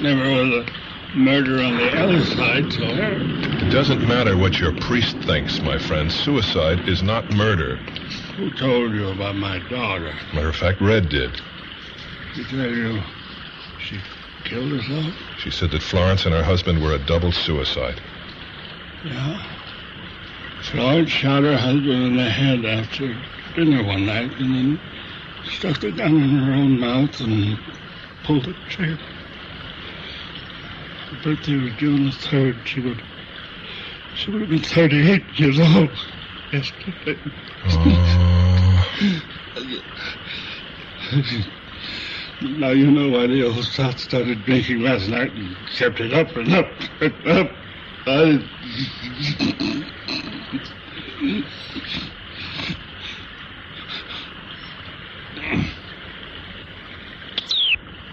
Never 0.00 0.22
was 0.30 0.66
a 0.66 1.16
murder 1.18 1.60
on 1.60 1.76
the 1.76 1.98
other 1.98 2.24
side 2.24 2.70
till 2.70 2.94
her. 2.94 3.18
It 3.66 3.70
doesn't 3.70 4.08
matter 4.08 4.38
what 4.38 4.58
your 4.58 4.72
priest 4.80 5.18
thinks, 5.26 5.60
my 5.60 5.76
friend. 5.76 6.10
Suicide 6.10 6.88
is 6.88 7.02
not 7.02 7.30
murder. 7.32 7.76
Who 8.36 8.50
told 8.52 8.94
you 8.94 9.10
about 9.10 9.36
my 9.36 9.58
daughter? 9.68 10.14
Matter 10.32 10.48
of 10.48 10.56
fact, 10.56 10.80
Red 10.80 11.10
did. 11.10 11.42
She 12.34 12.44
tell 12.44 12.70
you 12.70 13.02
she 13.78 14.00
killed 14.44 14.72
herself? 14.72 15.14
She 15.40 15.50
said 15.50 15.72
that 15.72 15.82
Florence 15.82 16.24
and 16.24 16.34
her 16.34 16.42
husband 16.42 16.82
were 16.82 16.94
a 16.94 16.98
double 16.98 17.32
suicide. 17.32 18.00
Yeah. 19.06 19.40
Florence 20.62 21.10
shot 21.10 21.44
her 21.44 21.56
husband 21.56 22.06
in 22.06 22.16
the 22.16 22.28
head 22.28 22.64
after 22.64 23.16
dinner 23.54 23.84
one 23.84 24.04
night 24.04 24.32
and 24.40 24.52
then 24.52 24.80
stuck 25.44 25.80
the 25.80 25.92
gun 25.92 26.16
in 26.16 26.28
her 26.30 26.52
own 26.52 26.80
mouth 26.80 27.20
and 27.20 27.56
pulled 28.24 28.46
the 28.46 28.54
trigger. 28.68 28.98
Her 31.08 31.22
birthday 31.22 31.54
was 31.56 31.72
June 31.74 32.06
the 32.06 32.10
3rd. 32.10 32.66
She 32.66 32.80
would, 32.80 33.00
she 34.16 34.32
would 34.32 34.40
have 34.40 34.50
been 34.50 34.58
38 34.58 35.22
years 35.38 35.60
old 35.60 35.90
yesterday. 36.52 37.16
Uh. 37.64 38.84
now 42.58 42.70
you 42.70 42.90
know 42.90 43.08
why 43.16 43.28
the 43.28 43.44
old 43.44 43.64
sot 43.66 44.00
started 44.00 44.44
drinking 44.44 44.80
last 44.80 45.08
night 45.08 45.30
and 45.32 45.56
kept 45.76 46.00
it 46.00 46.12
up 46.12 46.34
and 46.34 46.52
up 46.52 46.66
and 47.00 47.28
up. 47.28 47.52
I... 48.08 48.12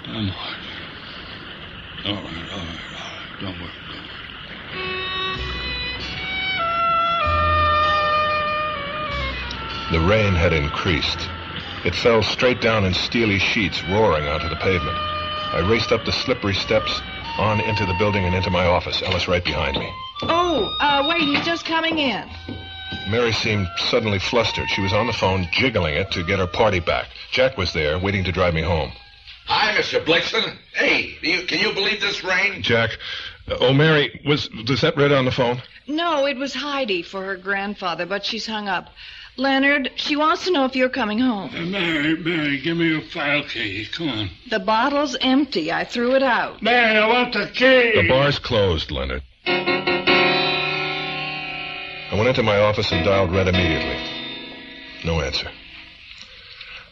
I'm 0.06 0.30
all 0.30 0.36
right. 0.36 0.58
All 2.06 2.14
right, 2.14 2.24
all 2.24 2.24
right, 2.24 2.42
all 2.52 2.64
right. 2.64 3.40
Don't 3.40 3.60
worry. 3.62 3.72
The 9.92 10.00
rain 10.00 10.34
had 10.34 10.54
increased. 10.54 11.30
It 11.86 11.94
fell 11.94 12.24
straight 12.24 12.62
down 12.62 12.84
in 12.84 12.96
steely 12.96 13.38
sheets, 13.38 13.84
roaring 13.84 14.28
onto 14.28 14.50
the 14.50 14.56
pavement. 14.56 14.98
I 14.98 15.60
raced 15.70 15.92
up 15.92 16.04
the 16.04 16.12
slippery 16.12 16.56
steps, 16.56 17.00
on 17.38 17.60
into 17.62 17.86
the 17.86 17.94
building 17.96 18.26
and 18.26 18.36
into 18.36 18.50
my 18.50 18.66
office. 18.66 19.02
Ellis 19.02 19.28
right 19.28 19.44
behind 19.44 19.78
me. 19.78 19.90
Oh, 20.24 20.76
uh, 20.80 21.06
wait, 21.08 21.22
he's 21.22 21.46
just 21.46 21.66
coming 21.66 21.98
in. 22.00 22.30
Mary 23.10 23.32
seemed 23.32 23.68
suddenly 23.78 24.20
flustered. 24.20 24.70
She 24.70 24.82
was 24.82 24.94
on 24.94 25.08
the 25.08 25.14
phone, 25.14 25.48
jiggling 25.52 25.96
it 25.96 26.12
to 26.12 26.24
get 26.24 26.40
her 26.40 26.48
party 26.48 26.80
back. 26.80 27.08
Jack 27.32 27.58
was 27.58 27.74
there, 27.74 28.00
waiting 28.00 28.24
to 28.24 28.32
drive 28.32 28.54
me 28.54 28.62
home. 28.62 28.92
Hi, 29.46 29.76
Mr. 29.76 30.04
Blixen. 30.04 30.56
Hey, 30.74 31.18
do 31.22 31.30
you, 31.30 31.46
can 31.46 31.60
you 31.60 31.74
believe 31.74 32.00
this 32.00 32.24
rain? 32.24 32.62
Jack, 32.62 32.92
uh, 33.50 33.58
oh, 33.60 33.74
Mary, 33.74 34.22
was, 34.26 34.50
was 34.68 34.82
that 34.82 34.96
Red 34.96 35.12
on 35.12 35.26
the 35.26 35.32
phone? 35.32 35.62
No, 35.86 36.26
it 36.26 36.38
was 36.38 36.54
Heidi 36.54 37.02
for 37.02 37.26
her 37.26 37.36
grandfather, 37.36 38.06
but 38.06 38.26
she's 38.26 38.46
hung 38.46 38.70
up. 38.70 38.90
Leonard, 39.36 39.92
she 39.96 40.16
wants 40.16 40.46
to 40.46 40.52
know 40.52 40.66
if 40.66 40.76
you're 40.76 40.90
coming 40.90 41.18
home. 41.18 41.50
Uh, 41.56 41.66
Mary, 41.66 42.16
Mary, 42.16 42.60
give 42.62 42.78
me 42.78 42.90
your 42.90 43.02
file 43.02 43.44
key. 43.44 43.88
Come 43.92 44.10
on. 44.10 44.30
The 44.50 44.60
bottle's 44.60 45.18
empty. 45.22 45.72
I 45.72 45.86
threw 45.86 46.16
it 46.16 46.22
out. 46.22 46.62
Mary, 46.62 46.98
I 46.98 47.08
want 47.08 47.34
the 47.34 47.48
key. 47.48 47.94
The 48.00 48.08
bar's 48.08 48.38
closed, 48.38 48.92
Leonard. 48.92 49.24
I 52.14 52.16
went 52.16 52.28
into 52.28 52.44
my 52.44 52.60
office 52.60 52.92
and 52.92 53.04
dialed 53.04 53.32
Red 53.32 53.48
immediately. 53.48 53.98
No 55.04 55.20
answer. 55.20 55.50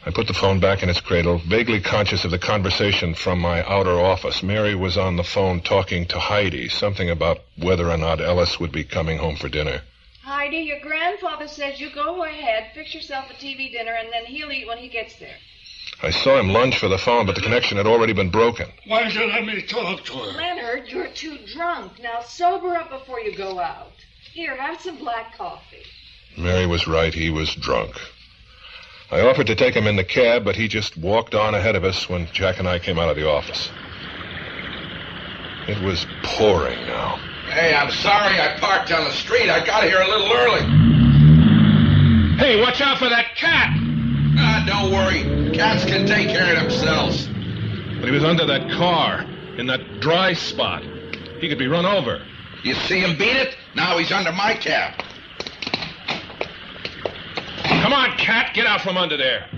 I 0.03 0.09
put 0.09 0.25
the 0.25 0.33
phone 0.33 0.59
back 0.59 0.81
in 0.81 0.89
its 0.89 0.99
cradle, 0.99 1.37
vaguely 1.37 1.79
conscious 1.79 2.25
of 2.25 2.31
the 2.31 2.39
conversation 2.39 3.13
from 3.13 3.37
my 3.37 3.63
outer 3.65 3.99
office. 3.99 4.41
Mary 4.41 4.73
was 4.73 4.97
on 4.97 5.15
the 5.15 5.23
phone 5.23 5.61
talking 5.61 6.07
to 6.07 6.17
Heidi, 6.17 6.69
something 6.69 7.07
about 7.07 7.41
whether 7.55 7.87
or 7.87 7.97
not 7.97 8.19
Ellis 8.19 8.59
would 8.59 8.71
be 8.71 8.83
coming 8.83 9.19
home 9.19 9.35
for 9.35 9.47
dinner. 9.47 9.81
Heidi, 10.23 10.57
your 10.57 10.79
grandfather 10.79 11.47
says 11.47 11.79
you 11.79 11.89
go 11.89 12.23
ahead, 12.23 12.71
fix 12.75 12.93
yourself 12.93 13.29
a 13.31 13.33
TV 13.33 13.71
dinner, 13.71 13.93
and 13.93 14.09
then 14.13 14.25
he'll 14.25 14.51
eat 14.51 14.67
when 14.67 14.77
he 14.77 14.87
gets 14.87 15.15
there. 15.15 15.37
I 16.03 16.11
saw 16.11 16.39
him 16.39 16.49
lunge 16.49 16.77
for 16.77 16.87
the 16.87 16.97
phone, 16.97 17.25
but 17.25 17.35
the 17.35 17.41
connection 17.41 17.77
had 17.77 17.87
already 17.87 18.13
been 18.13 18.29
broken. 18.29 18.71
Why 18.87 19.03
did 19.03 19.15
you 19.15 19.27
let 19.27 19.45
me 19.45 19.61
talk 19.61 20.03
to 20.05 20.13
her? 20.13 20.37
Leonard, 20.37 20.89
you're 20.89 21.09
too 21.09 21.37
drunk. 21.53 21.99
Now 22.01 22.21
sober 22.21 22.75
up 22.75 22.89
before 22.89 23.19
you 23.19 23.35
go 23.35 23.59
out. 23.59 23.93
Here, 24.33 24.55
have 24.55 24.79
some 24.79 24.97
black 24.97 25.37
coffee. 25.37 25.83
Mary 26.37 26.65
was 26.65 26.87
right. 26.87 27.13
He 27.13 27.29
was 27.29 27.53
drunk. 27.55 27.99
I 29.11 29.21
offered 29.21 29.47
to 29.47 29.55
take 29.55 29.75
him 29.75 29.87
in 29.87 29.95
the 29.95 30.03
cab, 30.03 30.45
but 30.45 30.55
he 30.55 30.67
just 30.67 30.97
walked 30.97 31.35
on 31.35 31.53
ahead 31.53 31.75
of 31.75 31.83
us 31.83 32.07
when 32.07 32.27
Jack 32.31 32.59
and 32.59 32.67
I 32.67 32.79
came 32.79 32.97
out 32.97 33.09
of 33.09 33.17
the 33.17 33.27
office. 33.27 33.69
It 35.67 35.81
was 35.81 36.05
pouring 36.23 36.85
now. 36.85 37.19
Hey, 37.51 37.75
I'm 37.75 37.91
sorry 37.91 38.39
I 38.39 38.57
parked 38.61 38.93
on 38.93 39.03
the 39.03 39.11
street. 39.11 39.49
I 39.49 39.65
got 39.65 39.83
here 39.83 39.99
a 39.99 40.07
little 40.07 40.31
early. 40.31 40.61
Hey, 42.37 42.61
watch 42.61 42.79
out 42.79 42.97
for 42.97 43.09
that 43.09 43.35
cat! 43.35 43.77
Ah, 44.37 44.63
don't 44.65 44.89
worry. 44.89 45.51
Cats 45.51 45.83
can 45.83 46.07
take 46.07 46.29
care 46.29 46.55
of 46.55 46.61
themselves. 46.61 47.27
But 47.99 48.05
he 48.05 48.11
was 48.11 48.23
under 48.23 48.45
that 48.45 48.71
car, 48.71 49.25
in 49.57 49.67
that 49.67 49.99
dry 49.99 50.31
spot. 50.31 50.81
He 51.41 51.49
could 51.49 51.59
be 51.59 51.67
run 51.67 51.85
over. 51.85 52.25
You 52.63 52.73
see 52.73 53.01
him 53.01 53.17
beat 53.17 53.35
it? 53.35 53.57
Now 53.75 53.97
he's 53.97 54.13
under 54.13 54.31
my 54.31 54.53
cab. 54.53 54.93
Come 57.65 57.91
on, 57.91 58.17
cat, 58.17 58.53
get 58.53 58.65
out 58.65 58.79
from 58.79 58.95
under 58.95 59.17
there. 59.17 59.49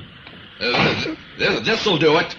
Uh, 0.60 1.16
this, 1.38 1.60
this'll 1.60 2.00
do 2.00 2.18
it. 2.18 2.36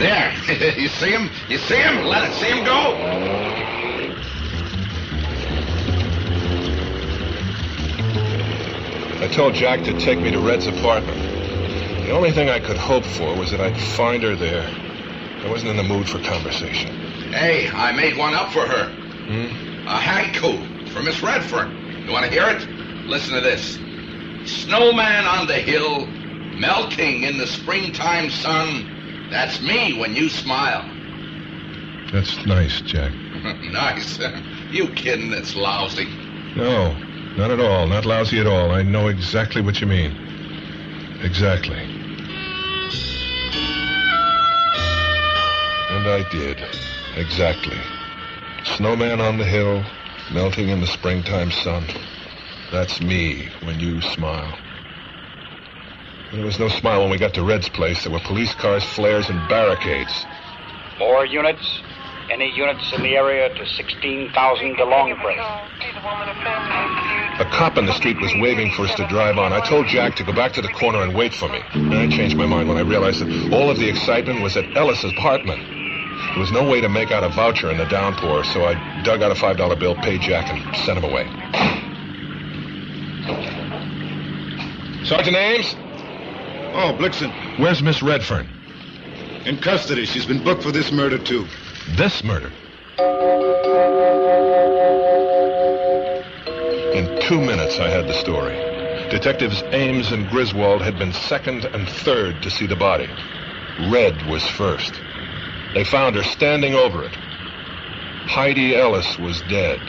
There. 0.00 0.32
you 0.78 0.88
see 0.88 1.10
him? 1.10 1.30
You 1.50 1.58
see 1.58 1.76
him? 1.76 2.04
Let 2.06 2.30
it 2.30 2.32
see 2.34 2.46
him 2.46 2.64
go. 2.64 2.96
I 9.22 9.28
told 9.28 9.52
Jack 9.52 9.84
to 9.84 9.92
take 10.00 10.18
me 10.18 10.30
to 10.30 10.38
Red's 10.38 10.66
apartment. 10.66 11.18
The 12.06 12.12
only 12.12 12.32
thing 12.32 12.48
I 12.48 12.60
could 12.60 12.78
hope 12.78 13.04
for 13.04 13.36
was 13.36 13.50
that 13.50 13.60
I'd 13.60 13.78
find 13.78 14.22
her 14.22 14.34
there. 14.34 14.66
I 15.44 15.50
wasn't 15.50 15.72
in 15.72 15.76
the 15.76 15.82
mood 15.82 16.08
for 16.08 16.18
conversation. 16.20 16.88
Hey, 17.30 17.68
I 17.68 17.92
made 17.92 18.16
one 18.16 18.32
up 18.32 18.52
for 18.52 18.66
her. 18.66 18.90
Hmm? 19.26 19.86
A 19.86 19.98
haiku 20.00 20.88
for 20.88 21.02
Miss 21.02 21.22
Redfern. 21.22 22.04
You 22.06 22.12
want 22.12 22.24
to 22.24 22.30
hear 22.30 22.48
it? 22.48 22.66
Listen 23.06 23.34
to 23.34 23.42
this. 23.42 23.78
Snowman 24.46 25.26
on 25.26 25.46
the 25.46 25.58
hill, 25.58 26.06
melting 26.58 27.24
in 27.24 27.36
the 27.36 27.46
springtime 27.46 28.30
sun. 28.30 28.96
That's 29.30 29.62
me 29.62 29.98
when 29.98 30.16
you 30.16 30.28
smile. 30.28 30.84
That's 32.12 32.44
nice, 32.44 32.80
Jack. 32.80 33.12
nice. 33.62 34.18
You 34.72 34.88
kidding? 34.88 35.32
It's 35.32 35.54
lousy. 35.54 36.08
No, 36.56 36.96
not 37.36 37.52
at 37.52 37.60
all. 37.60 37.86
Not 37.86 38.04
lousy 38.04 38.40
at 38.40 38.48
all. 38.48 38.72
I 38.72 38.82
know 38.82 39.06
exactly 39.06 39.62
what 39.62 39.80
you 39.80 39.86
mean. 39.86 40.16
Exactly. 41.22 41.78
And 45.90 46.08
I 46.08 46.28
did. 46.30 46.60
Exactly. 47.16 47.78
Snowman 48.64 49.20
on 49.20 49.38
the 49.38 49.44
hill, 49.44 49.84
melting 50.32 50.70
in 50.70 50.80
the 50.80 50.86
springtime 50.86 51.52
sun. 51.52 51.84
That's 52.72 53.00
me 53.00 53.48
when 53.62 53.78
you 53.78 54.00
smile. 54.00 54.58
There 56.32 56.44
was 56.44 56.60
no 56.60 56.68
smile 56.68 57.00
when 57.00 57.10
we 57.10 57.18
got 57.18 57.34
to 57.34 57.42
Red's 57.42 57.68
place. 57.68 58.04
There 58.04 58.12
were 58.12 58.20
police 58.20 58.54
cars, 58.54 58.84
flares, 58.84 59.28
and 59.28 59.48
barricades. 59.48 60.26
More 60.96 61.26
units. 61.26 61.82
Any 62.30 62.54
units 62.54 62.92
in 62.94 63.02
the 63.02 63.16
area 63.16 63.52
to 63.52 63.66
16,000 63.66 64.76
DeLong 64.76 65.20
Place. 65.20 65.40
A 67.40 67.44
cop 67.50 67.76
in 67.78 67.86
the 67.86 67.92
street 67.94 68.20
was 68.20 68.32
waving 68.36 68.70
for 68.74 68.82
us 68.82 68.94
to 68.94 69.08
drive 69.08 69.38
on. 69.38 69.52
I 69.52 69.58
told 69.66 69.88
Jack 69.88 70.14
to 70.16 70.22
go 70.22 70.32
back 70.32 70.52
to 70.52 70.62
the 70.62 70.68
corner 70.68 71.02
and 71.02 71.16
wait 71.16 71.34
for 71.34 71.48
me. 71.48 71.60
And 71.72 71.94
I 71.94 72.08
changed 72.08 72.36
my 72.36 72.46
mind 72.46 72.68
when 72.68 72.78
I 72.78 72.82
realized 72.82 73.26
that 73.26 73.52
all 73.52 73.68
of 73.68 73.80
the 73.80 73.88
excitement 73.88 74.40
was 74.40 74.56
at 74.56 74.76
Ellis's 74.76 75.10
apartment. 75.10 75.66
There 75.66 76.38
was 76.38 76.52
no 76.52 76.62
way 76.62 76.80
to 76.80 76.88
make 76.88 77.10
out 77.10 77.24
a 77.24 77.28
voucher 77.30 77.72
in 77.72 77.78
the 77.78 77.86
downpour, 77.86 78.44
so 78.44 78.66
I 78.66 79.02
dug 79.02 79.20
out 79.22 79.32
a 79.32 79.34
$5 79.34 79.78
bill, 79.80 79.96
paid 79.96 80.20
Jack, 80.20 80.48
and 80.48 80.76
sent 80.76 80.96
him 80.96 81.04
away. 81.04 81.26
Sergeant 85.04 85.36
Ames? 85.36 85.74
Oh, 86.72 86.96
Blixen. 86.96 87.32
Where's 87.58 87.82
Miss 87.82 88.02
Redfern? 88.02 88.48
In 89.44 89.58
custody. 89.58 90.06
She's 90.06 90.26
been 90.26 90.42
booked 90.44 90.62
for 90.62 90.72
this 90.72 90.92
murder, 90.92 91.18
too. 91.18 91.46
This 91.96 92.22
murder? 92.22 92.52
In 96.94 97.20
two 97.20 97.40
minutes, 97.40 97.78
I 97.78 97.88
had 97.88 98.06
the 98.06 98.14
story. 98.14 98.54
Detectives 99.10 99.62
Ames 99.72 100.12
and 100.12 100.28
Griswold 100.28 100.82
had 100.82 100.98
been 100.98 101.12
second 101.12 101.64
and 101.64 101.88
third 101.88 102.42
to 102.42 102.50
see 102.50 102.66
the 102.66 102.76
body. 102.76 103.08
Red 103.90 104.26
was 104.28 104.46
first. 104.46 105.00
They 105.74 105.84
found 105.84 106.14
her 106.16 106.22
standing 106.22 106.74
over 106.74 107.04
it. 107.04 107.14
Heidi 108.26 108.76
Ellis 108.76 109.18
was 109.18 109.40
dead, 109.42 109.80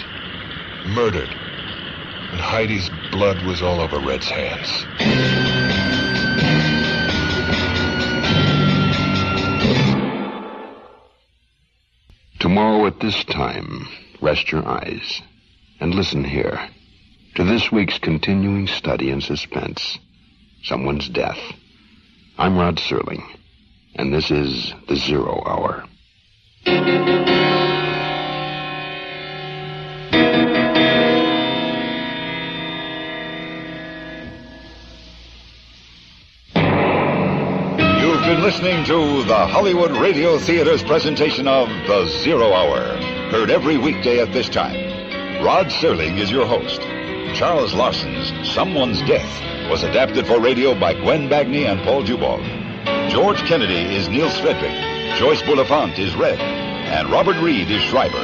murdered, 0.88 1.30
and 1.30 2.42
Heidi's 2.42 2.90
blood 3.12 3.46
was 3.46 3.62
all 3.62 3.80
over 3.80 4.00
Red's 4.00 4.30
hands. 4.30 5.61
Tomorrow 12.82 12.96
at 12.96 13.00
this 13.00 13.24
time, 13.26 13.88
rest 14.22 14.52
your 14.52 14.68
eyes 14.68 15.22
and 15.80 15.94
listen 15.94 16.24
here 16.24 16.68
to 17.36 17.44
this 17.44 17.72
week's 17.72 18.00
continuing 18.00 18.66
study 18.66 19.12
in 19.12 19.22
suspense 19.22 20.00
someone's 20.64 21.08
death. 21.08 21.38
I'm 22.40 22.58
Rod 22.58 22.78
Serling, 22.78 23.22
and 23.94 24.12
this 24.12 24.32
is 24.32 24.74
The 24.88 24.96
Zero 24.96 25.44
Hour. 25.46 25.86
Listening 38.52 38.84
to 38.84 39.24
the 39.24 39.48
Hollywood 39.48 39.92
Radio 39.92 40.38
Theater's 40.38 40.84
presentation 40.84 41.48
of 41.48 41.70
The 41.88 42.10
Zero 42.22 42.52
Hour, 42.52 42.82
heard 43.32 43.50
every 43.50 43.78
weekday 43.78 44.20
at 44.20 44.34
this 44.34 44.50
time. 44.50 44.76
Rod 45.42 45.68
Serling 45.68 46.20
is 46.20 46.30
your 46.30 46.46
host. 46.46 46.82
Charles 47.34 47.74
Larson's 47.74 48.30
Someone's 48.54 49.02
Death 49.04 49.70
was 49.70 49.84
adapted 49.84 50.28
for 50.28 50.42
radio 50.42 50.78
by 50.78 50.94
Gwen 50.94 51.30
Bagni 51.30 51.66
and 51.66 51.80
Paul 51.84 52.04
Dubov. 52.04 52.44
George 53.10 53.38
Kennedy 53.46 53.96
is 53.96 54.10
Nils 54.10 54.38
Frederick. 54.42 54.76
Joyce 55.18 55.42
Bulifant 55.44 55.98
is 55.98 56.14
Red. 56.16 56.42
And 56.42 57.10
Robert 57.10 57.42
Reed 57.42 57.72
is 57.72 57.82
Schreiber. 57.84 58.22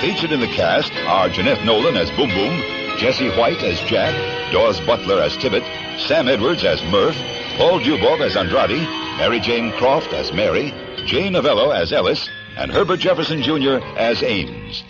Featured 0.00 0.30
in 0.30 0.38
the 0.38 0.54
cast 0.54 0.92
are 1.08 1.28
Jeanette 1.28 1.64
Nolan 1.64 1.96
as 1.96 2.12
Boom 2.12 2.28
Boom, 2.28 2.62
Jesse 2.96 3.30
White 3.30 3.64
as 3.64 3.80
Jack, 3.80 4.14
Daws 4.52 4.80
Butler 4.82 5.20
as 5.20 5.36
Tibbet, 5.36 5.64
Sam 5.98 6.28
Edwards 6.28 6.62
as 6.62 6.80
Murph, 6.84 7.16
Paul 7.56 7.80
Dubov 7.80 8.20
as 8.20 8.36
Andrade, 8.36 9.07
Mary 9.18 9.40
Jane 9.40 9.72
Croft 9.72 10.12
as 10.12 10.32
Mary, 10.32 10.72
Jay 11.04 11.28
Novello 11.28 11.70
as 11.70 11.92
Ellis, 11.92 12.30
and 12.56 12.70
Herbert 12.70 13.00
Jefferson 13.00 13.42
Jr. 13.42 13.84
as 13.98 14.22
Ames. 14.22 14.84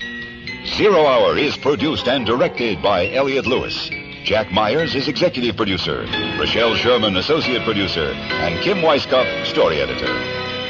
Zero 0.76 1.06
Hour 1.06 1.38
is 1.38 1.56
produced 1.56 2.06
and 2.06 2.26
directed 2.26 2.82
by 2.82 3.10
Elliot 3.10 3.46
Lewis. 3.46 3.88
Jack 4.24 4.52
Myers 4.52 4.94
is 4.94 5.08
executive 5.08 5.56
producer, 5.56 6.02
Rochelle 6.38 6.74
Sherman 6.74 7.16
associate 7.16 7.64
producer, 7.64 8.12
and 8.12 8.62
Kim 8.62 8.78
Weiskopf 8.78 9.46
story 9.46 9.80
editor. 9.80 10.12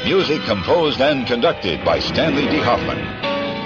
Music 0.05 0.41
composed 0.43 1.01
and 1.01 1.27
conducted 1.27 1.83
by 1.83 1.99
Stanley 1.99 2.47
D. 2.47 2.61
Hoffman. 2.61 2.99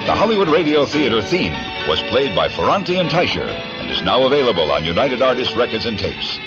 The 0.08 0.16
Hollywood 0.16 0.48
Radio 0.48 0.88
Theater 0.88 1.22
theme 1.22 1.54
was 1.88 2.02
played 2.10 2.36
by 2.36 2.50
Ferrante 2.50 2.98
and 2.98 3.12
Teicher 3.12 3.48
and 3.48 3.92
is 3.92 4.02
now 4.02 4.26
available 4.26 4.72
on 4.72 4.84
United 4.84 5.22
Artists 5.22 5.56
Records 5.56 5.86
and 5.86 6.00
Tapes. 6.00 6.40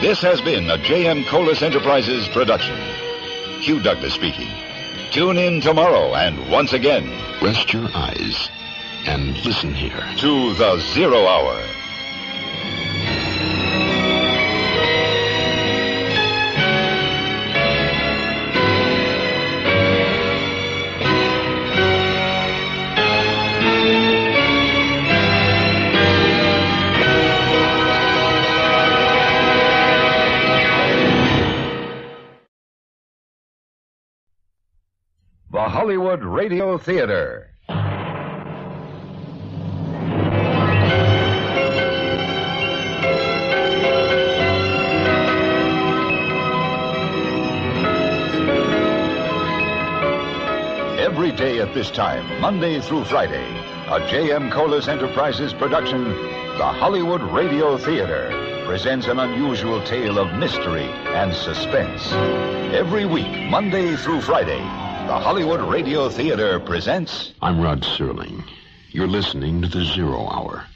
This 0.00 0.20
has 0.20 0.42
been 0.42 0.68
a 0.68 0.76
J.M. 0.76 1.24
Colas 1.24 1.62
Enterprises 1.62 2.28
production. 2.28 2.76
Hugh 3.62 3.82
Douglas 3.82 4.12
speaking. 4.12 4.50
Tune 5.10 5.38
in 5.38 5.62
tomorrow 5.62 6.14
and 6.14 6.50
once 6.50 6.74
again. 6.74 7.08
Rest 7.40 7.72
your 7.72 7.88
eyes 7.94 8.50
and 9.06 9.42
listen 9.42 9.72
here. 9.72 10.06
To 10.18 10.52
the 10.52 10.78
Zero 10.92 11.26
Hour. 11.26 11.75
The 35.56 35.70
Hollywood 35.70 36.22
Radio 36.22 36.76
Theater. 36.76 37.48
Every 51.00 51.32
day 51.32 51.60
at 51.60 51.72
this 51.72 51.90
time, 51.90 52.38
Monday 52.42 52.78
through 52.82 53.04
Friday, 53.06 53.48
a 53.88 54.06
J.M. 54.10 54.50
Colas 54.50 54.88
Enterprises 54.88 55.54
production, 55.54 56.04
the 56.58 56.66
Hollywood 56.66 57.22
Radio 57.22 57.78
Theater, 57.78 58.28
presents 58.66 59.06
an 59.06 59.18
unusual 59.18 59.82
tale 59.86 60.18
of 60.18 60.38
mystery 60.38 60.84
and 60.84 61.34
suspense. 61.34 62.12
Every 62.74 63.06
week, 63.06 63.48
Monday 63.48 63.96
through 63.96 64.20
Friday, 64.20 64.60
the 65.06 65.16
Hollywood 65.16 65.60
Radio 65.60 66.08
Theater 66.08 66.58
presents. 66.58 67.32
I'm 67.40 67.60
Rod 67.60 67.82
Serling. 67.82 68.42
You're 68.90 69.06
listening 69.06 69.62
to 69.62 69.68
The 69.68 69.84
Zero 69.84 70.26
Hour. 70.26 70.66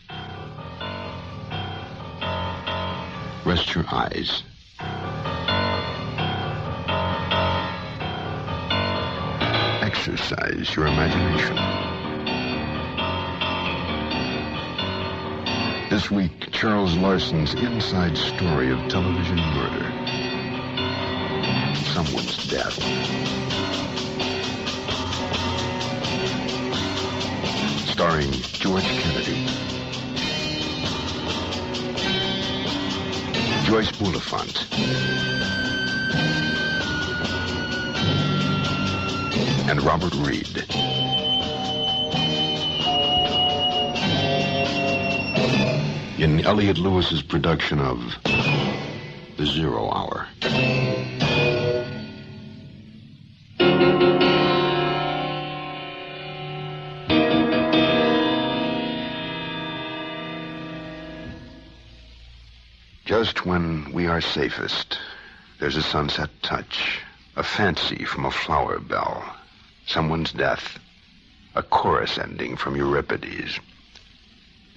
Rest 3.44 3.74
your 3.74 3.84
eyes. 3.90 4.44
Exercise 9.82 10.76
your 10.76 10.86
imagination. 10.86 11.56
This 15.90 16.08
week, 16.08 16.52
Charles 16.52 16.94
Larson's 16.94 17.54
inside 17.54 18.16
story 18.16 18.70
of 18.70 18.78
television 18.88 19.38
murder. 19.38 19.90
Someone's 21.74 22.48
death. 22.48 23.79
Starring 28.00 28.32
George 28.32 28.82
Kennedy, 28.82 29.44
Joyce 33.66 33.92
Bulifant, 33.92 34.64
and 39.68 39.82
Robert 39.82 40.14
Reed. 40.14 40.64
in 46.18 46.40
Elliot 46.46 46.78
Lewis's 46.78 47.20
production 47.20 47.80
of 47.80 47.98
The 49.36 49.44
Zero 49.44 49.90
Hour. 49.90 50.26
Just 63.22 63.44
when 63.44 63.92
we 63.92 64.06
are 64.06 64.22
safest, 64.22 64.98
there's 65.58 65.76
a 65.76 65.82
sunset 65.82 66.30
touch, 66.40 67.00
a 67.36 67.42
fancy 67.42 68.06
from 68.06 68.24
a 68.24 68.30
flower 68.30 68.78
bell, 68.80 69.36
someone's 69.86 70.32
death, 70.32 70.78
a 71.54 71.62
chorus 71.62 72.16
ending 72.16 72.56
from 72.56 72.76
Euripides. 72.76 73.60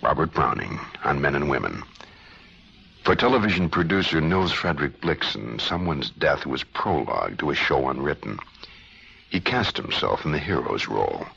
Robert 0.01 0.33
Browning 0.33 0.77
on 1.05 1.21
Men 1.21 1.35
and 1.35 1.49
Women. 1.49 1.83
For 3.05 3.15
television 3.15 3.69
producer 3.69 4.19
Nils 4.19 4.51
Frederick 4.51 4.99
Blixen, 4.99 5.61
someone's 5.61 6.09
death 6.09 6.45
was 6.45 6.65
prologue 6.65 7.37
to 7.37 7.49
a 7.49 7.55
show 7.55 7.87
unwritten. 7.87 8.39
He 9.29 9.39
cast 9.39 9.77
himself 9.77 10.25
in 10.25 10.33
the 10.33 10.37
hero's 10.37 10.89
role. 10.89 11.27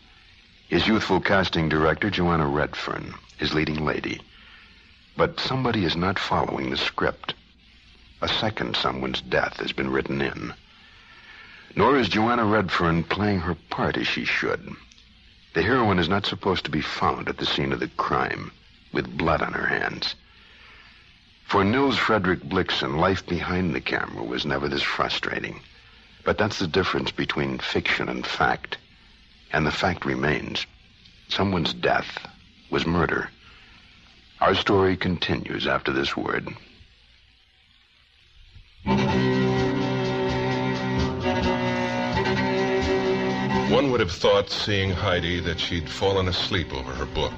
His 0.66 0.88
youthful 0.88 1.20
casting 1.20 1.68
director, 1.68 2.10
Joanna 2.10 2.48
Redfern, 2.48 3.14
his 3.38 3.54
leading 3.54 3.84
lady. 3.84 4.22
But 5.16 5.40
somebody 5.40 5.84
is 5.84 5.97
not 5.97 6.18
following 6.18 6.68
the 6.68 6.76
script. 6.76 7.34
A 8.20 8.28
second 8.28 8.76
someone's 8.76 9.22
death 9.22 9.56
has 9.60 9.72
been 9.72 9.90
written 9.90 10.20
in. 10.20 10.52
Nor 11.74 11.97
is 11.97 12.09
Joanna 12.09 12.44
Redfern 12.44 13.02
playing 13.02 13.40
her 13.40 13.55
part 13.55 13.97
as 13.97 14.06
she 14.06 14.24
should. 14.24 14.76
The 15.55 15.62
heroine 15.62 15.98
is 15.98 16.09
not 16.09 16.26
supposed 16.26 16.66
to 16.66 16.70
be 16.70 16.82
found 16.82 17.28
at 17.28 17.38
the 17.38 17.47
scene 17.47 17.72
of 17.72 17.80
the 17.80 17.88
crime 17.88 18.52
with 18.93 19.16
blood 19.16 19.40
on 19.40 19.55
her 19.55 19.66
hands. 19.66 20.14
For 21.47 21.64
Nils 21.64 21.97
Frederick 21.97 22.40
Blixen, 22.40 22.98
life 22.98 23.24
behind 23.24 23.74
the 23.74 23.80
camera 23.80 24.22
was 24.22 24.44
never 24.44 24.68
this 24.68 24.82
frustrating. 24.82 25.60
But 26.24 26.36
that's 26.36 26.59
the 26.59 26.66
difference 26.66 27.10
between 27.10 27.59
fiction 27.59 28.09
and 28.10 28.26
fact. 28.26 28.76
And 29.52 29.64
the 29.64 29.70
fact 29.70 30.05
remains. 30.05 30.66
Someone's 31.28 31.72
death 31.72 32.26
was 32.68 32.84
murder. 32.84 33.30
Our 34.40 34.54
story 34.54 34.96
continues 34.96 35.66
after 35.66 35.92
this 35.92 36.16
word. 36.16 36.48
One 43.70 43.90
would 43.90 44.00
have 44.00 44.12
thought, 44.12 44.48
seeing 44.50 44.90
Heidi, 44.90 45.40
that 45.40 45.58
she'd 45.58 45.88
fallen 45.88 46.28
asleep 46.28 46.72
over 46.72 46.92
her 46.92 47.06
book. 47.06 47.34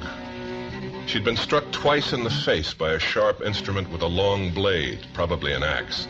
She'd 1.07 1.25
been 1.25 1.37
struck 1.37 1.71
twice 1.73 2.13
in 2.13 2.23
the 2.23 2.31
face 2.31 2.75
by 2.75 2.93
a 2.93 2.99
sharp 2.99 3.41
instrument 3.41 3.91
with 3.91 4.03
a 4.03 4.07
long 4.07 4.51
blade, 4.51 5.07
probably 5.15 5.55
an 5.55 5.63
axe. 5.63 6.07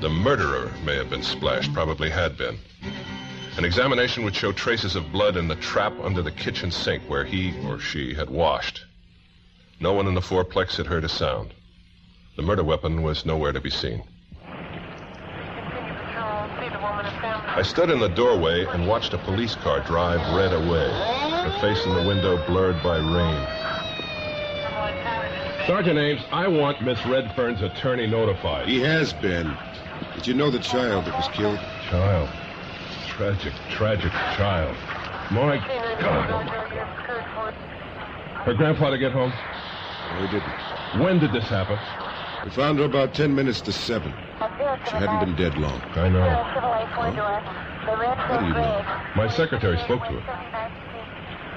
The 0.00 0.08
murderer 0.08 0.72
may 0.84 0.96
have 0.96 1.10
been 1.10 1.22
splashed, 1.22 1.74
probably 1.74 2.10
had 2.10 2.38
been. 2.38 2.58
An 3.56 3.64
examination 3.64 4.22
would 4.24 4.36
show 4.36 4.52
traces 4.52 4.96
of 4.96 5.10
blood 5.10 5.36
in 5.36 5.48
the 5.48 5.56
trap 5.56 5.94
under 6.00 6.22
the 6.22 6.30
kitchen 6.30 6.70
sink 6.70 7.02
where 7.04 7.24
he 7.24 7.54
or 7.66 7.80
she 7.80 8.14
had 8.14 8.30
washed. 8.30 8.85
No 9.78 9.92
one 9.92 10.06
in 10.06 10.14
the 10.14 10.22
fourplex 10.22 10.76
had 10.76 10.86
heard 10.86 11.04
a 11.04 11.08
sound. 11.08 11.52
The 12.36 12.42
murder 12.42 12.64
weapon 12.64 13.02
was 13.02 13.26
nowhere 13.26 13.52
to 13.52 13.60
be 13.60 13.68
seen. 13.68 14.02
I 17.48 17.62
stood 17.62 17.90
in 17.90 18.00
the 18.00 18.08
doorway 18.08 18.64
and 18.66 18.86
watched 18.86 19.12
a 19.12 19.18
police 19.18 19.54
car 19.54 19.80
drive 19.80 20.20
red 20.34 20.52
away, 20.52 20.88
the 21.44 21.58
face 21.60 21.84
in 21.84 21.94
the 21.94 22.06
window 22.08 22.44
blurred 22.46 22.82
by 22.82 22.96
rain. 22.96 23.46
Sergeant 25.66 25.98
Ames, 25.98 26.22
I 26.30 26.48
want 26.48 26.82
Miss 26.82 26.98
Redfern's 27.06 27.60
attorney 27.60 28.06
notified. 28.06 28.68
He 28.68 28.80
has 28.80 29.12
been. 29.12 29.56
Did 30.14 30.26
you 30.26 30.34
know 30.34 30.50
the 30.50 30.58
child 30.58 31.04
that 31.04 31.14
was 31.14 31.28
killed? 31.28 31.58
Child. 31.90 32.28
Tragic, 33.08 33.52
tragic 33.70 34.12
child. 34.12 34.76
My 35.30 35.56
God. 36.00 36.48
Her 38.44 38.54
grandfather 38.54 38.96
get 38.96 39.12
home? 39.12 39.32
No, 40.12 40.26
he 40.26 40.28
didn't. 40.32 41.02
When 41.02 41.18
did 41.18 41.32
this 41.32 41.44
happen? 41.44 41.78
We 42.44 42.50
found 42.50 42.78
her 42.78 42.84
about 42.84 43.14
ten 43.14 43.34
minutes 43.34 43.60
to 43.62 43.72
seven. 43.72 44.12
She 44.88 44.96
hadn't 44.96 45.20
been 45.20 45.36
dead 45.36 45.58
long. 45.58 45.80
I 45.94 46.08
know. 46.08 46.22
How 47.86 48.38
do 48.38 48.46
you 48.46 48.54
know? 48.54 48.84
My 49.16 49.28
secretary 49.28 49.78
spoke 49.78 50.04
to 50.04 50.12
her. 50.12 50.20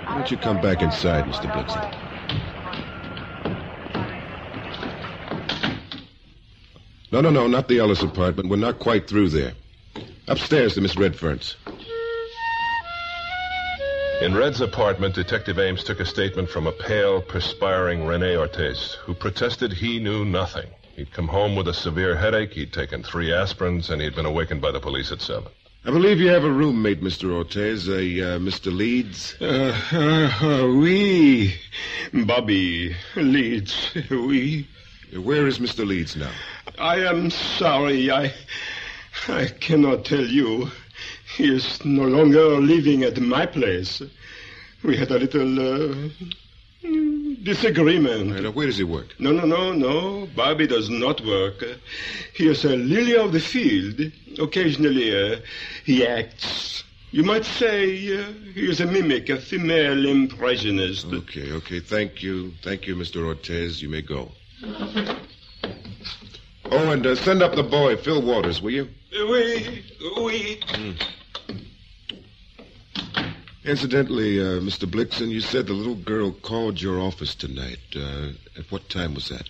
Why 0.06 0.16
don't 0.16 0.32
you 0.32 0.38
come 0.38 0.60
back 0.62 0.82
inside, 0.82 1.26
Mr. 1.26 1.52
Blixen? 1.52 2.10
No, 7.12 7.22
no, 7.22 7.30
no, 7.30 7.48
not 7.48 7.68
the 7.68 7.80
Ellis 7.80 8.02
apartment. 8.02 8.50
We're 8.50 8.58
not 8.58 8.80
quite 8.80 9.08
through 9.08 9.30
there. 9.30 9.54
Upstairs 10.28 10.76
to 10.76 10.82
Miss 10.82 10.96
Redfern's. 10.96 11.56
In 14.22 14.36
Red's 14.36 14.60
apartment, 14.60 15.16
Detective 15.16 15.58
Ames 15.58 15.82
took 15.82 16.02
a 16.02 16.06
statement 16.06 16.50
from 16.50 16.68
a 16.68 16.74
pale, 16.74 17.22
perspiring 17.22 18.06
Rene 18.06 18.36
Ortiz, 18.36 18.98
who 19.06 19.14
protested 19.14 19.72
he 19.72 19.98
knew 19.98 20.26
nothing. 20.26 20.70
He'd 20.98 21.14
come 21.14 21.30
home 21.30 21.56
with 21.56 21.70
a 21.70 21.74
severe 21.74 22.18
headache, 22.18 22.52
he'd 22.52 22.74
taken 22.74 23.02
three 23.02 23.30
aspirins, 23.30 23.90
and 23.90 24.02
he'd 24.02 24.16
been 24.16 24.26
awakened 24.26 24.62
by 24.62 24.72
the 24.72 24.80
police 24.82 25.14
at 25.14 25.22
seven. 25.22 25.50
I 25.86 25.92
believe 25.92 26.20
you 26.20 26.28
have 26.28 26.44
a 26.44 26.52
roommate, 26.52 27.02
Mr. 27.02 27.32
Ortiz, 27.32 27.88
a 27.88 27.94
uh, 27.94 28.40
Mr. 28.40 28.76
Leeds. 28.76 29.36
Uh, 29.40 29.74
uh, 29.94 30.68
oui, 30.68 31.56
Bobby 32.14 32.94
Leeds, 33.16 33.92
oui. 34.12 34.68
Where 35.16 35.48
is 35.48 35.60
Mr. 35.60 35.88
Leeds 35.88 36.18
now? 36.18 36.32
I 36.78 37.06
am 37.06 37.30
sorry. 37.30 38.12
I, 38.12 38.34
I 39.30 39.48
cannot 39.48 40.04
tell 40.04 40.26
you. 40.26 40.70
He 41.40 41.56
is 41.56 41.86
no 41.86 42.04
longer 42.04 42.60
living 42.60 43.04
at 43.04 43.18
my 43.18 43.46
place. 43.46 44.02
We 44.84 44.98
had 44.98 45.10
a 45.10 45.18
little 45.18 45.54
uh, 45.58 46.10
disagreement. 47.44 48.44
Right, 48.44 48.54
where 48.54 48.66
does 48.68 48.78
he 48.78 48.84
work? 48.84 49.16
No, 49.20 49.32
no, 49.32 49.46
no, 49.46 49.72
no. 49.72 50.28
Bobby 50.36 50.68
does 50.68 50.90
not 50.90 51.26
work. 51.26 51.64
He 52.34 52.50
is 52.50 52.66
a 52.66 52.76
lily 52.76 53.16
of 53.16 53.32
the 53.32 53.40
field. 53.40 54.12
Occasionally, 54.38 55.16
uh, 55.16 55.40
he 55.86 56.06
acts. 56.06 56.84
You 57.12 57.24
might 57.24 57.46
say 57.46 57.86
uh, 58.18 58.34
he 58.54 58.70
is 58.70 58.82
a 58.82 58.86
mimic, 58.86 59.30
a 59.30 59.38
female 59.38 60.10
impressionist. 60.10 61.06
Okay, 61.06 61.54
okay. 61.54 61.80
Thank 61.80 62.22
you. 62.22 62.52
Thank 62.64 62.86
you, 62.86 62.98
Mr. 62.98 63.26
Ortiz. 63.26 63.82
You 63.82 63.88
may 63.88 64.02
go. 64.02 64.30
Oh, 66.72 66.92
and 66.92 67.06
uh, 67.08 67.16
send 67.16 67.42
up 67.42 67.56
the 67.56 67.64
boy, 67.64 67.96
Phil 67.96 68.22
Waters, 68.22 68.62
will 68.62 68.72
you? 68.72 68.90
Oui, 69.14 69.86
oui. 70.18 70.60
Mm. 70.68 71.02
Incidentally, 73.66 74.40
uh, 74.40 74.62
Mr. 74.62 74.90
Blixen, 74.90 75.30
you 75.30 75.42
said 75.42 75.68
the 75.68 75.74
little 75.74 75.96
girl 75.96 76.32
called 76.32 76.82
your 76.82 77.00
office 77.00 77.36
tonight. 77.36 77.80
Uh, 77.96 78.30
at 78.58 78.72
what 78.72 78.90
time 78.90 79.14
was 79.14 79.30
that? 79.30 79.50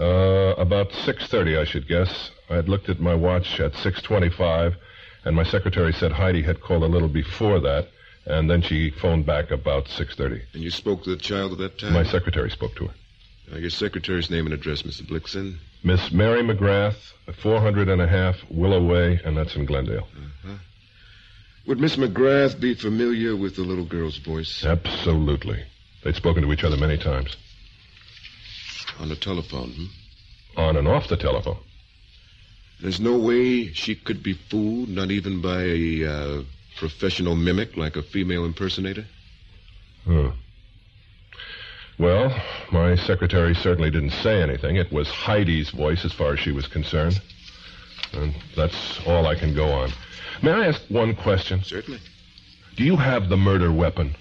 Uh, 0.00 0.54
about 0.58 0.90
6.30, 0.90 1.58
I 1.58 1.64
should 1.64 1.86
guess. 1.86 2.30
I 2.48 2.54
had 2.56 2.68
looked 2.68 2.88
at 2.88 2.98
my 2.98 3.14
watch 3.14 3.60
at 3.60 3.74
6.25, 3.74 4.74
and 5.24 5.36
my 5.36 5.44
secretary 5.44 5.92
said 5.92 6.12
Heidi 6.12 6.42
had 6.42 6.62
called 6.62 6.82
a 6.82 6.86
little 6.86 7.08
before 7.08 7.60
that, 7.60 7.88
and 8.24 8.50
then 8.50 8.62
she 8.62 8.90
phoned 8.90 9.26
back 9.26 9.50
about 9.50 9.84
6.30. 9.84 10.42
And 10.54 10.62
you 10.62 10.70
spoke 10.70 11.04
to 11.04 11.10
the 11.10 11.16
child 11.16 11.52
at 11.52 11.58
that 11.58 11.78
time? 11.78 11.92
My 11.92 12.04
secretary 12.04 12.50
spoke 12.50 12.74
to 12.76 12.86
her. 12.86 12.94
Uh, 13.52 13.58
your 13.58 13.70
secretary's 13.70 14.30
name 14.30 14.46
and 14.46 14.54
address, 14.54 14.82
Mr. 14.82 15.02
Blixen? 15.02 15.58
Miss 15.84 16.10
Mary 16.10 16.42
McGrath, 16.42 17.12
400 17.42 17.88
and 17.88 18.00
a 18.00 18.06
half 18.06 18.36
Willow 18.48 18.82
Way, 18.82 19.20
and 19.24 19.36
that's 19.36 19.56
in 19.56 19.66
Glendale. 19.66 20.08
Uh-huh. 20.16 20.54
Would 21.66 21.80
Miss 21.80 21.96
McGrath 21.96 22.58
be 22.58 22.74
familiar 22.74 23.36
with 23.36 23.56
the 23.56 23.62
little 23.62 23.84
girl's 23.84 24.18
voice? 24.18 24.64
Absolutely. 24.64 25.62
They'd 26.02 26.16
spoken 26.16 26.42
to 26.42 26.52
each 26.52 26.64
other 26.64 26.76
many 26.76 26.98
times. 26.98 27.36
On 28.98 29.08
the 29.08 29.16
telephone, 29.16 29.70
hmm? 29.70 30.60
On 30.60 30.76
and 30.76 30.88
off 30.88 31.08
the 31.08 31.16
telephone. 31.16 31.58
There's 32.80 33.00
no 33.00 33.16
way 33.16 33.72
she 33.72 33.94
could 33.94 34.22
be 34.22 34.32
fooled, 34.32 34.88
not 34.88 35.10
even 35.12 35.40
by 35.40 35.62
a 35.62 36.04
uh, 36.04 36.42
professional 36.76 37.36
mimic 37.36 37.76
like 37.76 37.96
a 37.96 38.02
female 38.02 38.44
impersonator? 38.44 39.06
Hmm. 40.04 40.28
Well, 41.98 42.34
my 42.72 42.96
secretary 42.96 43.54
certainly 43.54 43.90
didn't 43.90 44.10
say 44.10 44.42
anything. 44.42 44.76
It 44.76 44.90
was 44.90 45.08
Heidi's 45.08 45.70
voice 45.70 46.04
as 46.04 46.12
far 46.12 46.32
as 46.32 46.40
she 46.40 46.50
was 46.50 46.66
concerned. 46.66 47.20
And 48.12 48.34
that's 48.56 49.00
all 49.06 49.26
I 49.26 49.36
can 49.36 49.54
go 49.54 49.70
on. 49.70 49.92
May 50.42 50.50
I 50.50 50.66
ask 50.68 50.82
one 50.88 51.14
question? 51.14 51.62
Certainly. 51.62 52.00
Do 52.76 52.84
you 52.84 52.96
have 52.96 53.28
the 53.28 53.36
murder 53.36 53.70
weapon? 53.70 54.16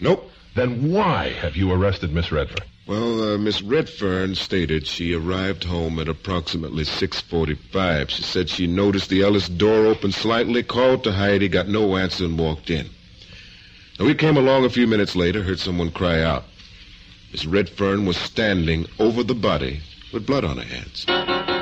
Nope. 0.00 0.30
Then 0.54 0.90
why 0.90 1.32
have 1.32 1.54
you 1.54 1.70
arrested 1.70 2.12
Miss 2.12 2.32
Redfern? 2.32 2.66
Well, 2.86 3.34
uh, 3.34 3.38
Miss 3.38 3.60
Redfern 3.60 4.36
stated 4.36 4.86
she 4.86 5.12
arrived 5.12 5.64
home 5.64 5.98
at 5.98 6.08
approximately 6.08 6.84
6.45. 6.84 8.08
She 8.08 8.22
said 8.22 8.48
she 8.48 8.66
noticed 8.66 9.10
the 9.10 9.22
Ellis 9.22 9.48
door 9.48 9.86
open 9.86 10.12
slightly, 10.12 10.62
called 10.62 11.04
to 11.04 11.12
Heidi, 11.12 11.48
got 11.48 11.68
no 11.68 11.96
answer, 11.96 12.24
and 12.24 12.38
walked 12.38 12.70
in. 12.70 12.88
Now, 13.98 14.06
we 14.06 14.14
came 14.14 14.36
along 14.36 14.64
a 14.64 14.70
few 14.70 14.86
minutes 14.86 15.14
later, 15.14 15.42
heard 15.42 15.58
someone 15.58 15.90
cry 15.90 16.22
out. 16.22 16.44
Miss 17.32 17.44
Redfern 17.44 18.06
was 18.06 18.16
standing 18.16 18.86
over 18.98 19.22
the 19.22 19.34
body 19.34 19.80
with 20.12 20.26
blood 20.26 20.44
on 20.44 20.56
her 20.56 20.64
hands. 20.64 21.55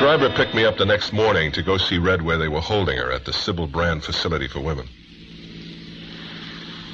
Schreiber 0.00 0.30
picked 0.30 0.54
me 0.54 0.64
up 0.64 0.78
the 0.78 0.86
next 0.86 1.12
morning 1.12 1.52
to 1.52 1.62
go 1.62 1.76
see 1.76 1.98
Red 1.98 2.22
where 2.22 2.38
they 2.38 2.48
were 2.48 2.62
holding 2.62 2.96
her 2.96 3.12
at 3.12 3.26
the 3.26 3.34
Sybil 3.34 3.66
Brand 3.66 4.02
Facility 4.02 4.48
for 4.48 4.58
Women. 4.58 4.88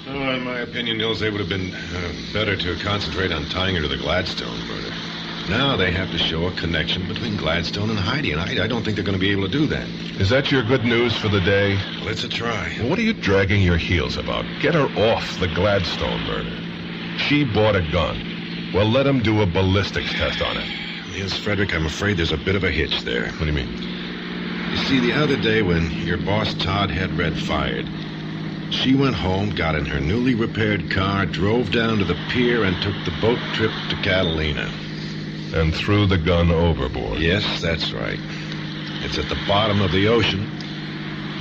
Oh, 0.09 0.35
in 0.35 0.43
my 0.43 0.59
opinion, 0.59 0.99
Nils, 0.99 1.21
they 1.21 1.31
would 1.31 1.39
have 1.39 1.49
been 1.49 1.73
uh, 1.73 2.13
better 2.33 2.57
to 2.57 2.77
concentrate 2.83 3.31
on 3.31 3.45
tying 3.45 3.77
her 3.77 3.83
to 3.83 3.87
the 3.87 3.97
Gladstone 3.97 4.59
murder. 4.67 4.93
Now 5.49 5.77
they 5.77 5.93
have 5.93 6.11
to 6.11 6.19
show 6.19 6.49
a 6.49 6.53
connection 6.57 7.07
between 7.07 7.37
Gladstone 7.37 7.91
and 7.91 7.99
Heidi, 8.01 8.33
and 8.33 8.41
I, 8.41 8.65
I 8.65 8.67
don't 8.67 8.83
think 8.83 8.97
they're 8.97 9.05
going 9.05 9.17
to 9.17 9.21
be 9.21 9.31
able 9.31 9.45
to 9.45 9.53
do 9.53 9.69
that. 9.69 9.87
Is 10.21 10.31
that 10.31 10.51
your 10.51 10.65
good 10.65 10.85
news 10.85 11.17
for 11.17 11.29
the 11.29 11.41
day? 11.41 11.77
Well, 12.01 12.09
it's 12.09 12.25
a 12.25 12.29
try. 12.29 12.75
Well, 12.81 12.91
what 12.91 12.99
are 12.99 13.03
you 13.03 13.13
dragging 13.13 13.63
your 13.63 13.79
heels 13.79 14.17
about? 14.17 14.45
Get 14.61 14.75
her 14.75 14.89
off 15.13 15.39
the 15.39 15.47
Gladstone 15.47 16.27
murder. 16.27 17.19
She 17.19 17.45
bought 17.45 17.77
a 17.77 17.89
gun. 17.93 18.73
Well, 18.75 18.91
let 18.91 19.07
him 19.07 19.23
do 19.23 19.43
a 19.43 19.47
ballistics 19.47 20.13
test 20.13 20.43
on 20.43 20.57
it. 20.57 20.86
Yes, 21.17 21.39
Frederick, 21.39 21.75
I'm 21.75 21.87
afraid 21.87 22.19
there's 22.19 22.33
a 22.33 22.37
bit 22.37 22.57
of 22.57 22.65
a 22.65 22.71
hitch 22.71 23.01
there. 23.01 23.31
What 23.31 23.39
do 23.39 23.47
you 23.47 23.53
mean? 23.55 23.73
You 24.71 24.77
see, 24.77 25.01
the 25.01 25.15
other 25.15 25.39
day 25.39 25.63
when 25.63 25.91
your 25.91 26.19
boss 26.19 26.53
Todd 26.53 26.91
had 26.91 27.17
Red 27.17 27.39
fired, 27.39 27.89
she 28.71 28.95
went 28.95 29.15
home, 29.15 29.55
got 29.55 29.77
in 29.77 29.87
her 29.87 29.99
newly 29.99 30.35
repaired 30.35 30.91
car, 30.91 31.25
drove 31.25 31.73
down 31.73 32.01
to 32.01 32.05
the 32.05 32.19
pier, 32.29 32.65
and 32.65 32.77
took 32.83 32.93
the 33.07 33.19
boat 33.23 33.39
trip 33.55 33.71
to 33.89 33.97
Catalina. 34.03 34.71
And 35.55 35.75
threw 35.75 36.05
the 36.05 36.19
gun 36.19 36.51
overboard. 36.51 37.19
Yes, 37.19 37.63
that's 37.63 37.95
right. 37.95 38.21
It's 39.01 39.17
at 39.17 39.31
the 39.31 39.39
bottom 39.49 39.81
of 39.81 39.93
the 39.93 40.09
ocean. 40.09 40.47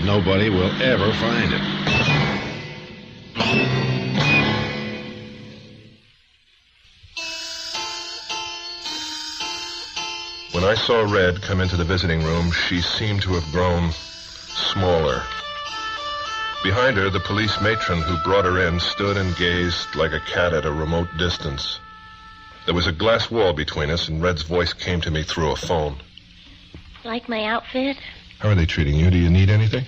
Nobody 0.06 0.50
will 0.50 0.72
ever 0.82 1.12
find 1.16 1.52
it. 1.52 1.62
When 10.56 10.64
I 10.64 10.76
saw 10.76 11.02
Red 11.02 11.42
come 11.42 11.60
into 11.60 11.76
the 11.76 11.84
visiting 11.84 12.24
room, 12.24 12.50
she 12.50 12.80
seemed 12.80 13.22
to 13.24 13.34
have 13.34 13.52
grown 13.52 13.92
smaller. 13.92 15.22
Behind 16.64 16.96
her, 16.96 17.10
the 17.10 17.20
police 17.20 17.60
matron 17.60 18.02
who 18.02 18.16
brought 18.24 18.46
her 18.46 18.66
in 18.66 18.80
stood 18.80 19.18
and 19.18 19.36
gazed 19.36 19.94
like 19.98 20.14
a 20.14 20.22
cat 20.22 20.54
at 20.54 20.66
a 20.66 20.72
remote 20.72 21.10
distance. 21.18 21.82
There 22.64 22.74
was 22.74 22.88
a 22.88 22.94
glass 22.94 23.30
wall 23.30 23.52
between 23.52 23.90
us, 23.90 24.08
and 24.08 24.24
Red's 24.24 24.44
voice 24.44 24.72
came 24.72 25.02
to 25.02 25.12
me 25.12 25.24
through 25.24 25.52
a 25.52 25.58
phone. 25.58 25.98
Like 27.04 27.28
my 27.28 27.44
outfit? 27.44 27.98
How 28.40 28.48
are 28.48 28.56
they 28.56 28.66
treating 28.66 28.96
you? 28.96 29.12
Do 29.12 29.18
you 29.18 29.30
need 29.30 29.50
anything? 29.50 29.84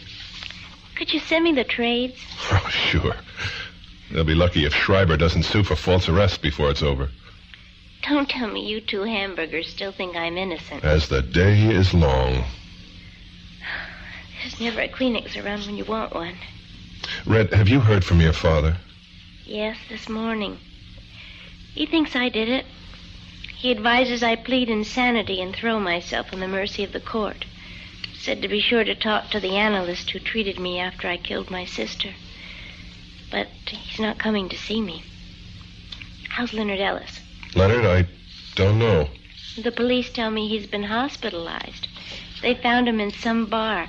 Could 0.96 1.14
you 1.14 1.22
send 1.22 1.46
me 1.46 1.54
the 1.54 1.64
trades? 1.64 2.20
Oh, 2.52 2.68
sure. 2.70 3.16
They'll 4.12 4.26
be 4.26 4.36
lucky 4.36 4.66
if 4.66 4.74
Schreiber 4.74 5.16
doesn't 5.16 5.44
sue 5.44 5.64
for 5.64 5.78
false 5.78 6.10
arrest 6.10 6.42
before 6.42 6.70
it's 6.70 6.84
over. 6.84 7.10
Don't 8.10 8.30
tell 8.30 8.48
me 8.48 8.66
you 8.66 8.80
two 8.80 9.02
hamburgers 9.02 9.68
still 9.68 9.92
think 9.92 10.16
I'm 10.16 10.38
innocent. 10.38 10.84
As 10.86 11.10
the 11.10 11.22
day 11.22 11.64
is 11.64 11.94
long. 11.94 12.46
There's 14.42 14.62
never 14.62 14.80
a 14.80 14.88
Kleenex 14.88 15.36
around 15.44 15.66
when 15.66 15.76
you 15.76 15.84
want 15.84 16.16
one. 16.16 16.36
Red, 17.26 17.52
have 17.54 17.68
you 17.68 17.82
heard 17.82 18.06
from 18.06 18.22
your 18.22 18.32
father? 18.32 18.78
Yes, 19.44 19.78
this 19.90 20.08
morning. 20.08 20.58
He 21.74 21.86
thinks 21.86 22.16
I 22.16 22.30
did 22.30 22.48
it. 22.48 22.66
He 23.58 23.72
advises 23.72 24.24
I 24.24 24.38
plead 24.38 24.70
insanity 24.70 25.42
and 25.42 25.54
throw 25.54 25.78
myself 25.78 26.32
on 26.32 26.40
the 26.40 26.48
mercy 26.48 26.86
of 26.86 26.94
the 26.94 27.02
court. 27.02 27.44
Said 28.18 28.42
to 28.42 28.48
be 28.48 28.62
sure 28.62 28.86
to 28.86 28.96
talk 28.96 29.32
to 29.32 29.42
the 29.42 29.58
analyst 29.58 30.12
who 30.12 30.20
treated 30.20 30.60
me 30.60 30.80
after 30.80 31.10
I 31.10 31.18
killed 31.18 31.52
my 31.52 31.66
sister. 31.66 32.14
But 33.30 33.48
he's 33.68 34.00
not 34.00 34.18
coming 34.18 34.48
to 34.48 34.58
see 34.58 34.80
me. 34.80 35.04
How's 36.30 36.54
Leonard 36.54 36.80
Ellis? 36.80 37.20
Leonard, 37.56 37.86
I 37.86 38.08
don't 38.56 38.80
know. 38.80 39.08
The 39.62 39.72
police 39.72 40.12
tell 40.12 40.30
me 40.30 40.48
he's 40.48 40.68
been 40.68 40.84
hospitalized. 40.84 41.88
They 42.42 42.54
found 42.56 42.88
him 42.88 43.00
in 43.00 43.12
some 43.12 43.46
bar, 43.46 43.88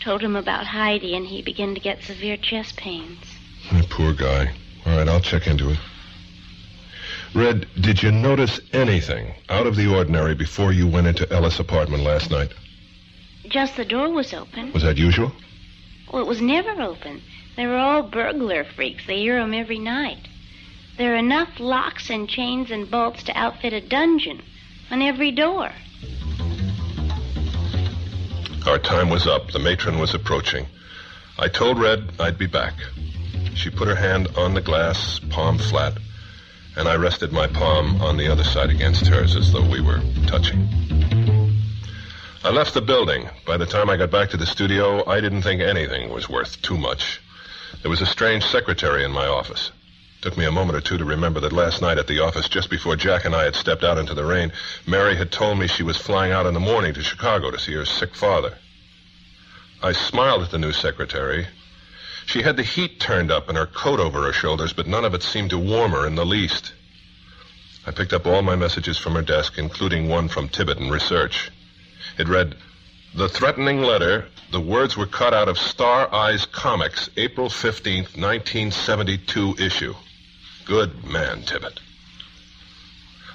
told 0.00 0.22
him 0.22 0.36
about 0.36 0.66
Heidi, 0.66 1.14
and 1.16 1.26
he 1.26 1.42
began 1.42 1.74
to 1.74 1.80
get 1.80 2.02
severe 2.02 2.36
chest 2.36 2.76
pains. 2.76 3.18
Oh, 3.72 3.82
poor 3.88 4.12
guy. 4.12 4.52
All 4.84 4.96
right, 4.96 5.08
I'll 5.08 5.20
check 5.20 5.46
into 5.46 5.70
it. 5.70 5.78
Red, 7.34 7.66
did 7.80 8.02
you 8.02 8.10
notice 8.10 8.60
anything 8.72 9.34
out 9.48 9.66
of 9.66 9.76
the 9.76 9.86
ordinary 9.94 10.34
before 10.34 10.72
you 10.72 10.86
went 10.86 11.06
into 11.06 11.30
Ellis' 11.32 11.60
apartment 11.60 12.02
last 12.02 12.30
night? 12.30 12.52
Just 13.48 13.76
the 13.76 13.84
door 13.84 14.10
was 14.10 14.34
open. 14.34 14.72
Was 14.72 14.82
that 14.82 14.98
usual? 14.98 15.32
Well, 16.12 16.22
it 16.22 16.28
was 16.28 16.40
never 16.40 16.82
open. 16.82 17.22
They 17.56 17.66
were 17.66 17.76
all 17.78 18.02
burglar 18.02 18.64
freaks. 18.64 19.06
They 19.06 19.18
hear 19.18 19.38
'em 19.38 19.54
every 19.54 19.78
night. 19.78 20.26
There 20.96 21.14
are 21.14 21.16
enough 21.16 21.58
locks 21.58 22.10
and 22.10 22.28
chains 22.28 22.70
and 22.70 22.90
bolts 22.90 23.22
to 23.24 23.38
outfit 23.38 23.72
a 23.72 23.80
dungeon 23.80 24.42
on 24.90 25.02
every 25.02 25.30
door. 25.30 25.70
Our 28.66 28.78
time 28.78 29.08
was 29.08 29.26
up. 29.26 29.50
The 29.50 29.58
matron 29.58 29.98
was 29.98 30.14
approaching. 30.14 30.66
I 31.38 31.48
told 31.48 31.80
Red 31.80 32.12
I'd 32.20 32.36
be 32.36 32.46
back. 32.46 32.74
She 33.54 33.70
put 33.70 33.88
her 33.88 33.94
hand 33.94 34.28
on 34.36 34.54
the 34.54 34.60
glass, 34.60 35.18
palm 35.30 35.58
flat, 35.58 35.96
and 36.76 36.86
I 36.86 36.96
rested 36.96 37.32
my 37.32 37.46
palm 37.46 38.00
on 38.02 38.16
the 38.16 38.28
other 38.28 38.44
side 38.44 38.70
against 38.70 39.06
hers 39.06 39.36
as 39.36 39.52
though 39.52 39.68
we 39.68 39.80
were 39.80 40.00
touching. 40.26 40.68
I 42.44 42.50
left 42.50 42.74
the 42.74 42.80
building. 42.80 43.28
By 43.46 43.56
the 43.56 43.66
time 43.66 43.90
I 43.90 43.96
got 43.96 44.10
back 44.10 44.30
to 44.30 44.36
the 44.36 44.46
studio, 44.46 45.06
I 45.08 45.20
didn't 45.20 45.42
think 45.42 45.60
anything 45.60 46.10
was 46.10 46.28
worth 46.28 46.60
too 46.62 46.78
much. 46.78 47.20
There 47.82 47.90
was 47.90 48.00
a 48.00 48.06
strange 48.06 48.44
secretary 48.44 49.04
in 49.04 49.10
my 49.10 49.26
office. 49.26 49.70
Took 50.22 50.36
me 50.36 50.44
a 50.44 50.52
moment 50.52 50.76
or 50.76 50.82
two 50.82 50.98
to 50.98 51.04
remember 51.06 51.40
that 51.40 51.52
last 51.52 51.80
night 51.80 51.96
at 51.96 52.06
the 52.06 52.20
office, 52.20 52.46
just 52.46 52.68
before 52.68 52.94
Jack 52.94 53.24
and 53.24 53.34
I 53.34 53.44
had 53.44 53.54
stepped 53.54 53.82
out 53.82 53.96
into 53.96 54.12
the 54.12 54.24
rain, 54.24 54.52
Mary 54.86 55.16
had 55.16 55.32
told 55.32 55.58
me 55.58 55.66
she 55.66 55.82
was 55.82 55.96
flying 55.96 56.30
out 56.30 56.44
in 56.44 56.52
the 56.52 56.60
morning 56.60 56.92
to 56.92 57.02
Chicago 57.02 57.50
to 57.50 57.58
see 57.58 57.72
her 57.72 57.86
sick 57.86 58.14
father. 58.14 58.58
I 59.82 59.92
smiled 59.92 60.42
at 60.42 60.50
the 60.50 60.58
new 60.58 60.72
secretary. 60.72 61.46
She 62.26 62.42
had 62.42 62.58
the 62.58 62.62
heat 62.62 63.00
turned 63.00 63.30
up 63.30 63.48
and 63.48 63.56
her 63.56 63.64
coat 63.64 63.98
over 63.98 64.24
her 64.24 64.32
shoulders, 64.34 64.74
but 64.74 64.86
none 64.86 65.06
of 65.06 65.14
it 65.14 65.22
seemed 65.22 65.50
to 65.50 65.58
warm 65.58 65.92
her 65.92 66.06
in 66.06 66.16
the 66.16 66.26
least. 66.26 66.74
I 67.86 67.90
picked 67.90 68.12
up 68.12 68.26
all 68.26 68.42
my 68.42 68.56
messages 68.56 68.98
from 68.98 69.14
her 69.14 69.22
desk, 69.22 69.56
including 69.56 70.10
one 70.10 70.28
from 70.28 70.50
Tibbet 70.50 70.76
in 70.76 70.90
Research. 70.90 71.50
It 72.18 72.28
read, 72.28 72.56
The 73.14 73.30
threatening 73.30 73.80
letter, 73.80 74.26
the 74.52 74.60
words 74.60 74.98
were 74.98 75.06
cut 75.06 75.32
out 75.32 75.48
of 75.48 75.56
Star 75.56 76.12
Eyes 76.12 76.44
Comics, 76.44 77.08
April 77.16 77.48
15th, 77.48 78.18
1972 78.18 79.54
issue. 79.58 79.94
Good 80.70 81.02
man, 81.04 81.42
Tibbet. 81.42 81.80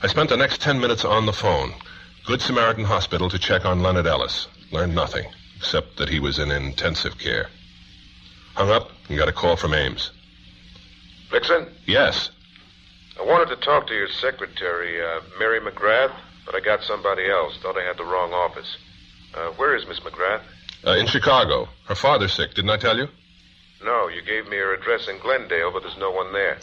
I 0.01 0.07
spent 0.07 0.29
the 0.29 0.37
next 0.37 0.61
ten 0.61 0.79
minutes 0.79 1.03
on 1.03 1.25
the 1.25 1.33
phone. 1.33 1.73
Good 2.25 2.41
Samaritan 2.41 2.85
Hospital 2.85 3.29
to 3.29 3.37
check 3.37 3.65
on 3.65 3.83
Leonard 3.83 4.07
Ellis. 4.07 4.47
Learned 4.71 4.95
nothing, 4.95 5.25
except 5.57 5.97
that 5.97 6.07
he 6.07 6.21
was 6.21 6.39
in 6.39 6.49
intensive 6.49 7.17
care. 7.17 7.49
Hung 8.53 8.69
up 8.69 8.89
and 9.09 9.17
got 9.17 9.27
a 9.27 9.33
call 9.33 9.57
from 9.57 9.73
Ames. 9.73 10.11
Blixen, 11.29 11.69
Yes. 11.85 12.29
I 13.19 13.23
wanted 13.23 13.53
to 13.53 13.57
talk 13.57 13.87
to 13.87 13.93
your 13.93 14.07
secretary, 14.07 15.01
uh, 15.05 15.19
Mary 15.37 15.59
McGrath, 15.59 16.15
but 16.45 16.55
I 16.55 16.61
got 16.61 16.83
somebody 16.83 17.29
else. 17.29 17.57
Thought 17.57 17.77
I 17.77 17.83
had 17.83 17.97
the 17.97 18.05
wrong 18.05 18.31
office. 18.31 18.77
Uh, 19.33 19.47
where 19.57 19.75
is 19.75 19.85
Miss 19.85 19.99
McGrath? 19.99 20.43
Uh, 20.87 20.91
in 20.91 21.05
Chicago. 21.07 21.67
Her 21.89 21.95
father's 21.95 22.31
sick, 22.31 22.53
didn't 22.53 22.69
I 22.69 22.77
tell 22.77 22.95
you? 22.97 23.09
No, 23.83 24.07
you 24.07 24.21
gave 24.21 24.47
me 24.47 24.55
her 24.55 24.73
address 24.73 25.09
in 25.09 25.19
Glendale, 25.19 25.73
but 25.73 25.83
there's 25.83 25.97
no 25.97 26.11
one 26.11 26.31
there. 26.31 26.59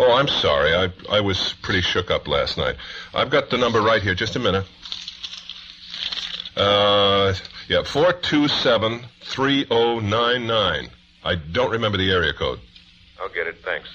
Oh, 0.00 0.12
I'm 0.12 0.28
sorry. 0.28 0.74
I, 0.74 0.92
I 1.10 1.20
was 1.20 1.54
pretty 1.60 1.80
shook 1.80 2.08
up 2.08 2.28
last 2.28 2.56
night. 2.56 2.76
I've 3.12 3.30
got 3.30 3.50
the 3.50 3.58
number 3.58 3.82
right 3.82 4.00
here. 4.00 4.14
Just 4.14 4.36
a 4.36 4.38
minute. 4.38 4.64
Uh, 6.56 7.34
yeah, 7.68 7.82
427 7.82 9.00
3099. 9.22 10.88
I 11.24 11.34
don't 11.34 11.72
remember 11.72 11.98
the 11.98 12.12
area 12.12 12.32
code. 12.32 12.60
I'll 13.20 13.28
get 13.28 13.48
it. 13.48 13.56
Thanks. 13.64 13.88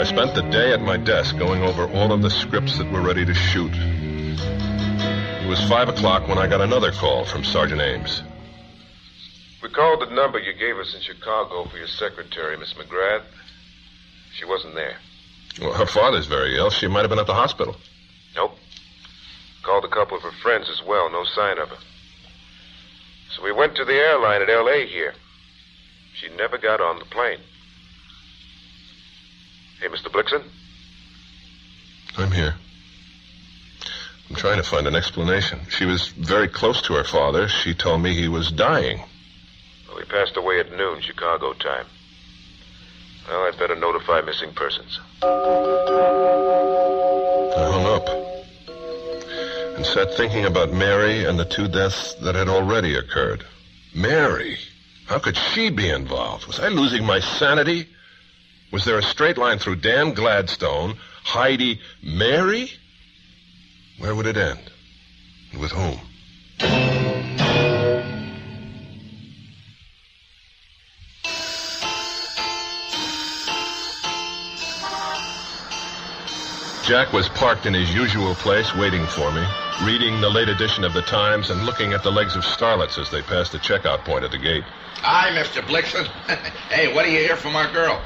I 0.00 0.04
spent 0.04 0.36
the 0.36 0.42
day 0.42 0.72
at 0.72 0.80
my 0.80 0.96
desk 0.96 1.36
going 1.38 1.64
over 1.64 1.88
all 1.88 2.12
of 2.12 2.22
the 2.22 2.30
scripts 2.30 2.78
that 2.78 2.88
were 2.92 3.02
ready 3.02 3.24
to 3.24 3.34
shoot. 3.34 3.72
It 3.74 5.48
was 5.48 5.60
five 5.68 5.88
o'clock 5.88 6.28
when 6.28 6.38
I 6.38 6.46
got 6.46 6.60
another 6.60 6.92
call 6.92 7.24
from 7.24 7.42
Sergeant 7.42 7.80
Ames. 7.80 8.22
We 9.62 9.68
called 9.68 10.00
the 10.00 10.12
number 10.12 10.40
you 10.40 10.52
gave 10.54 10.76
us 10.76 10.92
in 10.94 11.00
Chicago 11.02 11.64
for 11.66 11.78
your 11.78 11.86
secretary, 11.86 12.56
Miss 12.56 12.72
McGrath. 12.74 13.22
She 14.34 14.44
wasn't 14.44 14.74
there. 14.74 14.96
Well, 15.60 15.72
her 15.74 15.86
father's 15.86 16.26
very 16.26 16.56
ill. 16.56 16.70
She 16.70 16.88
might 16.88 17.02
have 17.02 17.10
been 17.10 17.20
at 17.20 17.26
the 17.26 17.34
hospital. 17.34 17.76
Nope. 18.34 18.58
Called 19.62 19.84
a 19.84 19.88
couple 19.88 20.16
of 20.16 20.22
her 20.24 20.32
friends 20.42 20.68
as 20.68 20.82
well. 20.84 21.10
No 21.10 21.24
sign 21.24 21.58
of 21.58 21.68
her. 21.68 21.76
So 23.36 23.44
we 23.44 23.52
went 23.52 23.76
to 23.76 23.84
the 23.84 23.94
airline 23.94 24.42
at 24.42 24.50
L.A. 24.50 24.86
here. 24.86 25.14
She 26.14 26.28
never 26.36 26.58
got 26.58 26.80
on 26.80 26.98
the 26.98 27.04
plane. 27.04 27.38
Hey, 29.80 29.88
Mr. 29.88 30.10
Blixen? 30.10 30.42
I'm 32.18 32.32
here. 32.32 32.54
I'm 34.28 34.36
trying 34.36 34.56
to 34.56 34.62
find 34.62 34.86
an 34.86 34.96
explanation. 34.96 35.60
She 35.68 35.84
was 35.84 36.08
very 36.08 36.48
close 36.48 36.82
to 36.82 36.94
her 36.94 37.04
father. 37.04 37.48
She 37.48 37.74
told 37.74 38.02
me 38.02 38.14
he 38.14 38.28
was 38.28 38.50
dying. 38.50 39.02
We 40.02 40.08
passed 40.08 40.36
away 40.36 40.58
at 40.58 40.76
noon 40.76 41.00
Chicago 41.00 41.52
time. 41.52 41.86
Well, 43.28 43.44
I'd 43.44 43.56
better 43.56 43.76
notify 43.76 44.20
missing 44.22 44.52
persons. 44.52 44.98
I 45.22 45.28
hung 47.70 47.86
up 47.86 48.08
and 49.76 49.86
sat 49.86 50.12
thinking 50.14 50.44
about 50.44 50.72
Mary 50.72 51.24
and 51.24 51.38
the 51.38 51.44
two 51.44 51.68
deaths 51.68 52.14
that 52.14 52.34
had 52.34 52.48
already 52.48 52.96
occurred. 52.96 53.44
Mary? 53.94 54.58
How 55.06 55.20
could 55.20 55.36
she 55.36 55.70
be 55.70 55.88
involved? 55.88 56.48
Was 56.48 56.58
I 56.58 56.66
losing 56.66 57.06
my 57.06 57.20
sanity? 57.20 57.86
Was 58.72 58.84
there 58.84 58.98
a 58.98 59.04
straight 59.04 59.38
line 59.38 59.60
through 59.60 59.76
Dan 59.76 60.14
Gladstone, 60.14 60.96
Heidi, 61.22 61.80
Mary? 62.02 62.72
Where 63.98 64.16
would 64.16 64.26
it 64.26 64.36
end? 64.36 64.68
And 65.52 65.60
with 65.60 65.70
whom? 65.70 66.00
Jack 76.92 77.14
was 77.14 77.26
parked 77.30 77.64
in 77.64 77.72
his 77.72 77.94
usual 77.94 78.34
place 78.34 78.74
waiting 78.74 79.06
for 79.06 79.32
me, 79.32 79.42
reading 79.82 80.20
the 80.20 80.28
late 80.28 80.50
edition 80.50 80.84
of 80.84 80.92
the 80.92 81.00
Times 81.00 81.48
and 81.48 81.64
looking 81.64 81.94
at 81.94 82.02
the 82.02 82.10
legs 82.12 82.36
of 82.36 82.42
starlets 82.42 82.98
as 82.98 83.08
they 83.08 83.22
passed 83.22 83.52
the 83.52 83.58
checkout 83.58 84.04
point 84.04 84.24
at 84.24 84.30
the 84.30 84.36
gate. 84.36 84.62
Hi, 84.96 85.30
Mr. 85.30 85.62
Blixen. 85.62 86.04
hey, 86.68 86.94
what 86.94 87.06
do 87.06 87.10
you 87.10 87.20
hear 87.20 87.34
from 87.34 87.56
our 87.56 87.72
girl? 87.72 87.98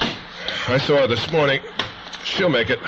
I 0.68 0.78
saw 0.78 0.98
her 0.98 1.08
this 1.08 1.32
morning. 1.32 1.62
She'll 2.22 2.48
make 2.48 2.70
it. 2.70 2.78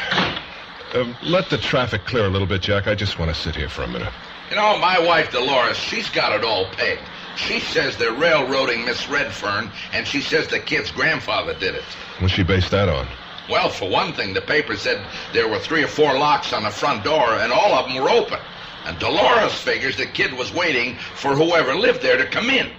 Uh, 0.95 1.13
let 1.25 1.51
the 1.51 1.59
traffic 1.59 2.05
clear 2.05 2.27
a 2.27 2.31
little 2.31 2.47
bit, 2.47 2.63
Jack. 2.63 2.87
I 2.87 2.95
just 2.95 3.19
want 3.19 3.35
to 3.35 3.37
sit 3.37 3.57
here 3.57 3.69
for 3.69 3.83
a 3.83 3.89
minute. 3.89 4.13
You 4.51 4.55
know, 4.55 4.79
my 4.79 5.01
wife 5.01 5.33
Dolores, 5.33 5.77
she's 5.77 6.09
got 6.11 6.33
it 6.33 6.45
all 6.45 6.67
pegged. 6.67 7.03
She 7.35 7.59
says 7.59 7.97
they're 7.97 8.13
railroading 8.13 8.85
Miss 8.85 9.09
Redfern, 9.09 9.73
and 9.93 10.07
she 10.07 10.21
says 10.21 10.47
the 10.47 10.61
kid's 10.61 10.93
grandfather 10.93 11.55
did 11.55 11.75
it. 11.75 11.83
What's 12.21 12.35
she 12.35 12.45
based 12.45 12.71
that 12.71 12.89
on? 12.89 13.09
Well, 13.49 13.71
for 13.71 13.89
one 13.89 14.13
thing, 14.13 14.35
the 14.35 14.43
paper 14.43 14.77
said 14.77 15.01
there 15.33 15.49
were 15.49 15.59
three 15.59 15.83
or 15.83 15.89
four 15.89 16.19
locks 16.19 16.53
on 16.53 16.65
the 16.65 16.71
front 16.71 17.03
door, 17.05 17.35
and 17.35 17.53
all 17.53 17.75
of 17.75 17.89
them 17.89 18.03
were 18.03 18.11
open. 18.11 18.39
And 18.85 18.99
Dolores 18.99 19.55
figures 19.55 19.97
the 19.97 20.07
kid 20.07 20.33
was 20.33 20.53
waiting 20.53 20.97
for 21.15 21.35
whoever 21.35 21.75
lived 21.75 22.03
there 22.03 22.19
to 22.19 22.27
come 22.27 22.51
in. 22.51 22.71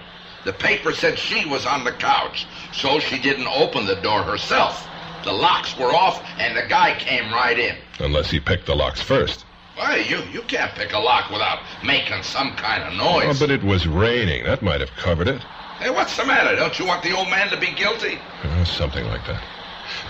The 0.44 0.52
paper 0.52 0.92
said 0.92 1.18
she 1.18 1.44
was 1.46 1.66
on 1.66 1.84
the 1.84 1.92
couch, 1.92 2.46
so 2.72 2.98
she 2.98 3.18
didn't 3.18 3.46
open 3.48 3.86
the 3.86 3.96
door 3.96 4.22
herself. 4.22 4.86
The 5.24 5.32
locks 5.32 5.76
were 5.76 5.94
off, 5.94 6.22
and 6.38 6.56
the 6.56 6.66
guy 6.68 6.98
came 6.98 7.32
right 7.32 7.58
in. 7.58 7.76
Unless 7.98 8.30
he 8.30 8.40
picked 8.40 8.66
the 8.66 8.74
locks 8.74 9.02
first. 9.02 9.44
Why, 9.76 9.96
you, 9.96 10.22
you 10.32 10.42
can't 10.42 10.72
pick 10.74 10.92
a 10.92 10.98
lock 10.98 11.30
without 11.30 11.60
making 11.84 12.22
some 12.22 12.54
kind 12.56 12.82
of 12.82 12.94
noise. 12.94 13.36
Oh, 13.36 13.46
but 13.46 13.50
it 13.50 13.62
was 13.62 13.86
raining. 13.86 14.44
That 14.44 14.62
might 14.62 14.80
have 14.80 14.90
covered 14.96 15.28
it. 15.28 15.42
Hey, 15.78 15.90
what's 15.90 16.16
the 16.16 16.24
matter? 16.24 16.56
Don't 16.56 16.78
you 16.78 16.86
want 16.86 17.02
the 17.02 17.12
old 17.12 17.28
man 17.30 17.48
to 17.50 17.56
be 17.58 17.72
guilty? 17.72 18.18
Uh, 18.42 18.64
something 18.64 19.04
like 19.06 19.26
that. 19.26 19.42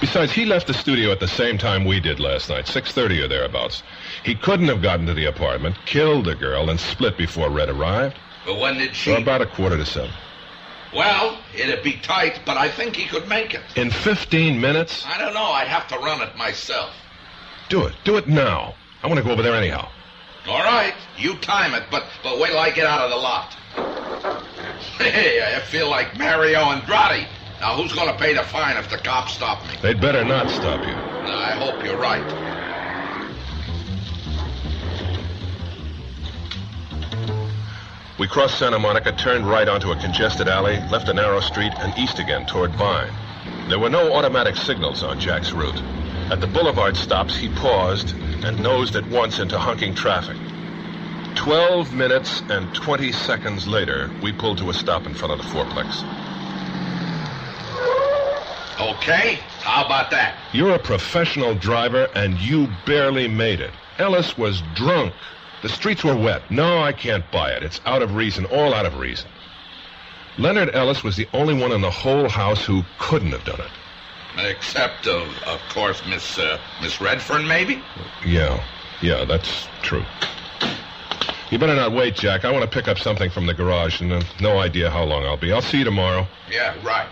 Besides, 0.00 0.32
he 0.32 0.46
left 0.46 0.66
the 0.66 0.74
studio 0.74 1.12
at 1.12 1.20
the 1.20 1.28
same 1.28 1.58
time 1.58 1.84
we 1.84 2.00
did 2.00 2.20
last 2.20 2.48
night, 2.48 2.64
6.30 2.64 3.24
or 3.24 3.28
thereabouts. 3.28 3.82
He 4.24 4.34
couldn't 4.34 4.68
have 4.68 4.80
gotten 4.80 5.04
to 5.06 5.14
the 5.14 5.26
apartment, 5.26 5.76
killed 5.84 6.24
the 6.24 6.34
girl, 6.34 6.70
and 6.70 6.80
split 6.80 7.18
before 7.18 7.50
Red 7.50 7.68
arrived. 7.68 8.16
But 8.46 8.58
when 8.58 8.78
did 8.78 8.94
she... 8.94 9.10
So 9.10 9.20
about 9.20 9.42
a 9.42 9.46
quarter 9.46 9.76
to 9.76 9.84
seven. 9.84 10.10
Well, 10.94 11.38
it'd 11.54 11.84
be 11.84 11.98
tight, 11.98 12.40
but 12.46 12.56
I 12.56 12.68
think 12.68 12.96
he 12.96 13.06
could 13.06 13.28
make 13.28 13.52
it. 13.52 13.60
In 13.76 13.90
15 13.90 14.58
minutes? 14.58 15.04
I 15.06 15.18
don't 15.18 15.34
know. 15.34 15.44
I'd 15.44 15.68
have 15.68 15.86
to 15.88 15.98
run 15.98 16.22
it 16.22 16.34
myself. 16.36 16.92
Do 17.68 17.86
it. 17.86 17.94
Do 18.02 18.16
it 18.16 18.26
now. 18.26 18.74
I 19.02 19.06
want 19.06 19.18
to 19.18 19.24
go 19.24 19.30
over 19.30 19.42
there 19.42 19.54
anyhow. 19.54 19.88
All 20.48 20.64
right. 20.64 20.94
You 21.18 21.36
time 21.36 21.74
it, 21.74 21.84
but, 21.90 22.04
but 22.22 22.40
wait 22.40 22.48
till 22.48 22.58
I 22.58 22.70
get 22.70 22.86
out 22.86 23.00
of 23.02 23.10
the 23.10 23.16
lot. 23.16 23.56
Hey, 24.98 25.42
I 25.56 25.60
feel 25.60 25.88
like 25.88 26.18
Mario 26.18 26.60
Andretti. 26.60 27.26
Now, 27.60 27.76
who's 27.76 27.92
going 27.92 28.08
to 28.08 28.16
pay 28.18 28.32
the 28.32 28.42
fine 28.42 28.78
if 28.78 28.88
the 28.88 28.96
cops 28.96 29.34
stop 29.34 29.62
me? 29.68 29.74
They'd 29.82 30.00
better 30.00 30.24
not 30.24 30.48
stop 30.48 30.80
you. 30.80 30.94
I 30.94 31.52
hope 31.52 31.84
you're 31.84 31.98
right. 31.98 32.24
We 38.18 38.26
crossed 38.26 38.58
Santa 38.58 38.78
Monica, 38.78 39.12
turned 39.12 39.46
right 39.46 39.68
onto 39.68 39.92
a 39.92 39.96
congested 39.96 40.48
alley, 40.48 40.78
left 40.90 41.08
a 41.08 41.12
narrow 41.14 41.40
street, 41.40 41.72
and 41.78 41.96
east 41.98 42.18
again 42.18 42.46
toward 42.46 42.74
Vine. 42.76 43.12
There 43.68 43.78
were 43.78 43.90
no 43.90 44.14
automatic 44.14 44.56
signals 44.56 45.02
on 45.02 45.20
Jack's 45.20 45.52
route. 45.52 45.82
At 46.30 46.40
the 46.40 46.46
boulevard 46.46 46.96
stops, 46.96 47.36
he 47.36 47.50
paused 47.50 48.14
and 48.42 48.62
nosed 48.62 48.96
at 48.96 49.06
once 49.08 49.38
into 49.38 49.58
honking 49.58 49.94
traffic. 49.94 50.36
Twelve 51.34 51.94
minutes 51.94 52.42
and 52.48 52.74
twenty 52.74 53.12
seconds 53.12 53.66
later, 53.66 54.10
we 54.22 54.32
pulled 54.32 54.58
to 54.58 54.70
a 54.70 54.74
stop 54.74 55.06
in 55.06 55.14
front 55.14 55.32
of 55.32 55.38
the 55.38 55.44
fourplex. 55.44 56.04
Okay, 58.80 59.38
how 59.60 59.84
about 59.84 60.10
that? 60.10 60.38
You're 60.54 60.74
a 60.74 60.78
professional 60.78 61.54
driver, 61.54 62.08
and 62.14 62.38
you 62.40 62.66
barely 62.86 63.28
made 63.28 63.60
it. 63.60 63.72
Ellis 63.98 64.38
was 64.38 64.62
drunk. 64.74 65.12
The 65.60 65.68
streets 65.68 66.02
were 66.02 66.16
wet. 66.16 66.50
No, 66.50 66.78
I 66.78 66.92
can't 66.92 67.30
buy 67.30 67.50
it. 67.50 67.62
It's 67.62 67.80
out 67.84 68.00
of 68.00 68.14
reason, 68.14 68.46
all 68.46 68.72
out 68.72 68.86
of 68.86 68.98
reason. 68.98 69.28
Leonard 70.38 70.74
Ellis 70.74 71.04
was 71.04 71.16
the 71.16 71.28
only 71.34 71.52
one 71.52 71.72
in 71.72 71.82
the 71.82 71.90
whole 71.90 72.30
house 72.30 72.64
who 72.64 72.82
couldn't 72.98 73.32
have 73.32 73.44
done 73.44 73.60
it. 73.60 73.70
Except, 74.38 75.06
of, 75.06 75.28
of 75.46 75.60
course, 75.68 76.02
Miss 76.08 76.38
uh, 76.38 76.58
Miss 76.80 77.00
Redfern, 77.00 77.46
maybe? 77.46 77.82
Yeah, 78.24 78.64
yeah, 79.02 79.26
that's 79.26 79.68
true. 79.82 80.04
You 81.50 81.58
better 81.58 81.74
not 81.74 81.92
wait, 81.92 82.14
Jack. 82.14 82.46
I 82.46 82.52
want 82.52 82.62
to 82.62 82.70
pick 82.70 82.88
up 82.88 82.98
something 82.98 83.28
from 83.28 83.44
the 83.46 83.54
garage, 83.54 84.00
and 84.00 84.12
uh, 84.12 84.22
no 84.40 84.58
idea 84.58 84.88
how 84.88 85.04
long 85.04 85.26
I'll 85.26 85.36
be. 85.36 85.52
I'll 85.52 85.60
see 85.60 85.78
you 85.78 85.84
tomorrow. 85.84 86.26
Yeah, 86.50 86.74
right. 86.82 87.08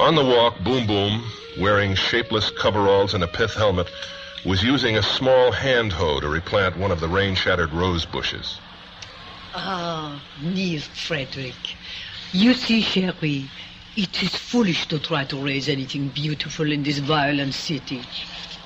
On 0.00 0.14
the 0.14 0.24
walk, 0.24 0.58
Boom 0.64 0.86
Boom, 0.86 1.22
wearing 1.58 1.94
shapeless 1.94 2.48
coveralls 2.48 3.12
and 3.12 3.22
a 3.22 3.26
pith 3.26 3.52
helmet, 3.52 3.86
was 4.46 4.62
using 4.62 4.96
a 4.96 5.02
small 5.02 5.52
hand 5.52 5.92
hoe 5.92 6.20
to 6.20 6.26
replant 6.26 6.78
one 6.78 6.90
of 6.90 7.00
the 7.00 7.06
rain-shattered 7.06 7.70
rose 7.74 8.06
bushes. 8.06 8.58
Ah, 9.54 10.18
dear 10.54 10.80
Frederick. 10.80 11.76
You 12.32 12.54
see, 12.54 12.80
chérie, 12.80 13.48
it 13.94 14.22
is 14.22 14.34
foolish 14.34 14.86
to 14.86 14.98
try 14.98 15.24
to 15.24 15.36
raise 15.36 15.68
anything 15.68 16.08
beautiful 16.08 16.72
in 16.72 16.82
this 16.82 16.98
violent 16.98 17.52
city. 17.52 18.00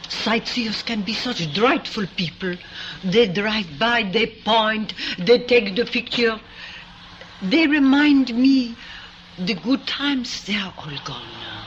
Sightseers 0.08 0.84
can 0.84 1.02
be 1.02 1.14
such 1.14 1.52
dreadful 1.52 2.06
people. 2.16 2.54
They 3.02 3.26
drive 3.26 3.76
by, 3.76 4.04
they 4.04 4.26
point, 4.26 4.94
they 5.18 5.40
take 5.40 5.74
the 5.74 5.84
picture. 5.84 6.40
They 7.42 7.66
remind 7.66 8.32
me 8.32 8.76
the 9.38 9.54
good 9.54 9.86
times, 9.86 10.44
they 10.44 10.56
are 10.56 10.72
all 10.76 10.96
gone 11.04 11.28
now. 11.40 11.66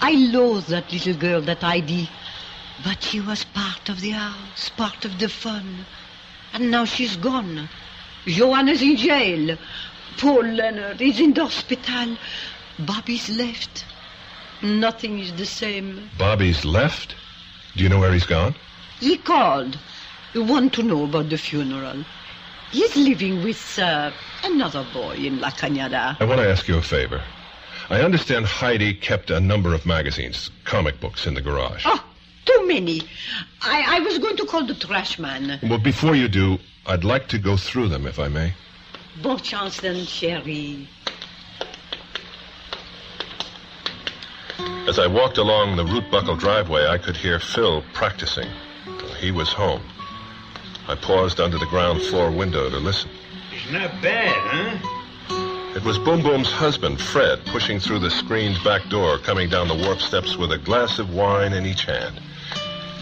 I 0.00 0.12
loathe 0.12 0.66
that 0.66 0.92
little 0.92 1.14
girl, 1.14 1.40
that 1.42 1.62
Heidi, 1.62 2.08
but 2.84 3.02
she 3.02 3.20
was 3.20 3.44
part 3.44 3.88
of 3.88 4.00
the 4.00 4.10
house, 4.10 4.68
part 4.70 5.04
of 5.04 5.18
the 5.18 5.28
fun. 5.28 5.86
And 6.52 6.70
now 6.70 6.84
she's 6.84 7.16
gone. 7.16 7.68
Joanna's 8.26 8.82
in 8.82 8.96
jail. 8.96 9.56
Poor 10.18 10.42
Leonard 10.42 11.00
is 11.00 11.20
in 11.20 11.34
the 11.34 11.44
hospital. 11.44 12.16
Bobby's 12.78 13.28
left. 13.30 13.84
Nothing 14.62 15.18
is 15.18 15.32
the 15.34 15.46
same. 15.46 16.10
Bobby's 16.18 16.64
left? 16.64 17.14
Do 17.76 17.82
you 17.82 17.88
know 17.88 17.98
where 17.98 18.12
he's 18.12 18.26
gone? 18.26 18.54
He 19.00 19.18
called. 19.18 19.78
He 20.32 20.38
want 20.38 20.72
to 20.74 20.82
know 20.82 21.04
about 21.04 21.28
the 21.28 21.38
funeral. 21.38 22.04
He's 22.70 22.96
living 22.96 23.42
with 23.42 23.78
uh, 23.78 24.10
another 24.42 24.86
boy 24.92 25.14
in 25.14 25.40
La 25.40 25.50
Cañada. 25.50 26.16
I 26.20 26.24
want 26.24 26.40
to 26.40 26.48
ask 26.48 26.66
you 26.68 26.76
a 26.76 26.82
favor. 26.82 27.22
I 27.88 28.00
understand 28.00 28.46
Heidi 28.46 28.94
kept 28.94 29.30
a 29.30 29.38
number 29.38 29.72
of 29.72 29.86
magazines, 29.86 30.50
comic 30.64 30.98
books, 31.00 31.26
in 31.26 31.34
the 31.34 31.40
garage. 31.42 31.84
Oh, 31.86 32.04
too 32.44 32.66
many. 32.66 33.02
I, 33.62 33.96
I 33.96 34.00
was 34.00 34.18
going 34.18 34.36
to 34.38 34.46
call 34.46 34.66
the 34.66 34.74
trash 34.74 35.18
man. 35.18 35.60
Well, 35.62 35.78
before 35.78 36.16
you 36.16 36.26
do, 36.28 36.58
I'd 36.86 37.04
like 37.04 37.28
to 37.28 37.38
go 37.38 37.56
through 37.56 37.88
them, 37.88 38.06
if 38.06 38.18
I 38.18 38.28
may. 38.28 38.54
Bon 39.22 39.38
chance 39.38 39.80
then, 39.80 39.96
chérie. 40.04 40.86
As 44.88 44.98
I 44.98 45.06
walked 45.06 45.38
along 45.38 45.76
the 45.76 45.84
root 45.84 46.10
buckle 46.10 46.36
driveway, 46.36 46.86
I 46.86 46.98
could 46.98 47.16
hear 47.16 47.38
Phil 47.38 47.82
practicing. 47.92 48.48
He 49.18 49.30
was 49.30 49.48
home. 49.52 49.82
I 50.88 50.94
paused 50.94 51.40
under 51.40 51.58
the 51.58 51.66
ground 51.66 52.00
floor 52.02 52.30
window 52.30 52.70
to 52.70 52.76
listen. 52.76 53.10
It's 53.52 53.72
not 53.72 53.90
bad, 54.00 54.36
huh? 54.36 55.72
It 55.76 55.84
was 55.84 55.98
Boom 55.98 56.22
Boom's 56.22 56.50
husband, 56.50 57.00
Fred, 57.00 57.44
pushing 57.46 57.80
through 57.80 57.98
the 57.98 58.10
screened 58.10 58.62
back 58.64 58.88
door, 58.88 59.18
coming 59.18 59.48
down 59.50 59.68
the 59.68 59.74
warp 59.74 60.00
steps 60.00 60.36
with 60.36 60.52
a 60.52 60.58
glass 60.58 60.98
of 60.98 61.12
wine 61.12 61.52
in 61.52 61.66
each 61.66 61.84
hand. 61.84 62.20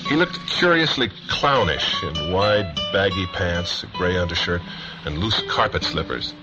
He 0.09 0.17
looked 0.17 0.39
curiously 0.49 1.11
clownish 1.29 2.03
in 2.03 2.33
wide, 2.33 2.75
baggy 2.93 3.27
pants, 3.27 3.83
a 3.83 3.87
gray 3.89 4.19
undershirt, 4.19 4.63
and 5.05 5.19
loose 5.19 5.41
carpet 5.49 5.85
slippers. 5.85 6.35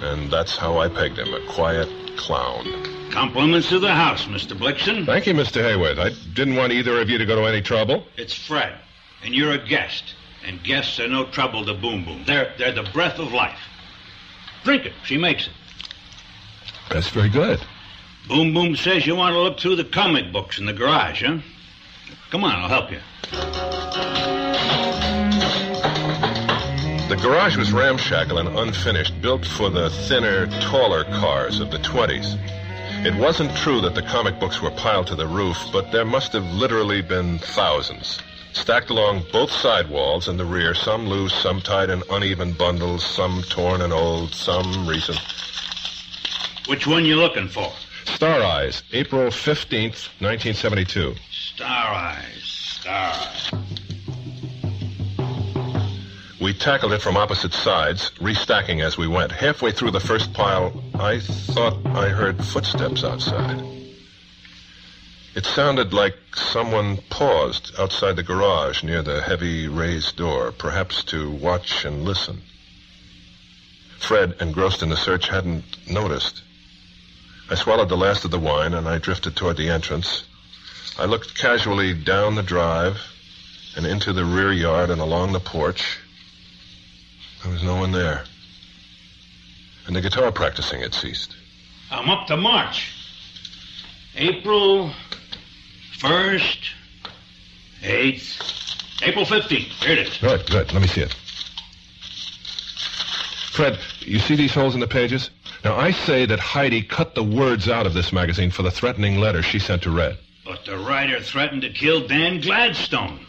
And 0.00 0.30
that's 0.30 0.56
how 0.56 0.78
I 0.78 0.88
pegged 0.88 1.18
him, 1.18 1.32
a 1.32 1.40
quiet 1.46 1.88
clown. 2.16 3.10
Compliments 3.10 3.68
to 3.68 3.78
the 3.78 3.94
house, 3.94 4.24
Mr. 4.24 4.58
Blixen. 4.58 5.06
Thank 5.06 5.26
you, 5.26 5.34
Mr. 5.34 5.62
Hayworth. 5.62 5.98
I 5.98 6.10
didn't 6.34 6.56
want 6.56 6.72
either 6.72 7.00
of 7.00 7.08
you 7.08 7.18
to 7.18 7.26
go 7.26 7.36
to 7.36 7.46
any 7.46 7.62
trouble. 7.62 8.04
It's 8.16 8.34
Fred, 8.34 8.78
and 9.22 9.34
you're 9.34 9.52
a 9.52 9.66
guest. 9.66 10.14
And 10.46 10.62
guests 10.62 11.00
are 11.00 11.08
no 11.08 11.26
trouble 11.26 11.64
to 11.66 11.74
Boom 11.74 12.04
Boom. 12.04 12.22
They're, 12.24 12.54
they're 12.56 12.72
the 12.72 12.88
breath 12.92 13.18
of 13.18 13.32
life. 13.32 13.58
Drink 14.62 14.86
it. 14.86 14.92
She 15.04 15.18
makes 15.18 15.48
it. 15.48 15.52
That's 16.88 17.08
very 17.10 17.28
good. 17.28 17.60
Boom 18.28 18.54
Boom 18.54 18.76
says 18.76 19.06
you 19.06 19.16
want 19.16 19.34
to 19.34 19.40
look 19.40 19.58
through 19.58 19.76
the 19.76 19.84
comic 19.84 20.32
books 20.32 20.58
in 20.58 20.66
the 20.66 20.72
garage, 20.72 21.24
huh? 21.24 21.38
Come 22.30 22.44
on, 22.44 22.54
I'll 22.54 22.68
help 22.68 22.90
you. 22.90 23.00
The 27.08 27.16
garage 27.22 27.56
was 27.56 27.72
ramshackle 27.72 28.38
and 28.38 28.48
unfinished, 28.58 29.20
built 29.20 29.44
for 29.44 29.70
the 29.70 29.90
thinner, 29.90 30.46
taller 30.60 31.04
cars 31.04 31.60
of 31.60 31.70
the 31.70 31.78
20s. 31.78 32.36
It 33.06 33.14
wasn't 33.14 33.56
true 33.56 33.80
that 33.82 33.94
the 33.94 34.02
comic 34.02 34.40
books 34.40 34.60
were 34.60 34.72
piled 34.72 35.06
to 35.08 35.14
the 35.14 35.26
roof, 35.26 35.56
but 35.72 35.92
there 35.92 36.04
must 36.04 36.32
have 36.32 36.44
literally 36.44 37.02
been 37.02 37.38
thousands. 37.38 38.20
Stacked 38.56 38.88
along 38.90 39.22
both 39.32 39.52
side 39.52 39.88
walls 39.90 40.28
and 40.28 40.40
the 40.40 40.44
rear, 40.44 40.74
some 40.74 41.06
loose, 41.06 41.34
some 41.34 41.60
tied 41.60 41.90
in 41.90 42.02
uneven 42.10 42.52
bundles, 42.52 43.04
some 43.04 43.42
torn 43.50 43.82
and 43.82 43.92
old, 43.92 44.34
some 44.34 44.88
recent. 44.88 45.20
Which 46.66 46.86
one 46.86 47.04
you 47.04 47.16
looking 47.16 47.48
for? 47.48 47.70
Star 48.06 48.42
Eyes, 48.42 48.82
April 48.92 49.28
15th, 49.28 50.08
1972. 50.20 51.14
Star 51.30 51.94
Eyes. 51.94 52.42
Star 52.44 53.12
Eyes. 53.12 53.52
We 56.40 56.54
tackled 56.54 56.94
it 56.94 57.02
from 57.02 57.18
opposite 57.18 57.52
sides, 57.52 58.10
restacking 58.18 58.82
as 58.82 58.96
we 58.96 59.06
went. 59.06 59.32
Halfway 59.32 59.70
through 59.70 59.90
the 59.90 60.00
first 60.00 60.32
pile, 60.32 60.72
I 60.94 61.20
thought 61.20 61.76
I 61.86 62.08
heard 62.08 62.42
footsteps 62.42 63.04
outside. 63.04 63.75
It 65.36 65.44
sounded 65.44 65.92
like 65.92 66.16
someone 66.34 66.96
paused 67.10 67.78
outside 67.78 68.16
the 68.16 68.22
garage 68.22 68.82
near 68.82 69.02
the 69.02 69.20
heavy 69.20 69.68
raised 69.68 70.16
door, 70.16 70.50
perhaps 70.50 71.04
to 71.12 71.30
watch 71.30 71.84
and 71.84 72.06
listen. 72.06 72.40
Fred, 73.98 74.36
engrossed 74.40 74.82
in 74.82 74.88
the 74.88 74.96
search, 74.96 75.28
hadn't 75.28 75.90
noticed. 75.90 76.40
I 77.50 77.54
swallowed 77.54 77.90
the 77.90 77.98
last 77.98 78.24
of 78.24 78.30
the 78.30 78.38
wine 78.38 78.72
and 78.72 78.88
I 78.88 78.96
drifted 78.96 79.36
toward 79.36 79.58
the 79.58 79.68
entrance. 79.68 80.24
I 80.98 81.04
looked 81.04 81.38
casually 81.38 81.92
down 81.92 82.34
the 82.34 82.42
drive 82.42 82.98
and 83.76 83.84
into 83.84 84.14
the 84.14 84.24
rear 84.24 84.52
yard 84.52 84.88
and 84.88 85.02
along 85.02 85.34
the 85.34 85.40
porch. 85.40 85.98
There 87.42 87.52
was 87.52 87.62
no 87.62 87.76
one 87.76 87.92
there. 87.92 88.24
And 89.86 89.94
the 89.94 90.00
guitar 90.00 90.32
practicing 90.32 90.80
had 90.80 90.94
ceased. 90.94 91.36
I'm 91.90 92.08
up 92.08 92.26
to 92.28 92.38
March. 92.38 92.94
April 94.18 94.94
1st, 95.98 96.58
8th, 97.80 99.02
April 99.02 99.24
15th. 99.24 99.84
Here 99.84 99.92
it 99.92 99.98
is. 100.00 100.18
Good, 100.18 100.50
good. 100.50 100.72
Let 100.72 100.82
me 100.82 100.88
see 100.88 101.00
it. 101.00 101.14
Fred, 103.52 103.78
you 104.00 104.18
see 104.18 104.36
these 104.36 104.52
holes 104.52 104.74
in 104.74 104.80
the 104.80 104.86
pages? 104.86 105.30
Now, 105.64 105.76
I 105.76 105.90
say 105.90 106.26
that 106.26 106.38
Heidi 106.38 106.82
cut 106.82 107.14
the 107.14 107.22
words 107.22 107.68
out 107.68 107.86
of 107.86 107.94
this 107.94 108.12
magazine 108.12 108.50
for 108.50 108.62
the 108.62 108.70
threatening 108.70 109.16
letter 109.16 109.42
she 109.42 109.58
sent 109.58 109.82
to 109.82 109.90
Red. 109.90 110.18
But 110.44 110.66
the 110.66 110.76
writer 110.76 111.20
threatened 111.20 111.62
to 111.62 111.70
kill 111.70 112.06
Dan 112.06 112.40
Gladstone. 112.40 113.20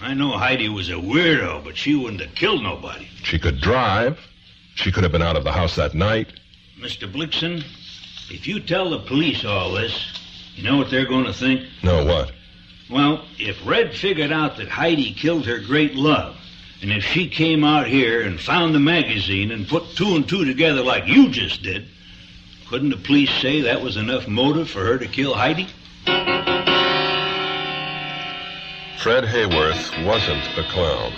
I 0.00 0.14
know 0.14 0.32
Heidi 0.32 0.68
was 0.68 0.88
a 0.88 0.94
weirdo, 0.94 1.62
but 1.62 1.76
she 1.76 1.94
wouldn't 1.94 2.20
have 2.20 2.34
killed 2.34 2.64
nobody. 2.64 3.06
She 3.22 3.38
could 3.38 3.60
drive. 3.60 4.18
She 4.74 4.90
could 4.90 5.04
have 5.04 5.12
been 5.12 5.22
out 5.22 5.36
of 5.36 5.44
the 5.44 5.52
house 5.52 5.76
that 5.76 5.94
night. 5.94 6.32
Mr. 6.80 7.10
Blixen, 7.10 7.64
if 8.28 8.48
you 8.48 8.58
tell 8.58 8.90
the 8.90 8.98
police 8.98 9.44
all 9.44 9.72
this, 9.72 10.21
you 10.54 10.62
know 10.62 10.76
what 10.76 10.90
they're 10.90 11.06
going 11.06 11.24
to 11.24 11.32
think? 11.32 11.62
No, 11.82 12.04
what? 12.04 12.32
Well, 12.90 13.24
if 13.38 13.56
Red 13.66 13.94
figured 13.94 14.32
out 14.32 14.58
that 14.58 14.68
Heidi 14.68 15.14
killed 15.14 15.46
her 15.46 15.58
great 15.58 15.94
love, 15.94 16.36
and 16.82 16.92
if 16.92 17.04
she 17.04 17.28
came 17.28 17.64
out 17.64 17.86
here 17.86 18.22
and 18.22 18.40
found 18.40 18.74
the 18.74 18.80
magazine 18.80 19.50
and 19.50 19.68
put 19.68 19.96
two 19.96 20.16
and 20.16 20.28
two 20.28 20.44
together 20.44 20.82
like 20.82 21.06
you 21.06 21.30
just 21.30 21.62
did, 21.62 21.86
couldn't 22.68 22.90
the 22.90 22.96
police 22.96 23.30
say 23.40 23.62
that 23.62 23.82
was 23.82 23.96
enough 23.96 24.26
motive 24.26 24.68
for 24.68 24.84
her 24.84 24.98
to 24.98 25.06
kill 25.06 25.34
Heidi? 25.34 25.68
Fred 28.98 29.24
Hayworth 29.24 30.04
wasn't 30.06 30.44
a 30.58 30.62
clown. 30.70 31.12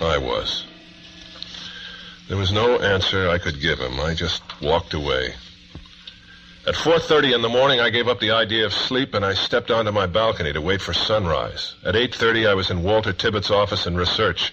I 0.00 0.18
was. 0.18 0.64
There 2.28 2.36
was 2.36 2.52
no 2.52 2.78
answer 2.78 3.28
I 3.28 3.38
could 3.38 3.60
give 3.60 3.78
him. 3.78 4.00
I 4.00 4.14
just 4.14 4.42
walked 4.62 4.94
away. 4.94 5.34
At 6.66 6.76
4:30 6.76 7.34
in 7.34 7.42
the 7.42 7.50
morning, 7.50 7.78
I 7.78 7.90
gave 7.90 8.08
up 8.08 8.20
the 8.20 8.30
idea 8.30 8.64
of 8.64 8.72
sleep 8.72 9.12
and 9.12 9.22
I 9.22 9.34
stepped 9.34 9.70
onto 9.70 9.92
my 9.92 10.06
balcony 10.06 10.50
to 10.50 10.62
wait 10.62 10.80
for 10.80 10.94
sunrise. 10.94 11.74
At 11.84 11.94
8:30, 11.94 12.46
I 12.46 12.54
was 12.54 12.70
in 12.70 12.82
Walter 12.82 13.12
Tibbetts' 13.12 13.50
office 13.50 13.86
in 13.86 13.96
research, 13.96 14.50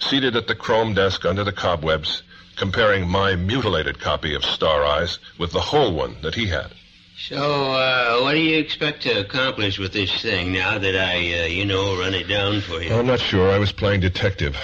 seated 0.00 0.34
at 0.34 0.48
the 0.48 0.56
chrome 0.56 0.92
desk 0.92 1.24
under 1.24 1.44
the 1.44 1.52
cobwebs, 1.52 2.24
comparing 2.56 3.08
my 3.08 3.36
mutilated 3.36 4.00
copy 4.00 4.34
of 4.34 4.44
Star 4.44 4.84
Eyes 4.84 5.20
with 5.38 5.52
the 5.52 5.60
whole 5.60 5.92
one 5.92 6.16
that 6.22 6.34
he 6.34 6.46
had. 6.46 6.72
So, 7.16 7.36
uh, 7.36 8.18
what 8.22 8.32
do 8.32 8.40
you 8.40 8.58
expect 8.58 9.02
to 9.02 9.20
accomplish 9.20 9.78
with 9.78 9.92
this 9.92 10.10
thing 10.20 10.50
now 10.50 10.78
that 10.78 10.96
I, 10.96 11.42
uh, 11.42 11.46
you 11.46 11.64
know, 11.64 11.96
run 11.96 12.14
it 12.14 12.26
down 12.26 12.60
for 12.60 12.82
you? 12.82 12.92
I'm 12.92 13.06
not 13.06 13.20
sure. 13.20 13.52
I 13.52 13.58
was 13.58 13.70
playing 13.70 14.00
detective. 14.00 14.56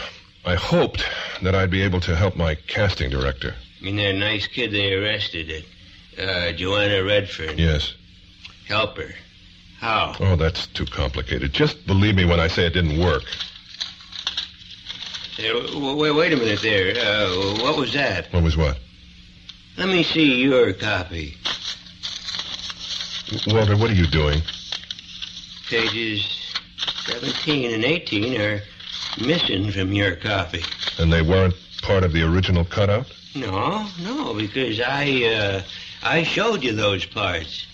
I 0.45 0.57
hoped 0.57 1.05
that 1.43 1.55
I'd 1.55 1.71
be 1.71 1.83
able 1.83 2.01
to 2.01 2.17
help 2.17 2.35
my 2.35 2.57
casting 2.57 3.09
director. 3.09 3.55
I 3.81 3.85
mean, 3.85 3.97
that 3.97 4.15
nice 4.17 4.49
kid 4.49 4.73
they 4.73 4.95
arrested, 4.95 5.49
it, 5.49 5.65
uh, 6.19 6.53
Joanna 6.53 7.05
Redford. 7.05 7.59
Yes. 7.59 7.95
Help 8.67 8.97
her. 8.99 9.11
How? 9.81 10.15
Oh, 10.21 10.37
that's 10.37 10.67
too 10.67 10.87
complicated. 10.87 11.53
Just 11.53 11.87
believe 11.87 12.17
me 12.17 12.25
when 12.25 12.41
I 12.41 12.49
say 12.49 12.67
it 12.67 12.75
didn't 12.75 12.99
work. 12.99 13.23
Hey, 15.37 15.49
w- 15.53 15.95
wait, 15.97 16.11
wait 16.11 16.33
a 16.33 16.37
minute 16.37 16.61
there. 16.63 16.95
Uh, 16.97 17.63
what 17.63 17.77
was 17.77 17.93
that? 17.93 18.27
What 18.33 18.43
was 18.43 18.57
what? 18.57 18.77
Let 19.77 19.89
me 19.89 20.03
see 20.03 20.43
your 20.43 20.73
copy. 20.73 21.37
Walter, 23.47 23.77
what 23.77 23.91
are 23.91 23.95
you 23.95 24.09
doing? 24.09 24.41
Pages 25.69 26.27
17 27.07 27.73
and 27.75 27.85
18 27.85 28.41
are 28.41 28.61
missing 29.21 29.71
from 29.71 29.93
your 29.93 30.17
copy. 30.17 30.63
And 30.99 31.13
they 31.13 31.23
weren't 31.23 31.55
part 31.83 32.03
of 32.03 32.13
the 32.13 32.23
original 32.23 32.65
cutout? 32.65 33.07
No, 33.37 33.87
no, 34.01 34.35
because 34.35 34.81
I, 34.81 35.23
uh, 35.25 35.63
I 36.03 36.23
showed 36.23 36.63
you 36.63 36.73
those 36.73 37.05
parts. 37.05 37.67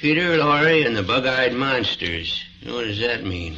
Peter 0.00 0.36
Lorre 0.36 0.86
and 0.86 0.96
the 0.96 1.02
Bug-Eyed 1.02 1.54
Monsters. 1.54 2.42
What 2.64 2.84
does 2.84 3.00
that 3.00 3.24
mean? 3.24 3.56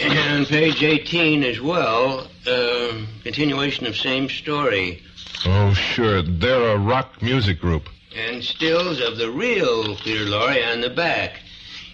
And 0.00 0.18
on 0.18 0.46
page 0.46 0.82
18 0.82 1.42
as 1.42 1.60
well, 1.60 2.28
uh, 2.46 2.92
continuation 3.24 3.86
of 3.86 3.96
same 3.96 4.28
story. 4.28 5.02
Oh, 5.44 5.74
sure. 5.74 6.22
They're 6.22 6.70
a 6.70 6.78
rock 6.78 7.20
music 7.20 7.60
group. 7.60 7.88
And 8.16 8.42
stills 8.42 9.00
of 9.00 9.18
the 9.18 9.30
real 9.30 9.96
Peter 9.96 10.24
Lorre 10.24 10.72
on 10.72 10.80
the 10.80 10.90
back. 10.90 11.40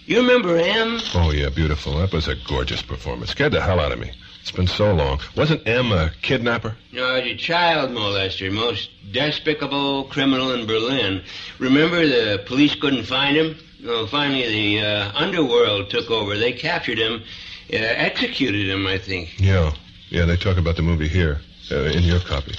You 0.06 0.18
remember 0.18 0.56
him? 0.58 1.00
Oh, 1.14 1.30
yeah, 1.32 1.48
beautiful. 1.48 1.96
That 1.96 2.12
was 2.12 2.28
a 2.28 2.34
gorgeous 2.46 2.82
performance. 2.82 3.30
Scared 3.30 3.52
the 3.52 3.60
hell 3.62 3.80
out 3.80 3.92
of 3.92 3.98
me. 3.98 4.12
It's 4.44 4.52
been 4.52 4.66
so 4.66 4.92
long. 4.92 5.20
Wasn't 5.38 5.66
M 5.66 5.90
a 5.90 6.10
kidnapper? 6.20 6.76
No, 6.92 7.18
he's 7.18 7.32
a 7.32 7.36
child 7.38 7.92
molester, 7.92 8.52
most 8.52 8.90
despicable 9.10 10.04
criminal 10.04 10.52
in 10.52 10.66
Berlin. 10.66 11.22
Remember 11.58 12.06
the 12.06 12.42
police 12.44 12.74
couldn't 12.74 13.04
find 13.04 13.38
him? 13.38 13.56
Well, 13.82 14.06
finally 14.06 14.46
the 14.46 14.86
uh, 14.86 15.12
underworld 15.14 15.88
took 15.88 16.10
over. 16.10 16.36
They 16.36 16.52
captured 16.52 16.98
him, 16.98 17.22
uh, 17.72 17.76
executed 17.76 18.68
him, 18.68 18.86
I 18.86 18.98
think. 18.98 19.40
Yeah. 19.40 19.72
Yeah, 20.10 20.26
they 20.26 20.36
talk 20.36 20.58
about 20.58 20.76
the 20.76 20.82
movie 20.82 21.08
here, 21.08 21.40
uh, 21.70 21.84
in 21.84 22.02
your 22.02 22.20
copy. 22.20 22.54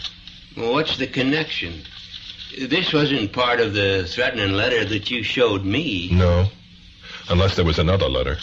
Well, 0.58 0.74
what's 0.74 0.98
the 0.98 1.06
connection? 1.06 1.84
This 2.68 2.94
wasn't 2.94 3.32
part 3.32 3.60
of 3.60 3.76
the 3.76 4.06
threatening 4.08 4.54
letter 4.54 4.86
that 4.86 5.12
you 5.12 5.22
showed 5.22 5.64
me. 5.64 6.10
No. 6.12 6.48
Unless 7.30 7.58
there 7.58 7.66
was 7.66 7.78
another 7.78 8.10
letter. 8.10 8.38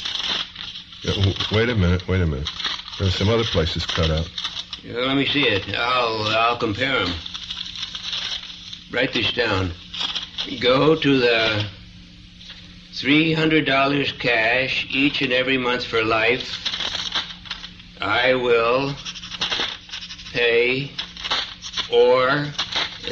Wait 1.51 1.69
a 1.69 1.74
minute, 1.74 2.06
wait 2.06 2.20
a 2.20 2.27
minute. 2.27 2.48
There's 3.03 3.16
some 3.16 3.31
other 3.31 3.43
places 3.43 3.85
cut 3.85 4.11
out. 4.11 4.31
Yeah, 4.85 4.95
let 4.95 5.16
me 5.16 5.27
see 5.27 5.43
it. 5.43 5.77
I'll 5.77 6.23
I'll 6.37 6.57
compare 6.57 7.05
them. 7.05 7.12
Write 8.93 9.12
this 9.12 9.33
down. 9.33 9.73
Go 10.61 10.95
to 10.95 11.19
the 11.19 11.66
three 12.93 13.33
hundred 13.33 13.66
dollars 13.66 14.12
cash 14.12 14.87
each 14.89 15.20
and 15.20 15.33
every 15.33 15.59
month 15.59 15.85
for 15.85 16.05
life. 16.05 16.47
I 18.01 18.35
will 18.35 18.95
pay 20.33 20.93
or 21.93 22.47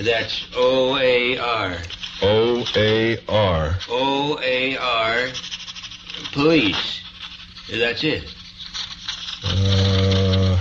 that's 0.03 0.47
O 0.55 0.97
A 0.99 1.37
R. 1.37 1.79
O 2.23 2.65
A 2.77 3.19
R. 3.29 3.77
O 3.89 4.39
A 4.41 4.77
R 4.77 5.27
police. 6.33 7.01
That's 7.69 8.05
it. 8.05 8.37
Uh, 9.45 10.61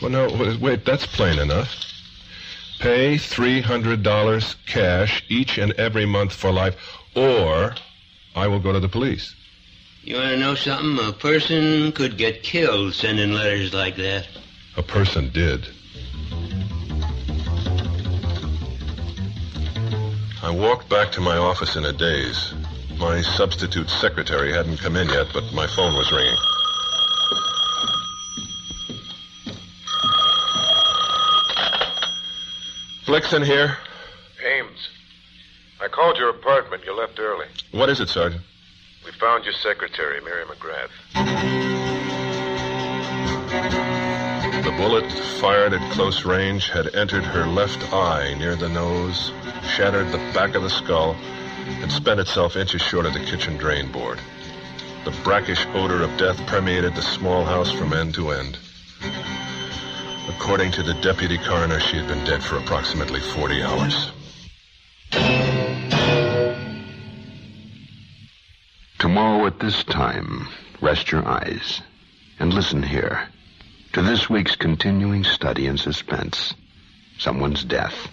well, 0.00 0.10
no, 0.10 0.28
wait, 0.28 0.60
wait, 0.60 0.84
that's 0.84 1.06
plain 1.06 1.38
enough. 1.38 1.74
Pay 2.78 3.16
$300 3.16 4.56
cash 4.66 5.22
each 5.28 5.58
and 5.58 5.72
every 5.72 6.06
month 6.06 6.32
for 6.32 6.50
life, 6.50 6.76
or 7.14 7.74
I 8.34 8.46
will 8.46 8.60
go 8.60 8.72
to 8.72 8.80
the 8.80 8.88
police. 8.88 9.34
You 10.02 10.16
want 10.16 10.30
to 10.30 10.36
know 10.38 10.54
something? 10.54 11.06
A 11.06 11.12
person 11.12 11.92
could 11.92 12.16
get 12.16 12.42
killed 12.42 12.94
sending 12.94 13.32
letters 13.32 13.74
like 13.74 13.96
that. 13.96 14.26
A 14.78 14.82
person 14.82 15.30
did. 15.30 15.68
I 20.42 20.50
walked 20.50 20.88
back 20.88 21.12
to 21.12 21.20
my 21.20 21.36
office 21.36 21.76
in 21.76 21.84
a 21.84 21.92
daze. 21.92 22.54
My 22.96 23.20
substitute 23.20 23.90
secretary 23.90 24.52
hadn't 24.52 24.78
come 24.78 24.96
in 24.96 25.08
yet, 25.10 25.26
but 25.34 25.52
my 25.52 25.66
phone 25.66 25.94
was 25.94 26.10
ringing. 26.10 26.36
Blixen 33.10 33.44
here. 33.44 33.76
Ames, 34.46 34.88
I 35.82 35.88
called 35.88 36.16
your 36.16 36.28
apartment. 36.30 36.84
You 36.84 36.96
left 36.96 37.18
early. 37.18 37.46
What 37.72 37.88
is 37.88 37.98
it, 37.98 38.08
Sergeant? 38.08 38.40
We 39.04 39.10
found 39.10 39.44
your 39.44 39.52
secretary, 39.52 40.20
Mary 40.20 40.44
McGrath. 40.44 40.90
The 44.62 44.70
bullet, 44.76 45.10
fired 45.40 45.72
at 45.72 45.92
close 45.92 46.24
range, 46.24 46.68
had 46.68 46.94
entered 46.94 47.24
her 47.24 47.46
left 47.46 47.92
eye 47.92 48.36
near 48.38 48.54
the 48.54 48.68
nose, 48.68 49.32
shattered 49.74 50.12
the 50.12 50.18
back 50.32 50.54
of 50.54 50.62
the 50.62 50.70
skull, 50.70 51.16
and 51.82 51.90
spent 51.90 52.20
itself 52.20 52.54
inches 52.54 52.80
short 52.80 53.06
of 53.06 53.12
the 53.12 53.24
kitchen 53.24 53.56
drain 53.56 53.90
board. 53.90 54.20
The 55.04 55.10
brackish 55.24 55.66
odor 55.74 56.04
of 56.04 56.16
death 56.16 56.38
permeated 56.46 56.94
the 56.94 57.02
small 57.02 57.44
house 57.44 57.72
from 57.72 57.92
end 57.92 58.14
to 58.14 58.30
end. 58.30 58.56
According 60.30 60.70
to 60.72 60.84
the 60.84 60.94
deputy 60.94 61.38
coroner, 61.38 61.80
she 61.80 61.96
had 61.96 62.06
been 62.06 62.24
dead 62.24 62.42
for 62.42 62.56
approximately 62.56 63.18
40 63.18 63.62
hours. 63.62 64.12
Tomorrow 68.98 69.46
at 69.46 69.58
this 69.58 69.82
time, 69.82 70.46
rest 70.80 71.10
your 71.10 71.26
eyes 71.26 71.82
and 72.38 72.54
listen 72.54 72.80
here 72.80 73.28
to 73.92 74.02
this 74.02 74.30
week's 74.30 74.54
continuing 74.54 75.24
study 75.24 75.66
in 75.66 75.76
suspense 75.76 76.54
someone's 77.18 77.64
death. 77.64 78.08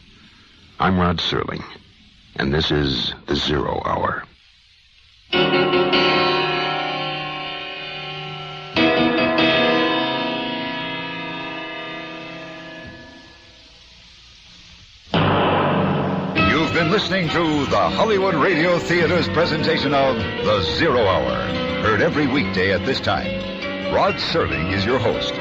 I'm 0.80 1.00
Rod 1.00 1.20
Serling, 1.20 1.64
and 2.36 2.52
this 2.52 2.72
is 2.72 3.14
The 3.28 3.36
Zero 3.36 3.80
Hour. 3.86 4.24
Been 16.88 16.94
listening 16.94 17.28
to 17.28 17.66
the 17.66 17.90
Hollywood 17.90 18.34
Radio 18.34 18.80
Theater's 18.80 19.28
presentation 19.28 19.94
of 19.94 20.16
The 20.16 20.62
Zero 20.78 21.06
Hour, 21.06 21.36
heard 21.82 22.02
every 22.02 22.28
weekday 22.28 22.72
at 22.72 22.86
this 22.86 23.02
time. 23.02 23.28
Rod 23.94 24.16
Serling 24.16 24.72
is 24.72 24.86
your 24.86 24.98
host. 24.98 25.34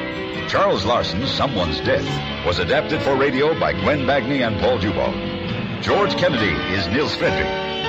Charles 0.49 0.83
Larson's 0.83 1.31
Someone's 1.31 1.79
Death 1.79 2.05
was 2.45 2.59
adapted 2.59 3.01
for 3.01 3.15
radio 3.15 3.57
by 3.57 3.71
Gwen 3.71 3.99
Bagni 3.99 4.45
and 4.45 4.59
Paul 4.59 4.77
Dubov. 4.77 5.81
George 5.81 6.17
Kennedy 6.17 6.51
is 6.75 6.85
Nils 6.89 7.15
Frederick. 7.15 7.47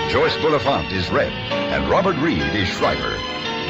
Joyce 0.09 0.37
Bulifant 0.37 0.93
is 0.93 1.11
Red, 1.11 1.33
and 1.33 1.91
Robert 1.91 2.17
Reed 2.19 2.55
is 2.55 2.69
Schreiber. 2.69 3.19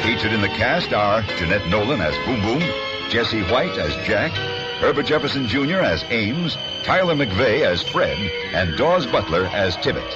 Featured 0.03 0.33
in 0.33 0.41
the 0.41 0.49
cast 0.49 0.93
are 0.93 1.23
Jeanette 1.39 1.67
Nolan 1.67 1.99
as 1.99 2.15
Boom 2.27 2.41
Boom, 2.43 2.61
Jesse 3.09 3.41
White 3.51 3.75
as 3.79 3.95
Jack, 4.05 4.33
Herbert 4.79 5.07
Jefferson 5.07 5.47
Jr. 5.47 5.79
as 5.79 6.03
Ames, 6.09 6.55
Tyler 6.83 7.13
McVey 7.13 7.65
as 7.65 7.83
Fred, 7.83 8.17
and 8.53 8.77
Daws 8.77 9.05
Butler 9.05 9.45
as 9.47 9.75
Tibbet. 9.77 10.09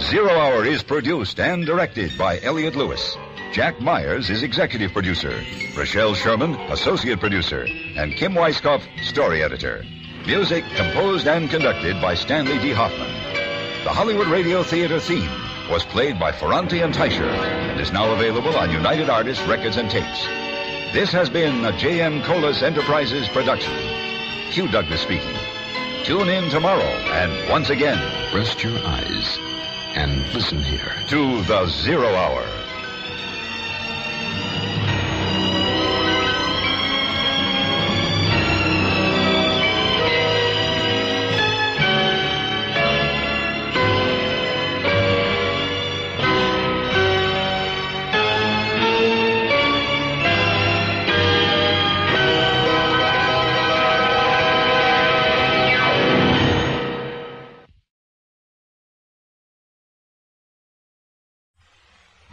Zero 0.00 0.30
Hour 0.30 0.64
is 0.64 0.82
produced 0.82 1.38
and 1.38 1.66
directed 1.66 2.16
by 2.16 2.40
Elliot 2.40 2.74
Lewis. 2.74 3.16
Jack 3.52 3.80
Myers 3.82 4.30
is 4.30 4.42
executive 4.42 4.94
producer. 4.94 5.38
Rochelle 5.76 6.14
Sherman, 6.14 6.54
associate 6.70 7.20
producer. 7.20 7.66
And 7.96 8.14
Kim 8.14 8.32
Weiskopf, 8.32 8.82
story 9.04 9.42
editor. 9.42 9.84
Music 10.26 10.64
composed 10.74 11.26
and 11.26 11.50
conducted 11.50 12.00
by 12.00 12.14
Stanley 12.14 12.58
D. 12.60 12.72
Hoffman. 12.72 13.12
The 13.84 13.90
Hollywood 13.90 14.28
Radio 14.28 14.62
Theater 14.62 15.00
theme 15.00 15.30
was 15.70 15.84
played 15.84 16.18
by 16.18 16.32
Ferrante 16.32 16.80
and 16.80 16.94
Teicher 16.94 17.28
and 17.28 17.78
is 17.78 17.92
now 17.92 18.10
available 18.12 18.56
on 18.56 18.70
United 18.70 19.10
Artists 19.10 19.46
Records 19.46 19.76
and 19.76 19.90
Tapes. 19.90 20.26
This 20.92 21.10
has 21.12 21.30
been 21.30 21.64
a 21.64 21.72
J.M. 21.78 22.20
Colas 22.20 22.62
Enterprises 22.62 23.26
production. 23.30 23.72
Hugh 24.50 24.68
Douglas 24.68 25.00
speaking. 25.00 25.34
Tune 26.04 26.28
in 26.28 26.50
tomorrow 26.50 26.82
and 26.82 27.48
once 27.48 27.70
again, 27.70 27.98
rest 28.34 28.62
your 28.62 28.78
eyes 28.84 29.38
and 29.94 30.20
listen 30.34 30.62
here 30.62 30.92
to 31.08 31.42
the 31.44 31.66
Zero 31.68 32.14
Hour. 32.14 32.61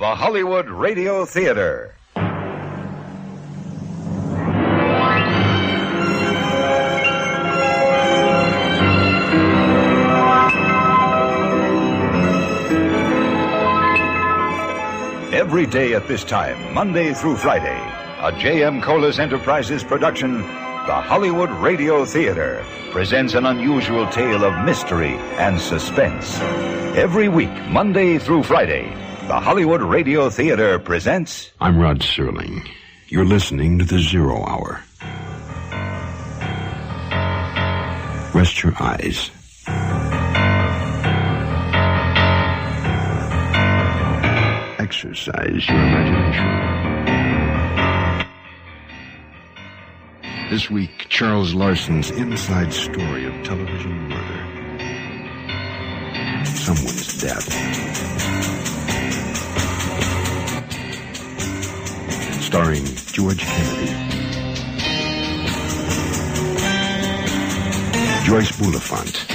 The 0.10 0.15
Hollywood 0.15 0.68
Radio 0.72 1.23
Theater. 1.23 1.94
Every 15.31 15.68
day 15.68 15.94
at 15.94 16.07
this 16.07 16.23
time, 16.23 16.73
Monday 16.73 17.14
through 17.14 17.38
Friday, 17.38 17.77
a 18.19 18.31
J.M. 18.36 18.81
Colas 18.81 19.19
Enterprises 19.19 19.84
production, 19.84 20.40
the 20.41 21.02
Hollywood 21.06 21.52
Radio 21.61 22.03
Theater, 22.03 22.65
presents 22.90 23.36
an 23.36 23.45
unusual 23.45 24.07
tale 24.07 24.44
of 24.44 24.65
mystery 24.65 25.14
and 25.38 25.60
suspense. 25.60 26.40
Every 26.98 27.30
week, 27.30 27.53
Monday 27.69 28.18
through 28.18 28.41
Friday, 28.41 28.91
the 29.30 29.39
Hollywood 29.39 29.84
Radio 29.84 30.27
Theater 30.31 30.80
presents. 30.80 31.51
I'm 31.61 31.77
Rod 31.77 31.99
Serling. 31.99 32.68
You're 33.10 33.26
listening 33.26 33.77
to 33.77 33.85
The 33.85 33.99
Zero 33.99 34.43
Hour. 34.43 34.81
Rest 38.34 38.64
your 38.64 38.73
eyes. 38.80 39.30
Exercise 44.80 45.69
your 45.69 45.77
imagination. 45.77 46.49
This 50.49 50.72
week, 50.72 51.06
Charles 51.10 51.53
Larson's 51.53 52.10
inside 52.10 52.73
story 52.73 53.27
of 53.27 53.43
television 53.45 54.10
murder. 54.10 54.45
Someone's 56.45 57.22
death. 57.22 58.78
Starring 62.49 62.84
George 63.14 63.40
Kennedy, 63.45 63.91
Joyce 68.26 68.52
Bulifant, 68.57 69.26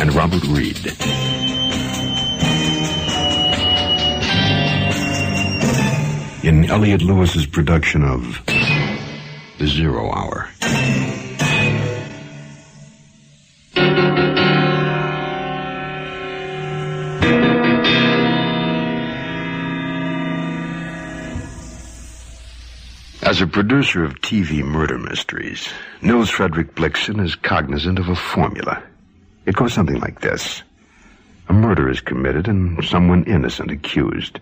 and 0.00 0.14
Robert 0.14 0.44
Reed. 0.44 0.76
In 6.44 6.70
Elliot 6.70 7.02
Lewis's 7.02 7.46
production 7.46 8.04
of 8.04 8.40
The 9.58 9.66
Zero 9.66 10.12
Hour. 10.12 10.50
As 23.28 23.42
a 23.42 23.46
producer 23.46 24.02
of 24.04 24.22
TV 24.22 24.64
murder 24.64 24.96
mysteries, 24.96 25.68
Nils 26.00 26.30
Frederick 26.30 26.74
Blixen 26.74 27.22
is 27.22 27.34
cognizant 27.34 27.98
of 27.98 28.08
a 28.08 28.16
formula. 28.16 28.82
It 29.44 29.54
goes 29.54 29.74
something 29.74 30.00
like 30.00 30.22
this. 30.22 30.62
A 31.50 31.52
murder 31.52 31.90
is 31.90 32.00
committed 32.00 32.48
and 32.48 32.82
someone 32.82 33.24
innocent 33.24 33.70
accused. 33.70 34.40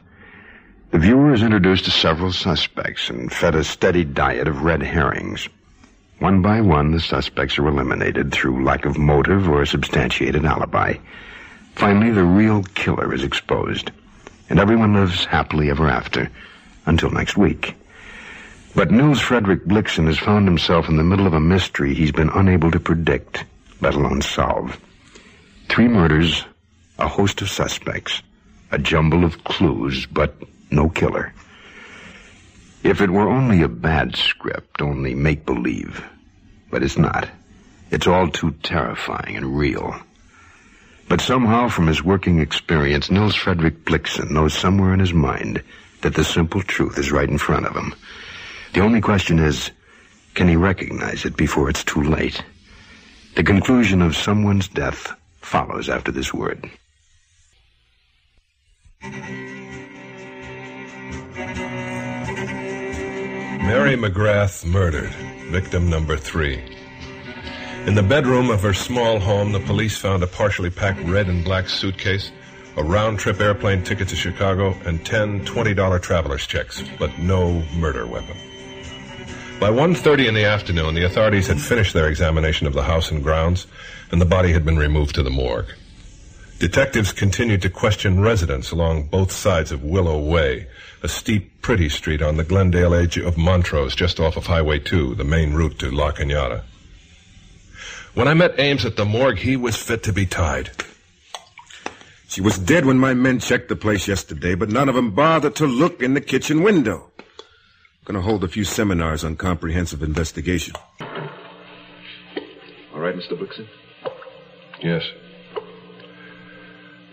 The 0.92 1.00
viewer 1.00 1.34
is 1.34 1.42
introduced 1.42 1.86
to 1.86 1.90
several 1.90 2.30
suspects 2.30 3.10
and 3.10 3.32
fed 3.32 3.56
a 3.56 3.64
steady 3.64 4.04
diet 4.04 4.46
of 4.46 4.62
red 4.62 4.82
herrings. 4.82 5.48
One 6.20 6.40
by 6.40 6.60
one, 6.60 6.92
the 6.92 7.00
suspects 7.00 7.58
are 7.58 7.66
eliminated 7.66 8.30
through 8.30 8.64
lack 8.64 8.84
of 8.84 8.96
motive 8.96 9.48
or 9.48 9.62
a 9.62 9.66
substantiated 9.66 10.44
alibi. 10.44 10.94
Finally, 11.74 12.12
the 12.12 12.22
real 12.22 12.62
killer 12.62 13.12
is 13.12 13.24
exposed, 13.24 13.90
and 14.48 14.60
everyone 14.60 14.94
lives 14.94 15.24
happily 15.24 15.70
ever 15.70 15.88
after 15.88 16.30
until 16.86 17.10
next 17.10 17.36
week. 17.36 17.74
But 18.76 18.90
Nils 18.90 19.22
Frederick 19.22 19.64
Blixen 19.64 20.04
has 20.04 20.18
found 20.18 20.46
himself 20.46 20.90
in 20.90 20.98
the 20.98 21.02
middle 21.02 21.26
of 21.26 21.32
a 21.32 21.40
mystery 21.40 21.94
he's 21.94 22.12
been 22.12 22.28
unable 22.28 22.70
to 22.70 22.78
predict, 22.78 23.42
let 23.80 23.94
alone 23.94 24.20
solve. 24.20 24.78
Three 25.70 25.88
murders, 25.88 26.44
a 26.98 27.08
host 27.08 27.40
of 27.40 27.48
suspects, 27.48 28.20
a 28.70 28.76
jumble 28.76 29.24
of 29.24 29.42
clues, 29.44 30.04
but 30.04 30.34
no 30.70 30.90
killer. 30.90 31.32
If 32.82 33.00
it 33.00 33.08
were 33.08 33.30
only 33.30 33.62
a 33.62 33.68
bad 33.68 34.14
script, 34.14 34.82
only 34.82 35.14
make-believe. 35.14 36.04
But 36.70 36.82
it's 36.82 36.98
not. 36.98 37.30
It's 37.90 38.06
all 38.06 38.28
too 38.28 38.50
terrifying 38.62 39.38
and 39.38 39.56
real. 39.56 39.96
But 41.08 41.22
somehow, 41.22 41.68
from 41.68 41.86
his 41.86 42.04
working 42.04 42.40
experience, 42.40 43.10
Nils 43.10 43.36
Frederick 43.36 43.86
Blixen 43.86 44.32
knows 44.32 44.52
somewhere 44.52 44.92
in 44.92 45.00
his 45.00 45.14
mind 45.14 45.62
that 46.02 46.14
the 46.14 46.24
simple 46.24 46.62
truth 46.62 46.98
is 46.98 47.10
right 47.10 47.28
in 47.28 47.38
front 47.38 47.64
of 47.64 47.74
him. 47.74 47.94
The 48.76 48.82
only 48.82 49.00
question 49.00 49.38
is, 49.38 49.70
can 50.34 50.48
he 50.48 50.56
recognize 50.56 51.24
it 51.24 51.34
before 51.34 51.70
it's 51.70 51.82
too 51.82 52.02
late? 52.02 52.44
The 53.34 53.42
conclusion 53.42 54.02
of 54.02 54.14
someone's 54.14 54.68
death 54.68 55.14
follows 55.40 55.88
after 55.88 56.12
this 56.12 56.34
word. 56.34 56.62
Mary 63.62 63.96
McGrath 63.96 64.66
murdered, 64.66 65.08
victim 65.50 65.88
number 65.88 66.18
three. 66.18 66.62
In 67.86 67.94
the 67.94 68.02
bedroom 68.02 68.50
of 68.50 68.60
her 68.60 68.74
small 68.74 69.18
home, 69.18 69.52
the 69.52 69.60
police 69.60 69.96
found 69.96 70.22
a 70.22 70.26
partially 70.26 70.68
packed 70.68 71.00
red 71.04 71.28
and 71.28 71.42
black 71.42 71.70
suitcase, 71.70 72.30
a 72.76 72.84
round 72.84 73.18
trip 73.18 73.40
airplane 73.40 73.82
ticket 73.82 74.08
to 74.08 74.16
Chicago, 74.16 74.76
and 74.84 75.02
ten 75.06 75.46
$20 75.46 76.02
traveler's 76.02 76.46
checks, 76.46 76.84
but 76.98 77.18
no 77.18 77.62
murder 77.78 78.06
weapon. 78.06 78.36
By 79.58 79.70
1.30 79.70 80.28
in 80.28 80.34
the 80.34 80.44
afternoon, 80.44 80.94
the 80.94 81.06
authorities 81.06 81.46
had 81.46 81.58
finished 81.58 81.94
their 81.94 82.08
examination 82.08 82.66
of 82.66 82.74
the 82.74 82.82
house 82.82 83.10
and 83.10 83.22
grounds, 83.22 83.66
and 84.10 84.20
the 84.20 84.26
body 84.26 84.52
had 84.52 84.66
been 84.66 84.76
removed 84.76 85.14
to 85.14 85.22
the 85.22 85.30
morgue. 85.30 85.72
Detectives 86.58 87.10
continued 87.10 87.62
to 87.62 87.70
question 87.70 88.20
residents 88.20 88.70
along 88.70 89.04
both 89.04 89.32
sides 89.32 89.72
of 89.72 89.82
Willow 89.82 90.20
Way, 90.20 90.66
a 91.02 91.08
steep, 91.08 91.62
pretty 91.62 91.88
street 91.88 92.20
on 92.20 92.36
the 92.36 92.44
Glendale 92.44 92.92
edge 92.92 93.16
of 93.16 93.38
Montrose, 93.38 93.94
just 93.94 94.20
off 94.20 94.36
of 94.36 94.46
Highway 94.46 94.78
2, 94.78 95.14
the 95.14 95.24
main 95.24 95.54
route 95.54 95.78
to 95.78 95.90
La 95.90 96.12
Cañada. 96.12 96.62
When 98.12 98.28
I 98.28 98.34
met 98.34 98.60
Ames 98.60 98.84
at 98.84 98.96
the 98.96 99.06
morgue, 99.06 99.38
he 99.38 99.56
was 99.56 99.76
fit 99.76 100.02
to 100.02 100.12
be 100.12 100.26
tied. 100.26 100.70
She 102.28 102.42
was 102.42 102.58
dead 102.58 102.84
when 102.84 102.98
my 102.98 103.14
men 103.14 103.38
checked 103.38 103.70
the 103.70 103.76
place 103.76 104.06
yesterday, 104.06 104.54
but 104.54 104.68
none 104.68 104.90
of 104.90 104.94
them 104.94 105.12
bothered 105.12 105.56
to 105.56 105.66
look 105.66 106.02
in 106.02 106.12
the 106.12 106.20
kitchen 106.20 106.62
window. 106.62 107.05
Gonna 108.06 108.22
hold 108.22 108.44
a 108.44 108.48
few 108.48 108.62
seminars 108.64 109.24
on 109.24 109.36
comprehensive 109.36 110.00
investigation. 110.00 110.74
All 112.94 113.00
right, 113.00 113.14
Mr. 113.16 113.32
Blixen? 113.32 113.66
Yes. 114.80 115.02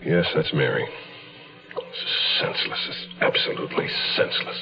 Yes, 0.06 0.24
that's 0.34 0.52
Mary. 0.54 0.88
This 1.74 1.84
is 1.98 2.40
senseless. 2.40 2.78
It's 2.88 3.06
absolutely 3.20 3.88
senseless. 4.16 4.58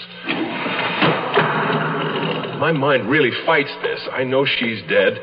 My 2.59 2.72
mind 2.72 3.10
really 3.10 3.30
fights 3.44 3.72
this. 3.82 4.00
I 4.12 4.24
know 4.24 4.46
she's 4.46 4.80
dead. 4.88 5.18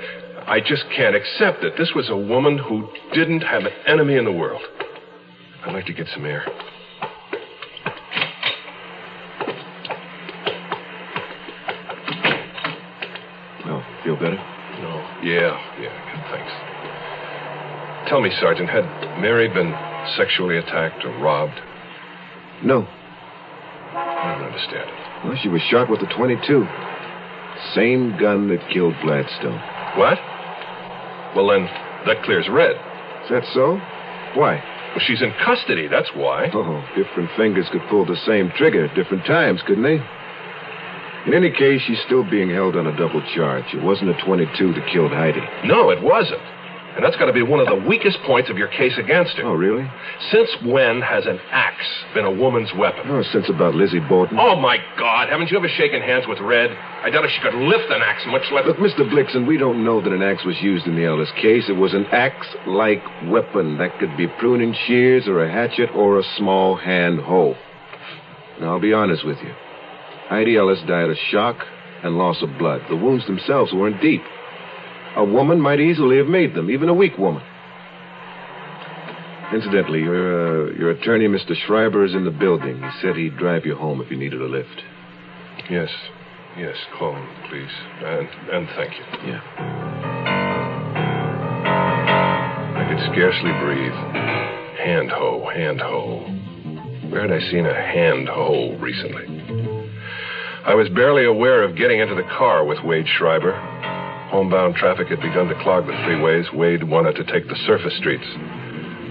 I 0.46 0.60
just 0.60 0.84
can't 0.96 1.16
accept 1.16 1.64
it. 1.64 1.74
This 1.78 1.92
was 1.96 2.10
a 2.10 2.18
woman 2.18 2.58
who 2.58 2.88
didn't 3.14 3.42
have 3.42 3.64
an 3.64 3.72
enemy 3.88 4.16
in 4.16 4.26
the 4.26 4.32
world. 4.32 4.62
I'd 5.66 5.74
like 5.74 5.86
to 5.88 5.94
get 5.94 6.08
some 6.14 6.26
air. 6.26 6.46
Oh, 13.66 13.84
feel 14.04 14.09
better? 14.20 14.38
No. 14.84 14.94
Yeah, 15.24 15.56
yeah, 15.80 15.96
good, 16.12 16.24
thanks. 16.32 16.52
Tell 18.10 18.22
me, 18.22 18.32
Sergeant, 18.40 18.70
had 18.70 18.86
Mary 19.20 19.48
been 19.50 19.74
sexually 20.18 20.58
attacked 20.58 21.04
or 21.06 21.12
robbed? 21.20 21.60
No. 22.64 22.88
I 23.94 24.36
don't 24.36 24.48
understand 24.48 24.90
it. 24.90 25.26
Well, 25.26 25.38
she 25.42 25.50
was 25.50 25.62
shot 25.70 25.90
with 25.90 26.02
a 26.02 26.14
22. 26.16 26.66
Same 27.76 28.18
gun 28.18 28.48
that 28.50 28.70
killed 28.72 28.96
Gladstone. 29.04 29.60
What? 29.98 30.18
Well, 31.36 31.48
then, 31.50 31.66
that 32.06 32.24
clears 32.24 32.48
Red. 32.50 32.76
Is 33.24 33.30
that 33.30 33.44
so? 33.54 33.76
Why? 34.40 34.64
Well, 34.96 35.04
she's 35.06 35.22
in 35.22 35.34
custody, 35.46 35.88
that's 35.88 36.10
why. 36.16 36.50
Oh, 36.54 36.84
different 36.96 37.30
fingers 37.38 37.68
could 37.72 37.82
pull 37.90 38.06
the 38.06 38.18
same 38.26 38.52
trigger 38.56 38.86
at 38.86 38.96
different 38.96 39.26
times, 39.26 39.62
couldn't 39.68 39.84
they? 39.84 40.00
In 41.28 41.34
any 41.34 41.52
case, 41.52 41.82
she's 41.86 42.02
still 42.06 42.24
being 42.24 42.50
held 42.50 42.76
on 42.76 42.88
a 42.88 42.96
double 42.98 43.22
charge. 43.36 43.66
It 43.74 43.84
wasn't 43.84 44.12
a 44.12 44.26
22 44.26 44.74
that 44.74 44.88
killed 44.92 45.12
Heidi. 45.12 45.42
No, 45.66 45.90
it 45.90 46.02
wasn't. 46.02 46.42
And 46.96 47.06
that's 47.06 47.16
got 47.18 47.28
to 47.28 47.34
be 47.34 47.44
one 47.44 47.60
of 47.60 47.68
the 47.68 47.88
weakest 47.88 48.18
points 48.26 48.50
of 48.50 48.58
your 48.58 48.68
case 48.68 48.98
against 48.98 49.38
her. 49.38 49.46
Oh, 49.46 49.54
really? 49.54 49.90
Since 50.32 50.50
when 50.66 51.02
has 51.02 51.26
an 51.28 51.40
axe 51.52 51.86
been 52.14 52.26
a 52.26 52.32
woman's 52.32 52.72
weapon? 52.78 53.04
Oh, 53.08 53.24
since 53.32 53.48
about 53.48 53.76
Lizzie 53.76 54.00
Borden. 54.00 54.38
Oh, 54.40 54.56
my 54.56 54.78
God. 54.98 55.30
Haven't 55.30 55.52
you 55.52 55.58
ever 55.58 55.70
shaken 55.70 56.02
hands 56.02 56.26
with 56.28 56.40
Red? 56.40 56.72
I 56.72 57.10
doubt 57.10 57.24
if 57.26 57.32
she 57.32 57.42
could 57.42 57.54
lift 57.54 57.92
an 57.92 58.02
axe, 58.02 58.24
much 58.28 58.42
less. 58.52 58.66
Look, 58.66 58.78
Mr. 58.78 59.08
Blixen, 59.08 59.48
we 59.48 59.58
don't 59.58 59.86
know 59.86 60.02
that 60.02 60.12
an 60.12 60.24
axe 60.24 60.44
was 60.44 60.56
used 60.62 60.88
in 60.88 60.96
the 60.96 61.06
Ellis 61.06 61.32
case. 61.40 61.66
It 61.70 61.78
was 61.78 61.94
an 61.94 62.06
axe-like 62.08 63.04
weapon. 63.28 63.78
That 63.78 63.98
could 64.00 64.18
be 64.18 64.28
pruning 64.40 64.76
shears 64.88 65.28
or 65.28 65.44
a 65.44 65.52
hatchet 65.52 65.92
or 65.96 66.20
a 66.20 66.24
small 66.38 66.76
hand 66.76 67.20
hoe. 67.20 67.56
Now, 68.60 68.74
I'll 68.74 68.82
be 68.82 68.94
honest 68.94 69.26
with 69.26 69.38
you. 69.44 69.54
Heidi 70.30 70.58
Ellis 70.58 70.80
died 70.88 71.10
of 71.10 71.18
shock 71.32 71.58
and 72.04 72.18
loss 72.18 72.42
of 72.42 72.58
blood. 72.60 72.82
The 72.90 72.96
wounds 72.96 73.26
themselves 73.26 73.74
weren't 73.74 74.02
deep. 74.02 74.22
A 75.16 75.26
woman 75.26 75.60
might 75.60 75.80
easily 75.80 76.18
have 76.18 76.28
made 76.28 76.54
them, 76.54 76.70
even 76.70 76.88
a 76.88 76.94
weak 76.94 77.18
woman. 77.18 77.42
Incidentally, 79.52 80.02
your 80.02 80.70
uh, 80.70 80.74
your 80.74 80.92
attorney, 80.92 81.26
Mr. 81.26 81.56
Schreiber, 81.66 82.06
is 82.06 82.14
in 82.14 82.24
the 82.24 82.32
building. 82.32 82.78
He 82.78 82.90
said 83.02 83.16
he'd 83.16 83.38
drive 83.38 83.66
you 83.66 83.76
home 83.76 84.00
if 84.02 84.12
you 84.12 84.18
needed 84.18 84.40
a 84.40 84.46
lift. 84.46 84.84
Yes. 85.70 85.90
Yes, 86.58 86.76
call 86.98 87.16
him, 87.16 87.28
please. 87.50 87.72
And, 88.04 88.28
and 88.52 88.68
thank 88.76 88.94
you. 88.94 89.32
Yeah. 89.32 89.42
I 92.78 92.86
could 92.88 93.12
scarcely 93.12 93.52
breathe. 93.64 93.94
Hand 94.78 95.10
hoe, 95.10 95.50
hand 95.54 95.82
hoe. 95.82 96.20
Where 97.10 97.22
had 97.22 97.32
I 97.32 97.40
seen 97.52 97.66
a 97.66 97.74
hand 97.74 98.28
hoe 98.28 98.78
recently? 98.80 99.69
I 100.70 100.76
was 100.76 100.88
barely 100.90 101.26
aware 101.26 101.64
of 101.64 101.76
getting 101.76 102.00
into 102.00 102.14
the 102.14 102.30
car 102.38 102.64
with 102.64 102.78
Wade 102.84 103.08
Schreiber. 103.18 103.54
Homebound 104.30 104.76
traffic 104.76 105.08
had 105.08 105.20
begun 105.20 105.48
to 105.48 105.56
clog 105.64 105.88
the 105.88 105.94
freeways. 105.94 106.54
Wade 106.54 106.84
wanted 106.84 107.16
to 107.16 107.24
take 107.24 107.48
the 107.48 107.56
surface 107.66 107.98
streets. 107.98 108.28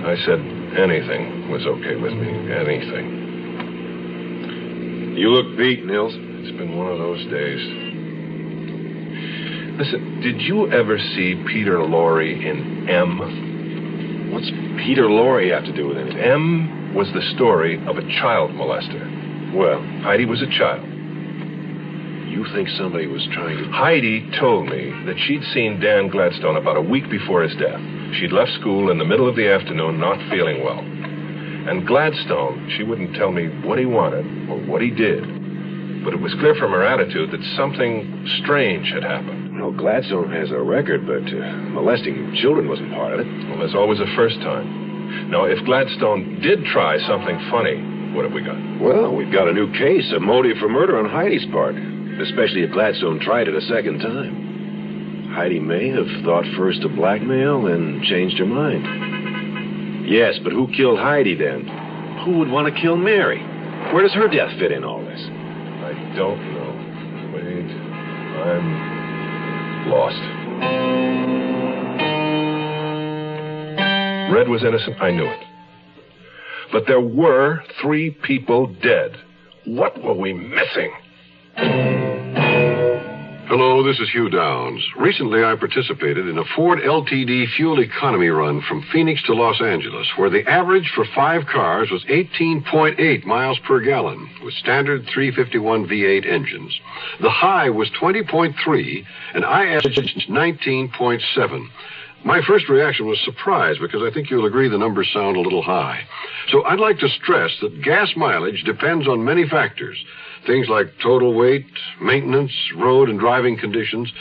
I 0.07 0.15
said 0.25 0.39
anything 0.79 1.51
was 1.51 1.67
okay 1.67 1.97
with 1.97 2.13
me. 2.13 2.29
Anything. 2.55 3.27
You 5.19 5.31
look 5.31 5.59
beat, 5.59 5.85
Nils. 5.85 6.15
It's 6.15 6.57
been 6.57 6.79
one 6.79 6.93
of 6.93 6.99
those 6.99 7.27
days. 7.27 7.59
Listen, 9.83 10.21
did 10.23 10.41
you 10.41 10.71
ever 10.71 10.97
see 10.97 11.43
Peter 11.51 11.79
Lorre 11.79 12.41
in 12.41 12.89
M? 12.89 14.31
What's 14.31 14.49
Peter 14.87 15.09
Lorre 15.09 15.51
have 15.53 15.65
to 15.65 15.73
do 15.75 15.89
with 15.89 15.99
anything? 15.99 16.21
M 16.21 16.95
was 16.95 17.09
the 17.15 17.35
story 17.35 17.85
of 17.89 17.99
a 17.99 18.03
child 18.23 18.53
molester. 18.53 19.57
Well, 19.57 19.83
Heidi 20.05 20.25
was 20.25 20.41
a 20.41 20.47
child. 20.57 20.98
You 22.29 22.45
think 22.55 22.69
somebody 22.71 23.07
was 23.07 23.27
trying 23.33 23.57
to... 23.59 23.71
Heidi 23.73 24.29
told 24.39 24.69
me 24.69 24.91
that 25.07 25.19
she'd 25.27 25.43
seen 25.55 25.81
Dan 25.81 26.09
Gladstone 26.09 26.57
about 26.57 26.77
a 26.77 26.83
week 26.83 27.09
before 27.11 27.43
his 27.43 27.57
death. 27.57 27.81
She'd 28.21 28.33
left 28.33 28.53
school 28.61 28.91
in 28.91 28.99
the 28.99 29.05
middle 29.05 29.29
of 29.29 29.37
the 29.37 29.51
afternoon, 29.51 30.01
not 30.01 30.19
feeling 30.31 30.65
well. 30.65 30.81
And 30.81 31.87
Gladstone, 31.87 32.73
she 32.77 32.85
wouldn't 32.85 33.15
tell 33.17 33.33
me 33.33 33.49
what 33.67 33.79
he 33.79 33.85
wanted 33.85 34.25
or 34.49 34.57
what 34.67 34.81
he 34.81 34.91
did. 34.91 35.21
But 36.05 36.15
it 36.15 36.21
was 36.21 36.33
clear 36.41 36.55
from 36.55 36.73
her 36.73 36.85
attitude 36.87 37.31
that 37.33 37.43
something 37.57 38.27
strange 38.43 38.89
had 38.93 39.03
happened. 39.03 39.61
Well, 39.61 39.73
Gladstone 39.73 40.31
has 40.33 40.51
a 40.51 40.61
record, 40.61 41.05
but 41.05 41.27
uh, 41.27 41.53
molesting 41.75 42.37
children 42.41 42.69
wasn't 42.69 42.93
part 42.93 43.13
of 43.13 43.21
it. 43.21 43.29
Well, 43.49 43.59
there's 43.59 43.75
always 43.75 44.01
a 44.01 44.07
first 44.17 44.37
time. 44.41 45.31
Now, 45.31 45.45
if 45.45 45.63
Gladstone 45.65 46.41
did 46.41 46.65
try 46.67 46.97
something 47.07 47.37
funny, 47.51 47.77
what 48.15 48.25
have 48.25 48.33
we 48.33 48.41
got? 48.41 48.57
Well, 48.81 49.15
we've 49.15 49.33
got 49.33 49.49
a 49.49 49.53
new 49.53 49.71
case, 49.73 50.11
a 50.17 50.21
motive 50.21 50.57
for 50.59 50.69
murder 50.69 50.99
on 50.99 51.11
Heidi's 51.11 51.45
part. 51.53 51.75
Especially 52.21 52.63
if 52.63 52.73
Gladstone 52.73 53.21
tried 53.21 53.49
it 53.49 53.55
a 53.55 53.61
second 53.63 54.01
time. 54.01 55.31
Heidi 55.35 55.61
may 55.61 55.89
have 55.91 56.07
thought 56.25 56.45
first 56.57 56.83
of 56.83 56.95
blackmail 56.97 57.67
and 57.67 58.03
changed 58.05 58.39
her 58.39 58.47
mind. 58.47 60.09
Yes, 60.09 60.39
but 60.43 60.53
who 60.53 60.67
killed 60.75 60.99
Heidi 60.99 61.35
then? 61.35 61.69
Who 62.25 62.39
would 62.39 62.49
want 62.49 62.75
to 62.75 62.81
kill 62.81 62.97
Mary? 62.97 63.41
Where 63.93 64.03
does 64.03 64.15
her 64.15 64.27
death 64.27 64.59
fit 64.59 64.73
in 64.73 64.85
all 64.85 65.05
this? 65.05 65.21
I 65.21 65.93
don't 66.17 66.41
know. 66.55 66.75
Wait, 67.35 67.71
I'm 68.43 69.91
lost. 69.91 70.23
Red 74.35 74.49
was 74.49 74.65
innocent, 74.65 75.01
I 75.01 75.11
knew 75.11 75.27
it. 75.27 75.45
But 76.73 76.85
there 76.87 77.01
were 77.01 77.63
three 77.81 78.11
people 78.11 78.67
dead. 78.67 79.17
What 79.65 80.03
were 80.03 80.15
we 80.15 80.33
missing? 80.33 80.93
Hello, 83.49 83.83
this 83.83 83.99
is 83.99 84.11
Hugh 84.11 84.29
Downs. 84.29 84.87
Recently, 84.95 85.43
I 85.43 85.57
participated 85.57 86.29
in 86.29 86.37
a 86.37 86.45
Ford 86.55 86.81
LTD 86.81 87.47
fuel 87.57 87.81
economy 87.81 88.29
run 88.29 88.61
from 88.61 88.85
Phoenix 88.93 89.23
to 89.23 89.33
Los 89.33 89.63
Angeles, 89.63 90.07
where 90.17 90.29
the 90.29 90.47
average 90.47 90.93
for 90.95 91.07
five 91.15 91.47
cars 91.47 91.91
was 91.91 92.05
18.8 92.11 93.25
miles 93.25 93.59
per 93.61 93.81
gallon, 93.81 94.29
with 94.45 94.53
standard 94.53 95.09
351 95.15 95.87
V8 95.87 96.31
engines. 96.31 96.79
The 97.23 97.31
high 97.31 97.71
was 97.71 97.89
20.3, 97.99 99.05
and 99.33 99.47
I 99.47 99.69
averaged 99.69 100.29
19.7. 100.29 101.69
My 102.27 102.43
first 102.47 102.69
reaction 102.69 103.07
was 103.07 103.19
surprise 103.25 103.77
because 103.81 104.03
I 104.03 104.13
think 104.13 104.29
you'll 104.29 104.45
agree 104.45 104.69
the 104.69 104.77
numbers 104.77 105.09
sound 105.15 105.39
a 105.39 105.41
little 105.41 105.63
high. 105.63 106.01
So 106.51 106.65
I'd 106.65 106.81
like 106.81 106.99
to 106.99 107.09
stress 107.09 107.53
that 107.63 107.83
gas 107.83 108.13
mileage 108.15 108.65
depends 108.65 109.09
on 109.09 109.25
many 109.25 109.49
factors. 109.49 109.97
Things 110.47 110.69
like 110.69 110.87
total 111.03 111.35
weight, 111.35 111.67
maintenance, 112.01 112.53
road 112.77 113.09
and 113.09 113.19
driving 113.19 113.59
conditions. 113.59 114.13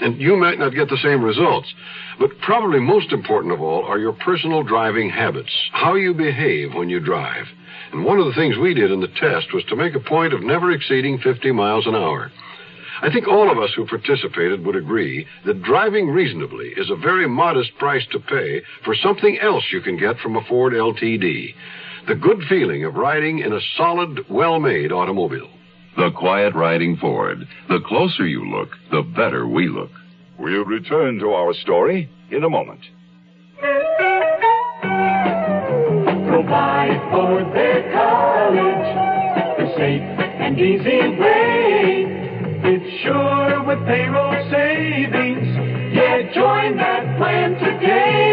And 0.00 0.20
you 0.20 0.36
might 0.36 0.58
not 0.58 0.74
get 0.74 0.88
the 0.88 0.98
same 1.02 1.22
results. 1.22 1.72
But 2.18 2.38
probably 2.40 2.80
most 2.80 3.12
important 3.12 3.52
of 3.52 3.60
all 3.60 3.84
are 3.84 3.98
your 3.98 4.12
personal 4.12 4.62
driving 4.62 5.10
habits, 5.10 5.52
how 5.72 5.94
you 5.94 6.14
behave 6.14 6.74
when 6.74 6.88
you 6.88 7.00
drive. 7.00 7.46
And 7.92 8.04
one 8.04 8.18
of 8.18 8.26
the 8.26 8.34
things 8.34 8.56
we 8.56 8.74
did 8.74 8.90
in 8.90 9.00
the 9.00 9.08
test 9.08 9.52
was 9.52 9.64
to 9.68 9.76
make 9.76 9.94
a 9.94 10.00
point 10.00 10.32
of 10.32 10.42
never 10.42 10.70
exceeding 10.70 11.18
50 11.18 11.52
miles 11.52 11.86
an 11.86 11.94
hour. 11.94 12.30
I 13.02 13.10
think 13.10 13.26
all 13.26 13.50
of 13.50 13.58
us 13.58 13.72
who 13.74 13.86
participated 13.86 14.64
would 14.64 14.76
agree 14.76 15.26
that 15.46 15.62
driving 15.62 16.08
reasonably 16.08 16.68
is 16.76 16.90
a 16.90 16.96
very 16.96 17.26
modest 17.26 17.76
price 17.78 18.06
to 18.12 18.20
pay 18.20 18.62
for 18.84 18.94
something 18.94 19.38
else 19.40 19.64
you 19.72 19.80
can 19.80 19.96
get 19.96 20.18
from 20.18 20.36
a 20.36 20.44
Ford 20.44 20.74
LTD. 20.74 21.54
The 22.06 22.14
good 22.14 22.42
feeling 22.48 22.84
of 22.84 22.94
riding 22.94 23.38
in 23.38 23.54
a 23.54 23.60
solid, 23.76 24.28
well-made 24.28 24.92
automobile. 24.92 25.48
The 26.00 26.10
quiet 26.12 26.54
riding 26.54 26.96
Ford. 26.96 27.46
The 27.68 27.80
closer 27.86 28.26
you 28.26 28.42
look, 28.50 28.70
the 28.90 29.02
better 29.02 29.46
we 29.46 29.68
look. 29.68 29.90
We'll 30.38 30.64
return 30.64 31.18
to 31.18 31.32
our 31.32 31.52
story 31.52 32.08
in 32.30 32.42
a 32.42 32.48
moment. 32.48 32.80
Provide 36.26 37.00
for 37.12 37.44
their 37.52 37.92
college 37.92 39.58
the 39.58 39.74
safe 39.76 40.00
and 40.40 40.58
easy 40.58 41.18
way. 41.20 42.06
It's 42.64 43.02
sure 43.02 43.62
with 43.64 43.86
payroll 43.86 44.32
savings. 44.50 45.48
Yeah, 45.94 46.32
join 46.32 46.78
that 46.78 47.18
plan 47.18 47.58
today. 47.58 48.29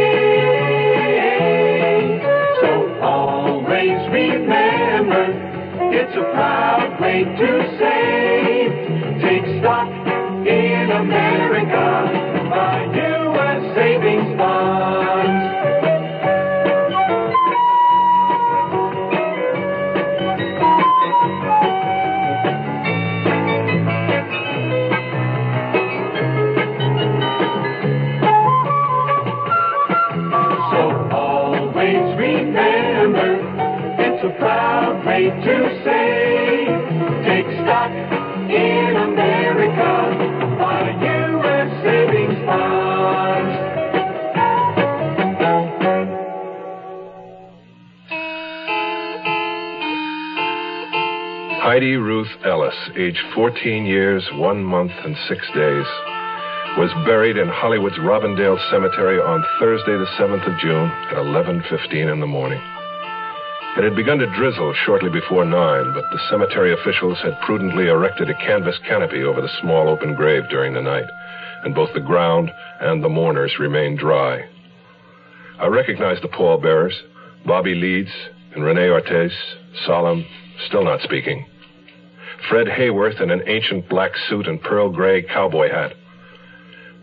Way 7.18 7.23
to 7.23 7.77
save. 7.80 9.22
Take 9.22 9.60
stock 9.60 9.89
in 10.48 10.91
America. 10.91 11.88
Buy 12.49 12.85
U.S. 12.94 13.76
savings 13.76 14.38
bonds. 14.38 15.44
So 30.72 30.81
always 31.15 32.18
remember, 32.18 33.30
it's 33.99 34.23
a 34.23 34.39
proud 34.39 35.06
way 35.06 35.30
to 35.30 35.81
save. 35.84 35.96
Heidi 51.88 51.95
Ruth 51.95 52.27
Ellis, 52.43 52.76
age 52.97 53.18
14 53.34 53.85
years, 53.85 54.22
one 54.34 54.61
month, 54.61 54.91
and 55.05 55.15
six 55.30 55.39
days, 55.55 55.85
was 56.76 56.91
buried 57.05 57.38
in 57.38 57.47
Hollywood's 57.47 57.95
Robindale 57.95 58.59
Cemetery 58.69 59.22
on 59.22 59.41
Thursday, 59.57 59.95
the 59.95 60.11
7th 60.19 60.45
of 60.51 60.59
June 60.59 60.91
at 61.07 61.15
11:15 61.15 62.11
in 62.11 62.19
the 62.19 62.27
morning. 62.27 62.59
It 63.77 63.85
had 63.85 63.95
begun 63.95 64.19
to 64.19 64.35
drizzle 64.35 64.73
shortly 64.73 65.09
before 65.09 65.45
nine, 65.45 65.93
but 65.93 66.03
the 66.11 66.19
cemetery 66.30 66.73
officials 66.73 67.19
had 67.22 67.39
prudently 67.43 67.88
erected 67.88 68.30
a 68.30 68.34
canvas 68.34 68.77
canopy 68.80 69.23
over 69.23 69.39
the 69.39 69.57
small 69.61 69.88
open 69.88 70.14
grave 70.14 70.43
during 70.49 70.73
the 70.73 70.81
night, 70.81 71.07
and 71.64 71.73
both 71.73 71.93
the 71.93 72.01
ground 72.01 72.51
and 72.81 73.01
the 73.01 73.15
mourners 73.18 73.59
remained 73.59 73.97
dry. 73.97 74.43
I 75.57 75.68
recognized 75.68 76.22
the 76.22 76.27
pallbearers, 76.27 77.01
Bobby 77.45 77.76
Leeds 77.76 78.11
and 78.53 78.65
Rene 78.65 78.89
Ortiz, 78.89 79.31
solemn, 79.85 80.26
still 80.65 80.84
not 80.84 80.99
speaking. 80.99 81.45
Fred 82.49 82.67
Hayworth 82.67 83.19
in 83.21 83.29
an 83.29 83.43
ancient 83.47 83.89
black 83.89 84.11
suit 84.29 84.47
and 84.47 84.61
pearl 84.61 84.89
gray 84.89 85.21
cowboy 85.21 85.69
hat. 85.69 85.93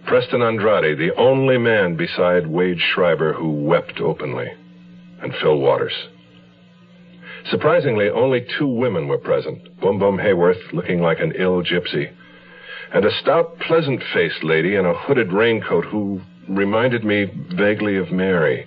Preston 0.07 0.43
Andrade, 0.43 0.99
the 0.99 1.15
only 1.17 1.59
man 1.59 1.97
beside 1.97 2.47
Wade 2.47 2.79
Schreiber 2.81 3.33
who 3.33 3.51
wept 3.51 4.01
openly, 4.01 4.49
and 5.21 5.35
Phil 5.41 5.59
Waters. 5.59 5.95
Surprisingly, 7.51 8.09
only 8.09 8.47
two 8.59 8.67
women 8.67 9.07
were 9.07 9.19
present 9.19 9.81
Boom 9.81 9.99
Boom 9.99 10.19
Hayworth, 10.19 10.73
looking 10.73 11.01
like 11.01 11.21
an 11.21 11.33
ill 11.37 11.63
gypsy, 11.63 12.11
and 12.93 13.05
a 13.05 13.11
stout, 13.21 13.59
pleasant 13.59 14.03
faced 14.15 14.43
lady 14.45 14.77
in 14.77 14.87
a 14.87 14.95
hooded 14.95 15.33
raincoat 15.33 15.85
who 15.85 16.21
reminded 16.49 17.05
me 17.05 17.31
vaguely 17.55 17.97
of 17.97 18.11
Mary. 18.11 18.67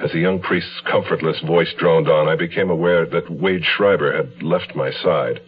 As 0.00 0.10
the 0.12 0.18
young 0.18 0.40
priest's 0.40 0.80
comfortless 0.90 1.40
voice 1.40 1.72
droned 1.78 2.08
on, 2.08 2.28
I 2.28 2.36
became 2.36 2.70
aware 2.70 3.06
that 3.06 3.30
Wade 3.30 3.64
Schreiber 3.64 4.14
had 4.16 4.42
left 4.42 4.74
my 4.74 4.90
side. 4.90 5.40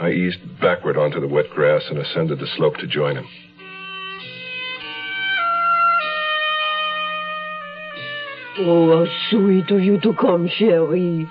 I 0.00 0.10
eased 0.10 0.60
backward 0.60 0.96
onto 0.96 1.20
the 1.20 1.28
wet 1.28 1.48
grass 1.50 1.82
and 1.88 1.98
ascended 1.98 2.40
the 2.40 2.48
slope 2.56 2.76
to 2.78 2.86
join 2.86 3.16
him. 3.16 3.26
Oh, 8.58 9.06
how 9.06 9.12
sweet 9.30 9.70
of 9.70 9.82
you 9.82 10.00
to 10.00 10.12
come, 10.14 10.48
chérie. 10.48 11.28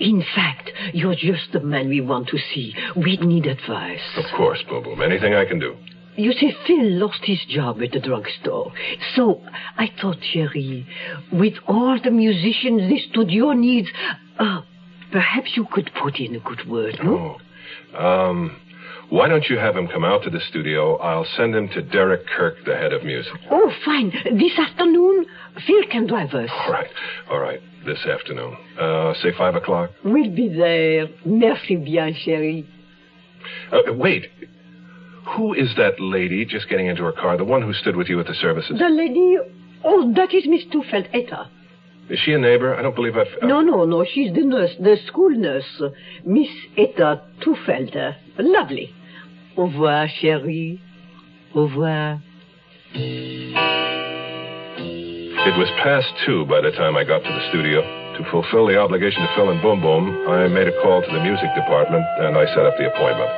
In 0.00 0.24
fact, 0.34 0.70
you're 0.92 1.14
just 1.14 1.52
the 1.52 1.60
man 1.60 1.88
we 1.88 2.00
want 2.00 2.28
to 2.28 2.38
see. 2.52 2.74
We 2.96 3.16
need 3.18 3.46
advice. 3.46 4.00
Of 4.16 4.24
course, 4.36 4.62
Boom. 4.68 5.02
Anything 5.02 5.34
I 5.34 5.44
can 5.44 5.58
do. 5.58 5.76
You 6.16 6.32
see, 6.32 6.52
Phil 6.66 6.90
lost 6.92 7.20
his 7.24 7.40
job 7.48 7.82
at 7.82 7.92
the 7.92 8.00
drugstore. 8.00 8.72
So 9.16 9.40
I 9.76 9.90
thought, 10.00 10.18
chérie, 10.32 10.86
with 11.32 11.54
all 11.66 11.98
the 12.02 12.10
musicians 12.10 12.88
this 12.90 13.04
studio 13.10 13.52
needs, 13.52 13.88
uh, 14.38 14.62
perhaps 15.10 15.52
you 15.56 15.66
could 15.72 15.90
put 16.00 16.20
in 16.20 16.36
a 16.36 16.40
good 16.40 16.68
word, 16.68 16.98
no? 17.02 17.38
Um, 17.98 18.60
why 19.10 19.28
don't 19.28 19.44
you 19.48 19.58
have 19.58 19.76
him 19.76 19.88
come 19.88 20.04
out 20.04 20.22
to 20.24 20.30
the 20.30 20.40
studio? 20.48 20.96
I'll 20.98 21.26
send 21.36 21.54
him 21.54 21.68
to 21.70 21.82
Derek 21.82 22.26
Kirk, 22.26 22.56
the 22.64 22.76
head 22.76 22.92
of 22.92 23.04
music. 23.04 23.32
Oh, 23.50 23.72
fine. 23.84 24.10
This 24.38 24.58
afternoon, 24.58 25.26
Phil 25.66 25.82
can 25.90 26.06
drive 26.06 26.32
us. 26.34 26.50
All 26.50 26.72
right, 26.72 26.90
all 27.30 27.38
right. 27.38 27.60
This 27.84 27.98
afternoon. 28.06 28.56
Uh, 28.80 29.12
say 29.22 29.32
five 29.36 29.56
o'clock. 29.56 29.90
We'll 30.04 30.34
be 30.34 30.48
there. 30.48 31.08
Merci 31.26 31.76
bien, 31.76 32.14
chérie. 32.14 32.66
Uh, 33.70 33.92
wait. 33.92 34.30
Who 35.36 35.54
is 35.54 35.74
that 35.76 35.98
lady 36.00 36.44
just 36.44 36.68
getting 36.68 36.86
into 36.86 37.02
her 37.04 37.12
car? 37.12 37.36
The 37.36 37.44
one 37.44 37.62
who 37.62 37.72
stood 37.72 37.96
with 37.96 38.08
you 38.08 38.20
at 38.20 38.26
the 38.26 38.34
services? 38.34 38.78
The 38.78 38.88
lady... 38.88 39.38
Oh, 39.84 40.12
that 40.14 40.32
is 40.34 40.46
Miss 40.46 40.64
Tufeld, 40.72 41.08
Etta. 41.12 41.48
Is 42.10 42.18
she 42.24 42.32
a 42.32 42.38
neighbor? 42.38 42.74
I 42.74 42.82
don't 42.82 42.94
believe 42.94 43.16
I've. 43.16 43.26
uh, 43.42 43.46
No, 43.46 43.60
no, 43.62 43.84
no. 43.84 44.04
She's 44.04 44.32
the 44.34 44.42
nurse, 44.44 44.70
the 44.78 44.96
school 45.06 45.30
nurse. 45.30 45.82
Miss 46.24 46.48
Etta 46.76 47.22
Tufelder. 47.42 48.16
Lovely. 48.38 48.94
Au 49.56 49.64
revoir, 49.66 50.06
chérie. 50.20 50.78
Au 51.54 51.62
revoir. 51.66 52.20
It 55.46 55.58
was 55.58 55.68
past 55.82 56.08
two 56.26 56.44
by 56.46 56.60
the 56.60 56.70
time 56.72 56.96
I 56.96 57.04
got 57.04 57.18
to 57.22 57.28
the 57.28 57.48
studio. 57.50 57.82
To 58.18 58.24
fulfill 58.30 58.66
the 58.66 58.78
obligation 58.78 59.22
to 59.22 59.28
Phil 59.34 59.50
and 59.50 59.60
Boom 59.60 59.80
Boom, 59.80 60.28
I 60.28 60.46
made 60.48 60.68
a 60.68 60.72
call 60.82 61.02
to 61.02 61.10
the 61.12 61.20
music 61.20 61.50
department 61.54 62.04
and 62.20 62.36
I 62.38 62.46
set 62.54 62.64
up 62.64 62.76
the 62.78 62.86
appointment. 62.92 63.30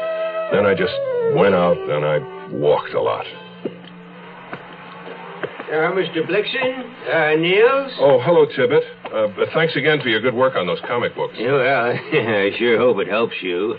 Then 0.53 0.65
I 0.65 0.75
just 0.75 0.95
went 1.35 1.55
out 1.55 1.77
and 1.79 2.05
I 2.05 2.19
walked 2.53 2.95
a 2.95 3.01
lot. 3.01 3.27
Uh, 5.67 5.91
Mr. 5.93 6.23
Blixen? 6.25 6.85
Uh, 7.13 7.37
Nils? 7.41 7.93
Oh, 7.99 8.21
hello, 8.23 8.47
Tibbet. 8.47 8.85
Uh, 9.13 9.27
but 9.37 9.49
thanks 9.53 9.75
again 9.75 10.01
for 10.01 10.09
your 10.09 10.21
good 10.21 10.35
work 10.35 10.55
on 10.55 10.65
those 10.67 10.79
comic 10.87 11.17
books. 11.17 11.35
Yeah, 11.37 11.53
well, 11.53 11.87
I 12.13 12.53
sure 12.57 12.79
hope 12.79 12.99
it 12.99 13.09
helps 13.09 13.35
you. 13.43 13.75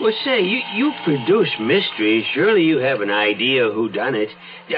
Well, 0.00 0.12
say, 0.24 0.40
you, 0.40 0.60
you 0.74 0.92
produce 1.04 1.50
mysteries. 1.60 2.24
Surely 2.32 2.62
you 2.62 2.78
have 2.78 3.00
an 3.00 3.10
idea 3.10 3.70
who 3.70 3.88
done 3.88 4.14
it. 4.14 4.28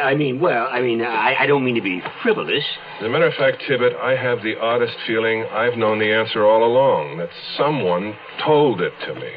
I 0.02 0.14
mean, 0.14 0.40
well, 0.40 0.68
I 0.70 0.80
mean, 0.80 1.02
I, 1.02 1.34
I 1.40 1.46
don't 1.46 1.64
mean 1.64 1.74
to 1.74 1.82
be 1.82 2.02
frivolous. 2.22 2.64
As 3.00 3.06
a 3.06 3.08
matter 3.10 3.26
of 3.26 3.34
fact, 3.34 3.62
Tibbet, 3.68 3.92
I 4.02 4.16
have 4.16 4.42
the 4.42 4.58
oddest 4.58 4.96
feeling 5.06 5.44
I've 5.52 5.76
known 5.76 5.98
the 5.98 6.12
answer 6.12 6.46
all 6.46 6.64
along, 6.64 7.18
that 7.18 7.30
someone 7.58 8.14
told 8.42 8.80
it 8.80 8.92
to 9.06 9.14
me. 9.14 9.30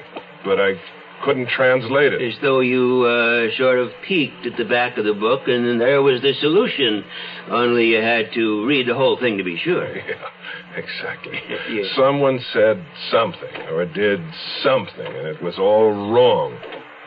But 0.46 0.60
I 0.60 0.80
couldn't 1.24 1.50
translate 1.50 2.14
it. 2.14 2.22
As 2.22 2.40
though 2.42 2.60
you 2.60 3.04
uh, 3.04 3.56
sort 3.58 3.80
of 3.80 3.90
peeked 4.08 4.46
at 4.46 4.58
the 4.58 4.66
back 4.66 4.98
of 4.98 5.06
the 5.06 5.14
book 5.14 5.42
and 5.48 5.68
then 5.68 5.78
there 5.78 6.02
was 6.02 6.22
the 6.22 6.34
solution. 6.40 7.04
Only 7.50 7.88
you 7.88 8.02
had 8.02 8.34
to 8.34 8.66
read 8.66 8.88
the 8.88 8.96
whole 8.96 9.18
thing 9.20 9.38
to 9.38 9.44
be 9.44 9.58
sure. 9.58 9.88
Yeah, 10.10 10.78
exactly. 10.78 11.40
Yes. 11.72 11.86
Someone 11.96 12.40
said 12.54 12.84
something 13.12 13.62
or 13.72 13.86
did 13.86 14.20
something, 14.64 15.06
and 15.06 15.28
it 15.28 15.42
was 15.42 15.56
all 15.60 15.92
wrong. 16.12 16.58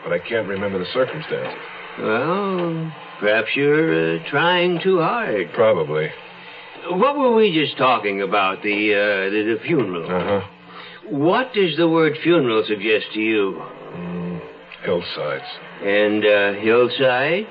But 0.03 0.13
I 0.13 0.19
can't 0.19 0.47
remember 0.47 0.79
the 0.79 0.85
circumstances. 0.93 1.53
Well, 1.99 2.93
perhaps 3.19 3.49
you're 3.55 4.17
uh, 4.17 4.29
trying 4.29 4.79
too 4.81 4.99
hard. 4.99 5.51
Probably. 5.53 6.09
What 6.89 7.17
were 7.17 7.33
we 7.33 7.53
just 7.53 7.77
talking 7.77 8.21
about? 8.21 8.61
The 8.63 8.93
uh, 8.93 9.29
the, 9.29 9.55
the 9.55 9.59
funeral. 9.65 10.05
Uh 10.05 10.41
huh. 10.41 10.47
What 11.09 11.53
does 11.53 11.77
the 11.77 11.87
word 11.87 12.17
funeral 12.23 12.63
suggest 12.67 13.07
to 13.13 13.19
you? 13.19 13.61
Hillsides. 14.83 15.43
And 15.81 16.25
uh, 16.25 16.53
hillsides? 16.59 17.47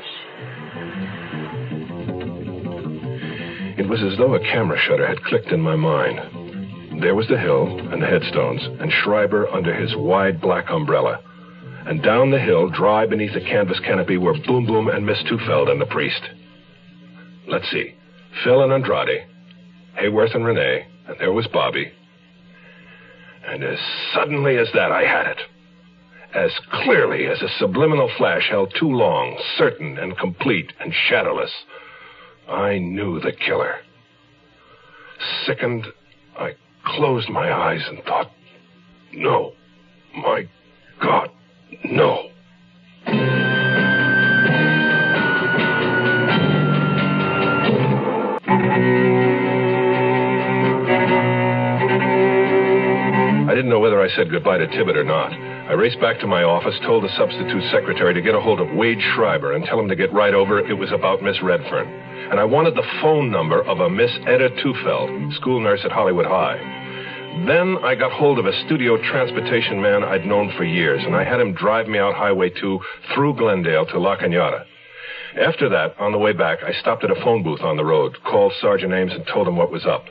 It 3.78 3.89
was 3.89 4.02
as 4.02 4.19
though 4.19 4.35
a 4.35 4.40
camera 4.40 4.78
shutter 4.78 5.06
had 5.06 5.23
clicked 5.24 5.48
in 5.48 5.60
my 5.60 5.77
mind. 5.77 7.01
There 7.02 7.14
was 7.14 7.27
the 7.28 7.39
hill 7.39 7.66
and 7.90 8.02
the 8.02 8.06
headstones, 8.06 8.62
and 8.81 8.93
Schreiber 8.93 9.48
under 9.48 9.74
his 9.74 9.97
wide 9.97 10.40
black 10.40 10.70
umbrella. 10.70 11.20
And 11.86 12.02
down 12.02 12.31
the 12.31 12.39
hill, 12.39 12.69
dry 12.69 13.06
beneath 13.06 13.35
a 13.35 13.40
canvas 13.40 13.81
canopy, 13.81 14.19
were 14.19 14.39
Boom 14.47 14.66
Boom 14.66 14.89
and 14.89 15.05
Miss 15.05 15.19
Tufeld 15.24 15.70
and 15.70 15.81
the 15.81 15.86
priest. 15.86 16.23
Let's 17.48 17.69
see. 17.70 17.94
Phil 18.44 18.62
and 18.62 18.73
Andrade, 18.73 19.27
Hayworth 19.98 20.35
and 20.35 20.44
Rene, 20.44 20.86
and 21.09 21.16
there 21.19 21.32
was 21.32 21.47
Bobby. 21.48 21.93
And 23.47 23.64
as 23.64 23.78
suddenly 24.14 24.59
as 24.59 24.69
that, 24.74 24.93
I 24.93 25.02
had 25.02 25.27
it. 25.27 25.39
As 26.34 26.50
clearly 26.84 27.26
as 27.26 27.42
a 27.42 27.48
subliminal 27.59 28.10
flash 28.16 28.48
held 28.48 28.74
too 28.78 28.88
long, 28.88 29.38
certain 29.59 29.98
and 29.98 30.16
complete 30.16 30.72
and 30.80 30.94
shadowless. 31.09 31.52
I 32.48 32.78
knew 32.78 33.20
the 33.20 33.32
killer. 33.32 33.76
Sickened, 35.44 35.86
I 36.38 36.54
closed 36.86 37.28
my 37.28 37.52
eyes 37.52 37.82
and 37.86 38.02
thought, 38.04 38.30
no, 39.12 39.52
my 40.16 40.48
God, 41.02 41.28
no. 41.84 42.30
I 53.44 53.54
didn't 53.54 53.68
know 53.68 53.80
whether 53.80 54.00
I 54.00 54.09
said 54.16 54.30
goodbye 54.30 54.56
to 54.59 54.66
Tibbet 54.66 54.96
or 54.96 55.04
not. 55.04 55.51
I 55.68 55.74
raced 55.74 56.01
back 56.01 56.18
to 56.20 56.26
my 56.26 56.43
office, 56.43 56.74
told 56.84 57.05
the 57.05 57.16
substitute 57.16 57.62
secretary 57.70 58.12
to 58.14 58.20
get 58.20 58.34
a 58.34 58.40
hold 58.40 58.60
of 58.60 58.74
Wade 58.74 59.01
Schreiber 59.14 59.52
and 59.52 59.64
tell 59.64 59.78
him 59.78 59.89
to 59.89 59.94
get 59.94 60.12
right 60.12 60.34
over. 60.34 60.59
It 60.59 60.74
was 60.74 60.90
about 60.90 61.22
Miss 61.22 61.40
Redfern. 61.40 61.86
And 62.30 62.40
I 62.40 62.44
wanted 62.44 62.74
the 62.74 62.86
phone 63.01 63.30
number 63.30 63.62
of 63.62 63.78
a 63.78 63.89
Miss 63.89 64.10
Etta 64.26 64.51
Tufeld, 64.62 65.34
school 65.34 65.60
nurse 65.60 65.80
at 65.84 65.93
Hollywood 65.93 66.26
High. 66.26 66.59
Then 67.47 67.78
I 67.84 67.94
got 67.94 68.10
hold 68.10 68.40
of 68.40 68.47
a 68.47 68.64
studio 68.66 68.97
transportation 69.10 69.80
man 69.80 70.02
I'd 70.02 70.26
known 70.26 70.52
for 70.56 70.64
years, 70.64 71.02
and 71.05 71.14
I 71.14 71.22
had 71.22 71.40
him 71.40 71.55
drive 71.55 71.86
me 71.86 71.98
out 71.98 72.14
Highway 72.14 72.51
2 72.51 72.80
through 73.14 73.34
Glendale 73.36 73.86
to 73.86 74.01
La 74.01 74.16
Cañada. 74.16 74.64
After 75.40 75.68
that, 75.70 75.94
on 75.98 76.12
the 76.12 76.18
way 76.18 76.32
back, 76.32 76.59
I 76.62 76.72
stopped 76.72 77.05
at 77.05 77.10
a 77.10 77.22
phone 77.22 77.43
booth 77.43 77.62
on 77.62 77.76
the 77.76 77.84
road, 77.84 78.18
called 78.24 78.52
Sergeant 78.60 78.93
Ames, 78.93 79.12
and 79.12 79.26
told 79.26 79.47
him 79.48 79.56
what 79.56 79.70
was 79.70 79.86
up. 79.86 80.06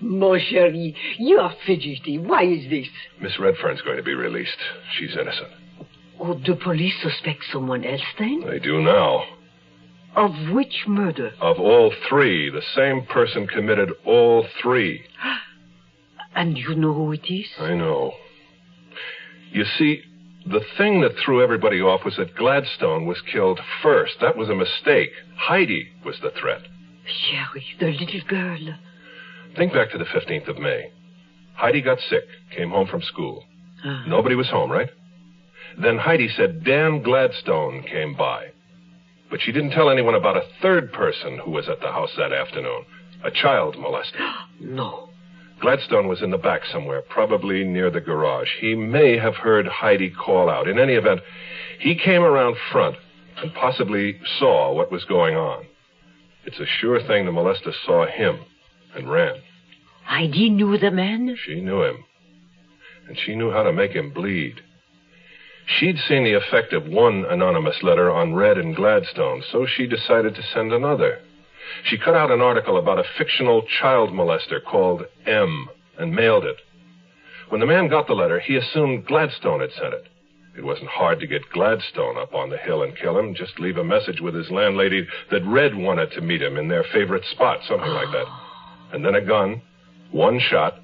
Mon 0.00 0.38
chéri, 0.38 0.94
you 1.18 1.38
are 1.38 1.54
fidgety. 1.66 2.16
Why 2.16 2.44
is 2.44 2.70
this? 2.70 2.88
Miss 3.20 3.38
Redfern's 3.40 3.82
going 3.82 3.96
to 3.96 4.04
be 4.04 4.14
released. 4.14 4.58
She's 4.96 5.16
innocent. 5.20 5.50
Oh, 6.22 6.34
the 6.34 6.54
police 6.54 6.94
suspect 7.02 7.44
someone 7.52 7.84
else 7.84 8.02
then? 8.18 8.42
They 8.46 8.58
do 8.58 8.80
now. 8.82 9.24
Of 10.16 10.32
which 10.52 10.84
murder? 10.86 11.30
Of 11.40 11.58
all 11.58 11.92
three, 12.08 12.50
the 12.50 12.62
same 12.74 13.06
person 13.06 13.46
committed 13.46 13.90
all 14.04 14.46
three. 14.62 15.02
And 16.32 16.56
you 16.56 16.76
know 16.76 16.94
who 16.94 17.10
it 17.12 17.26
is? 17.28 17.48
I 17.58 17.74
know. 17.74 18.12
You 19.50 19.64
see, 19.64 20.00
the 20.46 20.60
thing 20.78 21.00
that 21.00 21.16
threw 21.24 21.42
everybody 21.42 21.80
off 21.80 22.04
was 22.04 22.16
that 22.16 22.36
Gladstone 22.36 23.04
was 23.06 23.20
killed 23.32 23.58
first. 23.82 24.14
That 24.20 24.36
was 24.36 24.48
a 24.48 24.54
mistake. 24.54 25.10
Heidi 25.36 25.88
was 26.04 26.16
the 26.22 26.30
threat. 26.40 26.62
chérie, 27.04 27.78
the 27.80 27.86
little 27.86 28.20
girl. 28.28 28.74
Think 29.56 29.72
back 29.72 29.90
to 29.90 29.98
the 29.98 30.04
15th 30.04 30.48
of 30.48 30.58
May. 30.58 30.92
Heidi 31.54 31.82
got 31.82 31.98
sick, 32.08 32.24
came 32.56 32.70
home 32.70 32.86
from 32.86 33.02
school. 33.02 33.44
Uh, 33.84 34.04
Nobody 34.06 34.36
was 34.36 34.48
home, 34.48 34.70
right? 34.70 34.88
Then 35.78 35.98
Heidi 35.98 36.28
said 36.28 36.64
Dan 36.64 37.02
Gladstone 37.02 37.82
came 37.82 38.14
by. 38.14 38.48
But 39.30 39.40
she 39.40 39.52
didn't 39.52 39.70
tell 39.70 39.90
anyone 39.90 40.14
about 40.14 40.36
a 40.36 40.48
third 40.60 40.92
person 40.92 41.38
who 41.38 41.50
was 41.50 41.68
at 41.68 41.80
the 41.80 41.92
house 41.92 42.10
that 42.16 42.32
afternoon 42.32 42.84
a 43.22 43.30
child 43.30 43.76
molester. 43.76 44.18
no. 44.60 45.08
Gladstone 45.60 46.08
was 46.08 46.22
in 46.22 46.30
the 46.30 46.38
back 46.38 46.62
somewhere, 46.72 47.02
probably 47.02 47.64
near 47.64 47.90
the 47.90 48.00
garage. 48.00 48.48
He 48.60 48.74
may 48.74 49.18
have 49.18 49.34
heard 49.34 49.66
Heidi 49.66 50.10
call 50.10 50.48
out. 50.48 50.66
In 50.66 50.78
any 50.78 50.94
event, 50.94 51.20
he 51.78 51.94
came 51.94 52.22
around 52.22 52.56
front 52.72 52.96
and 53.36 53.52
possibly 53.54 54.18
saw 54.38 54.72
what 54.72 54.90
was 54.90 55.04
going 55.04 55.36
on. 55.36 55.66
It's 56.46 56.58
a 56.58 56.66
sure 56.66 57.00
thing 57.06 57.26
the 57.26 57.32
molester 57.32 57.72
saw 57.84 58.06
him 58.06 58.40
and 58.94 59.10
ran. 59.10 59.34
Heidi 60.04 60.48
knew 60.48 60.78
the 60.78 60.90
man? 60.90 61.36
She 61.44 61.60
knew 61.60 61.82
him. 61.82 62.04
And 63.06 63.18
she 63.18 63.34
knew 63.34 63.50
how 63.50 63.62
to 63.62 63.72
make 63.72 63.92
him 63.92 64.12
bleed. 64.12 64.62
She'd 65.78 65.98
seen 65.98 66.24
the 66.24 66.34
effect 66.34 66.72
of 66.72 66.86
one 66.86 67.24
anonymous 67.28 67.82
letter 67.82 68.10
on 68.10 68.34
Red 68.34 68.58
and 68.58 68.74
Gladstone, 68.74 69.42
so 69.50 69.66
she 69.66 69.86
decided 69.86 70.34
to 70.34 70.42
send 70.42 70.72
another. 70.72 71.20
She 71.84 71.96
cut 71.98 72.14
out 72.16 72.30
an 72.30 72.40
article 72.40 72.76
about 72.76 72.98
a 72.98 73.04
fictional 73.16 73.62
child 73.62 74.10
molester 74.10 74.62
called 74.62 75.04
M 75.26 75.68
and 75.98 76.14
mailed 76.14 76.44
it. 76.44 76.56
When 77.50 77.60
the 77.60 77.66
man 77.66 77.88
got 77.88 78.06
the 78.06 78.14
letter, 78.14 78.40
he 78.40 78.56
assumed 78.56 79.06
Gladstone 79.06 79.60
had 79.60 79.72
sent 79.72 79.94
it. 79.94 80.06
It 80.56 80.64
wasn't 80.64 80.88
hard 80.88 81.20
to 81.20 81.26
get 81.26 81.48
Gladstone 81.52 82.18
up 82.18 82.34
on 82.34 82.50
the 82.50 82.58
hill 82.58 82.82
and 82.82 82.96
kill 82.96 83.16
him. 83.18 83.34
Just 83.34 83.60
leave 83.60 83.76
a 83.76 83.84
message 83.84 84.20
with 84.20 84.34
his 84.34 84.50
landlady 84.50 85.06
that 85.30 85.46
Red 85.46 85.74
wanted 85.76 86.10
to 86.12 86.20
meet 86.20 86.42
him 86.42 86.56
in 86.56 86.68
their 86.68 86.84
favorite 86.92 87.24
spot, 87.30 87.60
something 87.68 87.90
like 87.90 88.10
that. 88.12 88.26
and 88.92 89.04
then 89.04 89.14
a 89.14 89.20
gun, 89.24 89.62
one 90.10 90.40
shot, 90.40 90.74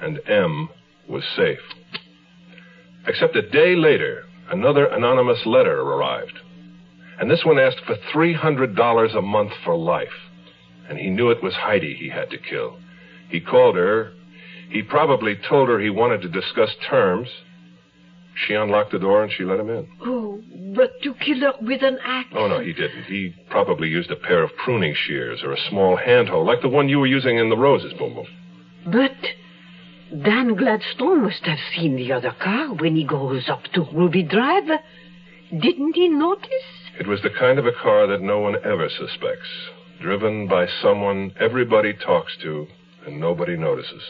and 0.00 0.20
M 0.28 0.68
was 1.08 1.24
safe. 1.36 1.58
Except 3.06 3.34
a 3.36 3.42
day 3.42 3.74
later, 3.74 4.24
another 4.50 4.86
anonymous 4.86 5.44
letter 5.44 5.80
arrived. 5.80 6.38
And 7.18 7.30
this 7.30 7.44
one 7.44 7.58
asked 7.58 7.80
for 7.86 7.96
$300 8.14 9.16
a 9.16 9.22
month 9.22 9.52
for 9.64 9.76
life. 9.76 10.08
And 10.88 10.98
he 10.98 11.10
knew 11.10 11.30
it 11.30 11.42
was 11.42 11.54
Heidi 11.54 11.94
he 11.94 12.08
had 12.08 12.30
to 12.30 12.38
kill. 12.38 12.78
He 13.28 13.40
called 13.40 13.76
her. 13.76 14.12
He 14.68 14.82
probably 14.82 15.36
told 15.48 15.68
her 15.68 15.78
he 15.78 15.90
wanted 15.90 16.22
to 16.22 16.28
discuss 16.28 16.70
terms. 16.88 17.28
She 18.34 18.54
unlocked 18.54 18.92
the 18.92 18.98
door 18.98 19.22
and 19.22 19.32
she 19.32 19.44
let 19.44 19.60
him 19.60 19.68
in. 19.68 19.88
Oh, 20.00 20.40
but 20.74 20.90
to 21.02 21.14
kill 21.14 21.40
her 21.40 21.52
with 21.60 21.82
an 21.82 21.98
axe. 22.02 22.30
Oh, 22.34 22.48
no, 22.48 22.60
he 22.60 22.72
didn't. 22.72 23.04
He 23.04 23.34
probably 23.50 23.88
used 23.88 24.10
a 24.10 24.16
pair 24.16 24.42
of 24.42 24.50
pruning 24.64 24.94
shears 25.06 25.42
or 25.42 25.52
a 25.52 25.60
small 25.68 25.96
handhold, 25.96 26.46
like 26.46 26.62
the 26.62 26.68
one 26.68 26.88
you 26.88 26.98
were 26.98 27.06
using 27.06 27.36
in 27.38 27.50
the 27.50 27.56
roses, 27.56 27.92
Boom 27.98 28.14
Boom. 28.14 28.26
But 28.86 29.12
Dan 30.12 30.56
Gladstone 30.56 31.22
must 31.22 31.42
have 31.44 31.58
seen 31.74 31.96
the 31.96 32.12
other 32.12 32.34
car 32.38 32.74
when 32.74 32.94
he 32.94 33.04
goes 33.04 33.48
up 33.48 33.62
to 33.72 33.86
Ruby 33.94 34.22
Drive. 34.22 34.68
Didn't 35.50 35.94
he 35.94 36.10
notice? 36.10 36.50
It 37.00 37.06
was 37.06 37.22
the 37.22 37.30
kind 37.30 37.58
of 37.58 37.64
a 37.64 37.72
car 37.72 38.06
that 38.08 38.20
no 38.20 38.40
one 38.40 38.56
ever 38.56 38.90
suspects. 38.90 39.48
Driven 40.02 40.48
by 40.48 40.66
someone 40.82 41.32
everybody 41.40 41.94
talks 41.94 42.36
to 42.42 42.66
and 43.06 43.18
nobody 43.18 43.56
notices. 43.56 44.02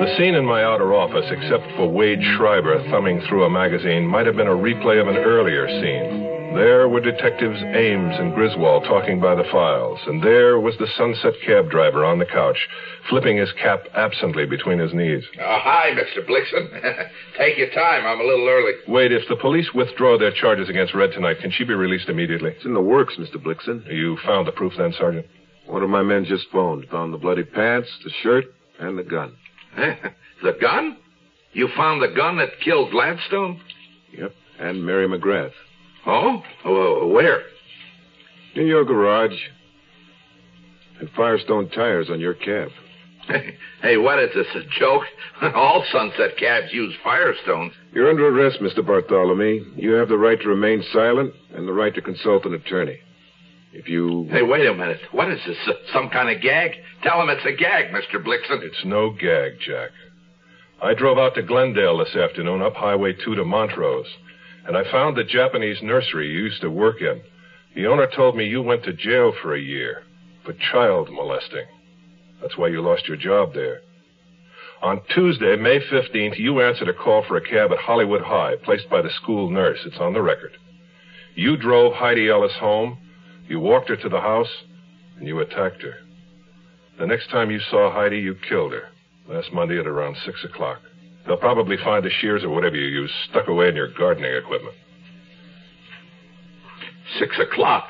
The 0.00 0.14
scene 0.18 0.34
in 0.34 0.44
my 0.44 0.62
outer 0.62 0.92
office, 0.94 1.24
except 1.30 1.64
for 1.76 1.88
Wade 1.88 2.22
Schreiber 2.36 2.86
thumbing 2.90 3.22
through 3.22 3.44
a 3.44 3.50
magazine, 3.50 4.06
might 4.06 4.26
have 4.26 4.36
been 4.36 4.46
a 4.46 4.50
replay 4.50 5.00
of 5.00 5.08
an 5.08 5.16
earlier 5.16 5.66
scene. 5.66 6.25
There 6.56 6.88
were 6.88 7.00
Detectives 7.00 7.60
Ames 7.62 8.14
and 8.18 8.34
Griswold 8.34 8.84
talking 8.84 9.20
by 9.20 9.34
the 9.34 9.44
files, 9.52 10.00
and 10.06 10.22
there 10.22 10.58
was 10.58 10.74
the 10.78 10.86
sunset 10.96 11.34
cab 11.44 11.70
driver 11.70 12.02
on 12.02 12.18
the 12.18 12.24
couch, 12.24 12.56
flipping 13.10 13.36
his 13.36 13.52
cap 13.60 13.84
absently 13.94 14.46
between 14.46 14.78
his 14.78 14.94
knees. 14.94 15.22
Oh, 15.38 15.58
hi, 15.60 15.90
Mr. 15.90 16.26
Blixen. 16.26 17.10
Take 17.38 17.58
your 17.58 17.68
time. 17.68 18.06
I'm 18.06 18.20
a 18.20 18.24
little 18.24 18.48
early. 18.48 18.72
Wait, 18.88 19.12
if 19.12 19.28
the 19.28 19.36
police 19.36 19.68
withdraw 19.74 20.16
their 20.16 20.32
charges 20.32 20.70
against 20.70 20.94
Red 20.94 21.12
tonight, 21.12 21.40
can 21.42 21.50
she 21.50 21.62
be 21.62 21.74
released 21.74 22.08
immediately? 22.08 22.52
It's 22.52 22.64
in 22.64 22.72
the 22.72 22.80
works, 22.80 23.16
Mr. 23.18 23.36
Blixen. 23.36 23.86
You 23.92 24.16
found 24.24 24.48
the 24.48 24.52
proof 24.52 24.72
then, 24.78 24.94
Sergeant? 24.98 25.26
One 25.66 25.82
of 25.82 25.90
my 25.90 26.02
men 26.02 26.24
just 26.24 26.46
phoned. 26.50 26.86
Found 26.90 27.12
the 27.12 27.18
bloody 27.18 27.44
pants, 27.44 27.90
the 28.02 28.10
shirt, 28.22 28.46
and 28.80 28.96
the 28.96 29.04
gun. 29.04 29.36
the 29.76 30.56
gun? 30.58 30.96
You 31.52 31.68
found 31.76 32.00
the 32.00 32.16
gun 32.16 32.38
that 32.38 32.60
killed 32.64 32.92
Gladstone? 32.92 33.60
Yep, 34.16 34.32
and 34.58 34.86
Mary 34.86 35.06
McGrath. 35.06 35.52
Oh? 36.06 36.42
oh 36.64 37.08
where? 37.08 37.42
In 38.54 38.66
your 38.66 38.84
garage. 38.84 39.36
And 41.00 41.10
Firestone 41.10 41.68
tires 41.70 42.08
on 42.10 42.20
your 42.20 42.34
cab. 42.34 42.68
Hey, 43.82 43.98
what 43.98 44.18
is 44.18 44.30
this, 44.34 44.46
a 44.54 44.62
joke? 44.80 45.02
All 45.54 45.84
Sunset 45.92 46.36
cabs 46.38 46.72
use 46.72 46.94
Firestones. 47.04 47.72
You're 47.92 48.08
under 48.08 48.26
arrest, 48.26 48.58
Mr. 48.60 48.84
Bartholomew. 48.84 49.64
You 49.76 49.92
have 49.92 50.08
the 50.08 50.16
right 50.16 50.40
to 50.40 50.48
remain 50.48 50.82
silent 50.92 51.34
and 51.54 51.68
the 51.68 51.72
right 51.72 51.94
to 51.94 52.00
consult 52.00 52.46
an 52.46 52.54
attorney. 52.54 52.98
If 53.72 53.88
you. 53.88 54.26
Hey, 54.30 54.42
wait 54.42 54.66
a 54.66 54.74
minute. 54.74 55.00
What 55.12 55.30
is 55.30 55.38
this? 55.46 55.58
Uh, 55.68 55.72
some 55.92 56.08
kind 56.08 56.34
of 56.34 56.42
gag? 56.42 56.72
Tell 57.02 57.20
him 57.20 57.28
it's 57.28 57.44
a 57.44 57.52
gag, 57.52 57.92
Mr. 57.92 58.20
Blixen. 58.24 58.62
It's 58.62 58.84
no 58.84 59.10
gag, 59.10 59.60
Jack. 59.60 59.90
I 60.82 60.94
drove 60.94 61.18
out 61.18 61.34
to 61.34 61.42
Glendale 61.42 61.98
this 61.98 62.16
afternoon, 62.16 62.62
up 62.62 62.74
Highway 62.74 63.12
2 63.12 63.34
to 63.34 63.44
Montrose, 63.44 64.08
and 64.66 64.76
I 64.76 64.90
found 64.90 65.16
the 65.16 65.24
Japanese 65.24 65.78
nursery 65.82 66.28
you 66.28 66.44
used 66.44 66.60
to 66.62 66.70
work 66.70 67.00
in. 67.00 67.20
The 67.74 67.86
owner 67.86 68.08
told 68.14 68.36
me 68.36 68.46
you 68.46 68.62
went 68.62 68.84
to 68.84 68.92
jail 68.92 69.32
for 69.42 69.54
a 69.54 69.60
year 69.60 70.02
for 70.44 70.54
child 70.72 71.08
molesting. 71.12 71.66
That's 72.40 72.56
why 72.56 72.68
you 72.68 72.80
lost 72.82 73.06
your 73.06 73.16
job 73.16 73.54
there. 73.54 73.80
On 74.82 75.00
Tuesday, 75.14 75.56
May 75.56 75.80
15th, 75.80 76.38
you 76.38 76.60
answered 76.60 76.88
a 76.88 76.94
call 76.94 77.24
for 77.26 77.36
a 77.36 77.40
cab 77.40 77.72
at 77.72 77.78
Hollywood 77.78 78.22
High, 78.22 78.56
placed 78.62 78.90
by 78.90 79.02
the 79.02 79.10
school 79.10 79.50
nurse. 79.50 79.78
It's 79.86 79.98
on 79.98 80.12
the 80.12 80.22
record. 80.22 80.52
You 81.34 81.56
drove 81.56 81.94
Heidi 81.94 82.28
Ellis 82.28 82.52
home, 82.60 82.98
you 83.48 83.60
walked 83.60 83.88
her 83.88 83.96
to 83.96 84.08
the 84.08 84.20
house, 84.20 84.50
and 85.18 85.26
you 85.26 85.40
attacked 85.40 85.82
her. 85.82 85.94
The 86.98 87.06
next 87.06 87.30
time 87.30 87.50
you 87.50 87.60
saw 87.70 87.92
Heidi, 87.92 88.18
you 88.18 88.36
killed 88.48 88.72
her. 88.72 88.88
Last 89.28 89.52
Monday 89.52 89.78
at 89.78 89.86
around 89.86 90.16
6 90.24 90.44
o'clock. 90.44 90.78
They'll 91.26 91.36
probably 91.36 91.76
find 91.82 92.04
the 92.04 92.10
shears 92.20 92.44
or 92.44 92.50
whatever 92.50 92.76
you 92.76 92.86
use 92.86 93.10
stuck 93.30 93.48
away 93.48 93.68
in 93.68 93.76
your 93.76 93.92
gardening 93.92 94.34
equipment. 94.34 94.74
Six 97.18 97.38
o'clock. 97.38 97.88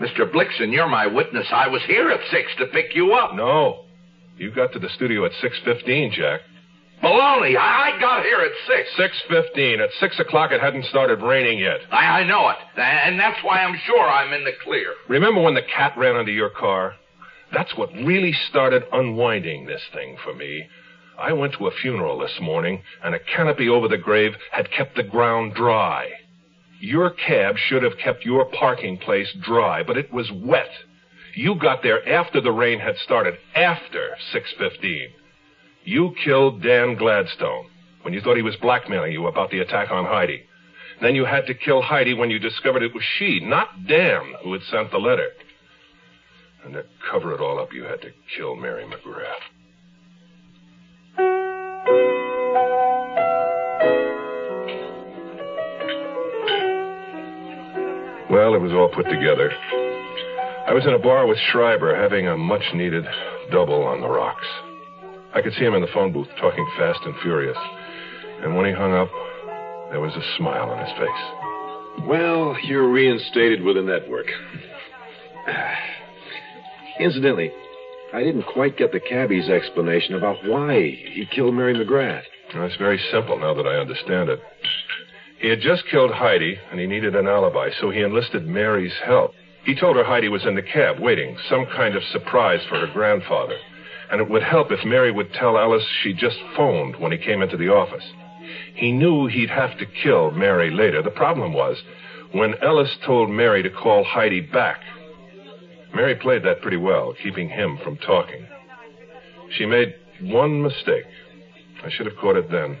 Mr. 0.00 0.30
Blixen, 0.30 0.72
you're 0.72 0.88
my 0.88 1.06
witness. 1.06 1.46
I 1.50 1.68
was 1.68 1.82
here 1.86 2.10
at 2.10 2.20
six 2.30 2.48
to 2.58 2.66
pick 2.66 2.94
you 2.94 3.12
up. 3.14 3.34
No. 3.34 3.84
You 4.36 4.52
got 4.52 4.72
to 4.72 4.78
the 4.78 4.88
studio 4.90 5.24
at 5.24 5.32
6.15, 5.42 6.12
Jack. 6.12 6.40
Baloney. 7.02 7.56
I 7.56 7.78
I 7.96 8.00
got 8.00 8.22
here 8.22 8.38
at 8.40 8.52
six. 8.66 9.12
6.15. 9.30 9.80
At 9.80 9.90
6 9.98 10.20
o'clock, 10.20 10.52
it 10.52 10.60
hadn't 10.60 10.84
started 10.86 11.20
raining 11.20 11.58
yet. 11.58 11.80
I, 11.90 12.20
I 12.20 12.24
know 12.24 12.48
it. 12.50 12.56
And 12.76 13.18
that's 13.18 13.38
why 13.42 13.64
I'm 13.64 13.76
sure 13.86 14.08
I'm 14.08 14.32
in 14.32 14.44
the 14.44 14.52
clear. 14.62 14.94
Remember 15.08 15.40
when 15.40 15.54
the 15.54 15.62
cat 15.62 15.94
ran 15.96 16.16
under 16.16 16.30
your 16.30 16.50
car? 16.50 16.94
That's 17.52 17.76
what 17.76 17.92
really 17.92 18.32
started 18.50 18.84
unwinding 18.92 19.66
this 19.66 19.82
thing 19.92 20.16
for 20.24 20.34
me. 20.34 20.66
I 21.18 21.32
went 21.32 21.54
to 21.54 21.66
a 21.66 21.72
funeral 21.72 22.16
this 22.18 22.38
morning, 22.40 22.80
and 23.02 23.12
a 23.12 23.18
canopy 23.18 23.68
over 23.68 23.88
the 23.88 23.98
grave 23.98 24.36
had 24.52 24.70
kept 24.70 24.94
the 24.94 25.02
ground 25.02 25.52
dry. 25.54 26.10
Your 26.78 27.10
cab 27.10 27.56
should 27.58 27.82
have 27.82 27.98
kept 27.98 28.24
your 28.24 28.44
parking 28.44 28.98
place 28.98 29.32
dry, 29.42 29.82
but 29.82 29.96
it 29.96 30.12
was 30.12 30.30
wet. 30.30 30.70
You 31.34 31.56
got 31.56 31.82
there 31.82 32.08
after 32.08 32.40
the 32.40 32.52
rain 32.52 32.78
had 32.78 32.96
started, 32.98 33.36
after 33.56 34.16
6:15. 34.32 35.10
You 35.82 36.14
killed 36.22 36.62
Dan 36.62 36.94
Gladstone 36.94 37.66
when 38.02 38.14
you 38.14 38.20
thought 38.20 38.36
he 38.36 38.42
was 38.42 38.56
blackmailing 38.56 39.12
you 39.12 39.26
about 39.26 39.50
the 39.50 39.58
attack 39.58 39.90
on 39.90 40.04
Heidi. 40.04 40.44
Then 41.00 41.16
you 41.16 41.24
had 41.24 41.46
to 41.46 41.54
kill 41.54 41.82
Heidi 41.82 42.14
when 42.14 42.30
you 42.30 42.38
discovered 42.38 42.84
it 42.84 42.94
was 42.94 43.04
she, 43.04 43.40
not 43.40 43.86
Dan, 43.88 44.34
who 44.42 44.52
had 44.52 44.62
sent 44.62 44.92
the 44.92 44.98
letter. 45.00 45.30
And 46.64 46.74
to 46.74 46.84
cover 47.10 47.34
it 47.34 47.40
all 47.40 47.58
up, 47.58 47.72
you 47.72 47.84
had 47.84 48.02
to 48.02 48.12
kill 48.36 48.54
Mary 48.54 48.84
McGrath. 48.84 49.57
Well, 58.30 58.54
it 58.54 58.60
was 58.60 58.72
all 58.72 58.90
put 58.94 59.06
together. 59.08 59.50
I 60.66 60.74
was 60.74 60.84
in 60.84 60.92
a 60.92 60.98
bar 60.98 61.26
with 61.26 61.38
Schreiber 61.50 61.96
having 61.96 62.28
a 62.28 62.36
much 62.36 62.64
needed 62.74 63.04
double 63.50 63.84
on 63.84 64.02
the 64.02 64.08
rocks. 64.08 64.46
I 65.34 65.40
could 65.40 65.54
see 65.54 65.64
him 65.64 65.74
in 65.74 65.80
the 65.80 65.88
phone 65.94 66.12
booth 66.12 66.28
talking 66.38 66.68
fast 66.76 67.00
and 67.06 67.14
furious. 67.22 67.56
And 68.42 68.54
when 68.54 68.66
he 68.66 68.72
hung 68.72 68.92
up, 68.92 69.08
there 69.90 70.00
was 70.00 70.12
a 70.14 70.36
smile 70.36 70.68
on 70.68 70.78
his 70.78 70.94
face. 70.98 72.06
Well, 72.06 72.56
you're 72.64 72.90
reinstated 72.90 73.62
with 73.62 73.76
the 73.76 73.82
network. 73.82 74.26
Incidentally, 77.00 77.50
I 78.12 78.22
didn't 78.22 78.44
quite 78.44 78.76
get 78.76 78.92
the 78.92 79.00
cabbie's 79.00 79.48
explanation 79.48 80.14
about 80.14 80.36
why 80.46 80.80
he 80.80 81.26
killed 81.34 81.54
Mary 81.54 81.74
McGrath. 81.74 82.22
Well, 82.54 82.66
it's 82.66 82.76
very 82.76 83.00
simple 83.10 83.38
now 83.38 83.54
that 83.54 83.66
I 83.66 83.76
understand 83.76 84.28
it. 84.28 84.40
He 85.38 85.48
had 85.48 85.60
just 85.60 85.86
killed 85.88 86.10
Heidi, 86.12 86.58
and 86.70 86.80
he 86.80 86.86
needed 86.86 87.14
an 87.14 87.28
alibi, 87.28 87.70
so 87.80 87.90
he 87.90 88.02
enlisted 88.02 88.46
Mary's 88.46 88.94
help. 89.04 89.32
He 89.64 89.74
told 89.74 89.96
her 89.96 90.04
Heidi 90.04 90.28
was 90.28 90.44
in 90.44 90.54
the 90.54 90.62
cab 90.62 90.98
waiting, 90.98 91.36
some 91.48 91.66
kind 91.66 91.94
of 91.94 92.02
surprise 92.04 92.60
for 92.68 92.80
her 92.80 92.92
grandfather. 92.92 93.56
And 94.10 94.20
it 94.20 94.28
would 94.28 94.42
help 94.42 94.72
if 94.72 94.84
Mary 94.84 95.12
would 95.12 95.32
tell 95.32 95.58
Ellis 95.58 95.84
she 96.02 96.12
just 96.12 96.38
phoned 96.56 96.96
when 96.96 97.12
he 97.12 97.18
came 97.18 97.42
into 97.42 97.56
the 97.56 97.68
office. 97.68 98.04
He 98.74 98.90
knew 98.90 99.26
he'd 99.26 99.50
have 99.50 99.78
to 99.78 99.86
kill 99.86 100.30
Mary 100.30 100.70
later. 100.70 101.02
The 101.02 101.10
problem 101.10 101.52
was, 101.52 101.76
when 102.32 102.54
Ellis 102.62 102.96
told 103.04 103.30
Mary 103.30 103.62
to 103.62 103.70
call 103.70 104.04
Heidi 104.04 104.40
back, 104.40 104.80
Mary 105.94 106.16
played 106.16 106.42
that 106.44 106.62
pretty 106.62 106.76
well, 106.76 107.14
keeping 107.22 107.48
him 107.48 107.78
from 107.84 107.96
talking. 107.98 108.46
She 109.56 109.66
made 109.66 109.94
one 110.22 110.62
mistake. 110.62 111.04
I 111.84 111.90
should 111.90 112.06
have 112.06 112.16
caught 112.16 112.36
it 112.36 112.50
then. 112.50 112.78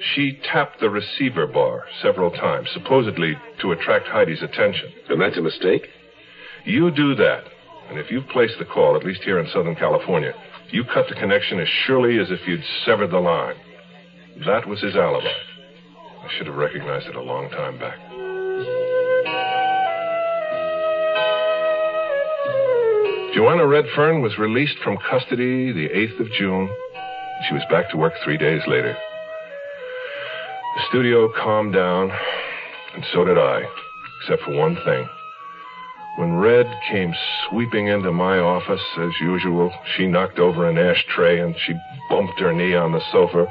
She 0.00 0.38
tapped 0.52 0.80
the 0.80 0.90
receiver 0.90 1.46
bar 1.46 1.84
several 2.02 2.30
times, 2.30 2.68
supposedly 2.72 3.36
to 3.60 3.72
attract 3.72 4.06
Heidi's 4.08 4.42
attention. 4.42 4.92
And 5.08 5.20
that's 5.20 5.38
a 5.38 5.42
mistake? 5.42 5.88
You 6.64 6.90
do 6.90 7.14
that, 7.14 7.44
and 7.88 7.98
if 7.98 8.10
you've 8.10 8.28
placed 8.28 8.58
the 8.58 8.64
call, 8.64 8.96
at 8.96 9.04
least 9.04 9.22
here 9.22 9.38
in 9.38 9.48
Southern 9.52 9.76
California, 9.76 10.34
you 10.70 10.84
cut 10.84 11.06
the 11.08 11.14
connection 11.14 11.60
as 11.60 11.68
surely 11.86 12.18
as 12.18 12.30
if 12.30 12.46
you'd 12.46 12.64
severed 12.84 13.10
the 13.10 13.20
line. 13.20 13.56
That 14.44 14.66
was 14.66 14.80
his 14.80 14.96
alibi. 14.96 15.26
I 15.26 16.28
should 16.36 16.46
have 16.46 16.56
recognized 16.56 17.06
it 17.06 17.16
a 17.16 17.22
long 17.22 17.48
time 17.50 17.78
back. 17.78 17.98
Joanna 23.34 23.66
Redfern 23.66 24.22
was 24.22 24.38
released 24.38 24.78
from 24.82 24.96
custody 25.08 25.70
the 25.70 25.88
8th 25.88 26.20
of 26.20 26.32
June. 26.32 26.68
She 27.46 27.54
was 27.54 27.62
back 27.70 27.90
to 27.90 27.96
work 27.96 28.14
three 28.24 28.38
days 28.38 28.62
later. 28.66 28.96
The 30.76 30.82
studio 30.90 31.32
calmed 31.32 31.72
down, 31.72 32.10
and 32.94 33.02
so 33.14 33.24
did 33.24 33.38
I, 33.38 33.62
except 34.20 34.42
for 34.42 34.54
one 34.54 34.76
thing. 34.84 35.08
When 36.18 36.36
Red 36.36 36.66
came 36.90 37.14
sweeping 37.48 37.86
into 37.88 38.12
my 38.12 38.38
office, 38.38 38.82
as 38.98 39.10
usual, 39.18 39.72
she 39.96 40.06
knocked 40.06 40.38
over 40.38 40.68
an 40.68 40.76
ashtray 40.76 41.40
and 41.40 41.54
she 41.66 41.72
bumped 42.10 42.38
her 42.40 42.52
knee 42.52 42.74
on 42.74 42.92
the 42.92 43.00
sofa. 43.10 43.46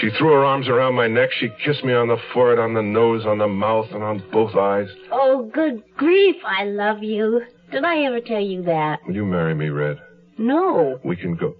She 0.00 0.08
threw 0.16 0.32
her 0.32 0.42
arms 0.42 0.68
around 0.68 0.94
my 0.94 1.06
neck. 1.06 1.28
She 1.38 1.50
kissed 1.62 1.84
me 1.84 1.92
on 1.92 2.08
the 2.08 2.16
forehead, 2.32 2.58
on 2.58 2.72
the 2.72 2.82
nose, 2.82 3.26
on 3.26 3.36
the 3.36 3.46
mouth, 3.46 3.88
and 3.92 4.02
on 4.02 4.22
both 4.32 4.54
eyes. 4.54 4.88
Oh, 5.10 5.50
good 5.52 5.82
grief, 5.98 6.36
I 6.46 6.64
love 6.64 7.02
you. 7.02 7.42
Did 7.70 7.84
I 7.84 8.04
ever 8.04 8.20
tell 8.20 8.40
you 8.40 8.62
that? 8.62 9.00
Will 9.06 9.14
you 9.14 9.26
marry 9.26 9.54
me, 9.54 9.68
Red? 9.68 9.98
No. 10.38 10.98
We 11.04 11.16
can 11.16 11.36
go. 11.36 11.56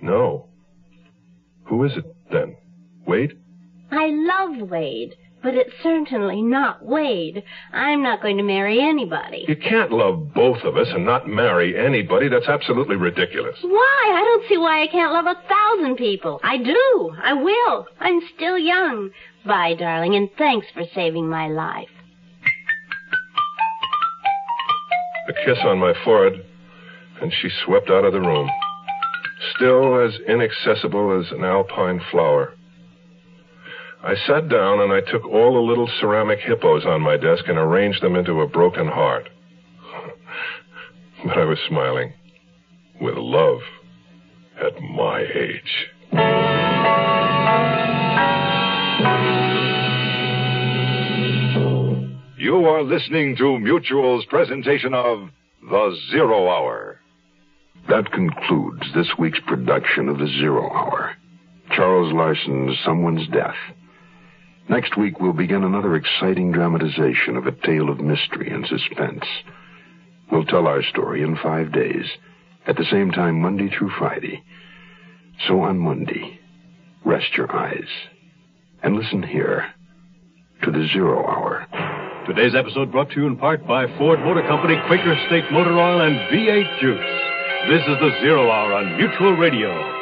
No. 0.00 0.48
Who 1.64 1.84
is 1.84 1.92
it, 1.98 2.04
then? 2.30 2.56
Wade? 3.06 3.38
I 3.92 4.06
love 4.06 4.70
Wade, 4.70 5.16
but 5.42 5.54
it's 5.54 5.74
certainly 5.82 6.40
not 6.40 6.82
Wade. 6.82 7.42
I'm 7.72 8.02
not 8.02 8.22
going 8.22 8.38
to 8.38 8.42
marry 8.42 8.80
anybody. 8.80 9.44
You 9.46 9.56
can't 9.56 9.92
love 9.92 10.32
both 10.32 10.62
of 10.64 10.78
us 10.78 10.88
and 10.90 11.04
not 11.04 11.28
marry 11.28 11.78
anybody. 11.78 12.28
That's 12.28 12.48
absolutely 12.48 12.96
ridiculous. 12.96 13.58
Why? 13.60 14.12
I 14.14 14.24
don't 14.24 14.48
see 14.48 14.56
why 14.56 14.82
I 14.82 14.86
can't 14.86 15.12
love 15.12 15.26
a 15.26 15.36
thousand 15.46 15.96
people. 15.96 16.40
I 16.42 16.56
do. 16.56 17.16
I 17.22 17.34
will. 17.34 17.86
I'm 18.00 18.20
still 18.34 18.58
young. 18.58 19.10
Bye, 19.44 19.74
darling, 19.74 20.14
and 20.14 20.30
thanks 20.38 20.68
for 20.72 20.84
saving 20.94 21.28
my 21.28 21.48
life. 21.48 21.88
A 25.28 25.32
kiss 25.44 25.58
on 25.64 25.78
my 25.78 25.92
forehead, 26.02 26.44
and 27.20 27.30
she 27.30 27.50
swept 27.64 27.90
out 27.90 28.04
of 28.06 28.14
the 28.14 28.20
room. 28.20 28.48
Still 29.54 30.00
as 30.02 30.18
inaccessible 30.26 31.20
as 31.20 31.30
an 31.30 31.44
alpine 31.44 32.00
flower. 32.10 32.54
I 34.04 34.16
sat 34.26 34.48
down 34.48 34.80
and 34.80 34.92
I 34.92 35.00
took 35.00 35.24
all 35.24 35.54
the 35.54 35.60
little 35.60 35.88
ceramic 36.00 36.40
hippos 36.40 36.84
on 36.84 37.02
my 37.02 37.16
desk 37.16 37.44
and 37.46 37.56
arranged 37.56 38.02
them 38.02 38.16
into 38.16 38.40
a 38.40 38.48
broken 38.48 38.88
heart. 38.88 39.28
but 41.24 41.38
I 41.38 41.44
was 41.44 41.58
smiling. 41.68 42.12
With 43.00 43.14
love. 43.16 43.60
At 44.60 44.80
my 44.82 45.20
age. 45.20 45.86
You 52.38 52.56
are 52.66 52.82
listening 52.82 53.36
to 53.36 53.60
Mutual's 53.60 54.24
presentation 54.24 54.94
of 54.94 55.28
The 55.70 55.96
Zero 56.10 56.48
Hour. 56.48 56.98
That 57.88 58.10
concludes 58.10 58.82
this 58.96 59.12
week's 59.16 59.40
production 59.46 60.08
of 60.08 60.18
The 60.18 60.26
Zero 60.26 60.72
Hour. 60.72 61.12
Charles 61.76 62.12
Larson's 62.12 62.76
Someone's 62.84 63.28
Death. 63.28 63.54
Next 64.68 64.96
week, 64.96 65.18
we'll 65.20 65.32
begin 65.32 65.64
another 65.64 65.96
exciting 65.96 66.52
dramatization 66.52 67.36
of 67.36 67.46
a 67.46 67.52
tale 67.52 67.90
of 67.90 68.00
mystery 68.00 68.50
and 68.50 68.66
suspense. 68.66 69.24
We'll 70.30 70.44
tell 70.44 70.66
our 70.66 70.82
story 70.82 71.22
in 71.22 71.36
five 71.42 71.72
days, 71.72 72.06
at 72.66 72.76
the 72.76 72.86
same 72.90 73.10
time, 73.10 73.40
Monday 73.40 73.68
through 73.68 73.90
Friday. 73.98 74.42
So 75.46 75.60
on 75.60 75.78
Monday, 75.78 76.38
rest 77.04 77.36
your 77.36 77.54
eyes 77.54 77.88
and 78.82 78.96
listen 78.96 79.22
here 79.22 79.66
to 80.62 80.70
the 80.70 80.86
Zero 80.92 81.26
Hour. 81.26 81.66
Today's 82.26 82.54
episode 82.54 82.92
brought 82.92 83.10
to 83.10 83.20
you 83.20 83.26
in 83.26 83.36
part 83.36 83.66
by 83.66 83.86
Ford 83.98 84.20
Motor 84.20 84.42
Company, 84.42 84.76
Quaker 84.86 85.16
State 85.26 85.50
Motor 85.50 85.76
Oil, 85.76 86.02
and 86.02 86.14
V8 86.30 86.80
Juice. 86.80 87.68
This 87.68 87.82
is 87.82 87.98
the 88.00 88.16
Zero 88.22 88.48
Hour 88.50 88.74
on 88.74 88.96
Mutual 88.96 89.32
Radio. 89.36 90.01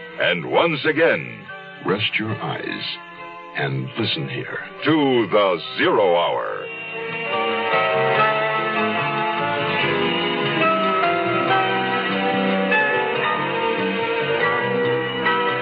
and 0.21 0.49
once 0.49 0.79
again, 0.85 1.47
Rest 1.85 2.13
your 2.19 2.35
eyes 2.35 2.97
and 3.57 3.89
listen 3.97 4.29
here. 4.29 4.59
to 4.85 5.27
the 5.31 5.61
Zero 5.77 6.15
Hour. 6.15 6.67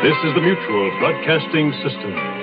This 0.03 0.17
is 0.25 0.35
the 0.35 0.41
Mutual 0.41 0.99
Broadcasting 0.99 1.71
System. 1.81 2.38